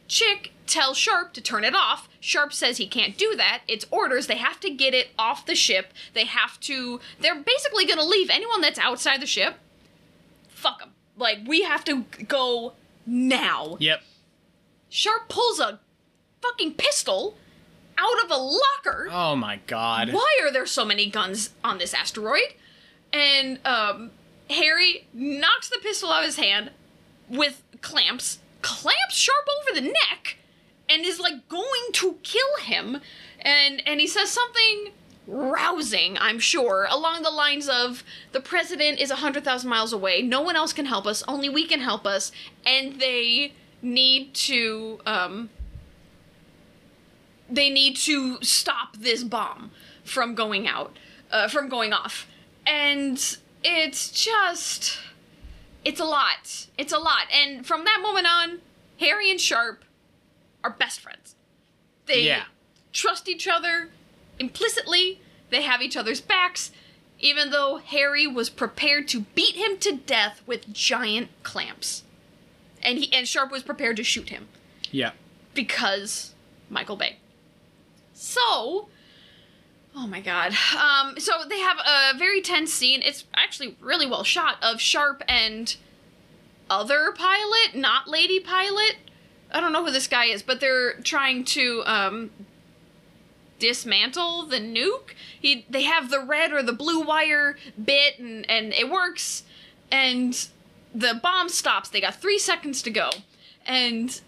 Chick 0.07 0.51
tell 0.65 0.93
Sharp 0.93 1.33
to 1.33 1.41
turn 1.41 1.63
it 1.63 1.75
off. 1.75 2.07
Sharp 2.19 2.53
says 2.53 2.77
he 2.77 2.87
can't 2.87 3.17
do 3.17 3.35
that. 3.35 3.61
It's 3.67 3.85
orders. 3.89 4.27
They 4.27 4.37
have 4.37 4.59
to 4.61 4.69
get 4.69 4.93
it 4.93 5.09
off 5.17 5.45
the 5.45 5.55
ship. 5.55 5.93
They 6.13 6.25
have 6.25 6.59
to. 6.61 6.99
They're 7.19 7.35
basically 7.35 7.85
going 7.85 7.99
to 7.99 8.05
leave 8.05 8.29
anyone 8.29 8.61
that's 8.61 8.79
outside 8.79 9.21
the 9.21 9.27
ship. 9.27 9.55
Fuck 10.49 10.79
them. 10.79 10.91
Like, 11.17 11.39
we 11.45 11.63
have 11.63 11.83
to 11.85 12.03
go 12.27 12.73
now. 13.05 13.77
Yep. 13.79 14.01
Sharp 14.89 15.29
pulls 15.29 15.59
a 15.59 15.79
fucking 16.41 16.75
pistol 16.75 17.35
out 17.97 18.23
of 18.23 18.31
a 18.31 18.37
locker. 18.37 19.07
Oh 19.11 19.35
my 19.35 19.59
god. 19.67 20.13
Why 20.13 20.39
are 20.43 20.51
there 20.51 20.65
so 20.65 20.85
many 20.85 21.09
guns 21.09 21.51
on 21.63 21.77
this 21.77 21.93
asteroid? 21.93 22.53
And 23.11 23.59
um, 23.65 24.11
Harry 24.49 25.07
knocks 25.13 25.69
the 25.69 25.79
pistol 25.81 26.11
out 26.11 26.19
of 26.19 26.25
his 26.25 26.37
hand 26.37 26.71
with 27.29 27.63
clamps, 27.81 28.39
clamps 28.61 29.15
Sharp 29.15 29.47
over 29.61 29.79
the 29.79 29.87
neck, 29.87 30.37
and 30.89 31.05
is 31.05 31.19
like 31.19 31.47
going 31.49 31.91
to 31.93 32.17
kill 32.23 32.57
him. 32.61 33.01
And 33.41 33.81
and 33.87 33.99
he 33.99 34.07
says 34.07 34.29
something 34.29 34.91
rousing, 35.27 36.17
I'm 36.17 36.39
sure, 36.39 36.87
along 36.89 37.23
the 37.23 37.29
lines 37.29 37.67
of 37.67 38.03
the 38.31 38.39
president 38.39 38.99
is 38.99 39.09
100,000 39.09 39.69
miles 39.69 39.91
away. 39.91 40.21
No 40.21 40.39
one 40.39 40.55
else 40.55 40.71
can 40.71 40.85
help 40.85 41.05
us. 41.05 41.21
Only 41.27 41.49
we 41.49 41.67
can 41.67 41.81
help 41.81 42.07
us. 42.07 42.31
And 42.65 42.99
they 42.99 43.53
need 43.81 44.33
to 44.33 44.99
um 45.05 45.49
they 47.49 47.69
need 47.69 47.95
to 47.95 48.41
stop 48.41 48.97
this 48.97 49.23
bomb 49.23 49.71
from 50.03 50.35
going 50.35 50.67
out, 50.67 50.97
uh, 51.31 51.47
from 51.47 51.69
going 51.69 51.93
off. 51.93 52.27
And 52.65 53.37
it's 53.63 54.11
just, 54.11 54.99
it's 55.85 55.99
a 55.99 56.05
lot. 56.05 56.67
It's 56.77 56.93
a 56.93 56.97
lot. 56.97 57.27
And 57.31 57.65
from 57.65 57.83
that 57.85 57.99
moment 58.01 58.27
on, 58.27 58.59
Harry 58.99 59.29
and 59.31 59.39
Sharp 59.39 59.83
are 60.63 60.69
best 60.71 60.99
friends. 60.99 61.35
They 62.05 62.23
Yeah. 62.23 62.45
trust 62.93 63.27
each 63.29 63.47
other 63.47 63.91
implicitly, 64.39 65.21
they 65.49 65.61
have 65.61 65.81
each 65.81 65.95
other's 65.97 66.21
backs, 66.21 66.71
even 67.19 67.49
though 67.51 67.77
Harry 67.77 68.27
was 68.27 68.49
prepared 68.49 69.07
to 69.09 69.21
beat 69.21 69.55
him 69.55 69.77
to 69.79 69.93
death 69.93 70.41
with 70.45 70.71
giant 70.73 71.29
clamps. 71.43 72.03
And 72.81 72.99
he 72.99 73.11
and 73.13 73.27
Sharp 73.27 73.51
was 73.51 73.63
prepared 73.63 73.97
to 73.97 74.03
shoot 74.03 74.29
him 74.29 74.47
Yeah. 74.91 75.11
because 75.53 76.33
Michael 76.69 76.95
Bay. 76.95 77.17
So, 78.13 78.89
oh 79.97 80.07
my 80.07 80.21
god. 80.21 80.53
Um, 80.77 81.19
so 81.19 81.43
they 81.49 81.59
have 81.59 81.77
a 81.79 82.17
very 82.17 82.41
tense 82.41 82.71
scene. 82.73 83.01
It's 83.03 83.25
actually 83.33 83.75
really 83.81 84.05
well 84.05 84.23
shot 84.23 84.57
of 84.61 84.79
Sharp 84.79 85.23
and 85.27 85.75
other 86.69 87.11
pilot, 87.15 87.75
not 87.75 88.07
lady 88.07 88.39
pilot. 88.39 88.97
I 89.51 89.59
don't 89.59 89.73
know 89.73 89.83
who 89.83 89.91
this 89.91 90.07
guy 90.07 90.25
is, 90.25 90.43
but 90.43 90.59
they're 90.59 90.99
trying 90.99 91.45
to 91.45 91.81
um, 91.85 92.29
dismantle 93.59 94.45
the 94.45 94.59
nuke. 94.59 95.15
He 95.39 95.65
they 95.69 95.83
have 95.83 96.09
the 96.09 96.19
red 96.19 96.51
or 96.51 96.61
the 96.61 96.73
blue 96.73 97.01
wire 97.01 97.57
bit, 97.83 98.19
and 98.19 98.49
and 98.49 98.73
it 98.73 98.89
works, 98.89 99.43
and 99.91 100.47
the 100.93 101.19
bomb 101.21 101.49
stops. 101.49 101.89
They 101.89 102.01
got 102.01 102.15
three 102.15 102.39
seconds 102.39 102.81
to 102.83 102.91
go, 102.91 103.09
and 103.65 104.21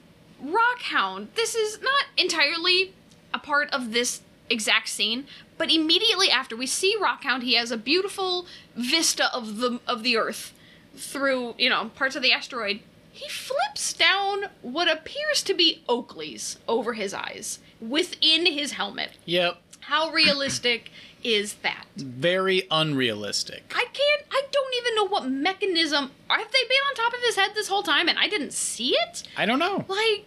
Rockhound. 0.44 1.28
This 1.36 1.54
is 1.54 1.82
not 1.82 2.06
entirely 2.18 2.94
a 3.34 3.40
part 3.40 3.70
of 3.72 3.92
this 3.92 4.22
exact 4.50 4.88
scene, 4.88 5.26
but 5.60 5.70
immediately 5.70 6.32
after 6.32 6.56
we 6.56 6.66
see 6.66 6.96
Rockhound, 7.00 7.44
he 7.44 7.54
has 7.56 7.70
a 7.70 7.78
beautiful 7.78 8.48
vista 8.76 9.32
of 9.36 9.58
the 9.58 9.80
of 9.86 10.02
the 10.02 10.18
Earth 10.18 10.54
through 10.96 11.54
you 11.60 11.70
know 11.70 11.92
parts 11.96 12.16
of 12.16 12.24
the 12.24 12.32
asteroid. 12.32 12.80
He 13.12 13.30
flips 13.30 13.92
down 13.94 14.46
what 14.62 14.90
appears 14.90 15.44
to 15.44 15.54
be 15.54 15.84
Oakley's 15.90 16.58
over 16.68 16.94
his 16.94 17.14
eyes 17.14 17.60
within 17.82 18.46
his 18.46 18.72
helmet. 18.72 19.12
Yep. 19.26 19.62
How 19.82 20.10
realistic 20.12 20.92
is 21.24 21.56
that? 21.56 21.86
Very 21.98 22.66
unrealistic. 22.72 23.74
I 23.76 23.86
can't. 23.92 24.24
I 24.32 24.44
don't 24.50 24.76
even 24.78 24.96
know 24.96 25.08
what 25.08 25.28
mechanism. 25.28 26.12
Have 26.30 26.52
they 26.52 26.64
been 26.64 26.78
on 26.90 26.96
top 26.96 27.14
of 27.14 27.20
his 27.26 27.36
head 27.36 27.52
this 27.54 27.68
whole 27.68 27.84
time 27.84 28.08
and 28.08 28.18
I 28.18 28.30
didn't 28.30 28.54
see 28.54 28.96
it? 28.96 29.24
I 29.36 29.46
don't 29.46 29.60
know. 29.60 29.84
Like, 29.90 30.26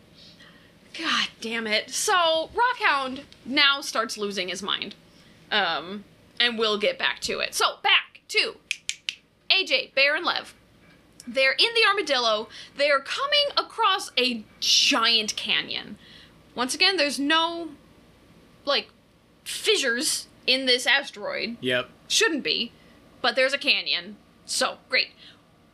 god 0.99 1.29
damn 1.41 1.67
it. 1.67 1.91
So, 1.91 2.51
Rockhound 2.55 3.23
now 3.47 3.81
starts 3.81 4.19
losing 4.19 4.49
his 4.49 4.63
mind. 4.63 4.95
Um, 5.53 6.05
and 6.41 6.59
we'll 6.59 6.79
get 6.79 6.99
back 6.99 7.21
to 7.21 7.39
it. 7.39 7.55
So, 7.55 7.77
back 7.83 8.23
to 8.29 8.57
AJ, 9.51 9.95
Bear, 9.95 10.17
and 10.17 10.25
Lev. 10.25 10.55
They're 11.27 11.53
in 11.53 11.69
the 11.75 11.87
armadillo. 11.89 12.49
They're 12.77 13.01
coming 13.01 13.47
across 13.57 14.11
a 14.19 14.45
giant 14.59 15.37
canyon. 15.37 15.99
Once 16.55 16.75
again, 16.75 16.97
there's 16.97 17.19
no, 17.19 17.69
like, 18.65 18.89
fissures 19.45 20.27
in 20.47 20.67
this 20.67 20.87
asteroid. 20.87 21.59
Yep. 21.61 21.89
Shouldn't 22.09 22.43
be, 22.43 22.73
but 23.21 23.37
there's 23.37 23.53
a 23.53 23.59
canyon. 23.59 24.17
So, 24.47 24.79
great. 24.89 25.09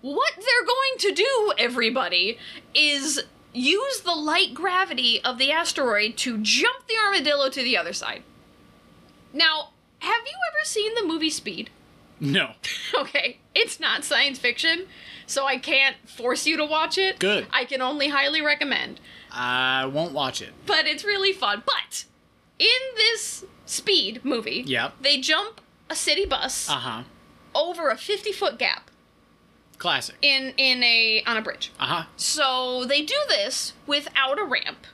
What 0.03 0.35
they're 0.37 0.67
going 0.67 0.99
to 0.99 1.13
do, 1.13 1.53
everybody, 1.59 2.39
is 2.75 3.23
use 3.53 4.01
the 4.01 4.15
light 4.15 4.55
gravity 4.55 5.23
of 5.25 5.39
the 5.39 5.51
asteroid 5.51 6.17
to 6.19 6.39
jump 6.39 6.87
the 6.87 6.95
armadillo 7.05 7.49
to 7.49 7.63
the 7.63 7.77
other 7.77 7.93
side. 7.93 8.23
Now, 9.33 9.71
have 10.01 10.23
you 10.27 10.33
ever 10.53 10.65
seen 10.65 10.95
the 10.95 11.05
movie 11.05 11.31
Speed? 11.31 11.71
No. 12.21 12.55
Okay, 12.95 13.39
it's 13.55 13.79
not 13.79 14.03
science 14.05 14.41
fiction, 14.41 14.87
so 15.25 15.47
I 15.47 15.57
can't 15.57 15.95
force 16.09 16.49
you 16.49 16.57
to 16.57 16.65
watch 16.65 16.99
it. 16.99 17.21
Good. 17.21 17.47
I 17.53 17.65
can 17.65 17.81
only 17.81 18.09
highly 18.09 18.43
recommend. 18.43 18.99
I 19.31 19.87
won't 19.87 20.13
watch 20.13 20.43
it. 20.43 20.49
But 20.67 20.87
it's 20.89 21.05
really 21.05 21.33
fun. 21.33 21.63
But 21.65 22.07
in 22.59 22.67
this 22.97 23.45
Speed 23.67 24.25
movie, 24.25 24.65
Yep. 24.67 24.95
they 25.01 25.21
jump 25.21 25.61
a 25.89 25.95
city 25.95 26.25
bus 26.27 26.69
Uh 26.69 26.73
huh. 26.73 27.03
over 27.55 27.89
a 27.89 27.97
50 27.97 28.33
foot 28.33 28.59
gap 28.59 28.91
Classic. 29.79 30.17
in 30.21 30.55
in 30.57 30.83
a 30.83 31.23
on 31.25 31.37
a 31.37 31.43
bridge. 31.43 31.71
Uh 31.79 31.87
huh. 31.87 32.05
So 32.17 32.85
they 32.85 33.03
do 33.03 33.15
this 33.29 33.75
without 33.87 34.41
a 34.41 34.45
ramp. 34.45 34.89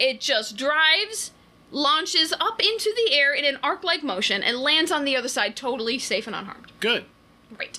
It 0.00 0.20
just 0.20 0.56
drives, 0.56 1.30
launches 1.70 2.32
up 2.40 2.60
into 2.62 2.92
the 2.96 3.12
air 3.14 3.32
in 3.34 3.44
an 3.44 3.58
arc-like 3.62 4.02
motion, 4.02 4.42
and 4.42 4.58
lands 4.58 4.90
on 4.92 5.04
the 5.04 5.16
other 5.16 5.28
side 5.28 5.56
totally 5.56 5.98
safe 5.98 6.26
and 6.26 6.36
unharmed. 6.36 6.72
Good. 6.80 7.04
Right. 7.58 7.78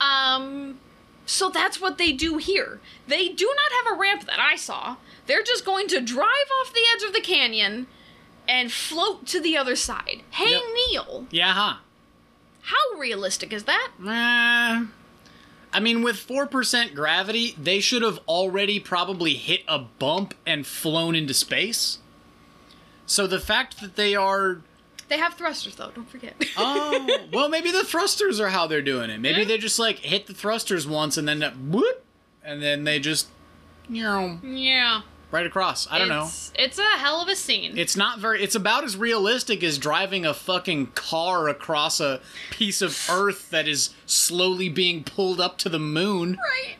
Um. 0.00 0.78
So 1.26 1.48
that's 1.48 1.80
what 1.80 1.96
they 1.96 2.12
do 2.12 2.36
here. 2.36 2.80
They 3.08 3.28
do 3.30 3.46
not 3.56 3.72
have 3.86 3.96
a 3.96 3.98
ramp 3.98 4.26
that 4.26 4.38
I 4.38 4.56
saw. 4.56 4.96
They're 5.26 5.42
just 5.42 5.64
going 5.64 5.88
to 5.88 6.00
drive 6.02 6.26
off 6.60 6.74
the 6.74 6.82
edge 6.94 7.02
of 7.02 7.14
the 7.14 7.20
canyon 7.22 7.86
and 8.46 8.70
float 8.70 9.24
to 9.28 9.40
the 9.40 9.56
other 9.56 9.74
side. 9.74 10.20
Hey, 10.32 10.50
Yep. 10.50 10.62
Neil, 10.90 11.26
Yeah, 11.30 11.52
huh? 11.54 11.76
how 12.60 12.98
realistic 12.98 13.54
is 13.54 13.64
that? 13.64 13.88
Uh, 13.98 14.84
I 15.72 15.80
mean, 15.80 16.02
with 16.02 16.16
4% 16.16 16.94
gravity, 16.94 17.56
they 17.58 17.80
should 17.80 18.02
have 18.02 18.18
already 18.28 18.78
probably 18.78 19.32
hit 19.32 19.62
a 19.66 19.78
bump 19.78 20.34
and 20.46 20.66
flown 20.66 21.14
into 21.14 21.32
space. 21.32 22.00
So 23.06 23.26
the 23.26 23.40
fact 23.40 23.80
that 23.80 23.96
they 23.96 24.14
are. 24.14 24.60
They 25.08 25.18
have 25.18 25.34
thrusters 25.34 25.76
though. 25.76 25.90
Don't 25.94 26.08
forget. 26.08 26.34
Oh, 26.56 27.26
well, 27.32 27.48
maybe 27.48 27.70
the 27.70 27.84
thrusters 27.84 28.40
are 28.40 28.48
how 28.48 28.66
they're 28.66 28.80
doing 28.82 29.10
it. 29.10 29.20
Maybe 29.20 29.40
Yeah. 29.40 29.44
they 29.48 29.58
just 29.58 29.78
like 29.78 29.98
hit 29.98 30.26
the 30.26 30.34
thrusters 30.34 30.86
once 30.86 31.16
and 31.18 31.28
then 31.28 31.42
uh, 31.42 31.52
whoop, 31.52 32.04
and 32.42 32.62
then 32.62 32.84
they 32.84 32.98
just, 33.00 33.28
you 33.88 34.02
know, 34.02 34.38
yeah. 34.42 35.02
right 35.30 35.44
across. 35.44 35.86
I 35.90 35.98
don't 35.98 36.08
know. 36.08 36.24
It's, 36.24 36.52
it's 36.58 36.78
a 36.78 36.82
hell 36.98 37.20
of 37.20 37.28
a 37.28 37.36
scene. 37.36 37.76
It's 37.76 37.96
not 37.96 38.18
very. 38.18 38.42
It's 38.42 38.54
about 38.54 38.84
as 38.84 38.96
realistic 38.96 39.62
as 39.62 39.76
driving 39.78 40.24
a 40.24 40.32
fucking 40.32 40.86
car 40.94 41.48
across 41.48 42.00
a 42.00 42.20
piece 42.50 42.80
of 42.80 42.98
Earth 43.10 43.50
that 43.50 43.68
is 43.68 43.90
slowly 44.06 44.68
being 44.70 45.04
pulled 45.04 45.40
up 45.40 45.58
to 45.58 45.68
the 45.68 45.78
moon. 45.80 46.38
right. 46.42 46.76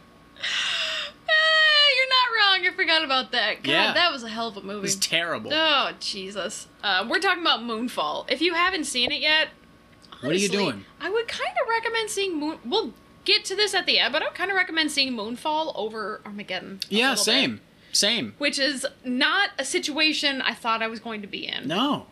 Not 2.14 2.36
wrong. 2.60 2.66
I 2.66 2.72
forgot 2.74 3.04
about 3.04 3.32
that. 3.32 3.62
God, 3.62 3.70
Yeah. 3.70 3.92
that 3.94 4.12
was 4.12 4.22
a 4.22 4.28
hell 4.28 4.48
of 4.48 4.56
a 4.56 4.62
movie. 4.62 4.86
It's 4.86 4.96
terrible. 4.96 5.50
Oh 5.52 5.90
Jesus! 6.00 6.66
Uh, 6.82 7.06
we're 7.08 7.18
talking 7.20 7.42
about 7.42 7.60
Moonfall. 7.60 8.30
If 8.30 8.40
you 8.40 8.54
haven't 8.54 8.84
seen 8.84 9.10
it 9.12 9.20
yet, 9.20 9.48
What 10.20 10.32
are 10.32 10.34
you 10.36 10.48
doing? 10.48 10.84
I 11.00 11.10
would 11.10 11.28
kind 11.28 11.50
of 11.62 11.68
recommend 11.68 12.10
seeing 12.10 12.38
Moon. 12.38 12.58
We'll 12.64 12.92
get 13.24 13.44
to 13.46 13.56
this 13.56 13.74
at 13.74 13.86
the 13.86 13.98
end, 13.98 14.12
but 14.12 14.22
I 14.22 14.26
would 14.26 14.34
kind 14.34 14.50
of 14.50 14.56
recommend 14.56 14.90
seeing 14.92 15.14
Moonfall 15.14 15.72
over 15.76 16.20
Armageddon. 16.26 16.80
Yeah, 16.88 17.10
little 17.10 17.24
bit, 17.24 17.24
same, 17.24 17.60
same. 17.92 18.34
which 18.38 18.58
is 18.58 18.86
not 19.04 19.50
a 19.58 19.64
situation 19.64 20.40
I 20.42 20.54
thought 20.54 20.82
I 20.82 20.88
was 20.88 21.00
going 21.00 21.20
to 21.22 21.26
be 21.28 21.46
in. 21.46 21.66
No. 21.68 22.06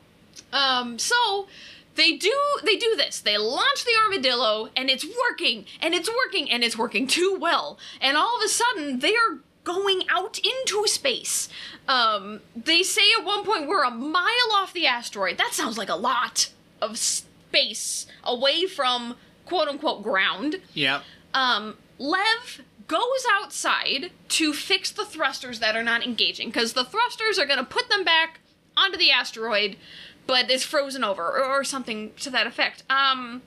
Um, 0.52 0.98
so 0.98 1.46
they 1.94 2.12
do 2.16 2.32
they 2.64 2.76
do 2.76 2.94
this. 2.96 3.20
They 3.20 3.36
launch 3.38 3.84
the 3.84 3.92
armadillo 4.04 4.70
and 4.76 4.88
it's 4.90 5.04
working 5.28 5.66
and 5.80 5.94
it's 5.94 6.08
working 6.08 6.50
and 6.50 6.64
it's 6.64 6.76
working 6.76 7.06
too 7.06 7.36
well. 7.40 7.78
And 8.00 8.16
all 8.16 8.36
of 8.38 8.42
a 8.44 8.48
sudden 8.48 8.98
they 9.00 9.14
are 9.14 9.38
going 9.64 10.02
out 10.08 10.38
into 10.38 10.86
space. 10.86 11.48
Um, 11.88 12.40
they 12.56 12.82
say 12.82 13.02
at 13.18 13.24
one 13.24 13.44
point 13.44 13.68
we're 13.68 13.84
a 13.84 13.90
mile 13.90 14.52
off 14.54 14.72
the 14.72 14.86
asteroid. 14.86 15.38
That 15.38 15.52
sounds 15.52 15.78
like 15.78 15.88
a 15.88 15.94
lot 15.96 16.50
of 16.80 16.98
space 16.98 18.06
away 18.24 18.66
from 18.66 19.16
quote 19.46 19.68
unquote 19.68 20.02
ground. 20.02 20.56
Yep. 20.74 21.02
Um, 21.34 21.76
Lev 21.98 22.62
goes 22.88 23.24
outside 23.32 24.10
to 24.28 24.52
fix 24.52 24.90
the 24.90 25.04
thrusters 25.04 25.60
that 25.60 25.76
are 25.76 25.82
not 25.82 26.04
engaging 26.04 26.48
because 26.48 26.72
the 26.72 26.84
thrusters 26.84 27.38
are 27.38 27.46
going 27.46 27.58
to 27.58 27.64
put 27.64 27.88
them 27.88 28.04
back 28.04 28.40
onto 28.76 28.98
the 28.98 29.10
asteroid, 29.10 29.76
but 30.26 30.50
it's 30.50 30.64
frozen 30.64 31.04
over 31.04 31.22
or, 31.22 31.44
or 31.44 31.64
something 31.64 32.12
to 32.20 32.30
that 32.30 32.46
effect. 32.46 32.82
Um, 32.90 33.42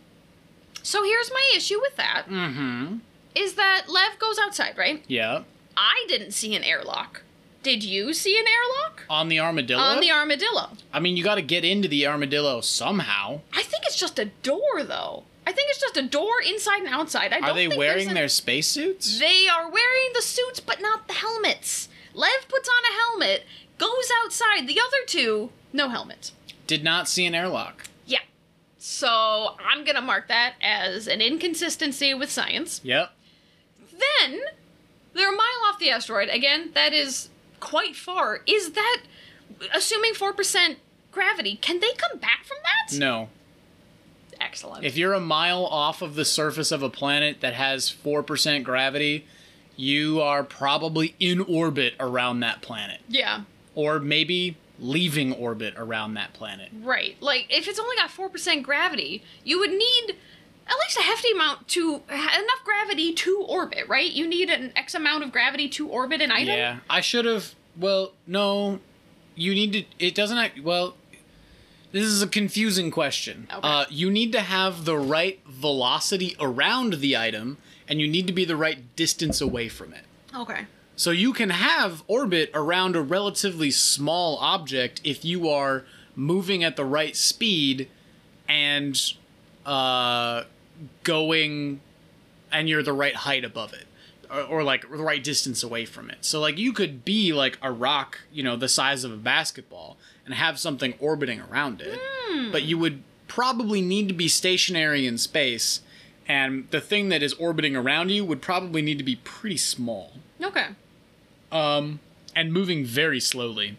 so 0.82 1.04
here's 1.04 1.32
my 1.32 1.52
issue 1.56 1.80
with 1.82 1.96
that: 1.98 2.26
Mm-hmm. 2.30 2.98
is 3.36 3.56
that 3.56 3.86
Lev 3.90 4.18
goes 4.20 4.38
outside, 4.40 4.78
right? 4.78 5.04
Yep. 5.08 5.46
I 5.78 6.06
didn't 6.08 6.32
see 6.32 6.56
an 6.56 6.64
airlock. 6.64 7.22
Did 7.64 7.84
you 7.84 8.14
see 8.14 8.38
an 8.40 8.46
airlock 8.48 9.04
On 9.10 9.28
the 9.28 9.40
armadillo. 9.40 9.82
on 9.82 10.00
the 10.00 10.12
armadillo? 10.12 10.70
I 10.94 11.00
mean, 11.00 11.18
you 11.18 11.24
got 11.24 11.36
to 11.36 11.42
get 11.42 11.66
into 11.66 11.88
the 11.88 12.06
armadillo 12.06 12.62
somehow. 12.62 13.42
I 13.54 13.64
think 13.64 13.86
it's 13.88 13.98
just 13.98 14.20
a 14.20 14.26
door, 14.26 14.84
though. 14.84 15.24
I 15.48 15.52
think 15.52 15.70
it's 15.70 15.80
just 15.82 15.98
a 15.98 16.04
door 16.04 16.42
inside 16.48 16.80
and 16.84 16.88
outside. 16.88 17.34
I 17.34 17.38
Are 17.38 17.42
don't 17.48 17.56
they 17.56 17.68
think 17.68 17.78
wearing 17.80 18.08
an- 18.10 18.14
their 18.14 18.28
spacesuits? 18.30 19.20
They 19.20 19.48
are 19.48 19.70
wearing 19.70 20.10
the 20.14 20.22
suits, 20.22 20.60
but 20.60 20.80
not 20.82 21.08
the 21.08 21.14
helmets. 21.16 21.90
Lev 22.14 22.48
puts 22.48 22.70
on 22.70 22.76
a 22.92 22.96
helmet, 23.00 23.44
goes 23.78 24.10
outside. 24.24 24.68
The 24.68 24.80
other 24.80 25.06
two, 25.08 25.50
no 25.74 25.90
helmets. 25.90 26.32
Did 26.68 26.84
not 26.84 27.08
see 27.10 27.26
an 27.26 27.36
airlock. 27.36 27.84
Yeah. 28.06 28.20
So 28.78 29.56
I'm 29.60 29.84
gonna 29.84 30.02
mark 30.02 30.28
that 30.30 30.54
as 30.62 31.08
an 31.08 31.20
inconsistency 31.22 32.14
with 32.14 32.32
science. 32.32 32.80
Yep. 32.84 33.12
Then 33.92 34.42
they're 35.16 35.34
a 35.34 35.36
mile 35.36 35.62
off 35.68 35.80
the 35.80 35.90
asteroid. 35.90 36.30
Again, 36.30 36.70
that 36.76 36.94
is 36.94 37.30
quite 37.60 37.96
far. 37.96 38.42
Is 38.46 38.74
that 38.74 39.02
assuming 39.74 40.14
four 40.14 40.34
percent 40.34 40.78
gravity? 41.12 41.56
Can 41.56 41.80
they 41.80 41.94
come 41.94 42.20
back 42.20 42.44
from 42.46 42.58
that? 42.64 42.98
No. 42.98 43.30
Excellent. 44.40 44.84
If 44.84 44.98
you're 44.98 45.14
a 45.14 45.20
mile 45.20 45.66
off 45.66 46.02
of 46.02 46.16
the 46.16 46.26
surface 46.26 46.72
of 46.72 46.84
a 46.84 46.90
planet 46.90 47.40
that 47.40 47.54
has 47.54 47.90
4% 47.90 48.64
gravity, 48.64 49.26
you 49.78 50.22
are 50.22 50.44
probably 50.44 51.16
in 51.22 51.40
orbit 51.42 51.94
around 52.00 52.42
that 52.42 52.62
planet. 52.62 53.00
yeah. 53.08 53.42
Or 53.76 54.00
maybe 54.00 54.56
leaving 54.80 55.32
orbit 55.34 55.74
around 55.78 56.14
that 56.16 56.34
planet. 56.34 56.70
Right. 56.82 57.16
Like, 57.22 57.48
if 57.50 57.68
it's 57.68 57.80
only 57.80 57.96
got 57.96 58.10
4% 58.10 58.62
gravity, 58.64 59.24
you 59.44 59.60
would 59.60 59.72
need 59.72 60.16
at 60.68 60.74
least 60.86 60.98
a 60.98 61.02
hefty 61.04 61.32
amount 61.32 61.68
to 61.70 62.02
enough 62.10 62.64
gravity 62.64 63.14
to 63.14 63.42
orbit, 63.48 63.88
right? 63.88 64.12
You 64.12 64.28
need 64.28 64.50
an 64.50 64.72
X 64.76 64.94
amount 64.96 65.24
of 65.24 65.32
gravity 65.32 65.70
to 65.70 65.88
orbit 65.88 66.22
an 66.22 66.32
item. 66.32 66.56
Yeah. 66.58 66.78
I 66.90 67.02
should 67.02 67.26
have. 67.26 67.54
Well, 67.78 68.14
no. 68.28 68.80
You 69.36 69.54
need 69.54 69.74
to. 69.74 69.84
It 70.00 70.16
doesn't. 70.16 70.38
act- 70.38 70.60
Well, 70.62 70.96
this 71.92 72.06
is 72.06 72.22
a 72.22 72.28
confusing 72.28 72.90
question. 72.92 73.48
Okay. 73.54 73.68
Uh, 73.68 73.86
you 73.90 74.10
need 74.10 74.32
to 74.32 74.42
have 74.42 74.86
the 74.86 74.98
right 74.98 75.40
velocity 75.48 76.36
around 76.40 76.96
the 76.96 77.16
item, 77.18 77.58
and 77.88 78.00
you 78.02 78.08
need 78.08 78.28
to 78.28 78.34
be 78.34 78.46
the 78.46 78.56
right 78.56 78.96
distance 78.96 79.42
away 79.42 79.70
from 79.70 79.94
it. 79.94 80.06
Okay. 80.36 80.66
So 80.96 81.12
you 81.12 81.34
can 81.34 81.50
have 81.50 82.04
orbit 82.08 82.50
around 82.54 82.96
a 82.96 83.02
relatively 83.02 83.70
small 83.72 84.38
object 84.38 85.02
if 85.04 85.26
you 85.26 85.50
are 85.50 85.84
moving 86.16 86.64
at 86.64 86.78
the 86.78 86.86
right 86.86 87.16
speed 87.18 87.90
and 88.48 88.98
uh, 89.66 90.44
going 91.04 91.80
and 92.52 92.70
you're 92.70 92.84
the 92.84 92.94
right 92.94 93.16
height 93.16 93.44
above 93.44 93.74
it 93.74 93.86
or, 94.32 94.42
or 94.42 94.64
like 94.64 94.82
the 94.90 94.98
right 94.98 95.24
distance 95.24 95.64
away 95.64 95.86
from 95.86 96.10
it. 96.10 96.20
So 96.22 96.40
like 96.40 96.58
you 96.58 96.74
could 96.74 97.04
be 97.06 97.34
like 97.34 97.58
a 97.62 97.72
rock, 97.72 98.20
you 98.32 98.44
know, 98.44 98.56
the 98.56 98.70
size 98.70 99.04
of 99.04 99.12
a 99.12 99.18
basketball 99.18 99.98
and 100.26 100.34
have 100.34 100.60
something 100.60 100.94
orbiting 101.00 101.42
around 101.42 101.82
it. 101.82 102.00
But 102.52 102.64
you 102.64 102.78
would 102.78 103.04
probably 103.28 103.82
need 103.82 104.08
to 104.08 104.14
be 104.14 104.28
stationary 104.28 105.06
in 105.08 105.18
space 105.18 105.82
and 106.28 106.68
the 106.72 106.82
thing 106.82 107.10
that 107.10 107.22
is 107.22 107.34
orbiting 107.34 107.76
around 107.76 108.10
you 108.10 108.26
would 108.26 108.42
probably 108.42 108.82
need 108.82 108.98
to 108.98 109.04
be 109.04 109.16
pretty 109.18 109.58
small 109.58 110.14
Okay. 110.44 110.68
um, 111.52 112.00
and 112.36 112.52
moving 112.52 112.84
very 112.84 113.20
slowly. 113.20 113.78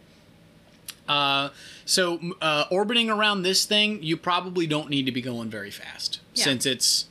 Uh, 1.09 1.51
so 1.85 2.19
uh, 2.41 2.65
orbiting 2.71 3.09
around 3.11 3.43
this 3.43 3.65
thing, 3.65 4.03
you 4.03 4.17
probably 4.17 4.67
don't 4.67 4.91
need 4.91 5.07
to 5.07 5.13
be 5.13 5.23
going 5.23 5.49
very 5.51 5.71
fast 5.71 6.21
Yeah. 6.35 6.45
since 6.45 6.67
it's 6.67 7.07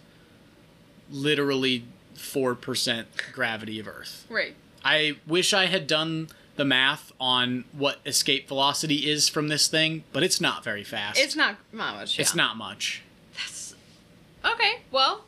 literally 1.10 1.86
four 2.14 2.56
percent 2.56 3.08
gravity 3.34 3.80
of 3.80 3.88
Earth. 3.88 4.26
Right. 4.30 4.56
I 4.84 5.18
wish 5.26 5.54
I 5.54 5.66
had 5.66 5.88
done 5.88 6.30
the 6.56 6.66
math 6.66 7.12
on 7.20 7.66
what 7.74 8.00
escape 8.06 8.48
velocity 8.48 9.10
is 9.10 9.28
from 9.28 9.48
this 9.50 9.68
thing, 9.68 10.04
but 10.14 10.24
it's 10.24 10.40
not 10.40 10.64
very 10.64 10.84
fast. 10.84 11.20
It's 11.20 11.36
not, 11.36 11.56
not 11.74 11.96
much. 11.96 12.20
It's 12.20 12.36
not 12.36 12.56
much. 12.56 13.02
That's 13.36 13.76
okay. 14.44 14.80
Well, 14.92 15.26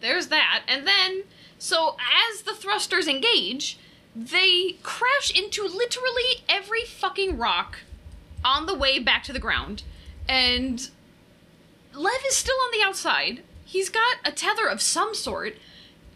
there's 0.00 0.26
that, 0.28 0.62
and 0.68 0.86
then 0.86 1.24
so 1.58 1.96
as 2.32 2.42
the 2.42 2.54
thrusters 2.54 3.08
engage, 3.08 3.78
they 4.14 4.76
crash 4.82 5.30
into 5.34 5.62
literally 5.62 6.42
every 6.48 6.82
fucking 6.82 7.36
rock 7.38 7.80
on 8.44 8.66
the 8.66 8.74
way 8.74 8.98
back 8.98 9.22
to 9.24 9.32
the 9.32 9.38
ground, 9.38 9.82
and 10.28 10.88
Lev 11.94 12.20
is 12.28 12.36
still 12.36 12.56
on 12.64 12.70
the 12.78 12.84
outside. 12.86 13.42
He's 13.64 13.88
got 13.88 14.16
a 14.24 14.32
tether 14.32 14.66
of 14.66 14.80
some 14.80 15.14
sort. 15.14 15.56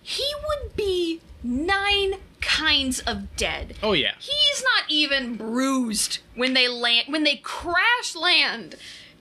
He 0.03 0.27
would 0.47 0.75
be 0.77 1.21
nine 1.43 2.15
kinds 2.41 3.01
of 3.01 3.37
dead. 3.37 3.75
Oh 3.83 3.93
yeah. 3.93 4.15
He's 4.19 4.63
not 4.63 4.85
even 4.89 5.37
bruised 5.37 6.19
when 6.35 6.55
they 6.55 6.69
land 6.69 7.07
when 7.09 7.25
they 7.25 7.37
crash 7.37 8.15
land 8.15 8.77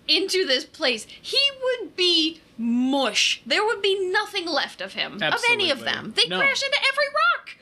into 0.07 0.45
this 0.45 0.65
place. 0.65 1.06
He 1.22 1.40
would 1.61 1.95
be 1.95 2.41
mush. 2.57 3.41
There 3.45 3.64
would 3.65 3.82
be 3.82 4.10
nothing 4.11 4.45
left 4.48 4.82
of 4.82 4.94
him. 4.94 5.14
Absolutely. 5.22 5.36
Of 5.36 5.44
any 5.52 5.72
of 5.72 5.80
them. 5.82 6.14
They 6.15 6.28
No. 6.28 6.40
crash 6.40 6.64
into 6.64 6.78
every 6.80 7.07
rock. 7.07 7.57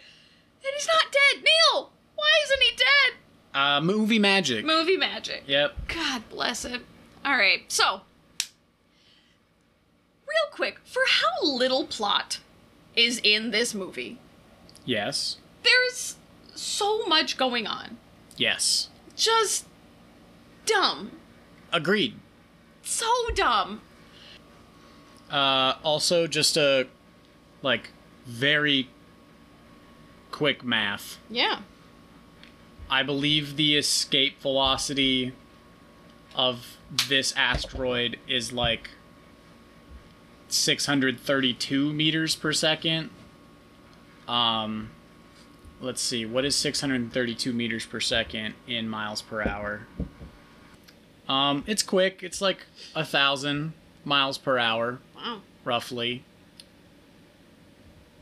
And 0.63 0.73
he's 0.75 0.87
not 0.87 1.11
dead. 1.11 1.43
Neil, 1.43 1.91
why 2.15 2.29
isn't 2.45 2.61
he 2.61 2.71
dead? 2.75 3.18
Uh, 3.53 3.81
movie 3.81 4.19
magic. 4.19 4.63
Movie 4.65 4.97
magic. 4.97 5.43
Yep. 5.47 5.75
God 5.87 6.23
bless 6.29 6.65
it. 6.65 6.81
Alright, 7.25 7.71
so 7.71 8.01
real 10.27 10.51
quick, 10.51 10.79
for 10.85 11.01
how 11.07 11.47
little 11.47 11.85
plot 11.85 12.39
is 12.95 13.19
in 13.23 13.51
this 13.51 13.73
movie, 13.73 14.17
Yes. 14.85 15.37
there's 15.63 16.15
so 16.55 17.05
much 17.05 17.37
going 17.37 17.65
on. 17.67 17.97
Yes. 18.37 18.89
Just 19.15 19.65
dumb. 20.65 21.11
Agreed. 21.73 22.15
So 22.83 23.07
dumb. 23.35 23.81
Uh, 25.29 25.75
also, 25.83 26.25
just 26.27 26.55
a 26.57 26.87
like 27.61 27.89
very 28.25 28.89
quick 30.31 30.63
math. 30.63 31.17
Yeah. 31.29 31.59
I 32.89 33.03
believe 33.03 33.55
the 33.55 33.75
escape 33.77 34.41
velocity 34.41 35.33
of 36.35 36.77
this 37.07 37.33
asteroid 37.35 38.17
is 38.27 38.51
like 38.51 38.89
632 40.47 41.93
meters 41.93 42.35
per 42.35 42.51
second. 42.53 43.09
Um, 44.27 44.89
let's 45.81 46.01
see, 46.01 46.25
what 46.25 46.45
is 46.45 46.55
632 46.55 47.53
meters 47.53 47.85
per 47.85 47.99
second 47.99 48.55
in 48.67 48.87
miles 48.89 49.21
per 49.21 49.41
hour? 49.47 49.81
Um, 51.27 51.63
it's 51.67 51.83
quick. 51.83 52.21
It's 52.23 52.41
like 52.41 52.65
a 52.95 53.05
thousand 53.05 53.73
miles 54.03 54.37
per 54.39 54.57
hour, 54.57 54.99
Wow. 55.15 55.41
roughly. 55.63 56.23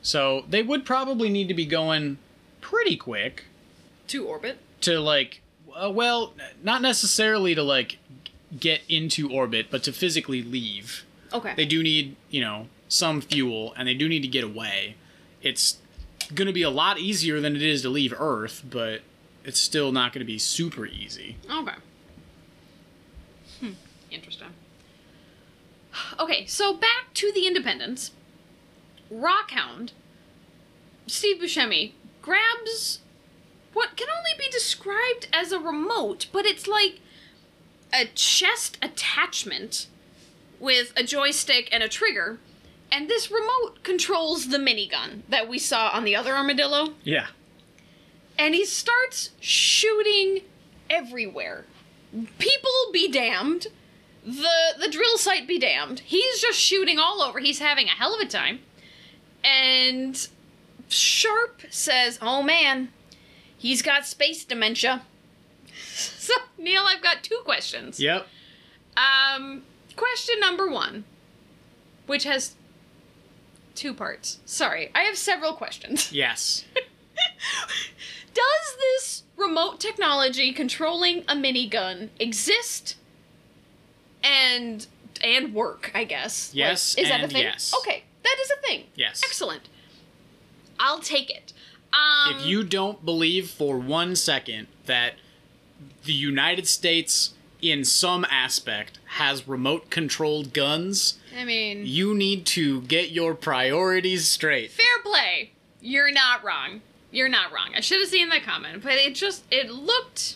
So 0.02 0.44
they 0.49 0.61
would 0.61 0.85
probably 0.85 1.30
need 1.30 1.48
to 1.48 1.53
be 1.53 1.65
going 1.65 2.18
pretty 2.60 2.98
quick 2.98 3.45
To 4.07 4.25
orbit. 4.25 4.57
to 4.81 4.99
like, 4.99 5.41
uh, 5.75 5.89
well, 5.91 6.34
not 6.63 6.81
necessarily 6.81 7.53
to 7.55 7.63
like 7.63 7.97
get 8.59 8.81
into 8.88 9.29
orbit, 9.31 9.67
but 9.69 9.84
to 9.84 9.91
physically 9.91 10.41
leave 10.41 11.03
Okay. 11.34 11.53
they 11.57 11.65
do 11.65 11.84
need 11.84 12.15
you 12.29 12.39
know 12.39 12.67
some 12.88 13.19
fuel 13.19 13.73
and 13.75 13.85
they 13.88 13.93
do 13.93 14.07
need 14.07 14.21
to 14.21 14.29
get 14.29 14.45
away 14.45 14.95
it's 15.41 15.77
going 16.34 16.45
to 16.47 16.53
be 16.53 16.61
a 16.63 16.69
lot 16.69 16.97
easier 16.97 17.41
than 17.41 17.53
it 17.53 17.61
is 17.61 17.81
to 17.81 17.89
leave 17.89 18.13
earth 18.17 18.63
but 18.69 19.01
it's 19.43 19.59
still 19.59 19.91
not 19.91 20.13
going 20.13 20.21
to 20.21 20.25
be 20.25 20.38
super 20.38 20.85
easy 20.85 21.35
Okay. 21.51 21.73
Hmm. 23.59 23.71
Interesting. 24.09 24.47
Okay, 26.17 26.45
so 26.45 26.73
back 26.73 27.13
to 27.15 27.31
the 27.34 27.45
Independence. 27.45 28.11
Rockhound, 29.11 29.91
Steve 31.07 31.41
Buscemi, 31.41 31.91
grabs 32.21 32.99
what 33.77 33.95
can 33.95 34.07
only 34.09 34.31
be 34.37 34.49
described 34.49 35.27
as 35.31 35.51
a 35.51 35.59
remote, 35.59 36.27
but 36.31 36.45
it's 36.45 36.67
like 36.67 36.99
a 37.93 38.05
chest 38.15 38.77
attachment 38.81 39.87
with 40.59 40.91
a 40.97 41.03
joystick 41.03 41.69
and 41.71 41.83
a 41.83 41.87
trigger. 41.87 42.39
And 42.91 43.07
this 43.07 43.29
remote 43.29 43.83
controls 43.83 44.47
the 44.47 44.57
minigun 44.57 45.21
that 45.29 45.47
we 45.47 45.59
saw 45.59 45.89
on 45.89 46.03
the 46.05 46.15
other 46.15 46.33
armadillo 46.35 46.93
yeah 47.03 47.27
and 48.37 48.53
he 48.53 48.65
starts 48.65 49.31
shooting 49.39 50.41
everywhere. 50.89 51.65
People 52.37 52.71
be 52.93 53.09
damned. 53.11 53.67
The 54.23 54.75
the 54.79 54.89
drill 54.89 55.17
site 55.17 55.47
be 55.47 55.57
damned. 55.59 56.01
He's 56.01 56.39
just 56.39 56.59
shooting 56.59 56.99
all 56.99 57.21
over. 57.21 57.39
He's 57.39 57.59
having 57.59 57.87
a 57.87 57.91
hell 57.91 58.13
of 58.13 58.21
a 58.21 58.25
time. 58.25 58.59
And 59.43 60.27
Sharp 60.89 61.61
says, 61.69 62.19
"Oh 62.21 62.43
man, 62.43 62.89
he's 63.57 63.81
got 63.81 64.05
space 64.05 64.43
dementia." 64.45 65.03
So, 65.93 66.34
Neil, 66.57 66.84
I've 66.85 67.01
got 67.03 67.23
two 67.23 67.39
questions. 67.45 67.99
yep 67.99 68.27
Um, 68.97 69.63
question 69.95 70.35
number 70.39 70.67
1, 70.69 71.05
which 72.07 72.23
has 72.25 72.55
two 73.75 73.93
parts. 73.93 74.39
Sorry, 74.45 74.91
I 74.93 75.01
have 75.03 75.17
several 75.17 75.53
questions. 75.53 76.11
yes 76.23 76.65
Does 78.34 78.77
this 78.79 79.23
remote 79.38 79.79
technology 79.79 80.51
controlling 80.51 81.19
a 81.27 81.35
minigun 81.35 82.09
exist 82.19 82.95
and 84.23 84.85
and 85.23 85.53
work, 85.53 85.91
I 85.95 86.03
guess? 86.03 86.49
Like, 86.51 86.57
Yes 86.57 86.95
is 86.95 87.07
that 87.09 87.23
a 87.23 87.27
thing? 87.27 87.43
yes. 87.43 87.73
Okay, 87.79 88.03
that 88.23 88.35
is 88.41 88.51
a 88.51 88.61
thing. 88.67 88.84
Yes. 88.95 89.21
Excellent. 89.23 89.69
I'll 90.79 90.99
take 90.99 91.29
it. 91.29 91.53
Um 91.93 92.35
if 92.35 92.45
you 92.45 92.64
don't 92.64 93.03
believe 93.05 93.49
for 93.49 93.77
one 93.77 94.15
second 94.15 94.68
that 94.85 95.14
the 96.05 96.14
united 96.14 96.68
states 96.68 97.34
in 97.61 97.84
some 97.84 98.26
aspect 98.30 98.99
has 99.05 99.47
remote 99.47 99.89
controlled 99.89 100.53
guns 100.53 101.18
I 101.35 101.43
mean 101.43 101.85
you 101.85 102.14
need 102.14 102.45
to 102.47 102.81
get 102.81 103.09
your 103.11 103.34
priorities 103.34 104.27
straight 104.27 104.72
fair 104.72 104.85
play. 105.03 105.51
You're 105.81 106.11
not 106.11 106.43
wrong. 106.43 106.81
You're 107.11 107.30
not 107.30 107.51
wrong. 107.53 107.69
I 107.76 107.80
should 107.80 107.99
have 108.01 108.09
seen 108.09 108.30
that 108.30 108.43
comment, 108.43 108.84
but 108.84 108.93
it 108.93 109.15
just 109.15 109.43
it 109.51 109.69
looked 109.72 110.35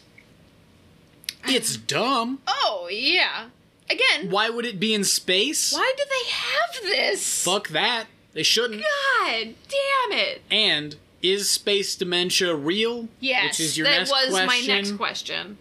it's 1.47 1.75
dumb 1.75 2.39
Oh, 2.47 2.87
yeah. 2.91 3.47
Again, 3.89 4.29
why 4.29 4.49
would 4.49 4.65
it 4.65 4.79
be 4.79 4.93
in 4.93 5.03
space 5.03 5.73
why 5.73 5.93
do 5.97 6.03
they 6.09 6.29
have 6.31 6.83
this? 6.83 7.43
fuck 7.43 7.69
that 7.69 8.05
they 8.33 8.43
shouldn't 8.43 8.81
God 8.81 9.55
damn 9.67 10.17
it. 10.17 10.41
And 10.49 10.95
is 11.21 11.49
space 11.49 11.95
dementia 11.95 12.55
real? 12.55 13.07
Yes, 13.19 13.59
Which 13.59 13.59
is 13.59 13.77
your 13.77 13.85
that 13.87 13.97
next 13.99 14.11
was 14.11 14.29
question. 14.29 14.47
my 14.47 14.61
next 14.75 14.91
question. 14.93 15.57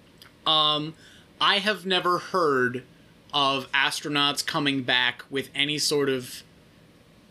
Um, 0.47 0.95
I 1.41 1.59
have 1.59 1.87
never 1.87 2.19
heard 2.19 2.83
of 3.33 3.71
astronauts 3.73 4.45
coming 4.45 4.83
back 4.83 5.25
with 5.31 5.51
any 5.55 5.79
sort 5.79 6.09
of 6.09 6.43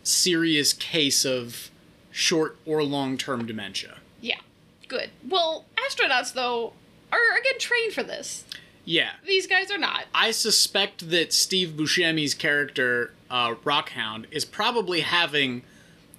serious 0.04 0.74
case 0.74 1.26
of 1.26 1.70
short 2.12 2.58
or 2.66 2.84
long 2.84 3.18
term 3.18 3.46
dementia. 3.46 3.98
Yeah, 4.22 4.40
good. 4.88 5.10
Well, 5.28 5.66
astronauts 5.76 6.34
though 6.34 6.74
are 7.12 7.38
again 7.40 7.60
trained 7.60 7.94
for 7.94 8.04
this. 8.04 8.46
Yeah. 8.86 9.12
These 9.26 9.46
guys 9.46 9.70
are 9.72 9.78
not. 9.78 10.06
I 10.16 10.32
suspect 10.32 11.10
that 11.12 11.32
Steve 11.32 11.70
Buscemi's 11.78 12.34
character, 12.34 13.14
uh, 13.30 13.54
Rockhound, 13.64 14.26
is 14.32 14.46
probably 14.46 15.02
having 15.02 15.62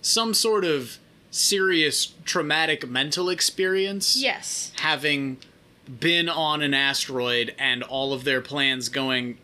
some 0.02 0.34
sort 0.34 0.64
of 0.64 0.98
serious 1.30 2.12
traumatic 2.24 2.88
mental 2.88 3.28
experience. 3.28 4.16
Yes. 4.16 4.72
having 4.80 5.38
been 5.98 6.28
on 6.28 6.62
an 6.62 6.72
asteroid 6.74 7.52
and 7.58 7.82
all 7.82 8.12
of 8.12 8.22
their 8.24 8.40
plans 8.40 8.88
going 8.88 9.36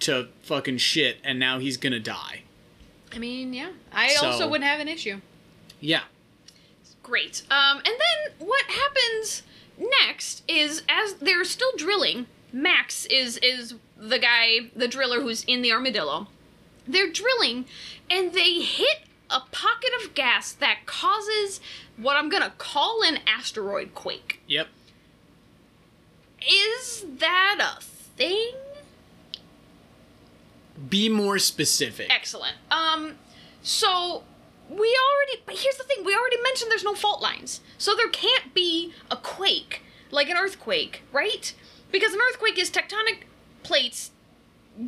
to 0.00 0.28
fucking 0.42 0.78
shit 0.78 1.18
and 1.22 1.38
now 1.38 1.58
he's 1.58 1.76
gonna 1.76 2.00
die. 2.00 2.42
I 3.12 3.18
mean, 3.18 3.52
yeah. 3.52 3.70
I 3.92 4.08
So- 4.14 4.26
also 4.26 4.48
wouldn't 4.48 4.68
have 4.68 4.80
an 4.80 4.88
issue. 4.88 5.20
Yeah. 5.80 6.02
Great. 7.02 7.42
Um, 7.50 7.78
and 7.78 7.86
then 7.86 8.32
what 8.48 8.64
happens 8.66 9.42
next 9.78 10.42
is 10.48 10.82
as 10.88 11.14
they're 11.14 11.44
still 11.44 11.72
drilling, 11.76 12.26
Max 12.52 13.04
is 13.06 13.36
is 13.42 13.74
the 13.96 14.18
guy, 14.18 14.70
the 14.74 14.88
driller 14.88 15.20
who's 15.20 15.44
in 15.44 15.62
the 15.62 15.70
armadillo. 15.72 16.28
They're 16.88 17.10
drilling 17.10 17.66
and 18.10 18.32
they 18.32 18.60
hit 18.60 19.00
a 19.30 19.40
pocket 19.50 19.90
of 20.02 20.14
gas 20.14 20.52
that 20.52 20.80
causes 20.86 21.60
what 21.96 22.16
I'm 22.16 22.28
gonna 22.28 22.52
call 22.58 23.02
an 23.02 23.18
asteroid 23.26 23.94
quake. 23.94 24.40
Yep. 24.46 24.68
Is 26.40 27.04
that 27.18 27.58
a 27.60 27.82
thing? 27.82 28.52
Be 30.88 31.08
more 31.08 31.38
specific. 31.38 32.08
Excellent. 32.10 32.56
Um, 32.70 33.14
so 33.62 34.24
we 34.68 34.76
already, 34.76 35.42
but 35.46 35.56
here's 35.56 35.76
the 35.76 35.84
thing: 35.84 36.04
we 36.04 36.14
already 36.14 36.40
mentioned 36.42 36.70
there's 36.70 36.84
no 36.84 36.94
fault 36.94 37.22
lines, 37.22 37.60
so 37.78 37.94
there 37.94 38.08
can't 38.08 38.52
be 38.54 38.92
a 39.10 39.16
quake 39.16 39.82
like 40.14 40.30
an 40.30 40.36
earthquake, 40.36 41.02
right? 41.12 41.52
Because 41.90 42.14
an 42.14 42.20
earthquake 42.30 42.58
is 42.58 42.70
tectonic 42.70 43.24
plates 43.62 44.10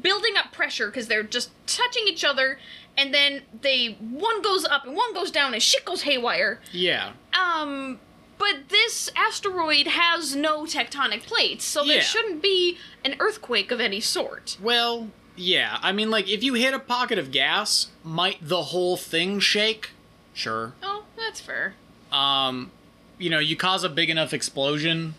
building 0.00 0.34
up 0.36 0.52
pressure 0.52 0.86
because 0.86 1.08
they're 1.08 1.22
just 1.22 1.50
touching 1.66 2.04
each 2.06 2.24
other, 2.24 2.58
and 2.96 3.12
then 3.12 3.42
they 3.62 3.96
one 4.00 4.42
goes 4.42 4.64
up 4.64 4.84
and 4.86 4.96
one 4.96 5.12
goes 5.14 5.30
down, 5.30 5.52
and 5.54 5.62
shit 5.62 5.84
goes 5.84 6.02
haywire. 6.02 6.60
Yeah. 6.72 7.12
Um, 7.32 8.00
but 8.38 8.68
this 8.68 9.10
asteroid 9.16 9.86
has 9.86 10.36
no 10.36 10.64
tectonic 10.64 11.22
plates, 11.26 11.64
so 11.64 11.84
there 11.84 11.96
Yeah. 11.96 12.02
shouldn't 12.02 12.42
be 12.42 12.78
an 13.04 13.16
earthquake 13.18 13.70
of 13.70 13.80
any 13.80 14.00
sort. 14.00 14.56
Well, 14.60 15.08
yeah. 15.36 15.78
I 15.82 15.92
mean, 15.92 16.10
like, 16.10 16.28
if 16.28 16.42
you 16.42 16.54
hit 16.54 16.74
a 16.74 16.78
pocket 16.78 17.18
of 17.18 17.30
gas, 17.30 17.88
might 18.04 18.38
the 18.42 18.64
whole 18.64 18.96
thing 18.96 19.40
shake? 19.40 19.90
Sure. 20.34 20.74
Oh, 20.82 21.04
that's 21.16 21.40
fair. 21.40 21.74
Um, 22.12 22.70
you 23.18 23.30
know, 23.30 23.38
you 23.38 23.56
cause 23.56 23.84
a 23.84 23.88
big 23.88 24.10
enough 24.10 24.32
explosion 24.34 25.14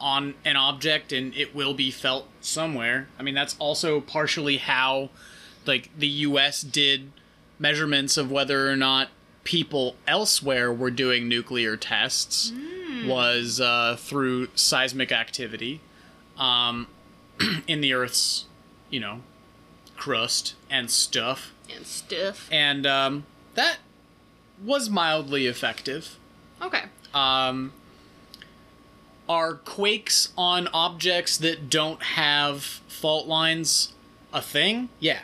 on 0.00 0.34
an 0.44 0.56
object 0.56 1.12
and 1.12 1.34
it 1.36 1.54
will 1.54 1.74
be 1.74 1.90
felt 1.90 2.26
somewhere. 2.40 3.08
I 3.18 3.22
mean, 3.22 3.34
that's 3.34 3.54
also 3.58 4.00
partially 4.00 4.56
how, 4.58 5.10
like, 5.66 5.90
the 5.96 6.08
US 6.08 6.62
did 6.62 7.12
measurements 7.58 8.16
of 8.16 8.30
whether 8.30 8.70
or 8.70 8.76
not 8.76 9.08
people 9.44 9.96
elsewhere 10.06 10.72
were 10.72 10.90
doing 10.90 11.28
nuclear 11.28 11.76
tests 11.76 12.52
was 13.06 13.60
uh, 13.60 13.96
through 13.98 14.48
seismic 14.54 15.10
activity 15.10 15.80
um, 16.38 16.86
in 17.66 17.80
the 17.80 17.92
Earth's, 17.92 18.46
you 18.90 19.00
know, 19.00 19.20
crust 19.96 20.54
and 20.70 20.90
stuff. 20.90 21.52
And 21.74 21.86
stuff. 21.86 22.48
And 22.52 22.86
um, 22.86 23.24
that 23.54 23.78
was 24.64 24.90
mildly 24.90 25.46
effective. 25.46 26.16
Okay. 26.60 26.82
Um, 27.14 27.72
are 29.28 29.54
quakes 29.54 30.32
on 30.36 30.68
objects 30.68 31.36
that 31.38 31.70
don't 31.70 32.02
have 32.02 32.62
fault 32.62 33.26
lines 33.26 33.92
a 34.32 34.42
thing? 34.42 34.88
Yeah. 35.00 35.20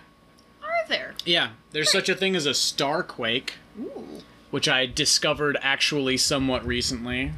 Are 0.83 0.89
there? 0.89 1.15
Yeah. 1.25 1.51
There's 1.73 1.91
such 1.91 2.09
a 2.09 2.15
thing 2.15 2.37
as 2.37 2.47
a 2.47 2.55
star 2.55 3.03
quake, 3.03 3.55
Ooh. 3.79 4.23
which 4.51 4.69
I 4.69 4.87
discovered 4.87 5.57
actually 5.61 6.17
somewhat 6.17 6.67
recently. 6.67 7.33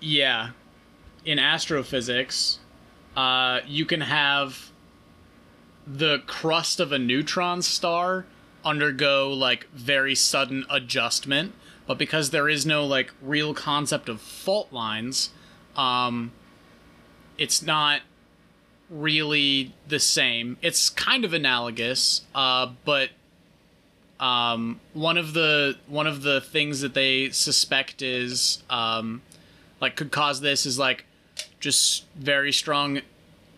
Yeah. 0.00 0.50
In 1.24 1.38
astrophysics, 1.38 2.58
uh, 3.16 3.60
you 3.66 3.84
can 3.84 4.02
have 4.02 4.70
the 5.86 6.22
crust 6.26 6.80
of 6.80 6.92
a 6.92 6.98
neutron 6.98 7.62
star 7.62 8.26
undergo 8.64 9.32
like 9.32 9.68
very 9.72 10.14
sudden 10.14 10.64
adjustment 10.68 11.52
but 11.86 11.98
because 11.98 12.30
there 12.30 12.48
is 12.48 12.66
no 12.66 12.84
like 12.84 13.12
real 13.22 13.54
concept 13.54 14.08
of 14.08 14.20
fault 14.20 14.72
lines, 14.72 15.30
um, 15.76 16.32
it's 17.38 17.62
not 17.62 18.00
really 18.90 19.74
the 19.88 19.98
same. 20.00 20.56
It's 20.62 20.88
kind 20.90 21.24
of 21.24 21.32
analogous, 21.32 22.22
uh, 22.34 22.72
but 22.84 23.10
um, 24.20 24.80
one 24.94 25.16
of 25.18 25.34
the 25.34 25.76
one 25.86 26.06
of 26.06 26.22
the 26.22 26.40
things 26.40 26.80
that 26.80 26.94
they 26.94 27.30
suspect 27.30 28.00
is 28.02 28.62
um, 28.70 29.22
like 29.80 29.96
could 29.96 30.10
cause 30.10 30.40
this 30.40 30.64
is 30.66 30.78
like 30.78 31.04
just 31.60 32.04
very 32.14 32.52
strong 32.52 33.00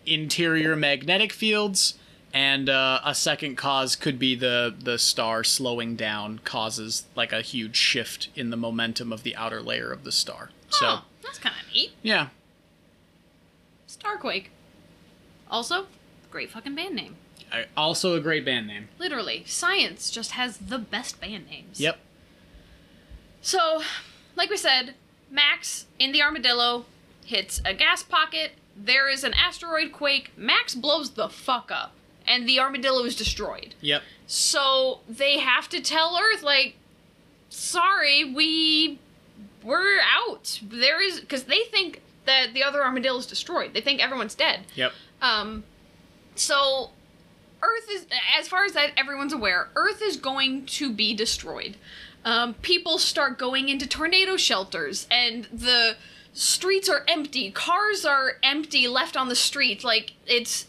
interior 0.05 0.75
magnetic 0.75 1.31
fields 1.31 1.93
and 2.33 2.69
uh, 2.69 2.99
a 3.05 3.13
second 3.15 3.55
cause 3.55 3.95
could 3.95 4.17
be 4.19 4.35
the 4.35 4.73
the 4.79 4.97
star 4.97 5.43
slowing 5.43 5.95
down 5.95 6.39
causes 6.43 7.05
like 7.15 7.31
a 7.31 7.41
huge 7.41 7.75
shift 7.75 8.29
in 8.35 8.49
the 8.49 8.57
momentum 8.57 9.13
of 9.13 9.23
the 9.23 9.35
outer 9.35 9.61
layer 9.61 9.91
of 9.91 10.03
the 10.03 10.11
star 10.11 10.49
so 10.69 10.85
Oh, 10.87 11.01
that's 11.23 11.37
kind 11.39 11.55
of 11.65 11.71
neat. 11.73 11.91
yeah 12.01 12.29
Starquake. 13.87 14.45
Also, 15.49 15.87
great 16.31 16.49
fucking 16.51 16.75
band 16.75 16.95
name. 16.95 17.15
I, 17.51 17.65
also 17.75 18.15
a 18.15 18.19
great 18.19 18.45
band 18.45 18.67
name 18.67 18.89
Literally, 18.99 19.43
science 19.47 20.11
just 20.11 20.31
has 20.31 20.57
the 20.57 20.77
best 20.77 21.19
band 21.19 21.47
names. 21.49 21.79
yep 21.79 21.97
So, 23.41 23.81
like 24.35 24.49
we 24.49 24.57
said, 24.57 24.93
Max 25.31 25.85
in 25.97 26.11
the 26.11 26.21
armadillo 26.21 26.85
hits 27.25 27.61
a 27.65 27.73
gas 27.73 28.03
pocket. 28.03 28.51
There 28.75 29.09
is 29.09 29.23
an 29.23 29.33
asteroid 29.33 29.91
quake. 29.91 30.31
Max 30.37 30.75
blows 30.75 31.11
the 31.11 31.27
fuck 31.29 31.71
up, 31.73 31.93
and 32.27 32.47
the 32.47 32.59
armadillo 32.59 33.03
is 33.03 33.15
destroyed. 33.15 33.73
yep 33.81 34.03
So 34.27 34.99
they 35.09 35.39
have 35.39 35.69
to 35.69 35.81
tell 35.81 36.19
Earth, 36.21 36.43
like, 36.43 36.75
sorry, 37.49 38.23
we 38.31 38.99
we're 39.63 39.99
out. 40.01 40.59
There 40.63 41.01
is 41.01 41.19
because 41.19 41.43
they 41.45 41.63
think 41.63 42.01
that 42.25 42.53
the 42.53 42.63
other 42.63 42.83
armadillo 42.83 43.17
is 43.17 43.25
destroyed. 43.25 43.73
They 43.73 43.81
think 43.81 44.01
everyone's 44.01 44.35
dead. 44.35 44.61
yep 44.75 44.91
Um, 45.21 45.63
so 46.35 46.91
Earth 47.61 47.89
is, 47.91 48.05
as 48.37 48.47
far 48.47 48.65
as 48.65 48.73
that 48.73 48.91
everyone's 48.95 49.33
aware, 49.33 49.69
Earth 49.75 50.01
is 50.01 50.17
going 50.17 50.65
to 50.67 50.91
be 50.91 51.13
destroyed. 51.13 51.75
Um, 52.25 52.53
people 52.55 52.97
start 52.97 53.37
going 53.37 53.69
into 53.69 53.87
tornado 53.87 54.37
shelters, 54.37 55.07
and 55.09 55.45
the 55.51 55.95
streets 56.33 56.89
are 56.89 57.03
empty. 57.07 57.51
Cars 57.51 58.05
are 58.05 58.33
empty, 58.43 58.87
left 58.87 59.15
on 59.17 59.29
the 59.29 59.35
street. 59.35 59.83
Like 59.83 60.13
it's, 60.27 60.67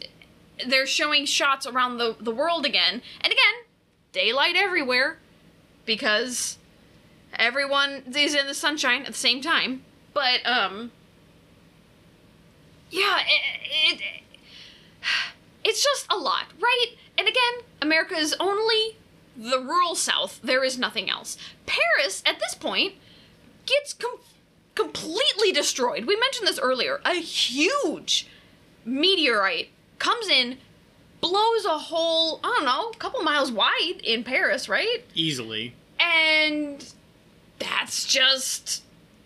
they're 0.67 0.87
showing 0.87 1.27
shots 1.27 1.67
around 1.67 1.99
the 1.99 2.17
the 2.21 2.31
world 2.33 2.65
again, 2.65 3.03
and 3.21 3.33
again, 3.33 3.55
daylight 4.13 4.57
everywhere, 4.57 5.19
because 5.85 6.59
everyone 7.35 8.05
is 8.15 8.35
in 8.35 8.47
the 8.47 8.55
sunshine 8.55 9.03
at 9.03 9.09
the 9.09 9.13
same 9.15 9.41
time. 9.41 9.85
But 10.13 10.47
um, 10.47 10.93
yeah, 12.91 13.19
it, 13.21 14.01
it 14.01 14.03
it's 15.65 15.83
just 15.83 16.07
a 16.11 16.17
lot, 16.17 16.45
right? 16.61 16.87
And 17.19 17.29
again, 17.29 17.67
America 17.83 18.15
is 18.15 18.35
only 18.41 18.97
the 19.37 19.61
rural 19.61 19.95
south. 19.95 20.41
There 20.43 20.65
is 20.65 20.79
nothing 20.79 21.11
else. 21.11 21.37
Paris, 21.67 22.23
at 22.27 22.39
this 22.39 22.55
point, 22.55 22.95
gets 23.67 23.95
com- 23.95 24.21
completely 24.75 25.53
destroyed. 25.53 26.07
We 26.07 26.17
mentioned 26.17 26.49
this 26.49 26.59
earlier. 26.59 27.01
A 27.05 27.15
huge 27.15 28.27
meteorite 28.85 29.69
comes 29.99 30.29
in, 30.29 30.59
blows 31.21 31.65
a 31.65 31.79
hole, 31.79 32.41
I 32.43 32.55
don't 32.57 32.65
know, 32.65 32.91
a 32.91 32.97
couple 32.97 33.23
miles 33.23 33.53
wide 33.53 34.01
in 34.03 34.25
Paris, 34.25 34.69
right? 34.69 35.05
easily 35.15 35.75
And 35.99 36.85
that's 37.59 38.05
just 38.07 38.83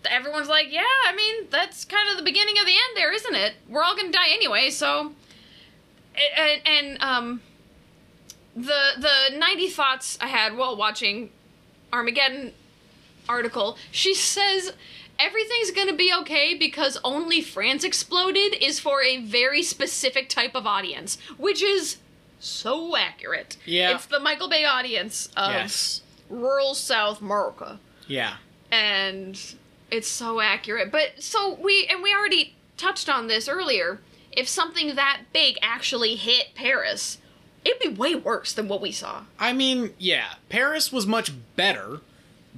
everyone's 0.09 0.49
like, 0.49 0.71
yeah, 0.71 0.83
I 1.07 1.15
mean, 1.15 1.47
that's 1.49 1.85
kind 1.85 2.09
of 2.11 2.17
the 2.17 2.23
beginning 2.23 2.59
of 2.59 2.65
the 2.65 2.73
end 2.73 2.95
there, 2.95 3.11
isn't 3.13 3.35
it? 3.35 3.53
We're 3.67 3.81
all 3.81 3.95
gonna 3.95 4.11
die 4.11 4.29
anyway, 4.29 4.69
so 4.69 5.13
and, 6.37 6.61
and 6.65 7.01
um 7.01 7.41
the 8.55 8.91
the 8.97 9.37
90 9.37 9.67
thoughts 9.69 10.17
I 10.21 10.27
had 10.27 10.55
while 10.55 10.75
watching 10.75 11.29
Armageddon 11.91 12.53
article, 13.27 13.77
she 13.91 14.13
says 14.13 14.73
everything's 15.19 15.71
gonna 15.71 15.93
be 15.95 16.13
okay 16.21 16.55
because 16.55 16.97
only 17.03 17.41
France 17.41 17.83
exploded 17.83 18.55
is 18.61 18.79
for 18.79 19.01
a 19.01 19.21
very 19.23 19.61
specific 19.61 20.29
type 20.29 20.55
of 20.55 20.65
audience, 20.65 21.17
which 21.37 21.61
is 21.61 21.97
so 22.39 22.95
accurate. 22.95 23.57
Yeah. 23.65 23.95
It's 23.95 24.05
the 24.05 24.19
Michael 24.19 24.49
Bay 24.49 24.65
audience 24.65 25.29
of 25.35 25.51
yes 25.51 26.01
rural 26.29 26.73
South 26.73 27.21
America. 27.21 27.79
yeah 28.07 28.35
And 28.71 29.39
it's 29.91 30.07
so 30.07 30.41
accurate. 30.41 30.91
But 30.91 31.13
so 31.19 31.55
we 31.61 31.87
and 31.87 32.01
we 32.01 32.13
already 32.13 32.55
touched 32.77 33.09
on 33.09 33.27
this 33.27 33.47
earlier. 33.47 33.99
If 34.35 34.47
something 34.47 34.95
that 34.95 35.21
big 35.33 35.57
actually 35.61 36.15
hit 36.15 36.55
Paris, 36.55 37.19
it'd 37.63 37.79
be 37.79 37.89
way 37.89 38.15
worse 38.15 38.53
than 38.53 38.67
what 38.67 38.81
we 38.81 38.91
saw. 38.91 39.23
I 39.39 39.53
mean, 39.53 39.93
yeah, 39.97 40.35
Paris 40.49 40.91
was 40.91 41.07
much 41.07 41.31
better, 41.55 42.01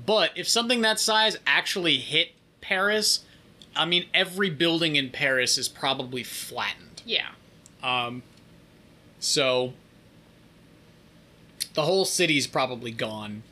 but 0.05 0.31
if 0.35 0.47
something 0.47 0.81
that 0.81 0.99
size 0.99 1.37
actually 1.45 1.97
hit 1.97 2.31
Paris, 2.61 3.23
I 3.75 3.85
mean, 3.85 4.05
every 4.13 4.49
building 4.49 4.95
in 4.95 5.09
Paris 5.09 5.57
is 5.57 5.67
probably 5.67 6.23
flattened. 6.23 7.03
Yeah. 7.05 7.29
Um, 7.83 8.23
so 9.19 9.73
the 11.73 11.83
whole 11.83 12.05
city's 12.05 12.47
probably 12.47 12.91
gone, 12.91 13.43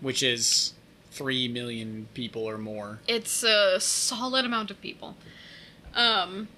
which 0.00 0.22
is 0.22 0.72
three 1.10 1.48
million 1.48 2.08
people 2.14 2.44
or 2.44 2.56
more. 2.56 3.00
It's 3.06 3.42
a 3.42 3.78
solid 3.80 4.44
amount 4.44 4.70
of 4.70 4.80
people. 4.80 5.16
Um 5.94 6.48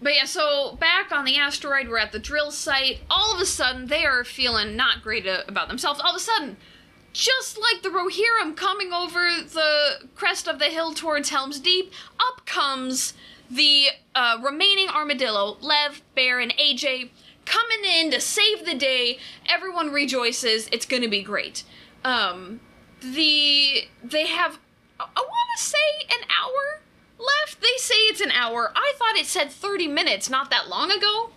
but 0.00 0.14
yeah, 0.14 0.24
so 0.24 0.76
back 0.76 1.10
on 1.10 1.24
the 1.24 1.36
asteroid, 1.36 1.88
we're 1.88 1.98
at 1.98 2.12
the 2.12 2.18
drill 2.18 2.50
site. 2.50 3.00
All 3.10 3.34
of 3.34 3.40
a 3.40 3.46
sudden, 3.46 3.86
they 3.86 4.04
are 4.04 4.24
feeling 4.24 4.76
not 4.76 5.02
great 5.02 5.26
about 5.26 5.68
themselves. 5.68 6.00
All 6.00 6.10
of 6.10 6.16
a 6.16 6.20
sudden, 6.20 6.56
just 7.12 7.58
like 7.58 7.82
the 7.82 7.88
Rohirrim 7.88 8.56
coming 8.56 8.92
over 8.92 9.26
the 9.42 10.08
crest 10.14 10.46
of 10.46 10.58
the 10.58 10.66
hill 10.66 10.92
towards 10.92 11.30
Helm's 11.30 11.58
Deep, 11.58 11.92
up 12.20 12.44
comes 12.44 13.14
the 13.50 13.88
uh, 14.14 14.38
remaining 14.44 14.88
armadillo, 14.88 15.56
Lev, 15.60 16.02
Bear, 16.14 16.40
and 16.40 16.52
AJ, 16.58 17.10
coming 17.46 17.84
in 17.84 18.10
to 18.10 18.20
save 18.20 18.66
the 18.66 18.74
day. 18.74 19.18
Everyone 19.48 19.90
rejoices. 19.90 20.68
It's 20.72 20.84
gonna 20.84 21.08
be 21.08 21.22
great. 21.22 21.64
Um, 22.04 22.60
the 23.00 23.88
they 24.04 24.26
have, 24.26 24.58
I 25.00 25.04
want 25.16 25.48
to 25.56 25.62
say, 25.62 25.78
an 26.10 26.26
hour 26.28 26.82
left. 27.18 27.60
They 27.60 27.76
say 27.78 27.94
it's 27.94 28.20
an 28.20 28.30
hour. 28.30 28.72
I 28.74 28.92
thought 28.96 29.16
it 29.16 29.26
said 29.26 29.50
30 29.50 29.88
minutes 29.88 30.30
not 30.30 30.50
that 30.50 30.68
long 30.68 30.90
ago. 30.90 31.30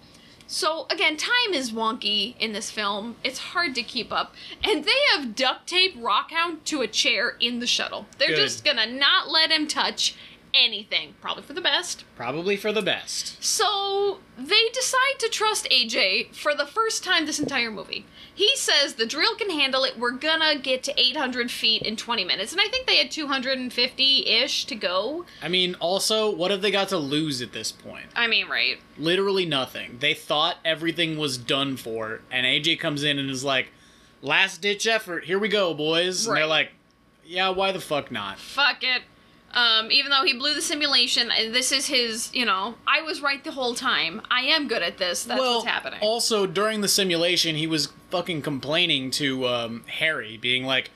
So 0.52 0.88
again, 0.90 1.16
time 1.16 1.54
is 1.54 1.72
wonky 1.72 2.36
in 2.40 2.54
this 2.54 2.72
film. 2.72 3.18
It's 3.24 3.38
hard 3.38 3.76
to 3.76 3.84
keep 3.84 4.12
up. 4.12 4.34
And 4.64 4.84
they 4.84 4.98
have 5.12 5.36
duct 5.36 5.68
taped 5.68 5.98
Rockhound 5.98 6.64
to 6.66 6.82
a 6.82 6.88
chair 6.88 7.36
in 7.40 7.60
the 7.60 7.68
shuttle. 7.68 8.08
They're 8.18 8.30
Good. 8.30 8.38
just 8.38 8.66
gonna 8.66 8.88
not 8.88 9.30
let 9.30 9.52
him 9.52 9.68
touch 9.68 10.16
anything. 10.54 11.16
Probably 11.22 11.44
for 11.44 11.54
the 11.54 11.62
best. 11.62 12.04
Probably 12.16 12.58
for 12.58 12.72
the 12.72 12.82
best. 12.82 13.44
So 13.44 14.20
they 14.38 14.70
decide 14.74 15.20
to 15.20 15.30
trust 15.30 15.68
AJ 15.70 16.36
for 16.36 16.56
the 16.56 16.66
first 16.66 17.04
time 17.04 17.26
this 17.26 17.40
entire 17.40 17.72
movie. 17.72 18.06
He 18.34 18.56
says 18.56 18.94
the 18.96 19.06
drill 19.06 19.36
can 19.36 19.50
handle 19.50 19.84
it. 19.84 20.00
We're 20.00 20.12
gonna 20.12 20.58
get 20.58 20.84
to 20.84 21.00
800 21.00 21.52
feet 21.52 21.82
in 21.82 21.96
20 21.96 22.24
minutes. 22.24 22.52
And 22.52 22.62
I 22.62 22.68
think 22.68 22.88
they 22.88 22.98
had 22.98 23.12
250 23.12 24.28
ish 24.28 24.66
to 24.66 24.76
go. 24.76 25.26
I 25.42 25.48
mean, 25.48 25.76
also, 25.76 26.34
what 26.34 26.52
have 26.52 26.62
they 26.62 26.72
got 26.72 26.90
to 26.90 26.98
lose 26.98 27.42
at 27.42 27.52
this 27.52 27.72
point? 27.72 28.06
I 28.16 28.28
mean, 28.28 28.48
right. 28.48 28.80
Literally 28.98 29.46
nothing. 29.46 29.98
They 30.00 30.14
thought 30.14 30.58
everything 30.64 31.18
was 31.18 31.38
done 31.38 31.78
for, 31.78 32.22
and 32.32 32.46
AJ 32.46 32.80
comes 32.80 33.04
in 33.04 33.20
and 33.20 33.30
is 33.30 33.44
like, 33.44 33.72
last 34.22 34.62
ditch 34.62 34.88
effort, 34.88 35.26
here 35.26 35.40
we 35.40 35.50
go, 35.50 35.74
boys. 35.74 36.28
And 36.28 36.38
they're 36.38 36.46
like, 36.46 36.72
yeah, 37.26 37.50
why 37.50 37.72
the 37.72 37.80
fuck 37.80 38.12
not? 38.12 38.40
Fuck 38.40 38.84
it. 38.84 39.04
Um, 39.52 39.92
even 39.92 40.12
though 40.12 40.24
he 40.24 40.34
blew 40.34 40.54
the 40.54 40.62
simulation, 40.62 41.32
and 41.32 41.56
this 41.56 41.72
is 41.72 41.88
his, 41.88 42.34
you 42.34 42.46
know, 42.46 42.76
I 42.88 43.02
was 43.02 43.22
right 43.22 43.44
the 43.44 43.52
whole 43.52 43.74
time. 43.74 44.22
I 44.30 44.42
am 44.42 44.68
good 44.68 44.84
at 44.84 45.00
this. 45.00 45.24
That's 45.24 45.40
well, 45.40 45.56
what's 45.56 45.68
happening. 45.68 46.00
Also, 46.02 46.46
during 46.46 46.82
the 46.82 46.88
simulation, 46.88 47.56
he 47.56 47.66
was 47.66 47.92
fucking 48.12 48.44
complaining 48.44 49.10
to 49.12 49.48
um, 49.48 49.84
Harry, 49.88 50.38
being 50.38 50.66
like, 50.66 50.92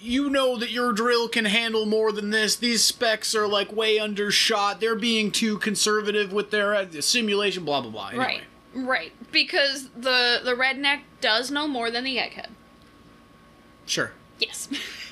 "You 0.00 0.30
know 0.30 0.56
that 0.56 0.70
your 0.70 0.92
drill 0.94 1.28
can 1.28 1.44
handle 1.44 1.84
more 1.84 2.10
than 2.10 2.30
this. 2.30 2.56
These 2.56 2.82
specs 2.82 3.34
are 3.34 3.46
like 3.46 3.70
way 3.72 3.98
undershot. 3.98 4.80
They're 4.80 4.96
being 4.96 5.30
too 5.30 5.58
conservative 5.58 6.32
with 6.32 6.50
their 6.50 6.74
uh, 6.74 6.86
simulation. 7.00 7.66
Blah 7.66 7.82
blah 7.82 7.90
blah." 7.90 8.08
Anyway. 8.08 8.24
Right. 8.24 8.42
Right. 8.74 9.12
Because 9.32 9.90
the 9.90 10.40
the 10.42 10.52
redneck 10.52 11.00
does 11.20 11.50
know 11.50 11.68
more 11.68 11.90
than 11.90 12.04
the 12.04 12.16
egghead. 12.16 12.48
Sure. 13.84 14.12
Yes. 14.38 14.68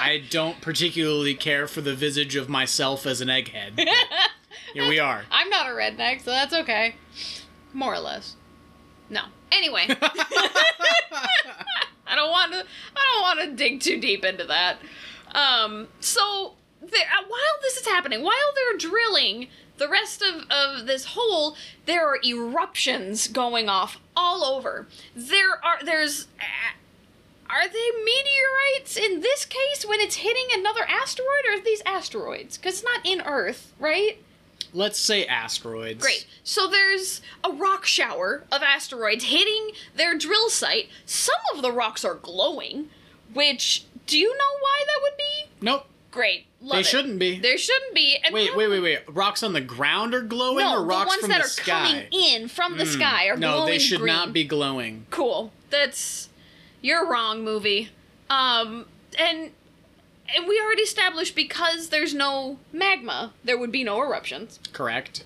I 0.00 0.22
don't 0.30 0.60
particularly 0.60 1.34
care 1.34 1.66
for 1.66 1.80
the 1.80 1.94
visage 1.94 2.36
of 2.36 2.48
myself 2.48 3.06
as 3.06 3.20
an 3.20 3.28
egghead. 3.28 3.78
Here 4.72 4.88
we 4.88 4.98
are. 4.98 5.24
I'm 5.30 5.48
not 5.48 5.66
a 5.66 5.70
redneck, 5.70 6.22
so 6.22 6.30
that's 6.30 6.52
okay. 6.52 6.96
More 7.72 7.94
or 7.94 8.00
less. 8.00 8.36
No. 9.08 9.22
Anyway. 9.50 9.86
I 12.06 12.14
don't 12.14 12.30
want 12.30 12.52
to 12.52 12.64
I 12.96 13.12
don't 13.12 13.22
want 13.22 13.40
to 13.40 13.56
dig 13.56 13.80
too 13.80 14.00
deep 14.00 14.24
into 14.24 14.44
that. 14.44 14.78
Um, 15.34 15.88
so 16.00 16.54
there, 16.80 17.06
uh, 17.06 17.24
while 17.26 17.40
this 17.62 17.76
is 17.76 17.86
happening, 17.86 18.22
while 18.22 18.32
they're 18.54 18.78
drilling 18.78 19.48
the 19.78 19.88
rest 19.88 20.22
of, 20.22 20.44
of 20.50 20.86
this 20.86 21.06
hole, 21.06 21.56
there 21.84 22.06
are 22.06 22.18
eruptions 22.24 23.28
going 23.28 23.68
off 23.68 23.98
all 24.16 24.44
over. 24.44 24.86
There 25.14 25.64
are 25.64 25.84
there's 25.84 26.28
uh, 26.40 26.76
are 27.50 27.68
they 27.68 27.90
meteorites 28.04 28.96
in 28.96 29.20
this 29.20 29.44
case 29.44 29.84
when 29.86 30.00
it's 30.00 30.16
hitting 30.16 30.46
another 30.52 30.84
asteroid, 30.88 31.26
or 31.48 31.58
are 31.58 31.60
these 31.60 31.82
asteroids? 31.86 32.56
Because 32.56 32.74
it's 32.76 32.84
not 32.84 33.04
in 33.06 33.20
Earth, 33.22 33.72
right? 33.78 34.18
Let's 34.72 34.98
say 34.98 35.24
asteroids. 35.26 36.02
Great. 36.02 36.26
So 36.44 36.66
there's 36.66 37.22
a 37.44 37.50
rock 37.52 37.86
shower 37.86 38.44
of 38.52 38.62
asteroids 38.62 39.24
hitting 39.24 39.70
their 39.94 40.18
drill 40.18 40.50
site. 40.50 40.88
Some 41.06 41.34
of 41.54 41.62
the 41.62 41.72
rocks 41.72 42.04
are 42.04 42.14
glowing, 42.16 42.90
which 43.32 43.84
do 44.06 44.18
you 44.18 44.28
know 44.28 44.58
why 44.60 44.84
that 44.86 44.98
would 45.02 45.16
be? 45.16 45.50
Nope. 45.64 45.86
Great. 46.10 46.46
Love 46.62 46.76
they 46.76 46.80
it. 46.80 46.86
shouldn't 46.86 47.18
be. 47.18 47.38
There 47.38 47.58
shouldn't 47.58 47.94
be. 47.94 48.16
And 48.24 48.32
wait, 48.32 48.56
wait, 48.56 48.68
wait, 48.68 48.80
wait. 48.80 49.00
Rocks 49.08 49.42
on 49.42 49.52
the 49.52 49.60
ground 49.60 50.14
are 50.14 50.22
glowing, 50.22 50.64
No, 50.64 50.76
or 50.76 50.80
the 50.80 50.86
rocks 50.86 51.08
ones 51.08 51.20
from 51.20 51.28
that 51.30 51.38
the 51.40 51.44
are 51.44 51.48
sky? 51.48 51.64
coming 51.86 52.06
in 52.10 52.48
from 52.48 52.78
the 52.78 52.84
Hmm. 52.86 52.90
sky 52.90 53.26
are 53.26 53.36
no, 53.36 53.52
glowing 53.52 53.72
they 53.72 53.78
should 53.78 54.00
green. 54.00 54.14
not 54.14 54.32
be 54.32 54.44
glowing. 54.44 55.06
cool. 55.10 55.52
That's 55.68 56.25
you're 56.86 57.04
wrong, 57.04 57.42
movie. 57.42 57.90
Um, 58.30 58.86
and 59.18 59.50
and 60.34 60.48
we 60.48 60.60
already 60.60 60.82
established 60.82 61.34
because 61.34 61.88
there's 61.88 62.14
no 62.14 62.58
magma, 62.72 63.32
there 63.44 63.58
would 63.58 63.72
be 63.72 63.84
no 63.84 64.00
eruptions. 64.02 64.60
Correct. 64.72 65.24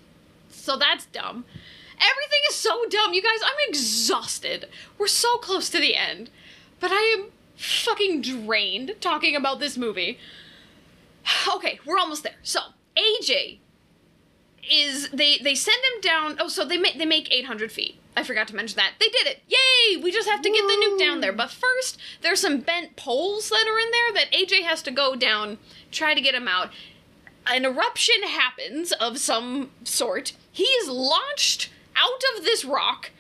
So 0.51 0.77
that's 0.77 1.07
dumb. 1.07 1.45
Everything 1.97 2.41
is 2.49 2.57
so 2.57 2.87
dumb, 2.89 3.12
you 3.12 3.23
guys. 3.23 3.41
I'm 3.45 3.69
exhausted. 3.69 4.69
We're 4.99 5.07
so 5.07 5.37
close 5.37 5.69
to 5.70 5.78
the 5.78 5.97
end, 5.97 6.31
but 6.81 6.91
I 6.93 7.16
am 7.19 7.31
fucking 7.57 8.23
drained 8.23 8.95
talking 9.01 9.37
about 9.37 9.61
this 9.61 9.77
movie. 9.77 10.19
Okay, 11.55 11.78
we're 11.85 11.99
almost 11.99 12.23
there. 12.23 12.37
So 12.43 12.61
AJ 12.97 13.59
is 14.69 15.11
they 15.11 15.39
they 15.39 15.55
send 15.55 15.82
him 15.85 16.01
down. 16.01 16.37
Oh, 16.41 16.49
so 16.49 16.65
they 16.65 16.78
make 16.78 16.97
they 16.97 17.05
make 17.05 17.31
800 17.31 17.70
feet. 17.70 17.99
I 18.21 18.23
forgot 18.23 18.49
to 18.49 18.57
mention 18.57 18.77
that 18.77 18.93
they 19.01 19.09
did 19.09 19.27
it. 19.27 19.43
Yay! 19.49 19.97
We 19.97 20.13
just 20.13 20.29
have 20.29 20.43
to 20.43 20.51
get 20.51 20.63
the 20.63 20.87
nuke 20.87 20.99
down 20.99 21.21
there. 21.21 21.33
But 21.33 21.51
first, 21.51 21.99
there's 22.21 22.41
some 22.41 22.61
bent 22.61 22.97
poles 22.97 23.49
that 23.49 23.67
are 23.67 23.79
in 23.79 23.91
there 23.91 24.13
that 24.15 24.33
AJ 24.33 24.63
has 24.63 24.83
to 24.83 24.91
go 24.91 25.17
down, 25.17 25.59
try 25.91 26.15
to 26.15 26.21
get 26.21 26.35
him 26.35 26.47
out 26.47 26.71
an 27.47 27.65
eruption 27.65 28.23
happens 28.23 28.93
of 28.93 29.19
some 29.19 29.71
sort. 29.85 30.33
He 30.53 30.65
is 30.65 30.89
launched 30.89 31.71
out 31.97 32.23
of 32.37 32.45
this 32.45 32.65
rock, 32.65 33.11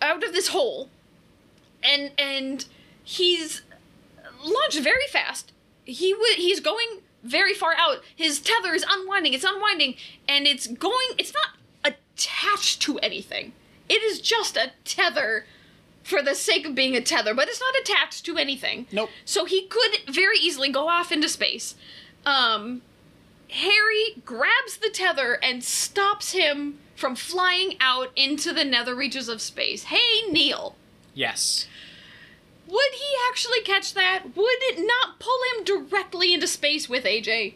out 0.00 0.24
of 0.24 0.32
this 0.32 0.48
hole, 0.48 0.88
and 1.82 2.12
and 2.18 2.64
he's 3.02 3.62
launched 4.42 4.80
very 4.80 5.06
fast. 5.10 5.52
He 5.84 6.12
w- 6.12 6.36
he's 6.36 6.60
going 6.60 7.00
very 7.22 7.54
far 7.54 7.74
out. 7.76 8.02
His 8.14 8.40
tether 8.40 8.74
is 8.74 8.84
unwinding. 8.88 9.34
It's 9.34 9.44
unwinding, 9.44 9.96
and 10.28 10.46
it's 10.46 10.66
going. 10.66 11.08
It's 11.18 11.32
not 11.34 11.50
attached 11.84 12.80
to 12.82 12.98
anything. 12.98 13.52
It 13.88 14.02
is 14.02 14.20
just 14.20 14.56
a 14.56 14.72
tether 14.84 15.44
for 16.02 16.22
the 16.22 16.34
sake 16.34 16.66
of 16.66 16.74
being 16.74 16.94
a 16.96 17.00
tether, 17.00 17.34
but 17.34 17.48
it's 17.48 17.60
not 17.60 17.74
attached 17.80 18.24
to 18.26 18.36
anything. 18.36 18.86
Nope. 18.92 19.10
So 19.24 19.44
he 19.44 19.66
could 19.66 19.98
very 20.08 20.38
easily 20.38 20.70
go 20.70 20.88
off 20.88 21.10
into 21.12 21.28
space. 21.28 21.74
Um, 22.26 22.82
Harry 23.50 24.16
grabs 24.24 24.78
the 24.78 24.90
tether 24.90 25.38
and 25.42 25.62
stops 25.64 26.32
him 26.32 26.78
from 26.96 27.14
flying 27.16 27.76
out 27.80 28.10
into 28.16 28.52
the 28.52 28.64
nether 28.64 28.94
reaches 28.94 29.28
of 29.28 29.40
space. 29.40 29.84
Hey, 29.84 30.22
Neil, 30.30 30.76
Yes. 31.14 31.66
would 32.66 32.92
he 32.92 33.14
actually 33.30 33.60
catch 33.62 33.94
that? 33.94 34.34
Would 34.36 34.58
it 34.62 34.86
not 34.86 35.18
pull 35.18 35.38
him 35.56 35.64
directly 35.64 36.32
into 36.34 36.46
space 36.46 36.88
with 36.88 37.04
AJ? 37.04 37.54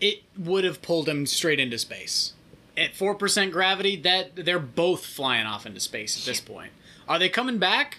It 0.00 0.22
would 0.36 0.64
have 0.64 0.82
pulled 0.82 1.08
him 1.08 1.26
straight 1.26 1.60
into 1.60 1.78
space. 1.78 2.32
At 2.76 2.94
four 2.94 3.14
percent 3.14 3.52
gravity, 3.52 3.96
that 3.96 4.34
they're 4.34 4.58
both 4.58 5.04
flying 5.04 5.46
off 5.46 5.66
into 5.66 5.80
space 5.80 6.18
at 6.18 6.24
this 6.24 6.40
point. 6.40 6.72
Are 7.08 7.18
they 7.18 7.28
coming 7.28 7.58
back? 7.58 7.98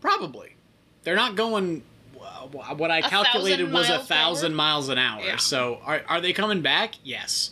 Probably. 0.00 0.56
They're 1.04 1.14
not 1.16 1.36
going. 1.36 1.82
wh- 2.16 2.78
What 2.78 2.90
I 2.90 2.98
A 2.98 3.02
calculated 3.02 3.70
was 3.72 3.88
a 3.88 4.00
thousand 4.00 4.52
hour? 4.52 4.56
miles 4.56 4.88
an 4.88 4.98
hour. 4.98 5.22
Yeah. 5.22 5.36
So 5.36 5.78
are 5.84 6.02
are 6.08 6.20
they 6.20 6.32
coming 6.32 6.62
back? 6.62 6.94
Yes. 7.04 7.50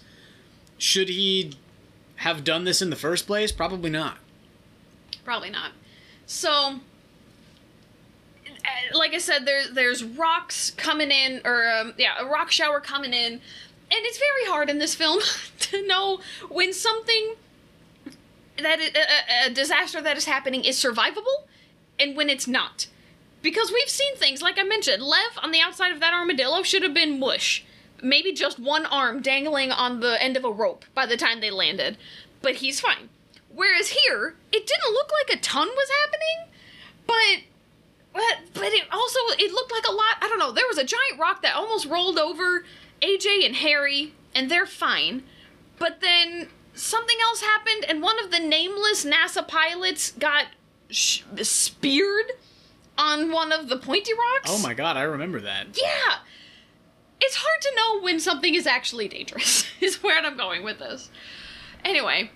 Should 0.79 1.09
he 1.09 1.53
have 2.17 2.43
done 2.43 2.65
this 2.65 2.83
in 2.83 2.91
the 2.91 2.97
first 2.97 3.27
place? 3.27 3.53
Probably 3.53 3.91
not. 3.91 4.17
Probably 5.25 5.51
not. 5.51 5.73
So, 6.27 6.81
uh, 8.47 8.99
like 8.99 9.15
I 9.15 9.19
said, 9.19 9.47
there 9.47 9.63
there's 9.73 10.03
rocks 10.05 10.71
coming 10.73 11.11
in, 11.11 11.41
or 11.45 11.69
um, 11.71 11.95
yeah, 11.99 12.15
a 12.19 12.27
rock 12.27 12.51
shower 12.51 12.81
coming 12.81 13.13
in, 13.13 13.41
and 13.91 14.07
it's 14.07 14.19
very 14.19 14.53
hard 14.53 14.71
in 14.71 14.79
this 14.79 14.95
film 14.95 15.21
to 15.61 15.87
know 15.87 16.21
when 16.49 16.73
something 16.73 17.35
that 18.63 18.79
a 19.47 19.51
disaster 19.51 20.01
that 20.03 20.17
is 20.17 20.27
happening 20.27 20.65
is 20.65 20.77
survivable, 20.77 21.47
and 21.99 22.17
when 22.17 22.29
it's 22.29 22.47
not. 22.47 22.87
Because 23.43 23.73
we've 23.73 23.89
seen 23.89 24.17
things 24.17 24.43
like 24.43 24.59
I 24.59 24.65
mentioned, 24.65 25.03
Lev 25.03 25.39
on 25.43 25.51
the 25.51 25.61
outside 25.61 25.93
of 25.93 26.01
that 26.01 26.13
armadillo 26.13 26.63
should 26.63 26.83
have 26.83 26.95
been 26.95 27.19
mush. 27.19 27.65
Maybe 28.03 28.33
just 28.33 28.59
one 28.59 28.87
arm 28.87 29.23
dangling 29.23 29.73
on 29.73 30.01
the 30.01 30.23
end 30.23 30.37
of 30.37 30.45
a 30.45 30.51
rope 30.51 30.85
by 30.95 31.07
the 31.07 31.17
time 31.17 31.41
they 31.41 31.51
landed, 31.51 31.97
but 32.43 32.57
he's 32.57 32.81
fine. 32.81 33.09
Whereas 33.53 33.89
here, 33.89 34.37
it 34.53 34.67
didn't 34.67 34.93
look 34.93 35.11
like 35.11 35.37
a 35.37 35.41
ton 35.41 35.69
was 35.69 35.89
happening, 36.03 36.53
but 37.07 37.45
but 38.13 38.55
but 38.55 38.73
it 38.73 38.85
also 38.91 39.19
it 39.39 39.53
looked 39.53 39.73
like 39.73 39.87
a 39.89 39.93
lot. 39.93 40.17
I 40.21 40.29
don't 40.29 40.39
know. 40.39 40.53
There 40.53 40.69
was 40.69 40.79
a 40.79 40.85
giant 40.85 41.19
rock 41.19 41.43
that 41.43 41.55
almost 41.55 41.87
rolled 41.87 42.19
over 42.19 42.65
AJ 43.03 43.47
and 43.47 43.57
Harry, 43.57 44.15
and 44.35 44.51
they're 44.51 44.67
fine. 44.67 45.25
But 45.79 46.01
then 46.01 46.49
something 46.75 47.17
else 47.23 47.41
happened, 47.41 47.85
and 47.89 48.03
one 48.03 48.23
of 48.23 48.31
the 48.31 48.39
nameless 48.39 49.05
NASA 49.05 49.47
pilots 49.47 50.13
got 50.13 50.47
sh- 50.91 51.23
speared 51.43 52.33
on 52.99 53.33
one 53.33 53.53
of 53.53 53.69
the 53.69 53.77
pointy 53.77 54.13
rocks. 54.13 54.51
Oh 54.51 54.63
my 54.63 54.75
god, 54.75 54.97
I 54.97 55.03
remember 55.03 55.41
that. 55.41 55.69
Yeah. 55.75 56.19
It's 57.21 57.37
hard 57.37 57.61
to 57.63 57.75
know 57.77 58.01
when 58.03 58.19
something 58.21 58.55
is 58.55 58.67
actually 58.67 59.09
dangerous, 59.09 59.65
is 59.81 60.03
where 60.03 60.19
I'm 60.19 60.37
going 60.37 60.63
with 60.63 60.79
this. 60.79 61.11
Anyway, 61.85 62.31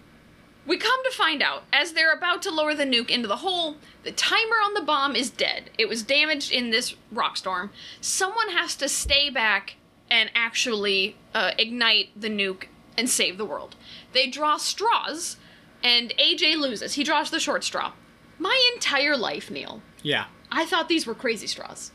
we 0.66 0.76
come 0.78 1.04
to 1.04 1.10
find 1.10 1.42
out, 1.42 1.64
as 1.72 1.92
they're 1.92 2.12
about 2.12 2.42
to 2.42 2.50
lower 2.50 2.74
the 2.74 2.84
nuke 2.84 3.10
into 3.10 3.28
the 3.28 3.36
hole, 3.36 3.76
the 4.02 4.12
timer 4.12 4.56
on 4.64 4.74
the 4.74 4.82
bomb 4.82 5.14
is 5.14 5.30
dead. 5.30 5.70
It 5.78 5.88
was 5.88 6.02
damaged 6.02 6.52
in 6.52 6.70
this 6.70 6.94
rock 7.10 7.36
storm. 7.36 7.70
Someone 8.00 8.50
has 8.50 8.74
to 8.76 8.88
stay 8.88 9.28
back 9.30 9.76
and 10.14 10.30
actually 10.36 11.16
uh, 11.34 11.50
ignite 11.58 12.08
the 12.18 12.28
nuke 12.28 12.66
and 12.96 13.10
save 13.10 13.36
the 13.36 13.44
world. 13.44 13.74
They 14.12 14.28
draw 14.28 14.56
straws, 14.58 15.38
and 15.82 16.14
AJ 16.16 16.56
loses. 16.56 16.94
He 16.94 17.02
draws 17.02 17.30
the 17.32 17.40
short 17.40 17.64
straw. 17.64 17.92
My 18.38 18.56
entire 18.74 19.16
life, 19.16 19.50
Neil, 19.50 19.82
Yeah. 20.02 20.26
I 20.52 20.66
thought 20.66 20.88
these 20.88 21.04
were 21.04 21.16
crazy 21.16 21.48
straws. 21.48 21.90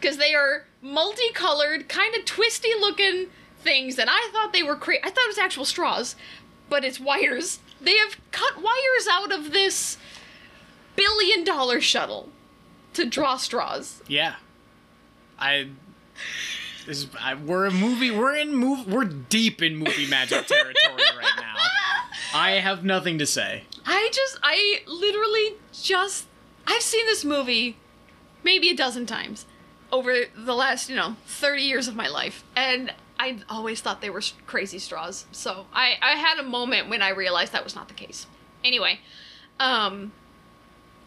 Because 0.00 0.16
they 0.16 0.34
are 0.34 0.64
multicolored, 0.82 1.88
kind 1.88 2.12
of 2.16 2.24
twisty 2.24 2.70
looking 2.80 3.26
things, 3.62 4.00
and 4.00 4.10
I 4.10 4.30
thought 4.32 4.52
they 4.52 4.64
were 4.64 4.74
crazy. 4.76 5.02
I 5.04 5.10
thought 5.10 5.24
it 5.26 5.28
was 5.28 5.38
actual 5.38 5.64
straws, 5.64 6.16
but 6.68 6.84
it's 6.84 6.98
wires. 6.98 7.60
They 7.80 7.96
have 7.98 8.16
cut 8.32 8.56
wires 8.56 9.06
out 9.08 9.30
of 9.30 9.52
this 9.52 9.96
billion 10.96 11.44
dollar 11.44 11.80
shuttle 11.80 12.30
to 12.94 13.06
draw 13.06 13.36
straws. 13.36 14.02
Yeah. 14.08 14.34
I. 15.38 15.68
This 16.90 17.04
is, 17.04 17.10
I, 17.20 17.36
we're 17.36 17.66
a 17.66 17.70
movie. 17.70 18.10
We're 18.10 18.34
in 18.34 18.52
move. 18.52 18.92
We're 18.92 19.04
deep 19.04 19.62
in 19.62 19.76
movie 19.76 20.08
magic 20.08 20.48
territory 20.48 20.74
right 21.16 21.36
now. 21.36 21.54
I 22.34 22.54
have 22.54 22.82
nothing 22.82 23.16
to 23.18 23.26
say. 23.26 23.62
I 23.86 24.10
just, 24.12 24.40
I 24.42 24.80
literally 24.88 25.54
just, 25.72 26.26
I've 26.66 26.82
seen 26.82 27.06
this 27.06 27.24
movie 27.24 27.76
maybe 28.42 28.70
a 28.70 28.74
dozen 28.74 29.06
times 29.06 29.46
over 29.92 30.24
the 30.36 30.56
last, 30.56 30.90
you 30.90 30.96
know, 30.96 31.14
30 31.26 31.62
years 31.62 31.86
of 31.86 31.94
my 31.94 32.08
life. 32.08 32.42
And 32.56 32.92
I 33.20 33.38
always 33.48 33.80
thought 33.80 34.00
they 34.00 34.10
were 34.10 34.22
crazy 34.48 34.80
straws. 34.80 35.26
So 35.30 35.66
I, 35.72 35.94
I 36.02 36.16
had 36.16 36.40
a 36.40 36.42
moment 36.42 36.88
when 36.88 37.02
I 37.02 37.10
realized 37.10 37.52
that 37.52 37.62
was 37.62 37.76
not 37.76 37.86
the 37.86 37.94
case. 37.94 38.26
Anyway, 38.64 38.98
um, 39.60 40.10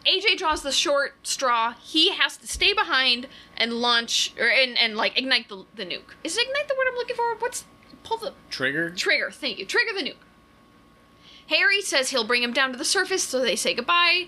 AJ 0.06 0.38
draws 0.38 0.64
the 0.64 0.72
short 0.72 1.16
straw. 1.24 1.74
He 1.82 2.12
has 2.12 2.38
to 2.38 2.48
stay 2.48 2.74
behind 2.74 3.28
and 3.58 3.74
launch, 3.74 4.34
or 4.40 4.48
and, 4.50 4.78
and 4.78 4.96
like 4.96 5.18
ignite 5.18 5.50
the, 5.50 5.66
the 5.76 5.86
nuke. 5.86 6.16
Is 6.24 6.38
ignite 6.38 6.68
the 6.68 6.76
word 6.76 6.88
I'm 6.90 6.96
looking 6.96 7.16
for? 7.16 7.36
What's 7.40 7.66
pull 8.04 8.18
the 8.18 8.34
Trigger. 8.50 8.90
Trigger, 8.92 9.32
thank 9.32 9.60
you. 9.60 9.66
Trigger 9.66 9.94
the 9.94 10.10
nuke. 10.10 10.16
Harry 11.48 11.82
says 11.82 12.10
he'll 12.10 12.28
bring 12.28 12.44
him 12.44 12.54
down 12.54 12.72
to 12.72 12.78
the 12.78 12.86
surface, 12.86 13.24
so 13.24 13.40
they 13.40 13.56
say 13.56 13.74
goodbye. 13.74 14.28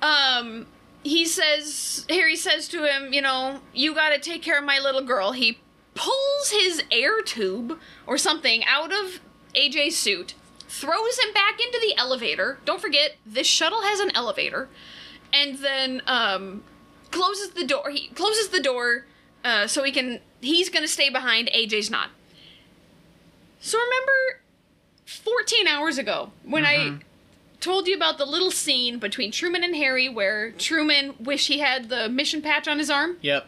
Um, 0.00 0.66
he 1.02 1.24
says, 1.24 2.06
Harry 2.08 2.36
says 2.36 2.68
to 2.68 2.84
him, 2.84 3.12
you 3.12 3.22
know, 3.22 3.60
you 3.72 3.94
gotta 3.94 4.18
take 4.18 4.42
care 4.42 4.58
of 4.58 4.64
my 4.64 4.78
little 4.78 5.02
girl. 5.02 5.32
He 5.32 5.58
pulls 5.94 6.50
his 6.50 6.82
air 6.90 7.20
tube 7.22 7.78
or 8.06 8.16
something 8.16 8.64
out 8.64 8.92
of 8.92 9.20
AJ's 9.54 9.96
suit, 9.96 10.34
throws 10.72 11.18
him 11.18 11.32
back 11.34 11.60
into 11.60 11.78
the 11.80 11.94
elevator. 11.98 12.58
Don't 12.64 12.80
forget, 12.80 13.16
this 13.26 13.46
shuttle 13.46 13.82
has 13.82 14.00
an 14.00 14.10
elevator. 14.14 14.68
And 15.32 15.58
then, 15.58 16.02
um, 16.06 16.64
closes 17.10 17.50
the 17.50 17.64
door. 17.64 17.90
He 17.90 18.08
closes 18.08 18.48
the 18.48 18.60
door 18.60 19.06
uh, 19.44 19.66
so 19.66 19.82
he 19.82 19.92
can. 19.92 20.20
He's 20.40 20.68
gonna 20.70 20.88
stay 20.88 21.10
behind. 21.10 21.48
AJ's 21.54 21.90
not. 21.90 22.08
So 23.60 23.78
remember, 23.78 24.40
14 25.06 25.66
hours 25.68 25.98
ago 25.98 26.32
when 26.44 26.64
I 26.64 26.98
told 27.60 27.86
you 27.86 27.94
about 27.94 28.18
the 28.18 28.24
little 28.24 28.50
scene 28.50 28.98
between 28.98 29.30
Truman 29.30 29.62
and 29.62 29.76
Harry 29.76 30.08
where 30.08 30.50
Truman 30.52 31.14
wish 31.20 31.46
he 31.48 31.58
had 31.60 31.88
the 31.88 32.08
mission 32.08 32.42
patch 32.42 32.66
on 32.66 32.78
his 32.78 32.90
arm. 32.90 33.18
Yep. 33.20 33.46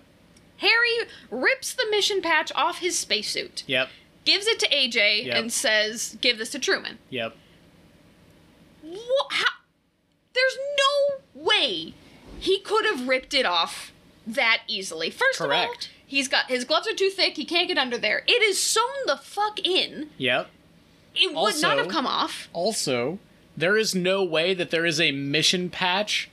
Harry 0.59 1.09
rips 1.31 1.75
the 1.75 1.87
mission 1.91 2.23
patch 2.23 2.53
off 2.55 2.79
his 2.79 2.97
spacesuit, 2.99 3.65
Yep. 3.67 3.89
Gives 4.25 4.47
it 4.47 4.59
to 4.61 4.69
AJ, 4.69 5.25
Yep. 5.27 5.37
and 5.37 5.53
says, 5.53 6.17
"Give 6.21 6.39
this 6.39 6.51
to 6.51 6.59
Truman." 6.59 6.99
Yep. 7.11 7.37
Wha- 8.83 8.99
how? 9.31 9.45
There's 10.35 10.57
no 10.79 11.43
way 11.43 11.95
he 12.41 12.61
could 12.61 12.85
have 12.85 13.07
ripped 13.09 13.35
it 13.35 13.47
off 13.47 13.93
that 14.27 14.63
easily. 14.67 15.11
First 15.11 15.41
of 15.41 15.51
all, 15.51 15.75
he's 16.07 16.29
got 16.29 16.47
his 16.49 16.65
gloves 16.65 16.89
are 16.89 16.95
too 16.95 17.11
thick. 17.11 17.37
He 17.37 17.45
can't 17.45 17.69
get 17.69 17.79
under 17.79 17.97
there. 17.99 18.25
It 18.27 18.43
is 18.43 18.61
sewn 18.61 18.83
the 19.07 19.17
fuck 19.17 19.61
in. 19.65 20.11
Yep. 20.19 20.51
It 21.15 21.33
would 21.33 21.61
not 21.63 21.79
have 21.79 21.89
come 21.89 22.07
off. 22.07 22.49
Also, 22.53 23.21
there 23.57 23.77
is 23.77 23.95
no 23.95 24.25
way 24.25 24.53
that 24.55 24.71
there 24.71 24.85
is 24.85 25.01
a 25.01 25.13
mission 25.13 25.71
patch 25.71 26.29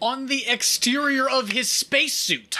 on 0.00 0.26
the 0.26 0.46
exterior 0.46 1.28
of 1.28 1.48
his 1.50 1.68
spacesuit. 1.70 2.56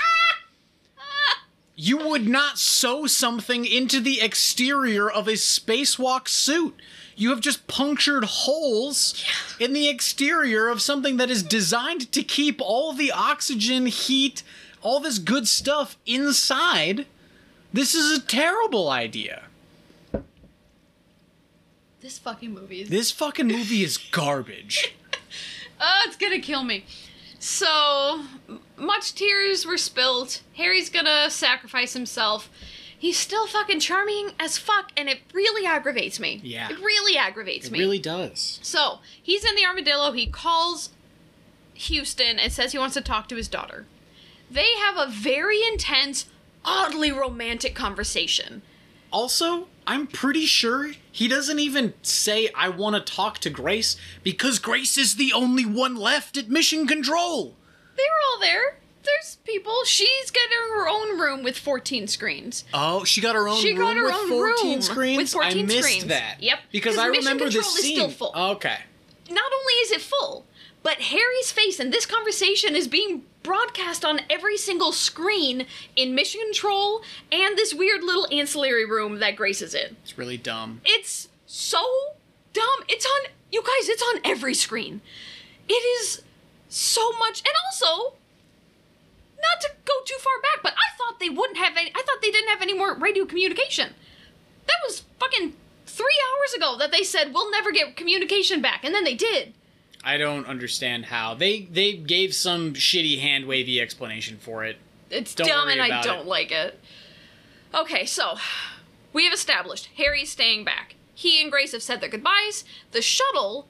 You 1.78 1.98
would 2.08 2.26
not 2.26 2.58
sew 2.58 3.06
something 3.06 3.66
into 3.66 4.00
the 4.00 4.22
exterior 4.22 5.10
of 5.10 5.28
a 5.28 5.32
spacewalk 5.32 6.26
suit. 6.26 6.80
You 7.16 7.28
have 7.30 7.40
just 7.40 7.66
punctured 7.66 8.24
holes 8.24 9.22
in 9.60 9.74
the 9.74 9.86
exterior 9.86 10.68
of 10.68 10.80
something 10.80 11.18
that 11.18 11.30
is 11.30 11.42
designed 11.42 12.10
to 12.12 12.22
keep 12.22 12.62
all 12.62 12.94
the 12.94 13.12
oxygen, 13.12 13.86
heat, 13.86 14.42
all 14.80 15.00
this 15.00 15.18
good 15.18 15.46
stuff 15.46 15.98
inside. 16.06 17.06
This 17.74 17.94
is 17.94 18.18
a 18.18 18.22
terrible 18.22 18.88
idea. 18.88 19.42
This 22.00 22.18
fucking 22.18 22.54
movie 22.54 22.82
is. 22.82 22.88
This 22.88 23.10
fucking 23.10 23.48
movie 23.48 23.84
is 23.84 23.98
garbage. 23.98 24.94
Oh, 25.78 26.04
it's 26.06 26.16
gonna 26.16 26.38
kill 26.40 26.64
me. 26.64 26.86
So, 27.38 28.22
much 28.76 29.14
tears 29.14 29.66
were 29.66 29.78
spilled. 29.78 30.40
Harry's 30.56 30.90
gonna 30.90 31.30
sacrifice 31.30 31.92
himself. 31.92 32.50
He's 32.98 33.18
still 33.18 33.46
fucking 33.46 33.80
charming 33.80 34.30
as 34.40 34.56
fuck, 34.56 34.90
and 34.96 35.08
it 35.08 35.20
really 35.34 35.66
aggravates 35.66 36.18
me. 36.18 36.40
Yeah. 36.42 36.70
It 36.70 36.78
really 36.78 37.16
aggravates 37.16 37.66
It 37.66 37.72
me. 37.72 37.78
It 37.78 37.82
really 37.82 37.98
does. 37.98 38.58
So, 38.62 39.00
he's 39.22 39.44
in 39.44 39.54
the 39.54 39.66
armadillo. 39.66 40.12
He 40.12 40.26
calls 40.26 40.90
Houston 41.74 42.38
and 42.38 42.50
says 42.50 42.72
he 42.72 42.78
wants 42.78 42.94
to 42.94 43.02
talk 43.02 43.28
to 43.28 43.36
his 43.36 43.48
daughter. 43.48 43.86
They 44.50 44.74
have 44.78 44.96
a 44.96 45.10
very 45.10 45.62
intense, 45.62 46.26
oddly 46.64 47.12
romantic 47.12 47.74
conversation. 47.74 48.62
Also, 49.12 49.68
I'm 49.86 50.06
pretty 50.06 50.46
sure 50.46 50.92
he 51.12 51.28
doesn't 51.28 51.58
even 51.58 51.94
say, 52.02 52.48
I 52.54 52.68
want 52.70 52.96
to 52.96 53.12
talk 53.12 53.38
to 53.38 53.50
Grace, 53.50 53.96
because 54.22 54.58
Grace 54.58 54.96
is 54.96 55.16
the 55.16 55.32
only 55.32 55.64
one 55.64 55.96
left 55.96 56.36
at 56.36 56.48
Mission 56.48 56.86
Control. 56.86 57.54
They 57.96 58.02
were 58.02 58.20
all 58.32 58.40
there. 58.40 58.76
There's 59.04 59.36
people. 59.44 59.84
She's 59.84 60.30
getting 60.32 60.50
her 60.74 60.88
own 60.88 61.18
room 61.18 61.42
with 61.44 61.56
14 61.56 62.08
screens. 62.08 62.64
Oh, 62.74 63.04
she 63.04 63.20
got 63.20 63.36
her 63.36 63.48
own 63.48 63.60
She 63.60 63.70
room 63.70 63.78
got 63.78 63.96
her 63.96 64.04
with 64.04 64.14
own 64.14 64.28
14 64.28 64.72
room 64.72 64.82
screens? 64.82 65.16
with 65.18 65.30
14 65.30 65.58
I 65.58 65.62
missed 65.66 65.78
screens. 65.88 66.04
that. 66.06 66.36
Yep, 66.42 66.58
Because 66.72 66.98
I 66.98 67.08
Mission 67.08 67.18
remember 67.24 67.44
this 67.44 67.54
Control 67.54 67.74
is 67.76 67.82
scene. 67.82 67.94
still 67.96 68.10
full. 68.10 68.32
Okay. 68.52 68.78
Not 69.30 69.52
only 69.60 69.72
is 69.74 69.92
it 69.92 70.00
full, 70.00 70.44
but 70.82 71.00
Harry's 71.02 71.52
face 71.52 71.78
in 71.78 71.90
this 71.90 72.04
conversation 72.06 72.74
is 72.74 72.88
being 72.88 73.22
broadcast 73.44 74.04
on 74.04 74.20
every 74.28 74.56
single 74.56 74.90
screen 74.90 75.66
in 75.94 76.14
Mission 76.16 76.40
Control 76.42 77.00
and 77.30 77.56
this 77.56 77.72
weird 77.72 78.02
little 78.02 78.26
ancillary 78.32 78.84
room 78.84 79.20
that 79.20 79.36
Grace 79.36 79.62
is 79.62 79.72
in. 79.74 79.96
It's 80.02 80.18
really 80.18 80.36
dumb. 80.36 80.80
It's 80.84 81.28
so 81.46 81.84
dumb. 82.52 82.80
It's 82.88 83.06
on 83.06 83.30
you 83.52 83.62
guys, 83.62 83.88
it's 83.88 84.02
on 84.14 84.20
every 84.24 84.54
screen. 84.54 85.00
It 85.68 85.72
is 85.74 86.22
so 86.68 87.12
much 87.18 87.40
and 87.40 87.54
also 87.66 88.14
not 89.42 89.60
to 89.60 89.68
go 89.84 89.92
too 90.04 90.16
far 90.18 90.40
back, 90.42 90.62
but 90.62 90.72
I 90.72 90.96
thought 90.96 91.20
they 91.20 91.28
wouldn't 91.28 91.58
have 91.58 91.76
any 91.76 91.90
I 91.94 92.02
thought 92.02 92.22
they 92.22 92.30
didn't 92.30 92.48
have 92.50 92.62
any 92.62 92.74
more 92.74 92.94
radio 92.94 93.24
communication. 93.24 93.94
That 94.66 94.76
was 94.86 95.04
fucking 95.20 95.52
3 95.86 96.04
hours 96.04 96.54
ago 96.54 96.76
that 96.78 96.92
they 96.92 97.02
said 97.02 97.32
we'll 97.32 97.50
never 97.50 97.70
get 97.72 97.96
communication 97.96 98.60
back 98.60 98.84
and 98.84 98.94
then 98.94 99.04
they 99.04 99.14
did. 99.14 99.54
I 100.04 100.16
don't 100.18 100.46
understand 100.46 101.06
how. 101.06 101.34
They 101.34 101.62
they 101.62 101.94
gave 101.94 102.34
some 102.34 102.74
shitty 102.74 103.20
hand 103.20 103.46
wavy 103.46 103.80
explanation 103.80 104.38
for 104.38 104.64
it. 104.64 104.78
It's 105.10 105.34
Don't 105.34 105.48
dumb 105.48 105.68
and 105.68 105.80
I 105.80 106.00
don't 106.02 106.20
it. 106.20 106.26
like 106.26 106.50
it. 106.52 106.80
Okay, 107.74 108.06
so 108.06 108.36
we 109.12 109.24
have 109.24 109.34
established 109.34 109.90
Harry's 109.96 110.30
staying 110.30 110.64
back. 110.64 110.94
He 111.14 111.40
and 111.42 111.50
Grace 111.50 111.72
have 111.72 111.82
said 111.82 112.00
their 112.00 112.08
goodbyes. 112.08 112.64
The 112.92 113.02
shuttle, 113.02 113.66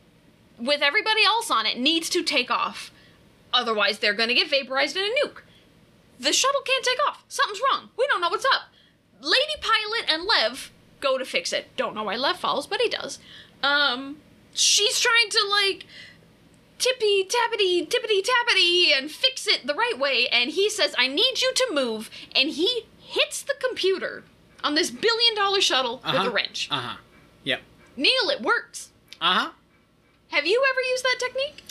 with 0.59 0.83
everybody 0.83 1.25
else 1.25 1.51
on 1.51 1.67
it, 1.67 1.79
needs 1.79 2.09
to 2.11 2.23
take 2.23 2.51
off. 2.51 2.91
Otherwise, 3.53 3.99
they're 3.99 4.15
going 4.15 4.29
to 4.29 4.35
get 4.35 4.51
vaporized 4.51 4.97
in 4.97 5.05
a 5.05 5.15
nuke. 5.27 5.41
The 6.19 6.33
shuttle 6.33 6.63
can't 6.63 6.85
take 6.85 6.99
off. 7.09 7.25
Something's 7.29 7.61
wrong. 7.71 7.91
We 7.97 8.07
don't 8.09 8.21
know 8.21 8.29
what's 8.31 8.45
up. 8.47 8.63
Lady 9.21 9.55
Pilot 9.61 10.11
and 10.11 10.25
Lev 10.25 10.71
go 11.01 11.19
to 11.19 11.25
fix 11.25 11.53
it. 11.53 11.69
Don't 11.77 11.95
know 11.95 12.05
why 12.05 12.17
Lev 12.17 12.37
follows, 12.39 12.67
but 12.67 12.81
he 12.81 12.89
does. 12.89 13.19
Um, 13.63 14.19
she's 14.55 14.99
trying 15.01 15.29
to 15.31 15.47
like 15.51 15.87
tippy 16.79 17.25
tappity 17.25 17.89
tippity 17.89 18.21
tappity 18.23 18.91
and 18.97 19.11
fix 19.11 19.47
it 19.47 19.67
the 19.67 19.73
right 19.75 19.99
way 19.99 20.29
and 20.31 20.51
he 20.51 20.69
says 20.69 20.95
i 20.99 21.07
need 21.07 21.41
you 21.41 21.51
to 21.55 21.71
move 21.73 22.11
and 22.35 22.51
he 22.51 22.83
hits 22.99 23.41
the 23.43 23.55
computer 23.67 24.25
on 24.63 24.75
this 24.75 24.91
billion 24.91 25.35
dollar 25.35 25.63
shuttle 25.63 25.97
with 26.05 26.15
Uh-huh. 26.15 26.29
a 26.29 26.31
wrench 26.31 26.69
Uh 26.71 26.81
huh. 26.81 26.97
Yep. 27.45 27.61
neil 27.97 28.29
it 28.29 28.43
works 28.43 28.91
Uh 29.23 29.33
huh. 29.39 29.51
Have 30.37 30.47
you 30.47 30.63
ever 30.71 30.81
used 30.91 31.05
that 31.05 31.17
technique? 31.19 31.65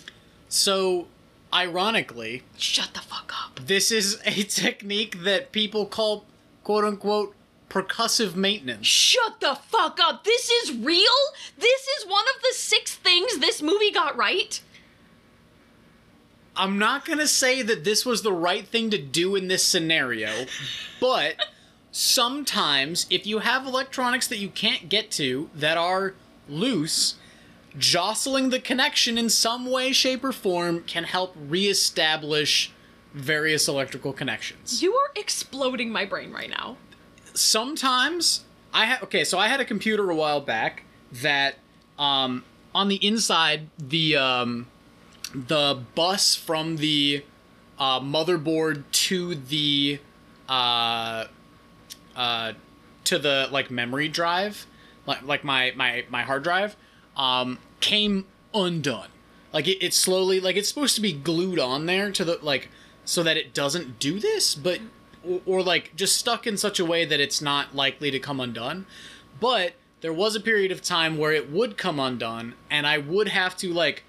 So, 0.50 1.08
ironically, 1.54 2.42
shut 2.58 2.96
the 2.96 3.00
fuck 3.00 3.32
up. 3.46 3.60
this 3.68 3.92
is 3.92 4.20
a 4.26 4.44
technique 4.44 5.24
that 5.24 5.52
people 5.52 5.86
call 5.86 6.26
quote 6.64 6.84
unquote 6.84 7.36
percussive 7.70 8.36
maintenance. 8.36 8.88
shut 8.88 9.40
the 9.40 9.54
fuck 9.54 10.00
up. 10.02 10.24
This 10.24 10.50
is 10.50 10.76
real? 10.78 11.14
This 11.58 11.82
is 12.00 12.08
one 12.08 12.26
of 12.36 12.42
the 12.42 12.54
six 12.56 12.96
things 12.96 13.38
this 13.38 13.62
movie 13.62 13.92
got 13.92 14.18
right? 14.18 14.60
I'm 16.58 16.80
not 16.80 17.06
gonna 17.06 17.28
say 17.28 17.62
that 17.62 17.84
this 17.84 18.04
was 18.04 18.24
the 18.24 18.34
right 18.34 18.66
thing 18.66 18.90
to 18.90 18.98
do 18.98 19.36
in 19.36 19.48
this 19.48 19.64
scenario, 19.64 20.46
but 21.00 21.36
sometimes 21.92 23.06
if 23.12 23.28
you 23.28 23.40
have 23.40 23.68
electronics 23.68 24.28
that 24.28 24.40
you 24.40 24.50
can't 24.50 24.90
get 24.90 25.12
to 25.12 25.52
that 25.54 25.78
are 25.78 26.16
loose, 26.50 27.16
jostling 27.78 28.50
the 28.50 28.60
connection 28.60 29.18
in 29.18 29.30
some 29.30 29.70
way, 29.70 29.92
shape, 29.92 30.24
or 30.24 30.32
form 30.32 30.84
can 30.84 31.04
help 31.04 31.36
reestablish 31.38 32.72
various 33.14 33.68
electrical 33.68 34.12
connections. 34.12 34.82
you 34.82 34.94
are 34.94 35.10
exploding 35.16 35.90
my 35.90 36.04
brain 36.04 36.34
right 36.34 36.50
now 36.50 36.76
sometimes 37.36 38.44
I 38.74 38.86
had 38.86 39.04
okay, 39.04 39.24
so 39.24 39.38
I 39.38 39.48
had 39.48 39.60
a 39.60 39.66
computer 39.66 40.10
a 40.10 40.16
while 40.16 40.42
back 40.42 40.84
that 41.12 41.56
um 42.00 42.44
on 42.74 42.88
the 42.88 42.96
inside 42.96 43.70
the 43.78 44.18
um 44.18 44.68
the 45.34 45.82
bus 45.96 46.36
from 46.36 46.78
the 46.78 47.24
uh, 47.78 48.00
motherboard 48.00 48.84
to 48.92 49.36
the 49.36 50.00
uh 50.48 51.26
uh 52.16 52.54
to 53.04 53.20
the 53.20 53.48
like 53.52 53.70
memory 53.70 54.08
drive 54.08 54.66
like 55.06 55.22
like 55.24 55.44
my 55.44 55.74
my 55.76 56.06
my 56.10 56.24
hard 56.24 56.44
drive 56.44 56.76
um 57.18 57.60
came 57.80 58.26
undone. 58.54 59.10
Like 59.54 59.68
it, 59.68 59.84
it 59.84 59.94
slowly 59.94 60.40
like 60.40 60.56
it's 60.56 60.70
supposed 60.70 60.96
to 60.96 61.02
be 61.02 61.14
glued 61.14 61.60
on 61.60 61.86
there 61.86 62.12
to 62.12 62.26
the 62.26 62.40
like 62.42 62.70
so 63.06 63.24
that 63.24 63.38
it 63.38 63.54
doesn't 63.54 64.00
do 64.00 64.20
this 64.20 64.56
but 64.56 64.80
or, 65.28 65.42
or 65.46 65.64
like 65.64 65.96
just 65.96 66.18
stuck 66.18 66.46
in 66.48 66.58
such 66.58 66.80
a 66.80 66.86
way 66.86 67.06
that 67.06 67.20
it's 67.20 67.42
not 67.42 67.76
likely 67.76 68.12
to 68.12 68.20
come 68.20 68.40
undone. 68.40 68.86
But 69.40 69.74
there 70.06 70.14
was 70.14 70.36
a 70.36 70.40
period 70.40 70.72
of 70.72 70.84
time 70.84 71.18
where 71.18 71.32
it 71.32 71.50
would 71.50 71.78
come 71.78 72.00
undone 72.00 72.54
and 72.70 72.86
i 72.86 72.96
would 72.96 73.28
have 73.30 73.58
to 73.58 73.74
like 73.74 74.04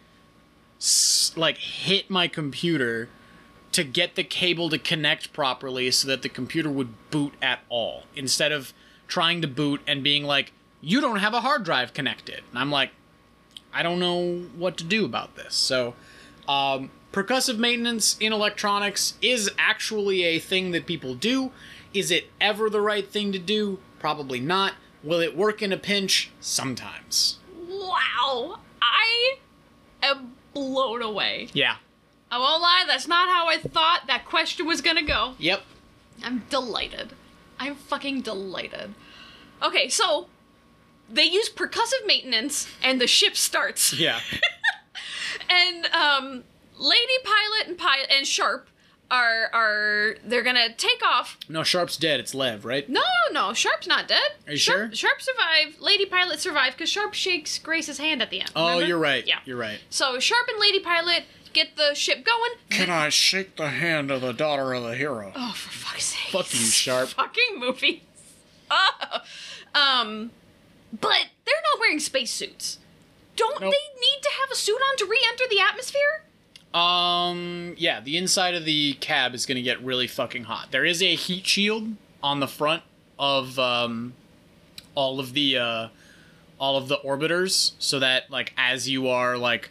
s- 0.78 1.32
like 1.36 1.56
hit 1.56 2.10
my 2.10 2.28
computer 2.28 3.08
to 3.72 3.82
get 3.82 4.14
the 4.14 4.22
cable 4.22 4.68
to 4.68 4.78
connect 4.78 5.32
properly 5.32 5.90
so 5.90 6.06
that 6.06 6.20
the 6.20 6.28
computer 6.28 6.68
would 6.68 7.10
boot 7.10 7.32
at 7.40 7.60
all 7.70 8.02
instead 8.14 8.52
of 8.52 8.74
trying 9.08 9.40
to 9.40 9.48
boot 9.48 9.80
and 9.86 10.02
being 10.02 10.24
like 10.24 10.52
you 10.82 11.00
don't 11.00 11.20
have 11.20 11.32
a 11.32 11.40
hard 11.40 11.64
drive 11.64 11.94
connected. 11.94 12.42
And 12.50 12.58
i'm 12.58 12.70
like 12.70 12.90
i 13.76 13.82
don't 13.82 14.00
know 14.00 14.38
what 14.56 14.78
to 14.78 14.84
do 14.84 15.04
about 15.04 15.36
this. 15.36 15.54
So 15.54 15.94
um, 16.48 16.90
percussive 17.12 17.58
maintenance 17.58 18.16
in 18.18 18.32
electronics 18.32 19.14
is 19.20 19.50
actually 19.58 20.24
a 20.24 20.38
thing 20.38 20.70
that 20.70 20.86
people 20.86 21.14
do. 21.14 21.52
Is 21.92 22.10
it 22.10 22.30
ever 22.40 22.70
the 22.70 22.80
right 22.80 23.06
thing 23.06 23.32
to 23.32 23.38
do? 23.38 23.78
Probably 23.98 24.40
not. 24.40 24.74
Will 25.04 25.20
it 25.20 25.36
work 25.36 25.62
in 25.62 25.72
a 25.72 25.76
pinch? 25.76 26.30
Sometimes. 26.40 27.38
Wow. 27.68 28.60
I 28.80 29.36
am 30.02 30.32
blown 30.54 31.02
away. 31.02 31.48
Yeah. 31.52 31.76
I 32.30 32.38
won't 32.38 32.62
lie, 32.62 32.84
that's 32.86 33.06
not 33.06 33.28
how 33.28 33.46
I 33.46 33.58
thought 33.58 34.04
that 34.06 34.24
question 34.24 34.66
was 34.66 34.80
gonna 34.80 35.02
go. 35.02 35.34
Yep. 35.38 35.62
I'm 36.24 36.44
delighted. 36.48 37.12
I'm 37.60 37.74
fucking 37.74 38.22
delighted. 38.22 38.94
Okay, 39.62 39.88
so 39.88 40.28
they 41.10 41.24
use 41.24 41.48
percussive 41.48 42.06
maintenance 42.06 42.68
and 42.82 43.00
the 43.00 43.06
ship 43.06 43.36
starts. 43.36 43.92
Yeah. 43.98 44.20
And 45.48 45.86
um 45.86 46.44
Lady 46.78 47.18
Pilot 47.24 47.68
and 47.68 47.78
Pilot 47.78 48.06
and 48.10 48.26
Sharp 48.26 48.68
are 49.10 49.48
are 49.52 50.16
they're 50.24 50.42
gonna 50.42 50.74
take 50.74 51.04
off. 51.04 51.38
No, 51.48 51.62
Sharp's 51.62 51.96
dead. 51.96 52.20
It's 52.20 52.34
Lev, 52.34 52.64
right? 52.64 52.88
No, 52.88 53.02
no, 53.32 53.52
Sharp's 53.52 53.86
not 53.86 54.08
dead. 54.08 54.30
Are 54.46 54.52
you 54.52 54.58
Sharp, 54.58 54.94
sure? 54.94 54.94
Sharp 54.96 55.20
survived. 55.20 55.80
Lady 55.80 56.06
Pilot 56.06 56.40
survived 56.40 56.76
because 56.76 56.90
Sharp 56.90 57.14
shakes 57.14 57.58
Grace's 57.58 57.98
hand 57.98 58.22
at 58.22 58.30
the 58.30 58.40
end. 58.40 58.50
Oh, 58.56 58.66
remember? 58.66 58.86
you're 58.88 58.98
right. 58.98 59.26
Yeah. 59.26 59.38
You're 59.44 59.58
right. 59.58 59.78
So 59.90 60.18
Sharp 60.18 60.48
and 60.48 60.58
Lady 60.58 60.80
Pilot 60.80 61.24
get 61.52 61.76
the 61.76 61.94
ship 61.94 62.24
going. 62.24 62.52
Can 62.70 62.90
I 62.90 63.08
shake 63.10 63.56
the 63.56 63.68
hand 63.68 64.10
of 64.10 64.20
the 64.22 64.32
daughter 64.32 64.72
of 64.74 64.82
the 64.82 64.94
hero? 64.96 65.32
Oh, 65.36 65.52
for 65.54 65.70
fuck's 65.70 66.06
sake! 66.06 66.32
Fuck 66.32 66.52
you, 66.52 66.60
Sharp. 66.60 67.08
Fucking 67.10 67.58
movies. 67.58 68.00
Oh. 68.70 69.20
Um, 69.74 70.30
but 70.92 71.26
they're 71.44 71.54
not 71.72 71.80
wearing 71.80 72.00
spacesuits. 72.00 72.78
Don't 73.36 73.60
Nope. 73.60 73.72
they 73.72 74.00
need 74.00 74.22
to 74.22 74.30
have 74.40 74.50
a 74.50 74.54
suit 74.54 74.78
on 74.90 74.96
to 74.98 75.04
re-enter 75.06 75.44
the 75.50 75.60
atmosphere? 75.60 76.22
Um, 76.72 77.74
yeah, 77.76 78.00
the 78.00 78.16
inside 78.16 78.54
of 78.54 78.64
the 78.64 78.94
cab 78.94 79.34
is 79.34 79.46
gonna 79.46 79.62
get 79.62 79.82
really 79.82 80.06
fucking 80.06 80.44
hot. 80.44 80.70
There 80.70 80.84
is 80.84 81.02
a 81.02 81.14
heat 81.14 81.46
shield 81.46 81.94
on 82.22 82.40
the 82.40 82.48
front 82.48 82.82
of 83.18 83.58
um, 83.58 84.14
all 84.94 85.20
of 85.20 85.32
the 85.32 85.58
uh, 85.58 85.88
all 86.58 86.76
of 86.76 86.88
the 86.88 86.98
orbiters, 86.98 87.72
so 87.78 87.98
that 88.00 88.30
like 88.30 88.52
as 88.56 88.88
you 88.88 89.08
are 89.08 89.36
like 89.38 89.70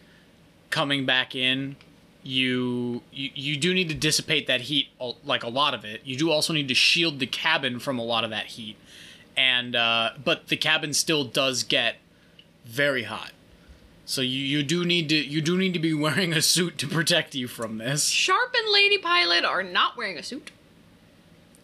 coming 0.71 1.05
back 1.05 1.35
in, 1.35 1.75
you 2.23 3.01
you, 3.11 3.29
you 3.35 3.57
do 3.57 3.73
need 3.73 3.89
to 3.89 3.95
dissipate 3.95 4.47
that 4.47 4.61
heat, 4.61 4.87
like 5.23 5.43
a 5.43 5.49
lot 5.49 5.73
of 5.75 5.85
it. 5.85 6.01
You 6.05 6.17
do 6.17 6.31
also 6.31 6.53
need 6.53 6.67
to 6.69 6.75
shield 6.75 7.19
the 7.19 7.27
cabin 7.27 7.79
from 7.79 7.99
a 7.99 8.03
lot 8.03 8.23
of 8.23 8.29
that 8.31 8.47
heat, 8.47 8.77
and 9.38 9.76
uh, 9.76 10.12
but 10.24 10.48
the 10.48 10.57
cabin 10.57 10.94
still 10.94 11.24
does 11.24 11.64
get 11.64 11.95
very 12.66 13.03
hot. 13.03 13.32
So 14.07 14.22
you, 14.22 14.40
you 14.40 14.62
do 14.64 14.86
need 14.86 15.10
to 15.10 15.16
you 15.16 15.41
do 15.41 15.57
need 15.57 15.74
to 15.74 15.80
be 15.80 15.94
wearing 16.06 16.34
a 16.34 16.41
suit 16.41 16.78
to 16.80 16.88
protect 16.88 17.36
you 17.36 17.48
from 17.48 17.78
this. 17.78 18.06
Sharp 18.07 18.53
and 18.56 18.72
Lady 18.72 18.98
Pilot 18.98 19.44
are 19.45 19.64
not 19.64 19.98
wearing 19.98 20.18
a 20.18 20.24
suit. 20.24 20.52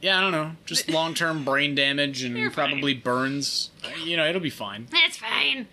Yeah, 0.02 0.18
I 0.18 0.22
don't 0.22 0.32
know, 0.32 0.54
just 0.66 0.90
long 1.00 1.14
term 1.14 1.44
brain 1.46 1.76
damage 1.76 2.24
and 2.24 2.36
fine. 2.36 2.52
probably 2.52 2.94
burns. 2.96 3.70
You 4.04 4.18
know, 4.18 4.28
it'll 4.28 4.42
be 4.42 4.50
fine. 4.50 4.88
That's 4.92 5.18
fine. 5.18 5.68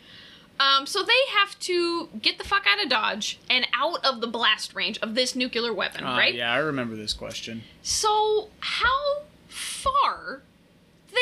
Um, 0.61 0.87
so 0.87 1.05
they 1.05 1.13
have 1.39 1.57
to 1.61 2.09
get 2.21 2.37
the 2.39 2.45
fuck 2.45 2.65
out 2.67 2.83
of 2.83 2.91
Dodge 2.91 3.39
and 3.49 3.67
out 3.73 4.05
of 4.05 4.21
the 4.21 4.27
blast 4.27 4.75
range 4.75 4.99
of 4.99 5.15
this 5.15 5.37
nuclear 5.37 5.73
weapon, 5.73 6.03
Uh, 6.05 6.17
right? 6.17 6.35
Yeah, 6.35 6.53
I 6.53 6.57
remember 6.59 6.97
this 6.97 7.13
question. 7.13 7.63
So 7.81 8.49
how 8.59 9.23
far 9.49 10.43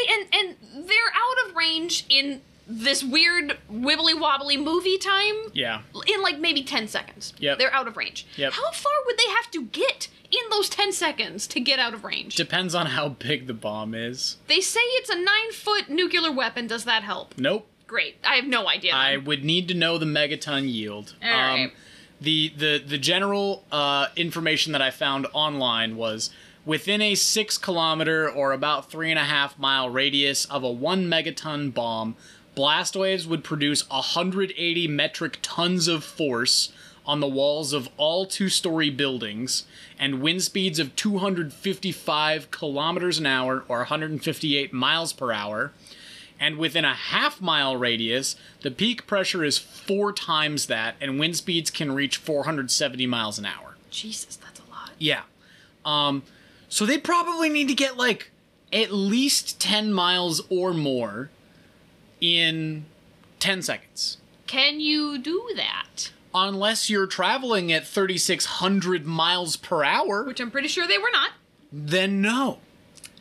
they 0.07 0.15
and 0.15 0.27
and 0.75 0.89
they're 0.89 1.13
out 1.15 1.49
of 1.51 1.57
range 1.57 2.05
in 2.09 2.41
this 2.69 3.05
weird 3.05 3.57
wibbly 3.73 4.19
wobbly 4.19 4.57
movie 4.57 4.99
time 4.99 5.35
Yeah, 5.53 5.83
in 6.09 6.21
like 6.21 6.41
maybe 6.41 6.65
10 6.65 6.89
seconds. 6.89 7.33
Yep. 7.39 7.59
They're 7.61 7.73
out 7.73 7.87
of 7.87 7.97
range. 7.97 8.27
Yep. 8.37 8.55
How 8.55 8.71
far 8.73 8.93
would 9.07 9.17
they 9.17 9.31
have 9.31 9.51
to 9.53 9.63
get 9.67 10.09
in 10.33 10.51
those 10.51 10.69
10 10.69 10.91
seconds 10.93 11.47
to 11.47 11.61
get 11.61 11.79
out 11.79 11.95
of 11.95 12.03
range? 12.03 12.35
depends 12.35 12.75
on 12.75 12.87
how 12.87 13.11
big 13.11 13.47
the 13.47 13.55
bomb 13.55 13.95
is. 13.95 14.39
they 14.49 14.61
say 14.61 14.81
it's 14.83 15.09
a 15.09 15.15
9 15.15 15.27
foot 15.53 15.89
nuclear 15.89 16.33
weapon. 16.33 16.67
Does 16.67 16.85
that 16.85 17.05
help? 17.05 17.39
Nope. 17.39 17.69
Great. 17.87 18.17
I 18.25 18.35
have 18.35 18.47
no 18.47 18.69
idea. 18.69 18.93
I 18.95 19.17
would 19.17 19.45
need 19.45 19.69
to 19.69 19.75
know 19.75 19.97
the 19.97 20.07
megaton 20.07 20.69
yield. 20.69 21.15
Um, 21.23 21.29
All 21.31 21.39
right. 21.39 21.73
the 22.21 22.53
the 22.57 22.79
the 22.85 22.99
general 22.99 23.65
uh, 23.71 24.09
information 24.17 24.73
that 24.73 24.83
I 24.83 24.91
found 24.91 25.29
online 25.33 25.95
was 25.97 26.31
within 26.67 27.01
a 27.01 27.15
six 27.15 27.57
kilometer 27.57 28.29
or 28.29 28.53
about 28.53 28.91
three 28.91 29.11
and 29.11 29.19
a 29.19 29.25
half 29.25 29.59
mile 29.59 29.89
radius 29.89 30.45
of 30.47 30.63
a 30.63 30.71
one 30.71 31.07
megaton 31.07 31.73
bomb, 31.73 32.17
blast 32.55 32.95
waves 32.95 33.27
would 33.27 33.43
produce 33.43 33.89
180 33.89 34.89
metric 34.89 35.39
tons 35.41 35.89
of 35.89 36.05
force 36.05 36.73
on 37.07 37.21
the 37.21 37.29
walls 37.29 37.73
of 37.73 37.89
all 37.97 38.27
two-story 38.27 38.91
buildings 38.91 39.65
and 39.99 40.21
wind 40.21 40.43
speeds 40.43 40.79
of 40.79 40.95
255 40.97 42.51
kilometers 42.51 43.19
an 43.19 43.27
hour 43.27 43.65
or 43.69 43.79
158 43.79 44.73
miles 44.73 45.13
per 45.13 45.33
hour 45.33 45.73
and 46.39 46.59
within 46.59 46.85
a 46.85 46.95
half 46.95 47.41
mile 47.41 47.77
radius, 47.77 48.37
the 48.63 48.71
peak 48.71 49.07
pressure 49.07 49.43
is 49.43 49.59
four 49.59 50.13
times 50.13 50.67
that, 50.67 50.97
and 51.01 51.19
wind 51.19 51.37
speeds 51.37 51.71
can 51.71 51.93
reach 51.93 52.19
470 52.19 53.07
miles 53.07 53.39
an 53.39 53.47
hour. 53.47 53.77
Jesus, 53.91 54.37
that's 54.37 54.61
a 54.61 54.71
lot. 54.71 54.91
Yeah. 54.99 55.23
Um, 55.85 56.25
so 56.69 56.85
they 56.87 56.99
probably 56.99 57.49
need 57.49 57.69
to 57.69 57.75
get 57.75 57.97
like 57.97 58.31
at 58.73 58.91
least 58.93 59.61
10 59.61 59.93
miles 59.93 60.43
or 60.51 60.75
more 60.75 61.31
in 62.21 62.85
10 63.39 63.63
seconds. 63.63 64.19
Can 64.47 64.81
you 64.81 65.19
do 65.19 65.51
that? 65.57 66.11
Unless 66.35 66.91
you're 66.91 67.07
traveling 67.07 67.73
at 67.73 67.87
3,600 67.87 69.07
miles 69.07 69.57
per 69.57 69.83
hour, 69.85 70.25
Which 70.25 70.41
I'm 70.41 70.51
pretty 70.51 70.69
sure 70.69 70.87
they 70.87 70.99
were 70.99 71.11
not. 71.13 71.31
then 71.73 72.21
no. 72.21 72.59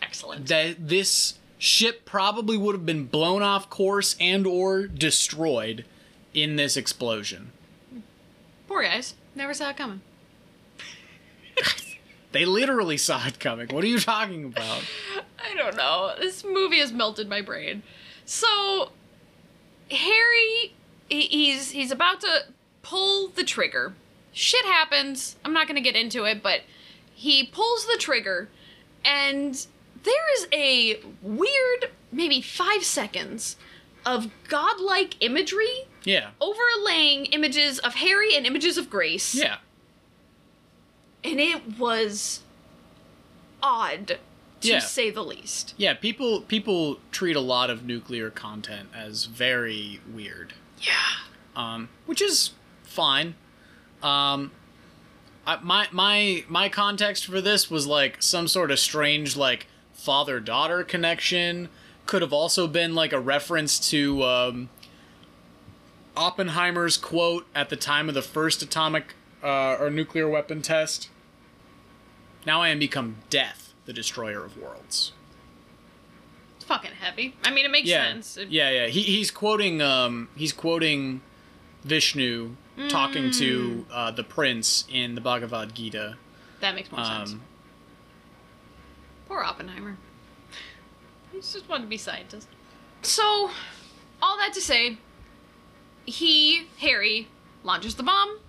Excellent. 0.02 0.48
that 0.48 0.88
this 0.88 1.36
ship 1.58 2.06
probably 2.06 2.58
would 2.58 2.76
have 2.76 2.86
been 2.86 3.06
blown 3.06 3.42
off 3.42 3.70
course 3.70 4.16
and 4.20 4.46
or 4.46 4.88
destroyed 4.88 5.86
in 6.34 6.56
this 6.58 6.76
explosion. 6.76 7.52
Poor 8.68 8.84
guys. 8.84 9.14
Never 9.36 9.54
saw 9.54 9.70
it 9.70 9.78
coming. 9.78 10.02
They 12.36 12.46
literally 12.46 12.98
saw 12.98 13.26
it 13.26 13.40
coming. 13.40 13.70
What 13.70 13.84
are 13.84 13.88
you 13.88 14.00
talking 14.00 14.44
about? 14.46 14.84
I 15.40 15.56
don't 15.56 15.76
know. 15.78 16.14
This 16.20 16.44
movie 16.44 16.80
has 16.80 16.92
melted 16.92 17.30
my 17.30 17.42
brain. 17.42 17.82
So 18.26 18.92
Harry, 19.92 20.74
he's 21.10 21.72
he's 21.72 21.92
about 21.92 22.22
to 22.22 22.46
pull 22.82 23.30
the 23.30 23.44
trigger. 23.44 23.94
Shit 24.34 24.66
happens. 24.66 25.38
I'm 25.46 25.54
not 25.54 25.68
gonna 25.68 25.82
get 25.82 25.96
into 25.96 26.26
it, 26.26 26.44
but 26.44 26.62
he 27.14 27.46
pulls 27.46 27.86
the 27.86 27.98
trigger, 27.98 28.50
and 29.06 29.54
there 30.04 30.34
is 30.38 30.48
a 30.52 31.00
weird, 31.22 31.90
maybe 32.12 32.42
five 32.42 32.84
seconds 32.84 33.56
of 34.06 34.30
godlike 34.50 35.16
imagery 35.24 35.86
Yeah. 36.04 36.32
overlaying 36.42 37.26
images 37.28 37.80
of 37.80 37.96
Harry 37.96 38.36
and 38.36 38.46
images 38.46 38.78
of 38.78 38.90
Grace. 38.90 39.34
Yeah. 39.34 39.58
And 41.26 41.40
it 41.40 41.78
was 41.80 42.42
odd, 43.64 44.20
to 44.62 44.68
Yeah. 44.68 44.80
say 44.80 45.10
the 45.10 45.24
least. 45.24 45.74
Yeah, 45.78 45.94
people 45.96 46.42
people 46.42 47.00
treat 47.12 47.36
a 47.36 47.42
lot 47.42 47.70
of 47.70 47.84
nuclear 47.84 48.30
content 48.30 48.90
as 48.94 49.26
very 49.26 50.00
weird. 50.12 50.54
Yeah. 50.80 50.94
Um, 51.56 51.90
which 52.06 52.22
is 52.22 52.52
fine. 52.84 53.36
Um 54.04 54.52
I, 55.48 55.58
my 55.62 55.88
my 55.92 56.44
my 56.48 56.70
context 56.70 57.26
for 57.26 57.42
this 57.42 57.70
was 57.70 57.86
like 57.88 58.22
some 58.22 58.48
sort 58.48 58.72
of 58.72 58.80
strange 58.80 59.36
like 59.36 59.68
father 59.94 60.40
daughter 60.40 60.84
connection. 60.84 61.70
Could 62.06 62.22
have 62.22 62.34
also 62.34 62.68
been 62.68 62.94
like 62.94 63.14
a 63.14 63.20
reference 63.20 63.80
to 63.90 64.24
um, 64.24 64.70
Oppenheimer's 66.16 66.98
quote 66.98 67.46
at 67.56 67.70
the 67.70 67.76
time 67.76 68.08
of 68.08 68.16
the 68.16 68.22
first 68.22 68.62
atomic 68.62 69.16
uh, 69.44 69.76
or 69.80 69.90
nuclear 69.90 70.30
weapon 70.30 70.62
test. 70.62 71.10
Now 72.46 72.62
I 72.62 72.70
am 72.70 72.80
become 72.80 73.18
death, 73.30 73.74
the 73.86 73.94
destroyer 73.94 74.44
of 74.46 74.58
worlds. 74.58 75.14
It's 76.56 76.66
fucking 76.66 76.92
heavy. 76.92 77.36
I 77.44 77.52
mean, 77.52 77.66
it 77.66 77.72
makes 77.72 77.88
yeah, 77.90 78.12
sense. 78.12 78.38
It- 78.38 78.50
yeah, 78.50 78.70
yeah. 78.70 78.88
He, 78.88 79.02
he's 79.02 79.32
quoting 79.32 79.82
um 79.82 80.30
he's 80.36 80.54
quoting 80.54 81.22
Vishnu 81.84 82.56
talking 82.90 83.32
to 83.32 83.86
uh, 83.92 84.12
the 84.12 84.24
prince 84.24 84.86
in 84.92 85.16
the 85.16 85.22
Bhagavad 85.22 85.74
Gita. 85.74 86.18
That 86.62 86.76
makes 86.76 86.92
more 86.92 87.04
sense. 87.04 87.34
Um, 87.34 87.42
Poor 89.28 89.44
Oppenheimer. 89.44 89.98
He 91.32 91.38
just 91.40 91.68
wanted 91.68 91.84
to 91.84 91.90
be 91.90 91.98
scientist. 91.98 92.48
So, 93.02 93.52
all 94.22 94.38
that 94.38 94.54
to 94.54 94.62
say, 94.62 94.98
he, 96.06 96.68
Harry, 96.80 97.28
launches 97.64 97.96
the 97.96 98.04
bomb. 98.04 98.40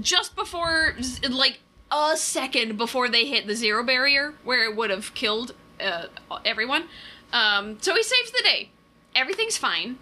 Just 0.00 0.34
before, 0.34 0.96
like, 1.28 1.60
a 1.90 2.16
second 2.16 2.76
before 2.76 3.08
they 3.08 3.26
hit 3.26 3.46
the 3.46 3.54
zero 3.54 3.84
barrier, 3.84 4.34
where 4.44 4.64
it 4.64 4.76
would 4.76 4.90
have 4.90 5.14
killed 5.14 5.54
uh, 5.80 6.06
everyone. 6.44 6.84
Um, 7.32 7.78
so 7.80 7.94
he 7.94 8.02
saves 8.02 8.30
the 8.32 8.42
day. 8.42 8.70
Everything's 9.14 9.56
fine. 9.56 9.98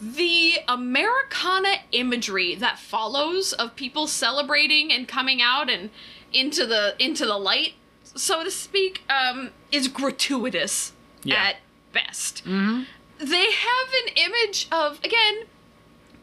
The 0.00 0.54
Americana 0.66 1.74
imagery 1.92 2.54
that 2.54 2.78
follows 2.78 3.52
of 3.52 3.76
people 3.76 4.06
celebrating 4.06 4.90
and 4.92 5.06
coming 5.06 5.42
out 5.42 5.68
and 5.68 5.90
into 6.32 6.64
the 6.66 6.94
into 6.98 7.26
the 7.26 7.36
light, 7.36 7.74
so 8.02 8.42
to 8.44 8.50
speak, 8.50 9.02
um, 9.10 9.50
is 9.72 9.88
gratuitous 9.88 10.92
Yeah. 11.22 11.42
at 11.42 11.56
best. 11.92 12.42
They 12.44 13.50
have 13.52 13.88
an 14.06 14.14
image 14.16 14.68
of 14.72 14.98
again 15.04 15.44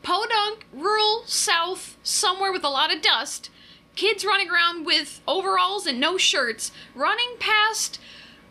Podunk, 0.01 0.65
rural 0.71 1.23
South, 1.25 1.97
somewhere 2.01 2.51
with 2.51 2.63
a 2.63 2.69
lot 2.69 2.93
of 2.95 3.01
dust, 3.01 3.49
kids 3.97 4.23
running 4.23 4.49
around 4.49 4.85
with 4.85 5.19
overalls 5.27 5.85
and 5.85 5.99
no 5.99 6.17
shirts, 6.17 6.71
running 6.95 7.35
past 7.39 7.99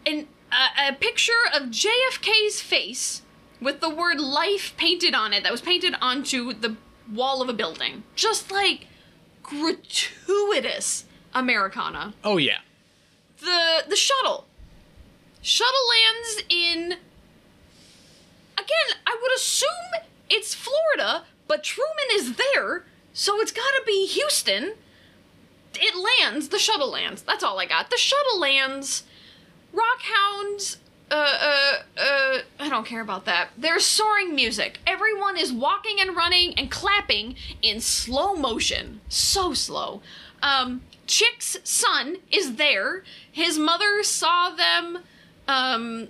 an, 0.04 0.26
a, 0.52 0.90
a 0.90 0.92
picture 0.92 1.32
of 1.54 1.70
JFK's 1.70 2.60
face 2.60 3.22
with 3.60 3.80
the 3.80 3.88
word 3.88 4.20
life 4.20 4.74
painted 4.76 5.14
on 5.14 5.32
it 5.32 5.42
that 5.42 5.52
was 5.52 5.62
painted 5.62 5.94
onto 6.02 6.52
the 6.52 6.76
wall 7.10 7.40
of 7.40 7.48
a 7.48 7.54
building. 7.54 8.02
Just 8.14 8.52
like 8.52 8.86
gratuitous 9.42 11.04
Americana. 11.34 12.12
Oh 12.22 12.36
yeah. 12.36 12.58
The 13.38 13.84
the 13.88 13.96
shuttle. 13.96 14.46
Shuttle 15.40 15.88
lands 15.88 16.42
in 16.48 16.96
Again, 18.58 18.98
I 19.06 19.16
would 19.20 19.32
assume 19.36 19.68
it's 20.28 20.54
Florida, 20.54 21.24
but 21.46 21.62
Truman 21.62 22.08
is 22.14 22.36
there, 22.36 22.84
so 23.12 23.40
it's 23.40 23.52
got 23.52 23.60
to 23.60 23.82
be 23.86 24.06
Houston. 24.06 24.72
It 25.80 25.94
lands, 26.22 26.48
the 26.48 26.58
shuttle 26.58 26.90
lands. 26.90 27.22
That's 27.22 27.44
all 27.44 27.58
I 27.58 27.66
got. 27.66 27.90
The 27.90 27.96
shuttle 27.96 28.40
lands. 28.40 29.04
Rockhounds 29.74 30.78
uh, 31.10 31.14
uh, 31.14 32.00
uh, 32.00 32.38
I 32.58 32.68
don't 32.68 32.84
care 32.84 33.00
about 33.00 33.26
that. 33.26 33.50
There's 33.56 33.84
soaring 33.84 34.34
music. 34.34 34.80
Everyone 34.86 35.36
is 35.36 35.52
walking 35.52 36.00
and 36.00 36.16
running 36.16 36.54
and 36.58 36.70
clapping 36.70 37.36
in 37.62 37.80
slow 37.80 38.34
motion. 38.34 39.00
So 39.08 39.54
slow. 39.54 40.02
Um, 40.42 40.82
Chick's 41.06 41.58
son 41.62 42.16
is 42.32 42.56
there. 42.56 43.04
His 43.30 43.56
mother 43.56 44.02
saw 44.02 44.50
them, 44.50 44.98
um, 45.46 46.08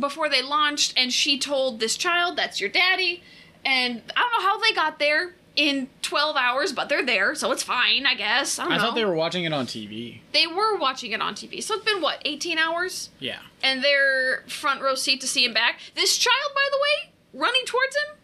before 0.00 0.28
they 0.28 0.42
launched, 0.42 0.94
and 0.96 1.12
she 1.12 1.38
told 1.38 1.78
this 1.78 1.96
child, 1.96 2.36
that's 2.36 2.60
your 2.60 2.70
daddy. 2.70 3.22
And 3.64 4.02
I 4.16 4.20
don't 4.20 4.42
know 4.42 4.48
how 4.48 4.58
they 4.58 4.72
got 4.72 4.98
there 4.98 5.34
in 5.56 5.88
12 6.02 6.36
hours, 6.36 6.72
but 6.72 6.88
they're 6.88 7.04
there, 7.04 7.34
so 7.34 7.52
it's 7.52 7.62
fine, 7.62 8.06
I 8.06 8.14
guess. 8.14 8.58
I 8.58 8.64
don't 8.64 8.72
I 8.72 8.76
know. 8.76 8.82
thought 8.84 8.94
they 8.94 9.04
were 9.04 9.14
watching 9.14 9.44
it 9.44 9.52
on 9.52 9.66
TV. 9.66 10.20
They 10.32 10.46
were 10.46 10.76
watching 10.76 11.12
it 11.12 11.20
on 11.20 11.34
TV. 11.34 11.62
So 11.62 11.74
it's 11.74 11.84
been, 11.84 12.00
what, 12.00 12.22
18 12.24 12.56
hours? 12.58 13.10
Yeah. 13.18 13.38
and 13.62 13.82
their 13.84 14.42
front 14.48 14.80
row 14.80 14.94
seat 14.94 15.20
to 15.20 15.26
see 15.26 15.44
him 15.44 15.52
back. 15.52 15.78
This 15.94 16.16
child, 16.16 16.52
by 16.54 16.68
the 16.70 16.78
way, 16.78 17.12
running 17.42 17.64
towards 17.66 17.94
him, 17.96 18.16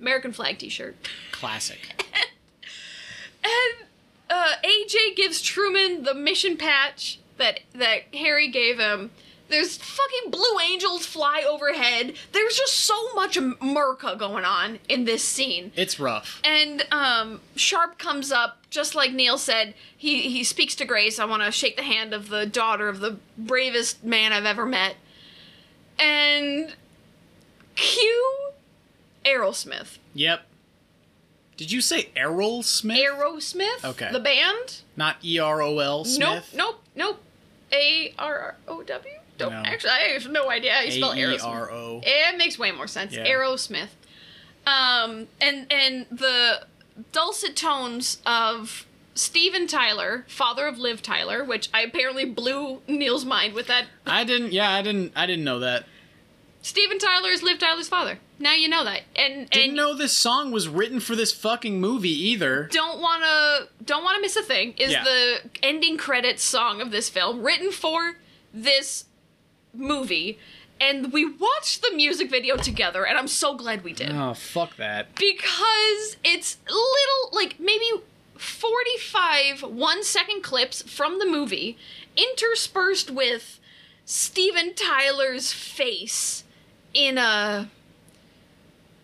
American 0.00 0.32
flag 0.32 0.58
T-shirt, 0.58 0.96
Classic. 1.32 1.78
and 3.44 3.88
uh, 4.30 4.52
AJ 4.64 5.16
gives 5.16 5.40
Truman 5.42 6.02
the 6.04 6.14
mission 6.14 6.56
patch 6.56 7.18
that 7.38 7.60
that 7.74 8.14
Harry 8.14 8.48
gave 8.48 8.78
him. 8.78 9.10
There's 9.48 9.76
fucking 9.76 10.30
blue 10.30 10.58
angels 10.64 11.06
fly 11.06 11.44
overhead. 11.48 12.14
There's 12.32 12.56
just 12.56 12.74
so 12.74 13.14
much 13.14 13.36
America 13.36 14.16
going 14.18 14.44
on 14.44 14.80
in 14.88 15.04
this 15.04 15.22
scene. 15.22 15.72
It's 15.76 16.00
rough. 16.00 16.40
And 16.44 16.84
um, 16.90 17.40
Sharp 17.54 17.98
comes 17.98 18.32
up, 18.32 18.58
just 18.70 18.94
like 18.94 19.12
Neil 19.12 19.38
said. 19.38 19.74
He 19.96 20.22
he 20.22 20.42
speaks 20.42 20.74
to 20.76 20.84
Grace. 20.84 21.18
I 21.18 21.24
want 21.26 21.42
to 21.44 21.52
shake 21.52 21.76
the 21.76 21.82
hand 21.84 22.12
of 22.12 22.28
the 22.28 22.44
daughter 22.44 22.88
of 22.88 23.00
the 23.00 23.18
bravest 23.38 24.02
man 24.02 24.32
I've 24.32 24.46
ever 24.46 24.66
met. 24.66 24.96
And 25.98 26.74
cue 27.76 28.50
Aerosmith. 29.24 29.98
Yep. 30.14 30.42
Did 31.56 31.72
you 31.72 31.80
say 31.80 32.10
Errol 32.14 32.62
Smith? 32.62 32.98
Aerosmith. 32.98 33.84
Okay. 33.84 34.10
The 34.12 34.20
band. 34.20 34.82
Not 34.96 35.16
E 35.24 35.38
R 35.38 35.62
O 35.62 35.78
L 35.78 36.04
Smith. 36.04 36.52
Nope. 36.52 36.54
Nope. 36.54 36.82
Nope. 36.94 37.22
A 37.72 38.14
R 38.18 38.38
R 38.38 38.56
O 38.68 38.82
W. 38.82 39.14
Don't 39.38 39.52
No. 39.52 39.62
actually. 39.64 39.90
I 39.90 39.98
have 40.14 40.28
no 40.30 40.50
idea 40.50 40.72
how 40.72 40.80
you 40.82 40.90
spell 40.92 41.12
A 41.12 41.16
Aerosmith. 41.16 42.02
It 42.04 42.36
makes 42.38 42.58
way 42.58 42.72
more 42.72 42.86
sense. 42.86 43.12
Yeah. 43.12 43.26
Aerosmith. 43.26 43.88
Um, 44.66 45.28
and 45.40 45.70
and 45.70 46.06
the 46.10 46.66
dulcet 47.12 47.54
tones 47.56 48.18
of 48.26 48.86
Steven 49.14 49.66
Tyler, 49.66 50.24
father 50.28 50.66
of 50.66 50.78
Liv 50.78 51.02
Tyler, 51.02 51.44
which 51.44 51.68
I 51.72 51.82
apparently 51.82 52.24
blew 52.24 52.82
Neil's 52.88 53.24
mind 53.24 53.54
with 53.54 53.66
that. 53.68 53.86
I 54.06 54.24
didn't. 54.24 54.52
Yeah, 54.52 54.70
I 54.70 54.82
didn't. 54.82 55.12
I 55.14 55.26
didn't 55.26 55.44
know 55.44 55.58
that. 55.60 55.84
Steven 56.62 56.98
Tyler 56.98 57.28
is 57.30 57.44
Liv 57.44 57.58
Tyler's 57.60 57.88
father. 57.88 58.18
Now 58.40 58.54
you 58.54 58.68
know 58.68 58.82
that. 58.84 59.02
And 59.14 59.48
Didn't 59.48 59.68
and 59.68 59.76
know 59.76 59.94
this 59.94 60.12
song 60.12 60.50
was 60.50 60.68
written 60.68 60.98
for 60.98 61.14
this 61.14 61.32
fucking 61.32 61.80
movie 61.80 62.10
either. 62.10 62.68
don't 62.72 63.00
wanna 63.00 63.68
don't 63.84 64.02
wanna 64.02 64.20
miss 64.20 64.34
a 64.36 64.42
thing. 64.42 64.74
Is 64.76 64.90
Yeah. 64.90 65.04
the 65.04 65.42
ending 65.62 65.96
credits 65.96 66.42
song 66.42 66.80
of 66.80 66.90
this 66.90 67.08
film 67.08 67.42
written 67.42 67.70
for 67.70 68.18
this 68.52 69.04
movie? 69.78 70.38
And 70.78 71.10
we 71.12 71.24
watched 71.24 71.80
the 71.82 71.90
music 71.94 72.28
video 72.30 72.56
together, 72.56 73.06
and 73.06 73.16
I'm 73.16 73.28
so 73.28 73.54
glad 73.56 73.82
we 73.82 73.92
did. 73.94 74.12
Oh 74.12 74.34
fuck 74.34 74.76
that. 74.76 75.14
because 75.14 76.16
it's 76.22 76.58
little 76.66 77.30
like 77.32 77.58
maybe 77.58 77.86
45 78.36 79.62
one 79.62 80.04
second 80.04 80.42
clips 80.42 80.82
from 80.82 81.18
the 81.18 81.24
movie 81.24 81.78
interspersed 82.16 83.10
with 83.10 83.58
Steven 84.04 84.74
Tyler's 84.74 85.52
face 85.52 86.44
in 86.92 87.16
a 87.18 87.70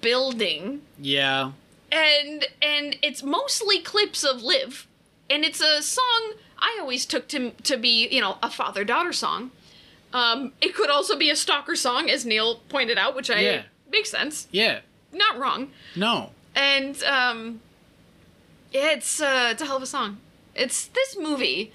building 0.00 0.82
Yeah. 0.98 1.52
and 1.90 2.46
and 2.60 2.96
it's 3.02 3.22
mostly 3.22 3.80
clips 3.80 4.24
of 4.24 4.42
Liv 4.42 4.86
and 5.30 5.44
it's 5.44 5.60
a 5.60 5.80
song 5.82 6.34
I 6.58 6.76
always 6.80 7.06
took 7.06 7.26
to 7.28 7.50
to 7.50 7.76
be, 7.76 8.06
you 8.08 8.20
know, 8.20 8.36
a 8.42 8.48
father-daughter 8.50 9.12
song. 9.12 9.50
Um 10.12 10.52
it 10.60 10.74
could 10.74 10.90
also 10.90 11.16
be 11.16 11.30
a 11.30 11.36
stalker 11.36 11.74
song 11.76 12.10
as 12.10 12.24
Neil 12.26 12.56
pointed 12.68 12.98
out, 12.98 13.14
which 13.14 13.30
I 13.30 13.40
Yeah. 13.40 13.62
makes 13.90 14.10
sense. 14.10 14.46
Yeah. 14.50 14.80
Not 15.12 15.38
wrong 15.38 15.70
No. 15.96 16.30
and 16.54 17.02
um 17.04 17.60
it's 18.72 19.20
uh 19.20 19.48
it's 19.52 19.60
a 19.62 19.66
hell 19.66 19.76
of 19.76 19.82
a 19.82 19.86
song 19.86 20.18
it's 20.54 20.86
this 20.86 21.16
movie 21.18 21.72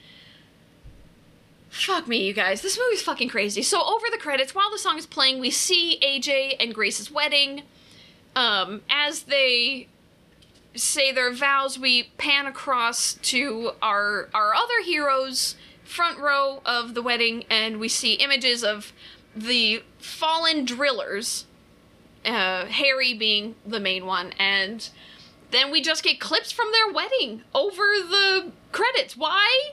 fuck 1.69 2.07
me 2.07 2.17
you 2.25 2.33
guys 2.33 2.61
this 2.61 2.77
movie's 2.79 3.01
fucking 3.01 3.29
crazy 3.29 3.61
so 3.61 3.83
over 3.83 4.05
the 4.11 4.17
credits 4.17 4.55
while 4.55 4.71
the 4.71 4.77
song 4.79 4.97
is 4.97 5.05
playing 5.05 5.39
we 5.39 5.49
see 5.51 5.99
aj 6.01 6.55
and 6.59 6.73
grace's 6.73 7.11
wedding 7.11 7.61
um 8.35 8.81
as 8.89 9.23
they 9.23 9.87
say 10.73 11.11
their 11.11 11.31
vows 11.31 11.77
we 11.77 12.03
pan 12.17 12.45
across 12.47 13.13
to 13.15 13.71
our 13.81 14.29
our 14.33 14.53
other 14.55 14.81
heroes 14.83 15.55
front 15.87 16.19
row 16.19 16.61
of 16.65 16.93
the 16.93 17.01
wedding 17.01 17.45
and 17.49 17.79
we 17.79 17.87
see 17.87 18.13
images 18.13 18.63
of 18.63 18.93
the 19.35 19.83
fallen 19.99 20.65
drillers 20.65 21.45
uh, 22.27 22.65
Harry 22.65 23.13
being 23.13 23.55
the 23.65 23.79
main 23.79 24.05
one, 24.05 24.33
and 24.37 24.89
then 25.51 25.71
we 25.71 25.81
just 25.81 26.03
get 26.03 26.19
clips 26.19 26.51
from 26.51 26.67
their 26.71 26.93
wedding 26.93 27.43
over 27.55 27.81
the 27.81 28.51
credits. 28.71 29.15
Why? 29.15 29.71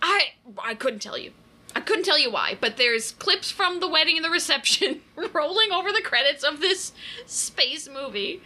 I 0.00 0.34
I 0.62 0.74
couldn't 0.74 1.00
tell 1.00 1.18
you. 1.18 1.32
I 1.74 1.80
couldn't 1.80 2.04
tell 2.04 2.18
you 2.18 2.30
why, 2.30 2.56
but 2.60 2.76
there's 2.76 3.12
clips 3.12 3.50
from 3.50 3.80
the 3.80 3.88
wedding 3.88 4.16
and 4.16 4.24
the 4.24 4.30
reception 4.30 5.00
rolling 5.32 5.72
over 5.72 5.90
the 5.90 6.02
credits 6.02 6.44
of 6.44 6.60
this 6.60 6.92
space 7.26 7.88
movie. 7.88 8.42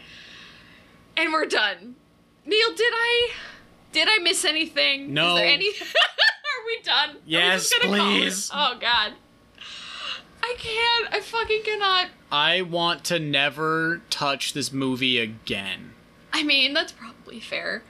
And 1.16 1.32
we're 1.32 1.46
done. 1.46 1.96
Neil, 2.44 2.74
did 2.74 2.92
I 2.94 3.30
did 3.92 4.08
I 4.08 4.18
miss 4.18 4.44
anything? 4.44 5.12
No. 5.12 5.34
Is 5.34 5.40
there 5.40 5.46
any 5.46 5.70
we 6.66 6.82
done? 6.82 7.16
We 7.24 7.32
Yes, 7.32 7.68
just 7.70 7.82
gonna 7.82 7.96
call 7.98 8.08
it? 8.16 8.20
please. 8.20 8.50
Oh 8.52 8.76
god. 8.80 9.12
I 10.42 10.54
can't. 10.58 11.12
I 11.14 11.20
fucking 11.20 11.62
cannot. 11.64 12.08
I 12.30 12.62
want 12.62 13.04
to 13.04 13.18
never 13.18 14.02
touch 14.10 14.52
this 14.52 14.72
movie 14.72 15.18
again. 15.18 15.92
I 16.32 16.42
mean, 16.42 16.72
that's 16.74 16.92
probably 16.92 17.40
fair. 17.40 17.82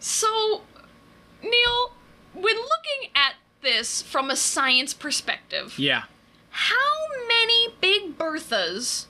So, 0.00 0.62
Neil, 1.42 1.92
when 2.32 2.54
looking 2.56 3.10
at 3.14 3.34
this 3.62 4.02
from 4.02 4.30
a 4.30 4.36
science 4.36 4.92
perspective, 4.94 5.78
Yeah. 5.78 6.04
how 6.50 7.08
many 7.28 7.74
Big 7.80 8.18
Berthas 8.18 9.06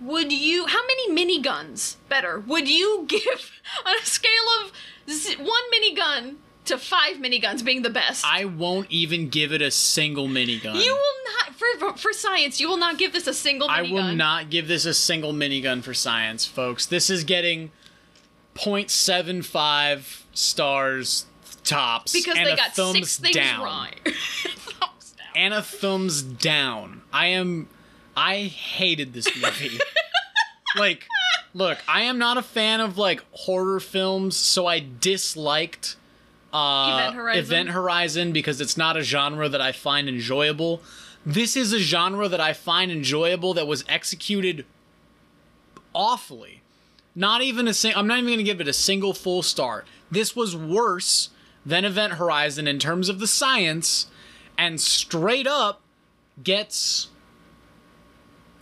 would 0.00 0.32
you, 0.32 0.66
how 0.66 0.80
many 0.86 1.10
miniguns, 1.10 1.96
better, 2.08 2.40
would 2.40 2.68
you 2.68 3.04
give 3.08 3.60
on 3.86 3.94
a 4.00 4.04
scale 4.04 4.30
of 4.62 4.72
z- 5.08 5.36
one 5.36 5.62
minigun 5.72 6.36
to 6.66 6.78
five 6.78 7.16
miniguns 7.16 7.64
being 7.64 7.82
the 7.82 7.90
best? 7.90 8.24
I 8.26 8.44
won't 8.44 8.90
even 8.90 9.28
give 9.28 9.52
it 9.52 9.62
a 9.62 9.70
single 9.70 10.28
minigun. 10.28 10.82
you 10.82 10.94
will 10.94 11.32
not, 11.32 11.54
for, 11.54 11.96
for 11.98 12.12
science, 12.12 12.60
you 12.60 12.68
will 12.68 12.76
not 12.76 12.98
give 12.98 13.12
this 13.12 13.26
a 13.26 13.34
single 13.34 13.68
minigun. 13.68 13.90
I 13.90 13.92
will 13.92 14.14
not 14.14 14.50
give 14.50 14.68
this 14.68 14.84
a 14.84 14.94
single 14.94 15.32
minigun 15.32 15.82
for 15.82 15.94
science, 15.94 16.46
folks. 16.46 16.86
This 16.86 17.10
is 17.10 17.24
getting 17.24 17.70
0.75 18.54 20.22
stars 20.32 21.26
tops. 21.64 22.12
Because 22.12 22.34
they 22.34 22.56
got 22.56 22.74
six 22.74 23.18
things 23.18 23.34
down. 23.34 23.62
wrong. 23.62 23.88
thumbs 24.04 25.14
down. 25.16 25.28
And 25.34 25.54
a 25.54 25.62
thumbs 25.62 26.22
down. 26.22 27.02
I 27.12 27.26
am. 27.28 27.68
I 28.16 28.44
hated 28.44 29.12
this 29.12 29.26
movie. 29.36 29.78
like, 30.76 31.06
look, 31.52 31.78
I 31.88 32.02
am 32.02 32.18
not 32.18 32.36
a 32.36 32.42
fan 32.42 32.80
of 32.80 32.96
like 32.96 33.24
horror 33.32 33.80
films, 33.80 34.36
so 34.36 34.66
I 34.66 34.84
disliked 35.00 35.96
uh, 36.54 36.98
Event 37.00 37.16
Horizon? 37.16 37.44
Event 37.44 37.68
Horizon 37.70 38.32
because 38.32 38.60
it's 38.60 38.76
not 38.76 38.96
a 38.96 39.02
genre 39.02 39.48
that 39.48 39.60
I 39.60 39.72
find 39.72 40.08
enjoyable. 40.08 40.80
This 41.26 41.56
is 41.56 41.72
a 41.72 41.78
genre 41.78 42.28
that 42.28 42.40
I 42.40 42.52
find 42.52 42.92
enjoyable 42.92 43.54
that 43.54 43.66
was 43.66 43.84
executed 43.88 44.64
awfully. 45.94 46.62
Not 47.14 47.42
even 47.42 47.68
a 47.68 47.74
sing. 47.74 47.92
I'm 47.96 48.06
not 48.06 48.18
even 48.18 48.30
gonna 48.30 48.42
give 48.42 48.60
it 48.60 48.68
a 48.68 48.72
single 48.72 49.14
full 49.14 49.42
star. 49.42 49.84
This 50.10 50.36
was 50.36 50.56
worse 50.56 51.30
than 51.66 51.84
Event 51.84 52.14
Horizon 52.14 52.68
in 52.68 52.78
terms 52.78 53.08
of 53.08 53.20
the 53.20 53.26
science, 53.26 54.06
and 54.58 54.80
straight 54.80 55.46
up 55.46 55.80
gets 56.42 57.08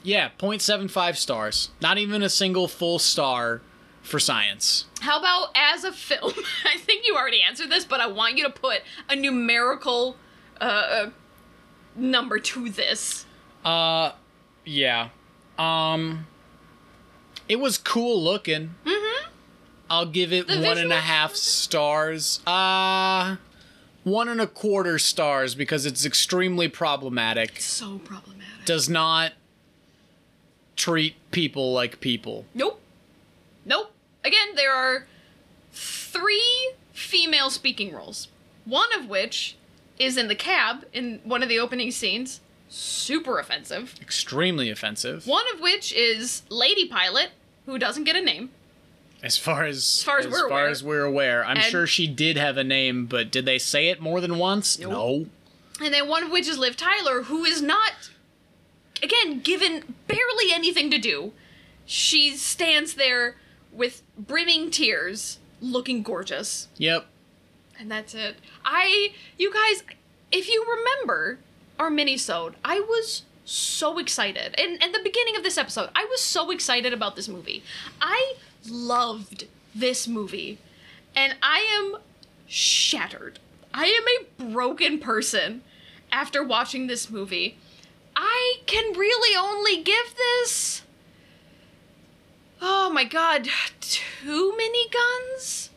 yeah 0.03 0.31
0.75 0.39 1.17
stars. 1.17 1.71
Not 1.81 1.99
even 1.99 2.23
a 2.23 2.29
single 2.29 2.69
full 2.69 2.99
star 2.99 3.63
for 4.03 4.19
science. 4.19 4.87
How 5.01 5.19
about 5.19 5.49
as 5.55 5.85
a 5.85 5.93
film? 5.93 6.33
I 6.65 6.79
think 6.79 7.07
you 7.07 7.17
already 7.17 7.43
answered 7.43 7.71
this, 7.71 7.85
but 7.85 8.01
I 8.01 8.07
want 8.07 8.37
you 8.37 8.45
to 8.45 8.51
put 8.51 8.83
a 9.09 9.17
numerical 9.17 10.17
uh, 10.61 10.65
uh, 10.65 11.11
number 11.97 12.39
to 12.39 12.69
this. 12.69 13.25
Uh, 13.65 14.13
yeah. 14.65 15.09
Um, 15.59 16.27
it 17.49 17.57
was 17.57 17.79
cool 17.79 18.23
looking. 18.23 18.75
Mm-hmm. 18.85 19.29
I'll 19.91 20.07
give 20.07 20.33
it 20.33 20.49
The 20.49 20.61
one 20.61 20.79
and 20.79 20.93
a 20.93 21.01
half 21.01 21.35
stars. 21.35 22.41
Uh, 22.47 23.37
one 24.05 24.29
and 24.29 24.41
a 24.41 24.47
quarter 24.47 24.99
stars 24.99 25.55
because 25.55 25.87
it's 25.87 26.05
extremely 26.05 26.69
problematic. 26.69 27.61
So 27.61 27.99
problematic. 27.99 28.65
Does 28.65 28.89
not 28.89 29.33
treat 30.77 31.15
people 31.31 31.73
like 31.73 32.01
people. 32.01 32.47
Nope. 32.55 32.81
Nope. 33.65 33.92
Again, 34.25 34.55
there 34.55 34.73
are 34.73 35.07
three 35.73 36.73
female 36.93 37.51
speaking 37.51 37.93
roles. 37.95 38.29
One 38.65 38.89
of 38.99 39.09
which 39.09 39.57
is 39.99 40.17
in 40.17 40.29
the 40.29 40.35
cab 40.35 40.85
in 40.93 41.21
one 41.25 41.43
of 41.43 41.49
the 41.49 41.59
opening 41.59 41.91
scenes. 41.91 42.41
Super 42.69 43.39
offensive. 43.39 43.95
Extremely 44.01 44.71
offensive. 44.71 45.27
One 45.27 45.45
of 45.55 45.61
which 45.61 45.93
is 45.93 46.43
Lady 46.49 46.87
Pilot, 46.89 47.31
who 47.67 47.79
doesn't 47.79 48.05
get 48.05 48.17
a 48.17 48.21
name. 48.23 48.51
As 49.23 49.37
far 49.37 49.65
as 49.65 50.03
far 50.03 50.19
as 50.19 50.27
we're 50.27 50.47
aware. 50.49 50.69
as 50.69 50.83
we're 50.83 51.05
aware, 51.05 51.45
I'm 51.45 51.59
And- 51.59 51.67
sure 51.67 51.87
she 51.87 52.07
did 52.09 52.37
have 52.37 52.57
a 52.57 52.65
name, 52.65 53.07
but 53.07 53.31
did 53.31 53.45
they 53.45 53.59
say 53.59 53.89
it 53.89 54.01
more 54.01 54.21
than 54.21 54.39
once? 54.39 54.79
Nope. 54.79 54.91
No. 54.91 55.27
And 55.85 55.95
then 55.95 56.09
one 56.09 56.23
of 56.25 56.31
which 56.31 56.49
is 56.49 56.59
Liv 56.59 56.77
Tyler, 56.77 57.25
who 57.25 57.45
is 57.45 57.61
not, 57.63 58.11
again, 59.03 59.41
given 59.41 59.95
barely 60.09 60.53
anything 60.53 60.91
to 60.91 60.99
do. 60.99 61.33
She 61.87 62.37
stands 62.37 62.95
there 62.95 63.37
with 63.73 64.03
brimming 64.19 64.71
tears, 64.71 65.39
looking 65.61 66.03
gorgeous. 66.03 66.69
Yep. 66.77 67.07
And 67.79 67.91
that's 67.91 68.15
it. 68.15 68.37
I, 68.65 69.13
you 69.39 69.53
guys, 69.53 69.83
if 70.31 70.49
you 70.49 70.65
remember 70.69 71.39
our 71.79 71.91
mini-sode, 71.91 72.55
I 72.65 72.81
was 72.81 73.23
so 73.45 73.99
excited. 73.99 74.55
And 74.59 74.83
at 74.83 74.93
the 74.93 75.01
beginning 75.03 75.37
of 75.37 75.43
this 75.43 75.59
episode, 75.59 75.91
I 75.97 76.05
was 76.05 76.21
so 76.21 76.51
excited 76.51 76.93
about 76.93 77.17
this 77.17 77.29
movie. 77.29 77.63
I 78.01 78.35
loved 78.69 79.47
this 79.75 80.07
movie. 80.07 80.59
And 81.17 81.35
I 81.43 81.67
am 81.79 82.01
shattered. 82.47 83.39
I 83.75 83.87
am 83.87 84.05
a 84.07 84.53
broken 84.53 84.99
person 84.99 85.63
after 86.13 86.45
watching 86.45 86.87
this 86.87 87.11
movie. 87.11 87.57
I 88.15 88.57
can 88.67 88.97
really 88.97 89.37
only 89.37 89.83
give 89.83 90.15
this. 90.17 90.83
Oh 92.65 92.91
my 92.91 93.05
god, 93.05 93.49
two 93.81 94.57
miniguns? 94.59 95.69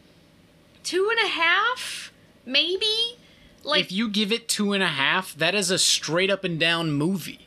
Two 0.84 1.10
and 1.10 1.26
a 1.26 1.32
half? 1.32 2.12
Maybe? 2.45 3.18
Like, 3.64 3.86
if 3.86 3.91
you 3.91 4.07
give 4.10 4.32
it 4.32 4.48
two 4.48 4.74
and 4.74 4.84
a 4.84 4.88
half, 4.88 5.34
that 5.36 5.56
is 5.56 5.72
a 5.72 5.80
straight 5.80 6.30
up 6.30 6.44
and 6.44 6.60
down 6.60 6.91
movie. 6.91 7.40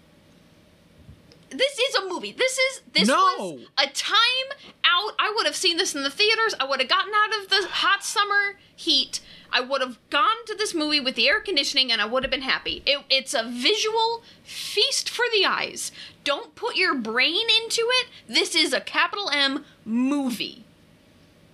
this 1.50 1.78
is 1.78 1.94
a 1.94 2.08
movie. 2.08 2.32
This 2.32 2.58
is 2.58 2.80
this 2.92 3.06
No. 3.08 3.14
was 3.16 3.60
a 3.78 3.86
time 3.86 4.48
out. 4.84 5.12
I 5.18 5.32
would 5.36 5.46
have 5.46 5.54
seen 5.56 5.76
this 5.76 5.94
in 5.94 6.02
the 6.02 6.10
theaters. 6.10 6.54
I 6.58 6.64
would 6.64 6.80
have 6.80 6.88
gotten 6.88 7.12
out 7.14 7.40
of 7.42 7.48
the 7.48 7.68
hot 7.68 8.04
summer 8.04 8.58
heat. 8.74 9.20
I 9.52 9.60
would 9.60 9.80
have 9.80 9.98
gone 10.10 10.44
to 10.46 10.54
this 10.54 10.74
movie 10.74 11.00
with 11.00 11.14
the 11.14 11.28
air 11.28 11.40
conditioning 11.40 11.90
and 11.90 12.00
I 12.00 12.06
would 12.06 12.22
have 12.22 12.30
been 12.30 12.42
happy. 12.42 12.82
It, 12.86 13.04
it's 13.10 13.34
a 13.34 13.44
visual 13.44 14.22
feast 14.42 15.08
for 15.08 15.24
the 15.32 15.46
eyes. 15.46 15.92
Don't 16.24 16.54
put 16.54 16.76
your 16.76 16.94
brain 16.94 17.46
into 17.62 17.82
it. 17.82 18.08
This 18.26 18.54
is 18.54 18.72
a 18.72 18.80
capital 18.80 19.30
M 19.30 19.64
movie. 19.84 20.64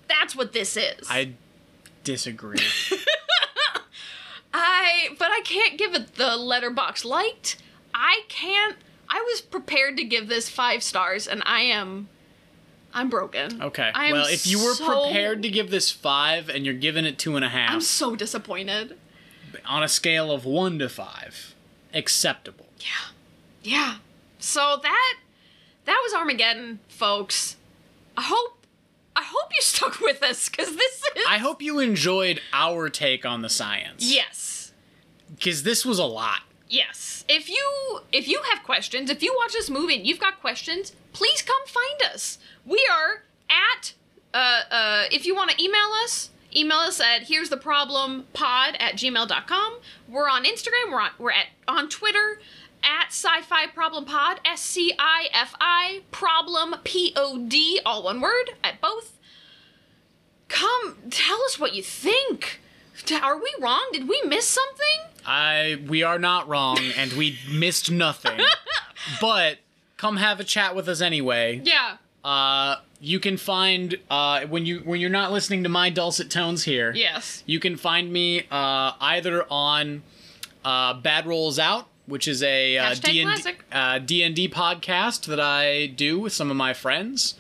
That's 0.09 0.37
what 0.37 0.53
this 0.53 0.77
is. 0.77 1.07
I 1.09 1.33
disagree. 2.03 2.59
I 4.55 5.09
but 5.19 5.31
I 5.31 5.41
can't 5.45 5.79
give 5.79 5.95
it 5.95 6.15
the 6.15 6.37
letterbox 6.37 7.05
liked. 7.05 7.57
I 7.95 8.23
can't 8.29 8.77
I 9.09 9.21
was 9.21 9.41
prepared 9.41 9.97
to 9.97 10.05
give 10.05 10.29
this 10.29 10.49
5 10.49 10.83
stars 10.83 11.27
and 11.27 11.43
I 11.47 11.61
am 11.63 12.09
I'm 12.95 13.09
broken. 13.11 13.61
Okay. 13.61 13.91
I 13.95 14.13
well, 14.13 14.27
if 14.27 14.47
you 14.47 14.65
were 14.65 14.75
so- 14.75 14.87
prepared 15.05 15.43
to 15.43 15.49
give 15.51 15.71
this 15.71 15.91
five 15.91 16.49
and 16.49 16.65
you're 16.65 16.75
giving 16.75 17.05
it 17.05 17.19
two 17.19 17.37
and 17.37 17.45
a 17.45 17.49
half 17.49 17.73
I'm 17.73 17.81
so 17.81 18.15
disappointed. 18.17 18.97
on 19.67 19.83
a 19.83 19.89
scale 19.89 20.31
of 20.31 20.45
one 20.45 20.79
to 20.79 20.89
five, 20.89 21.55
acceptable. 21.93 22.67
Yeah. 22.79 23.13
Yeah. 23.63 23.95
So 24.39 24.79
that 24.83 25.15
that 25.87 26.01
was 26.05 26.15
Armageddon, 26.15 26.81
folks. 26.89 27.57
I 28.17 28.23
hope 28.23 28.67
I 29.17 29.23
hope 29.25 29.51
you 29.55 29.61
stuck 29.63 30.01
with 30.01 30.23
us 30.23 30.49
cuz 30.49 30.75
this 30.77 31.03
is 31.17 31.25
I 31.29 31.39
hope 31.39 31.61
you 31.63 31.79
enjoyed 31.81 32.41
our 32.53 32.89
take 32.89 33.25
on 33.27 33.43
the 33.43 33.49
science. 33.49 34.05
Yes. 34.05 34.73
Because 35.35 35.63
this 35.65 35.85
was 35.85 35.99
a 35.99 36.05
lot. 36.05 36.43
Yes. 36.69 37.25
If 37.29 37.49
you 37.49 38.01
if 38.13 38.29
you 38.29 38.43
have 38.53 38.63
questions, 38.63 39.11
if 39.11 39.23
you 39.23 39.35
watch 39.37 39.53
this 39.53 39.71
movie 39.71 39.97
and 39.97 40.07
you've 40.07 40.21
got 40.21 40.41
questions, 40.41 40.93
please 41.13 41.43
come 41.43 41.67
find 41.67 42.13
us. 42.13 42.39
We 42.67 42.87
are 42.91 43.23
at 43.51 43.95
uh 44.33 44.61
uh 44.71 45.05
if 45.11 45.27
you 45.27 45.35
want 45.35 45.51
to 45.51 45.63
email 45.63 45.91
us, 46.03 46.31
email 46.55 46.79
us 46.79 47.01
at 47.01 47.25
here's 47.25 47.51
the 47.51 47.57
problem 47.57 48.27
pod 48.33 48.77
at 48.81 48.95
gmail.com. 48.95 49.79
We're 50.09 50.29
on 50.29 50.45
Instagram, 50.45 50.91
we're 50.91 51.01
on 51.01 51.11
we're 51.19 51.33
at 51.33 51.47
on 51.69 51.89
Twitter 51.89 52.41
at 52.83 53.07
sci-fi 53.09 53.67
problem 53.69 54.05
pod 54.05 54.41
s-c-i-f-i 54.45 56.03
problem 56.11 56.75
p-o-d 56.85 57.81
all 57.87 58.03
one 58.03 58.21
word 58.21 58.51
at 58.63 58.79
both 58.83 59.19
come 60.49 60.99
tell 61.09 61.41
us 61.45 61.59
what 61.59 61.73
you 61.75 61.83
think 61.83 62.61
are 63.23 63.39
we 63.39 63.51
wrong 63.59 63.89
did 63.91 64.07
we 64.07 64.21
miss 64.27 64.47
something 64.47 65.15
I 65.27 65.83
we 65.87 66.03
are 66.03 66.19
not 66.19 66.49
wrong 66.49 66.79
and 66.97 67.13
we 67.15 67.39
missed 67.51 67.91
nothing. 67.91 68.39
but 69.21 69.59
come 69.97 70.19
have 70.19 70.41
a 70.41 70.45
chat 70.45 70.77
with 70.77 70.89
us 70.89 71.01
anyway. 71.01 71.61
yeah 71.65 71.97
Uh 72.25 72.77
you 73.01 73.21
can 73.21 73.37
find 73.37 73.99
uh 74.11 74.47
when 74.47 74.65
you 74.65 74.79
when 74.81 74.99
you're 75.01 75.11
not 75.11 75.31
listening 75.31 75.63
to 75.63 75.69
my 75.69 75.91
dulcet 75.91 76.31
tones 76.31 76.65
here. 76.65 76.93
yes 76.95 77.43
You 77.47 77.61
can 77.61 77.77
find 77.77 78.11
me 78.13 78.47
uh, 78.51 78.93
either 79.01 79.45
on 79.51 80.03
uh, 80.65 80.95
Bad 80.95 81.27
Rolls 81.27 81.59
Out, 81.59 81.87
which 82.07 82.27
is 82.27 82.43
a 82.43 82.79
uh, 82.79 82.91
Hashtag 82.93 83.03
D&D, 83.03 83.23
classic. 83.25 83.65
uh, 83.71 83.99
D&D 83.99 84.49
podcast 84.49 85.27
that 85.27 85.39
I 85.41 85.87
do 85.87 86.19
with 86.21 86.33
some 86.33 86.51
of 86.51 86.57
my 86.57 86.73
friends. 86.73 87.35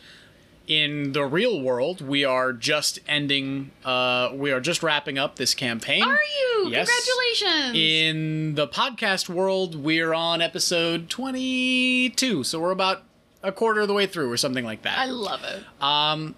In 0.66 1.12
the 1.12 1.24
real 1.24 1.60
world, 1.60 2.00
we 2.06 2.24
are 2.24 2.52
just 2.52 2.98
ending. 3.08 3.70
Uh, 3.84 4.30
we 4.34 4.50
are 4.50 4.60
just 4.60 4.82
wrapping 4.82 5.18
up 5.18 5.36
this 5.36 5.54
campaign. 5.54 6.02
Are 6.02 6.14
you? 6.16 6.68
Yes. 6.70 6.88
Congratulations. 6.90 7.76
In 7.78 8.54
the 8.54 8.66
podcast 8.68 9.28
world, 9.30 9.74
we're 9.74 10.14
on 10.14 10.40
episode 10.42 11.08
twenty-two, 11.10 12.44
so 12.44 12.60
we're 12.60 12.70
about 12.70 13.02
a 13.44 13.52
quarter 13.52 13.82
of 13.82 13.88
the 13.88 13.94
way 13.94 14.06
through, 14.06 14.32
or 14.32 14.36
something 14.36 14.64
like 14.64 14.82
that. 14.82 14.98
I 14.98 15.06
love 15.06 15.44
it. 15.44 15.62
Um, 15.80 16.34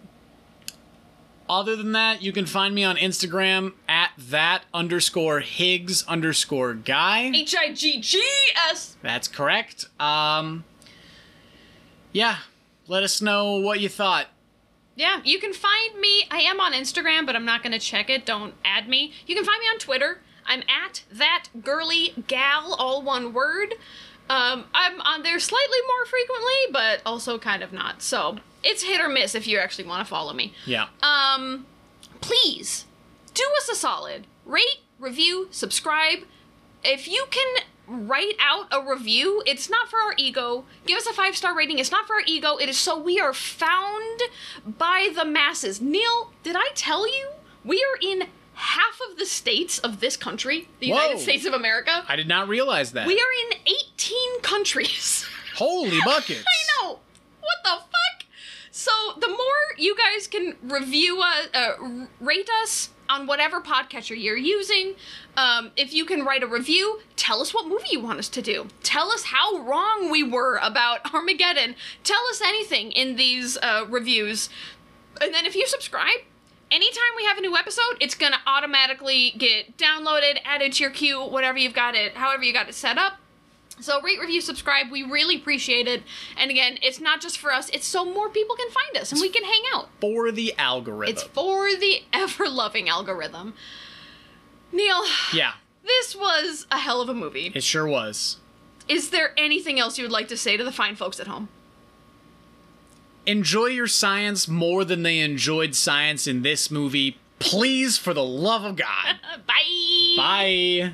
other 1.48 1.76
than 1.76 1.92
that, 1.92 2.20
you 2.22 2.32
can 2.32 2.44
find 2.44 2.74
me 2.74 2.84
on 2.84 2.96
Instagram 2.96 3.72
at 3.88 4.10
that 4.18 4.64
underscore 4.74 5.40
Higgs 5.40 6.04
underscore 6.06 6.74
guy. 6.74 7.30
H 7.34 7.54
I 7.56 7.72
G 7.72 8.00
G 8.00 8.22
S. 8.70 8.96
That's 9.00 9.28
correct. 9.28 9.86
Um, 10.00 10.64
yeah, 12.12 12.38
let 12.88 13.02
us 13.02 13.22
know 13.22 13.56
what 13.60 13.80
you 13.80 13.88
thought. 13.88 14.26
Yeah, 14.96 15.20
you 15.24 15.38
can 15.38 15.52
find 15.52 16.00
me. 16.00 16.26
I 16.30 16.38
am 16.38 16.58
on 16.58 16.72
Instagram, 16.72 17.26
but 17.26 17.36
I'm 17.36 17.44
not 17.44 17.62
going 17.62 17.72
to 17.72 17.78
check 17.78 18.10
it. 18.10 18.24
Don't 18.26 18.54
add 18.64 18.88
me. 18.88 19.12
You 19.26 19.34
can 19.34 19.44
find 19.44 19.60
me 19.60 19.66
on 19.66 19.78
Twitter. 19.78 20.20
I'm 20.46 20.62
at 20.62 21.04
that 21.12 21.48
girly 21.62 22.14
gal, 22.26 22.74
all 22.78 23.02
one 23.02 23.32
word. 23.32 23.74
Um, 24.28 24.64
I'm 24.74 25.00
on 25.02 25.22
there 25.22 25.38
slightly 25.38 25.78
more 25.86 26.06
frequently, 26.06 26.72
but 26.72 27.00
also 27.06 27.38
kind 27.38 27.62
of 27.62 27.72
not. 27.72 28.02
So 28.02 28.38
it's 28.62 28.82
hit 28.82 29.00
or 29.00 29.08
miss 29.08 29.34
if 29.34 29.46
you 29.46 29.58
actually 29.58 29.86
want 29.86 30.00
to 30.00 30.10
follow 30.10 30.32
me. 30.32 30.52
Yeah. 30.66 30.86
um, 31.02 31.66
please 32.20 32.86
do 33.34 33.44
us 33.58 33.68
a 33.68 33.74
solid. 33.74 34.26
Rate, 34.44 34.80
review, 34.98 35.48
subscribe. 35.50 36.20
If 36.82 37.06
you 37.06 37.26
can 37.30 37.62
write 37.86 38.34
out 38.40 38.66
a 38.72 38.82
review, 38.88 39.42
it's 39.46 39.70
not 39.70 39.88
for 39.88 39.98
our 40.00 40.14
ego. 40.16 40.64
Give 40.86 40.96
us 40.98 41.06
a 41.06 41.12
five 41.12 41.36
star 41.36 41.54
rating. 41.56 41.78
It's 41.78 41.90
not 41.92 42.06
for 42.06 42.14
our 42.14 42.22
ego. 42.26 42.56
It 42.56 42.68
is 42.68 42.76
so 42.78 42.98
we 42.98 43.20
are 43.20 43.32
found 43.32 44.22
by 44.66 45.10
the 45.14 45.24
masses. 45.24 45.80
Neil, 45.80 46.32
did 46.42 46.56
I 46.56 46.70
tell 46.74 47.06
you 47.06 47.28
we 47.64 47.76
are 47.76 47.98
in 48.00 48.24
half 48.56 49.00
of 49.10 49.18
the 49.18 49.26
states 49.26 49.78
of 49.78 50.00
this 50.00 50.16
country, 50.16 50.68
the 50.80 50.90
Whoa. 50.90 51.02
United 51.02 51.22
States 51.22 51.46
of 51.46 51.54
America? 51.54 52.04
I 52.08 52.16
did 52.16 52.28
not 52.28 52.48
realize 52.48 52.92
that. 52.92 53.06
We 53.06 53.14
are 53.14 53.50
in 53.50 53.58
18 53.66 54.40
countries. 54.42 55.24
Holy 55.56 55.98
buckets. 56.04 56.44
I 56.46 56.82
know. 56.82 56.98
What 57.40 57.58
the 57.62 57.70
fuck? 57.70 58.26
So 58.70 58.90
the 59.18 59.28
more 59.28 59.78
you 59.78 59.96
guys 59.96 60.26
can 60.26 60.56
review 60.62 61.22
us, 61.22 61.48
uh, 61.54 62.06
rate 62.20 62.48
us, 62.62 62.90
on 63.08 63.26
whatever 63.26 63.60
podcatcher 63.60 64.20
you're 64.20 64.36
using. 64.36 64.94
Um, 65.36 65.70
if 65.76 65.92
you 65.92 66.04
can 66.04 66.24
write 66.24 66.42
a 66.42 66.46
review, 66.46 67.00
tell 67.16 67.40
us 67.40 67.52
what 67.54 67.66
movie 67.66 67.88
you 67.90 68.00
want 68.00 68.18
us 68.18 68.28
to 68.30 68.42
do. 68.42 68.68
Tell 68.82 69.10
us 69.10 69.24
how 69.24 69.58
wrong 69.58 70.10
we 70.10 70.22
were 70.22 70.58
about 70.62 71.00
Armageddon. 71.14 71.76
Tell 72.04 72.22
us 72.30 72.40
anything 72.40 72.92
in 72.92 73.16
these 73.16 73.56
uh, 73.58 73.84
reviews. 73.88 74.48
And 75.20 75.32
then 75.32 75.46
if 75.46 75.54
you 75.54 75.66
subscribe, 75.66 76.20
anytime 76.70 77.02
we 77.16 77.24
have 77.24 77.38
a 77.38 77.40
new 77.40 77.56
episode, 77.56 77.96
it's 78.00 78.14
gonna 78.14 78.38
automatically 78.46 79.34
get 79.38 79.76
downloaded, 79.76 80.38
added 80.44 80.72
to 80.74 80.82
your 80.84 80.90
queue, 80.92 81.20
whatever 81.20 81.58
you've 81.58 81.74
got 81.74 81.94
it, 81.94 82.14
however 82.14 82.42
you 82.42 82.52
got 82.52 82.68
it 82.68 82.74
set 82.74 82.98
up. 82.98 83.14
So 83.78 84.00
rate, 84.00 84.18
review, 84.18 84.40
subscribe. 84.40 84.90
We 84.90 85.02
really 85.02 85.36
appreciate 85.36 85.86
it. 85.86 86.02
And 86.36 86.50
again, 86.50 86.78
it's 86.80 86.98
not 86.98 87.20
just 87.20 87.38
for 87.38 87.52
us; 87.52 87.68
it's 87.70 87.86
so 87.86 88.04
more 88.04 88.30
people 88.30 88.56
can 88.56 88.70
find 88.70 88.96
us 88.96 89.12
and 89.12 89.20
we 89.20 89.28
can 89.28 89.44
hang 89.44 89.62
out. 89.74 89.88
For 90.00 90.32
the 90.32 90.54
algorithm. 90.56 91.12
It's 91.14 91.22
for 91.22 91.68
the 91.76 92.02
ever-loving 92.12 92.88
algorithm. 92.88 93.54
Neil, 94.72 95.02
yeah, 95.32 95.52
this 95.84 96.16
was 96.16 96.66
a 96.70 96.78
hell 96.78 97.00
of 97.00 97.08
a 97.08 97.14
movie. 97.14 97.52
it 97.54 97.62
sure 97.62 97.86
was. 97.86 98.38
Is 98.88 99.10
there 99.10 99.32
anything 99.36 99.78
else 99.78 99.98
you 99.98 100.04
would 100.04 100.12
like 100.12 100.28
to 100.28 100.36
say 100.36 100.56
to 100.56 100.64
the 100.64 100.72
fine 100.72 100.96
folks 100.96 101.20
at 101.20 101.26
home? 101.26 101.48
Enjoy 103.26 103.66
your 103.66 103.88
science 103.88 104.46
more 104.46 104.84
than 104.84 105.02
they 105.02 105.18
enjoyed 105.18 105.74
science 105.74 106.26
in 106.28 106.42
this 106.42 106.70
movie. 106.70 107.18
Please, 107.40 107.98
for 107.98 108.14
the 108.14 108.24
love 108.24 108.64
of 108.64 108.76
God. 108.76 109.16
Bye. 109.46 110.14
Bye. 110.16 110.92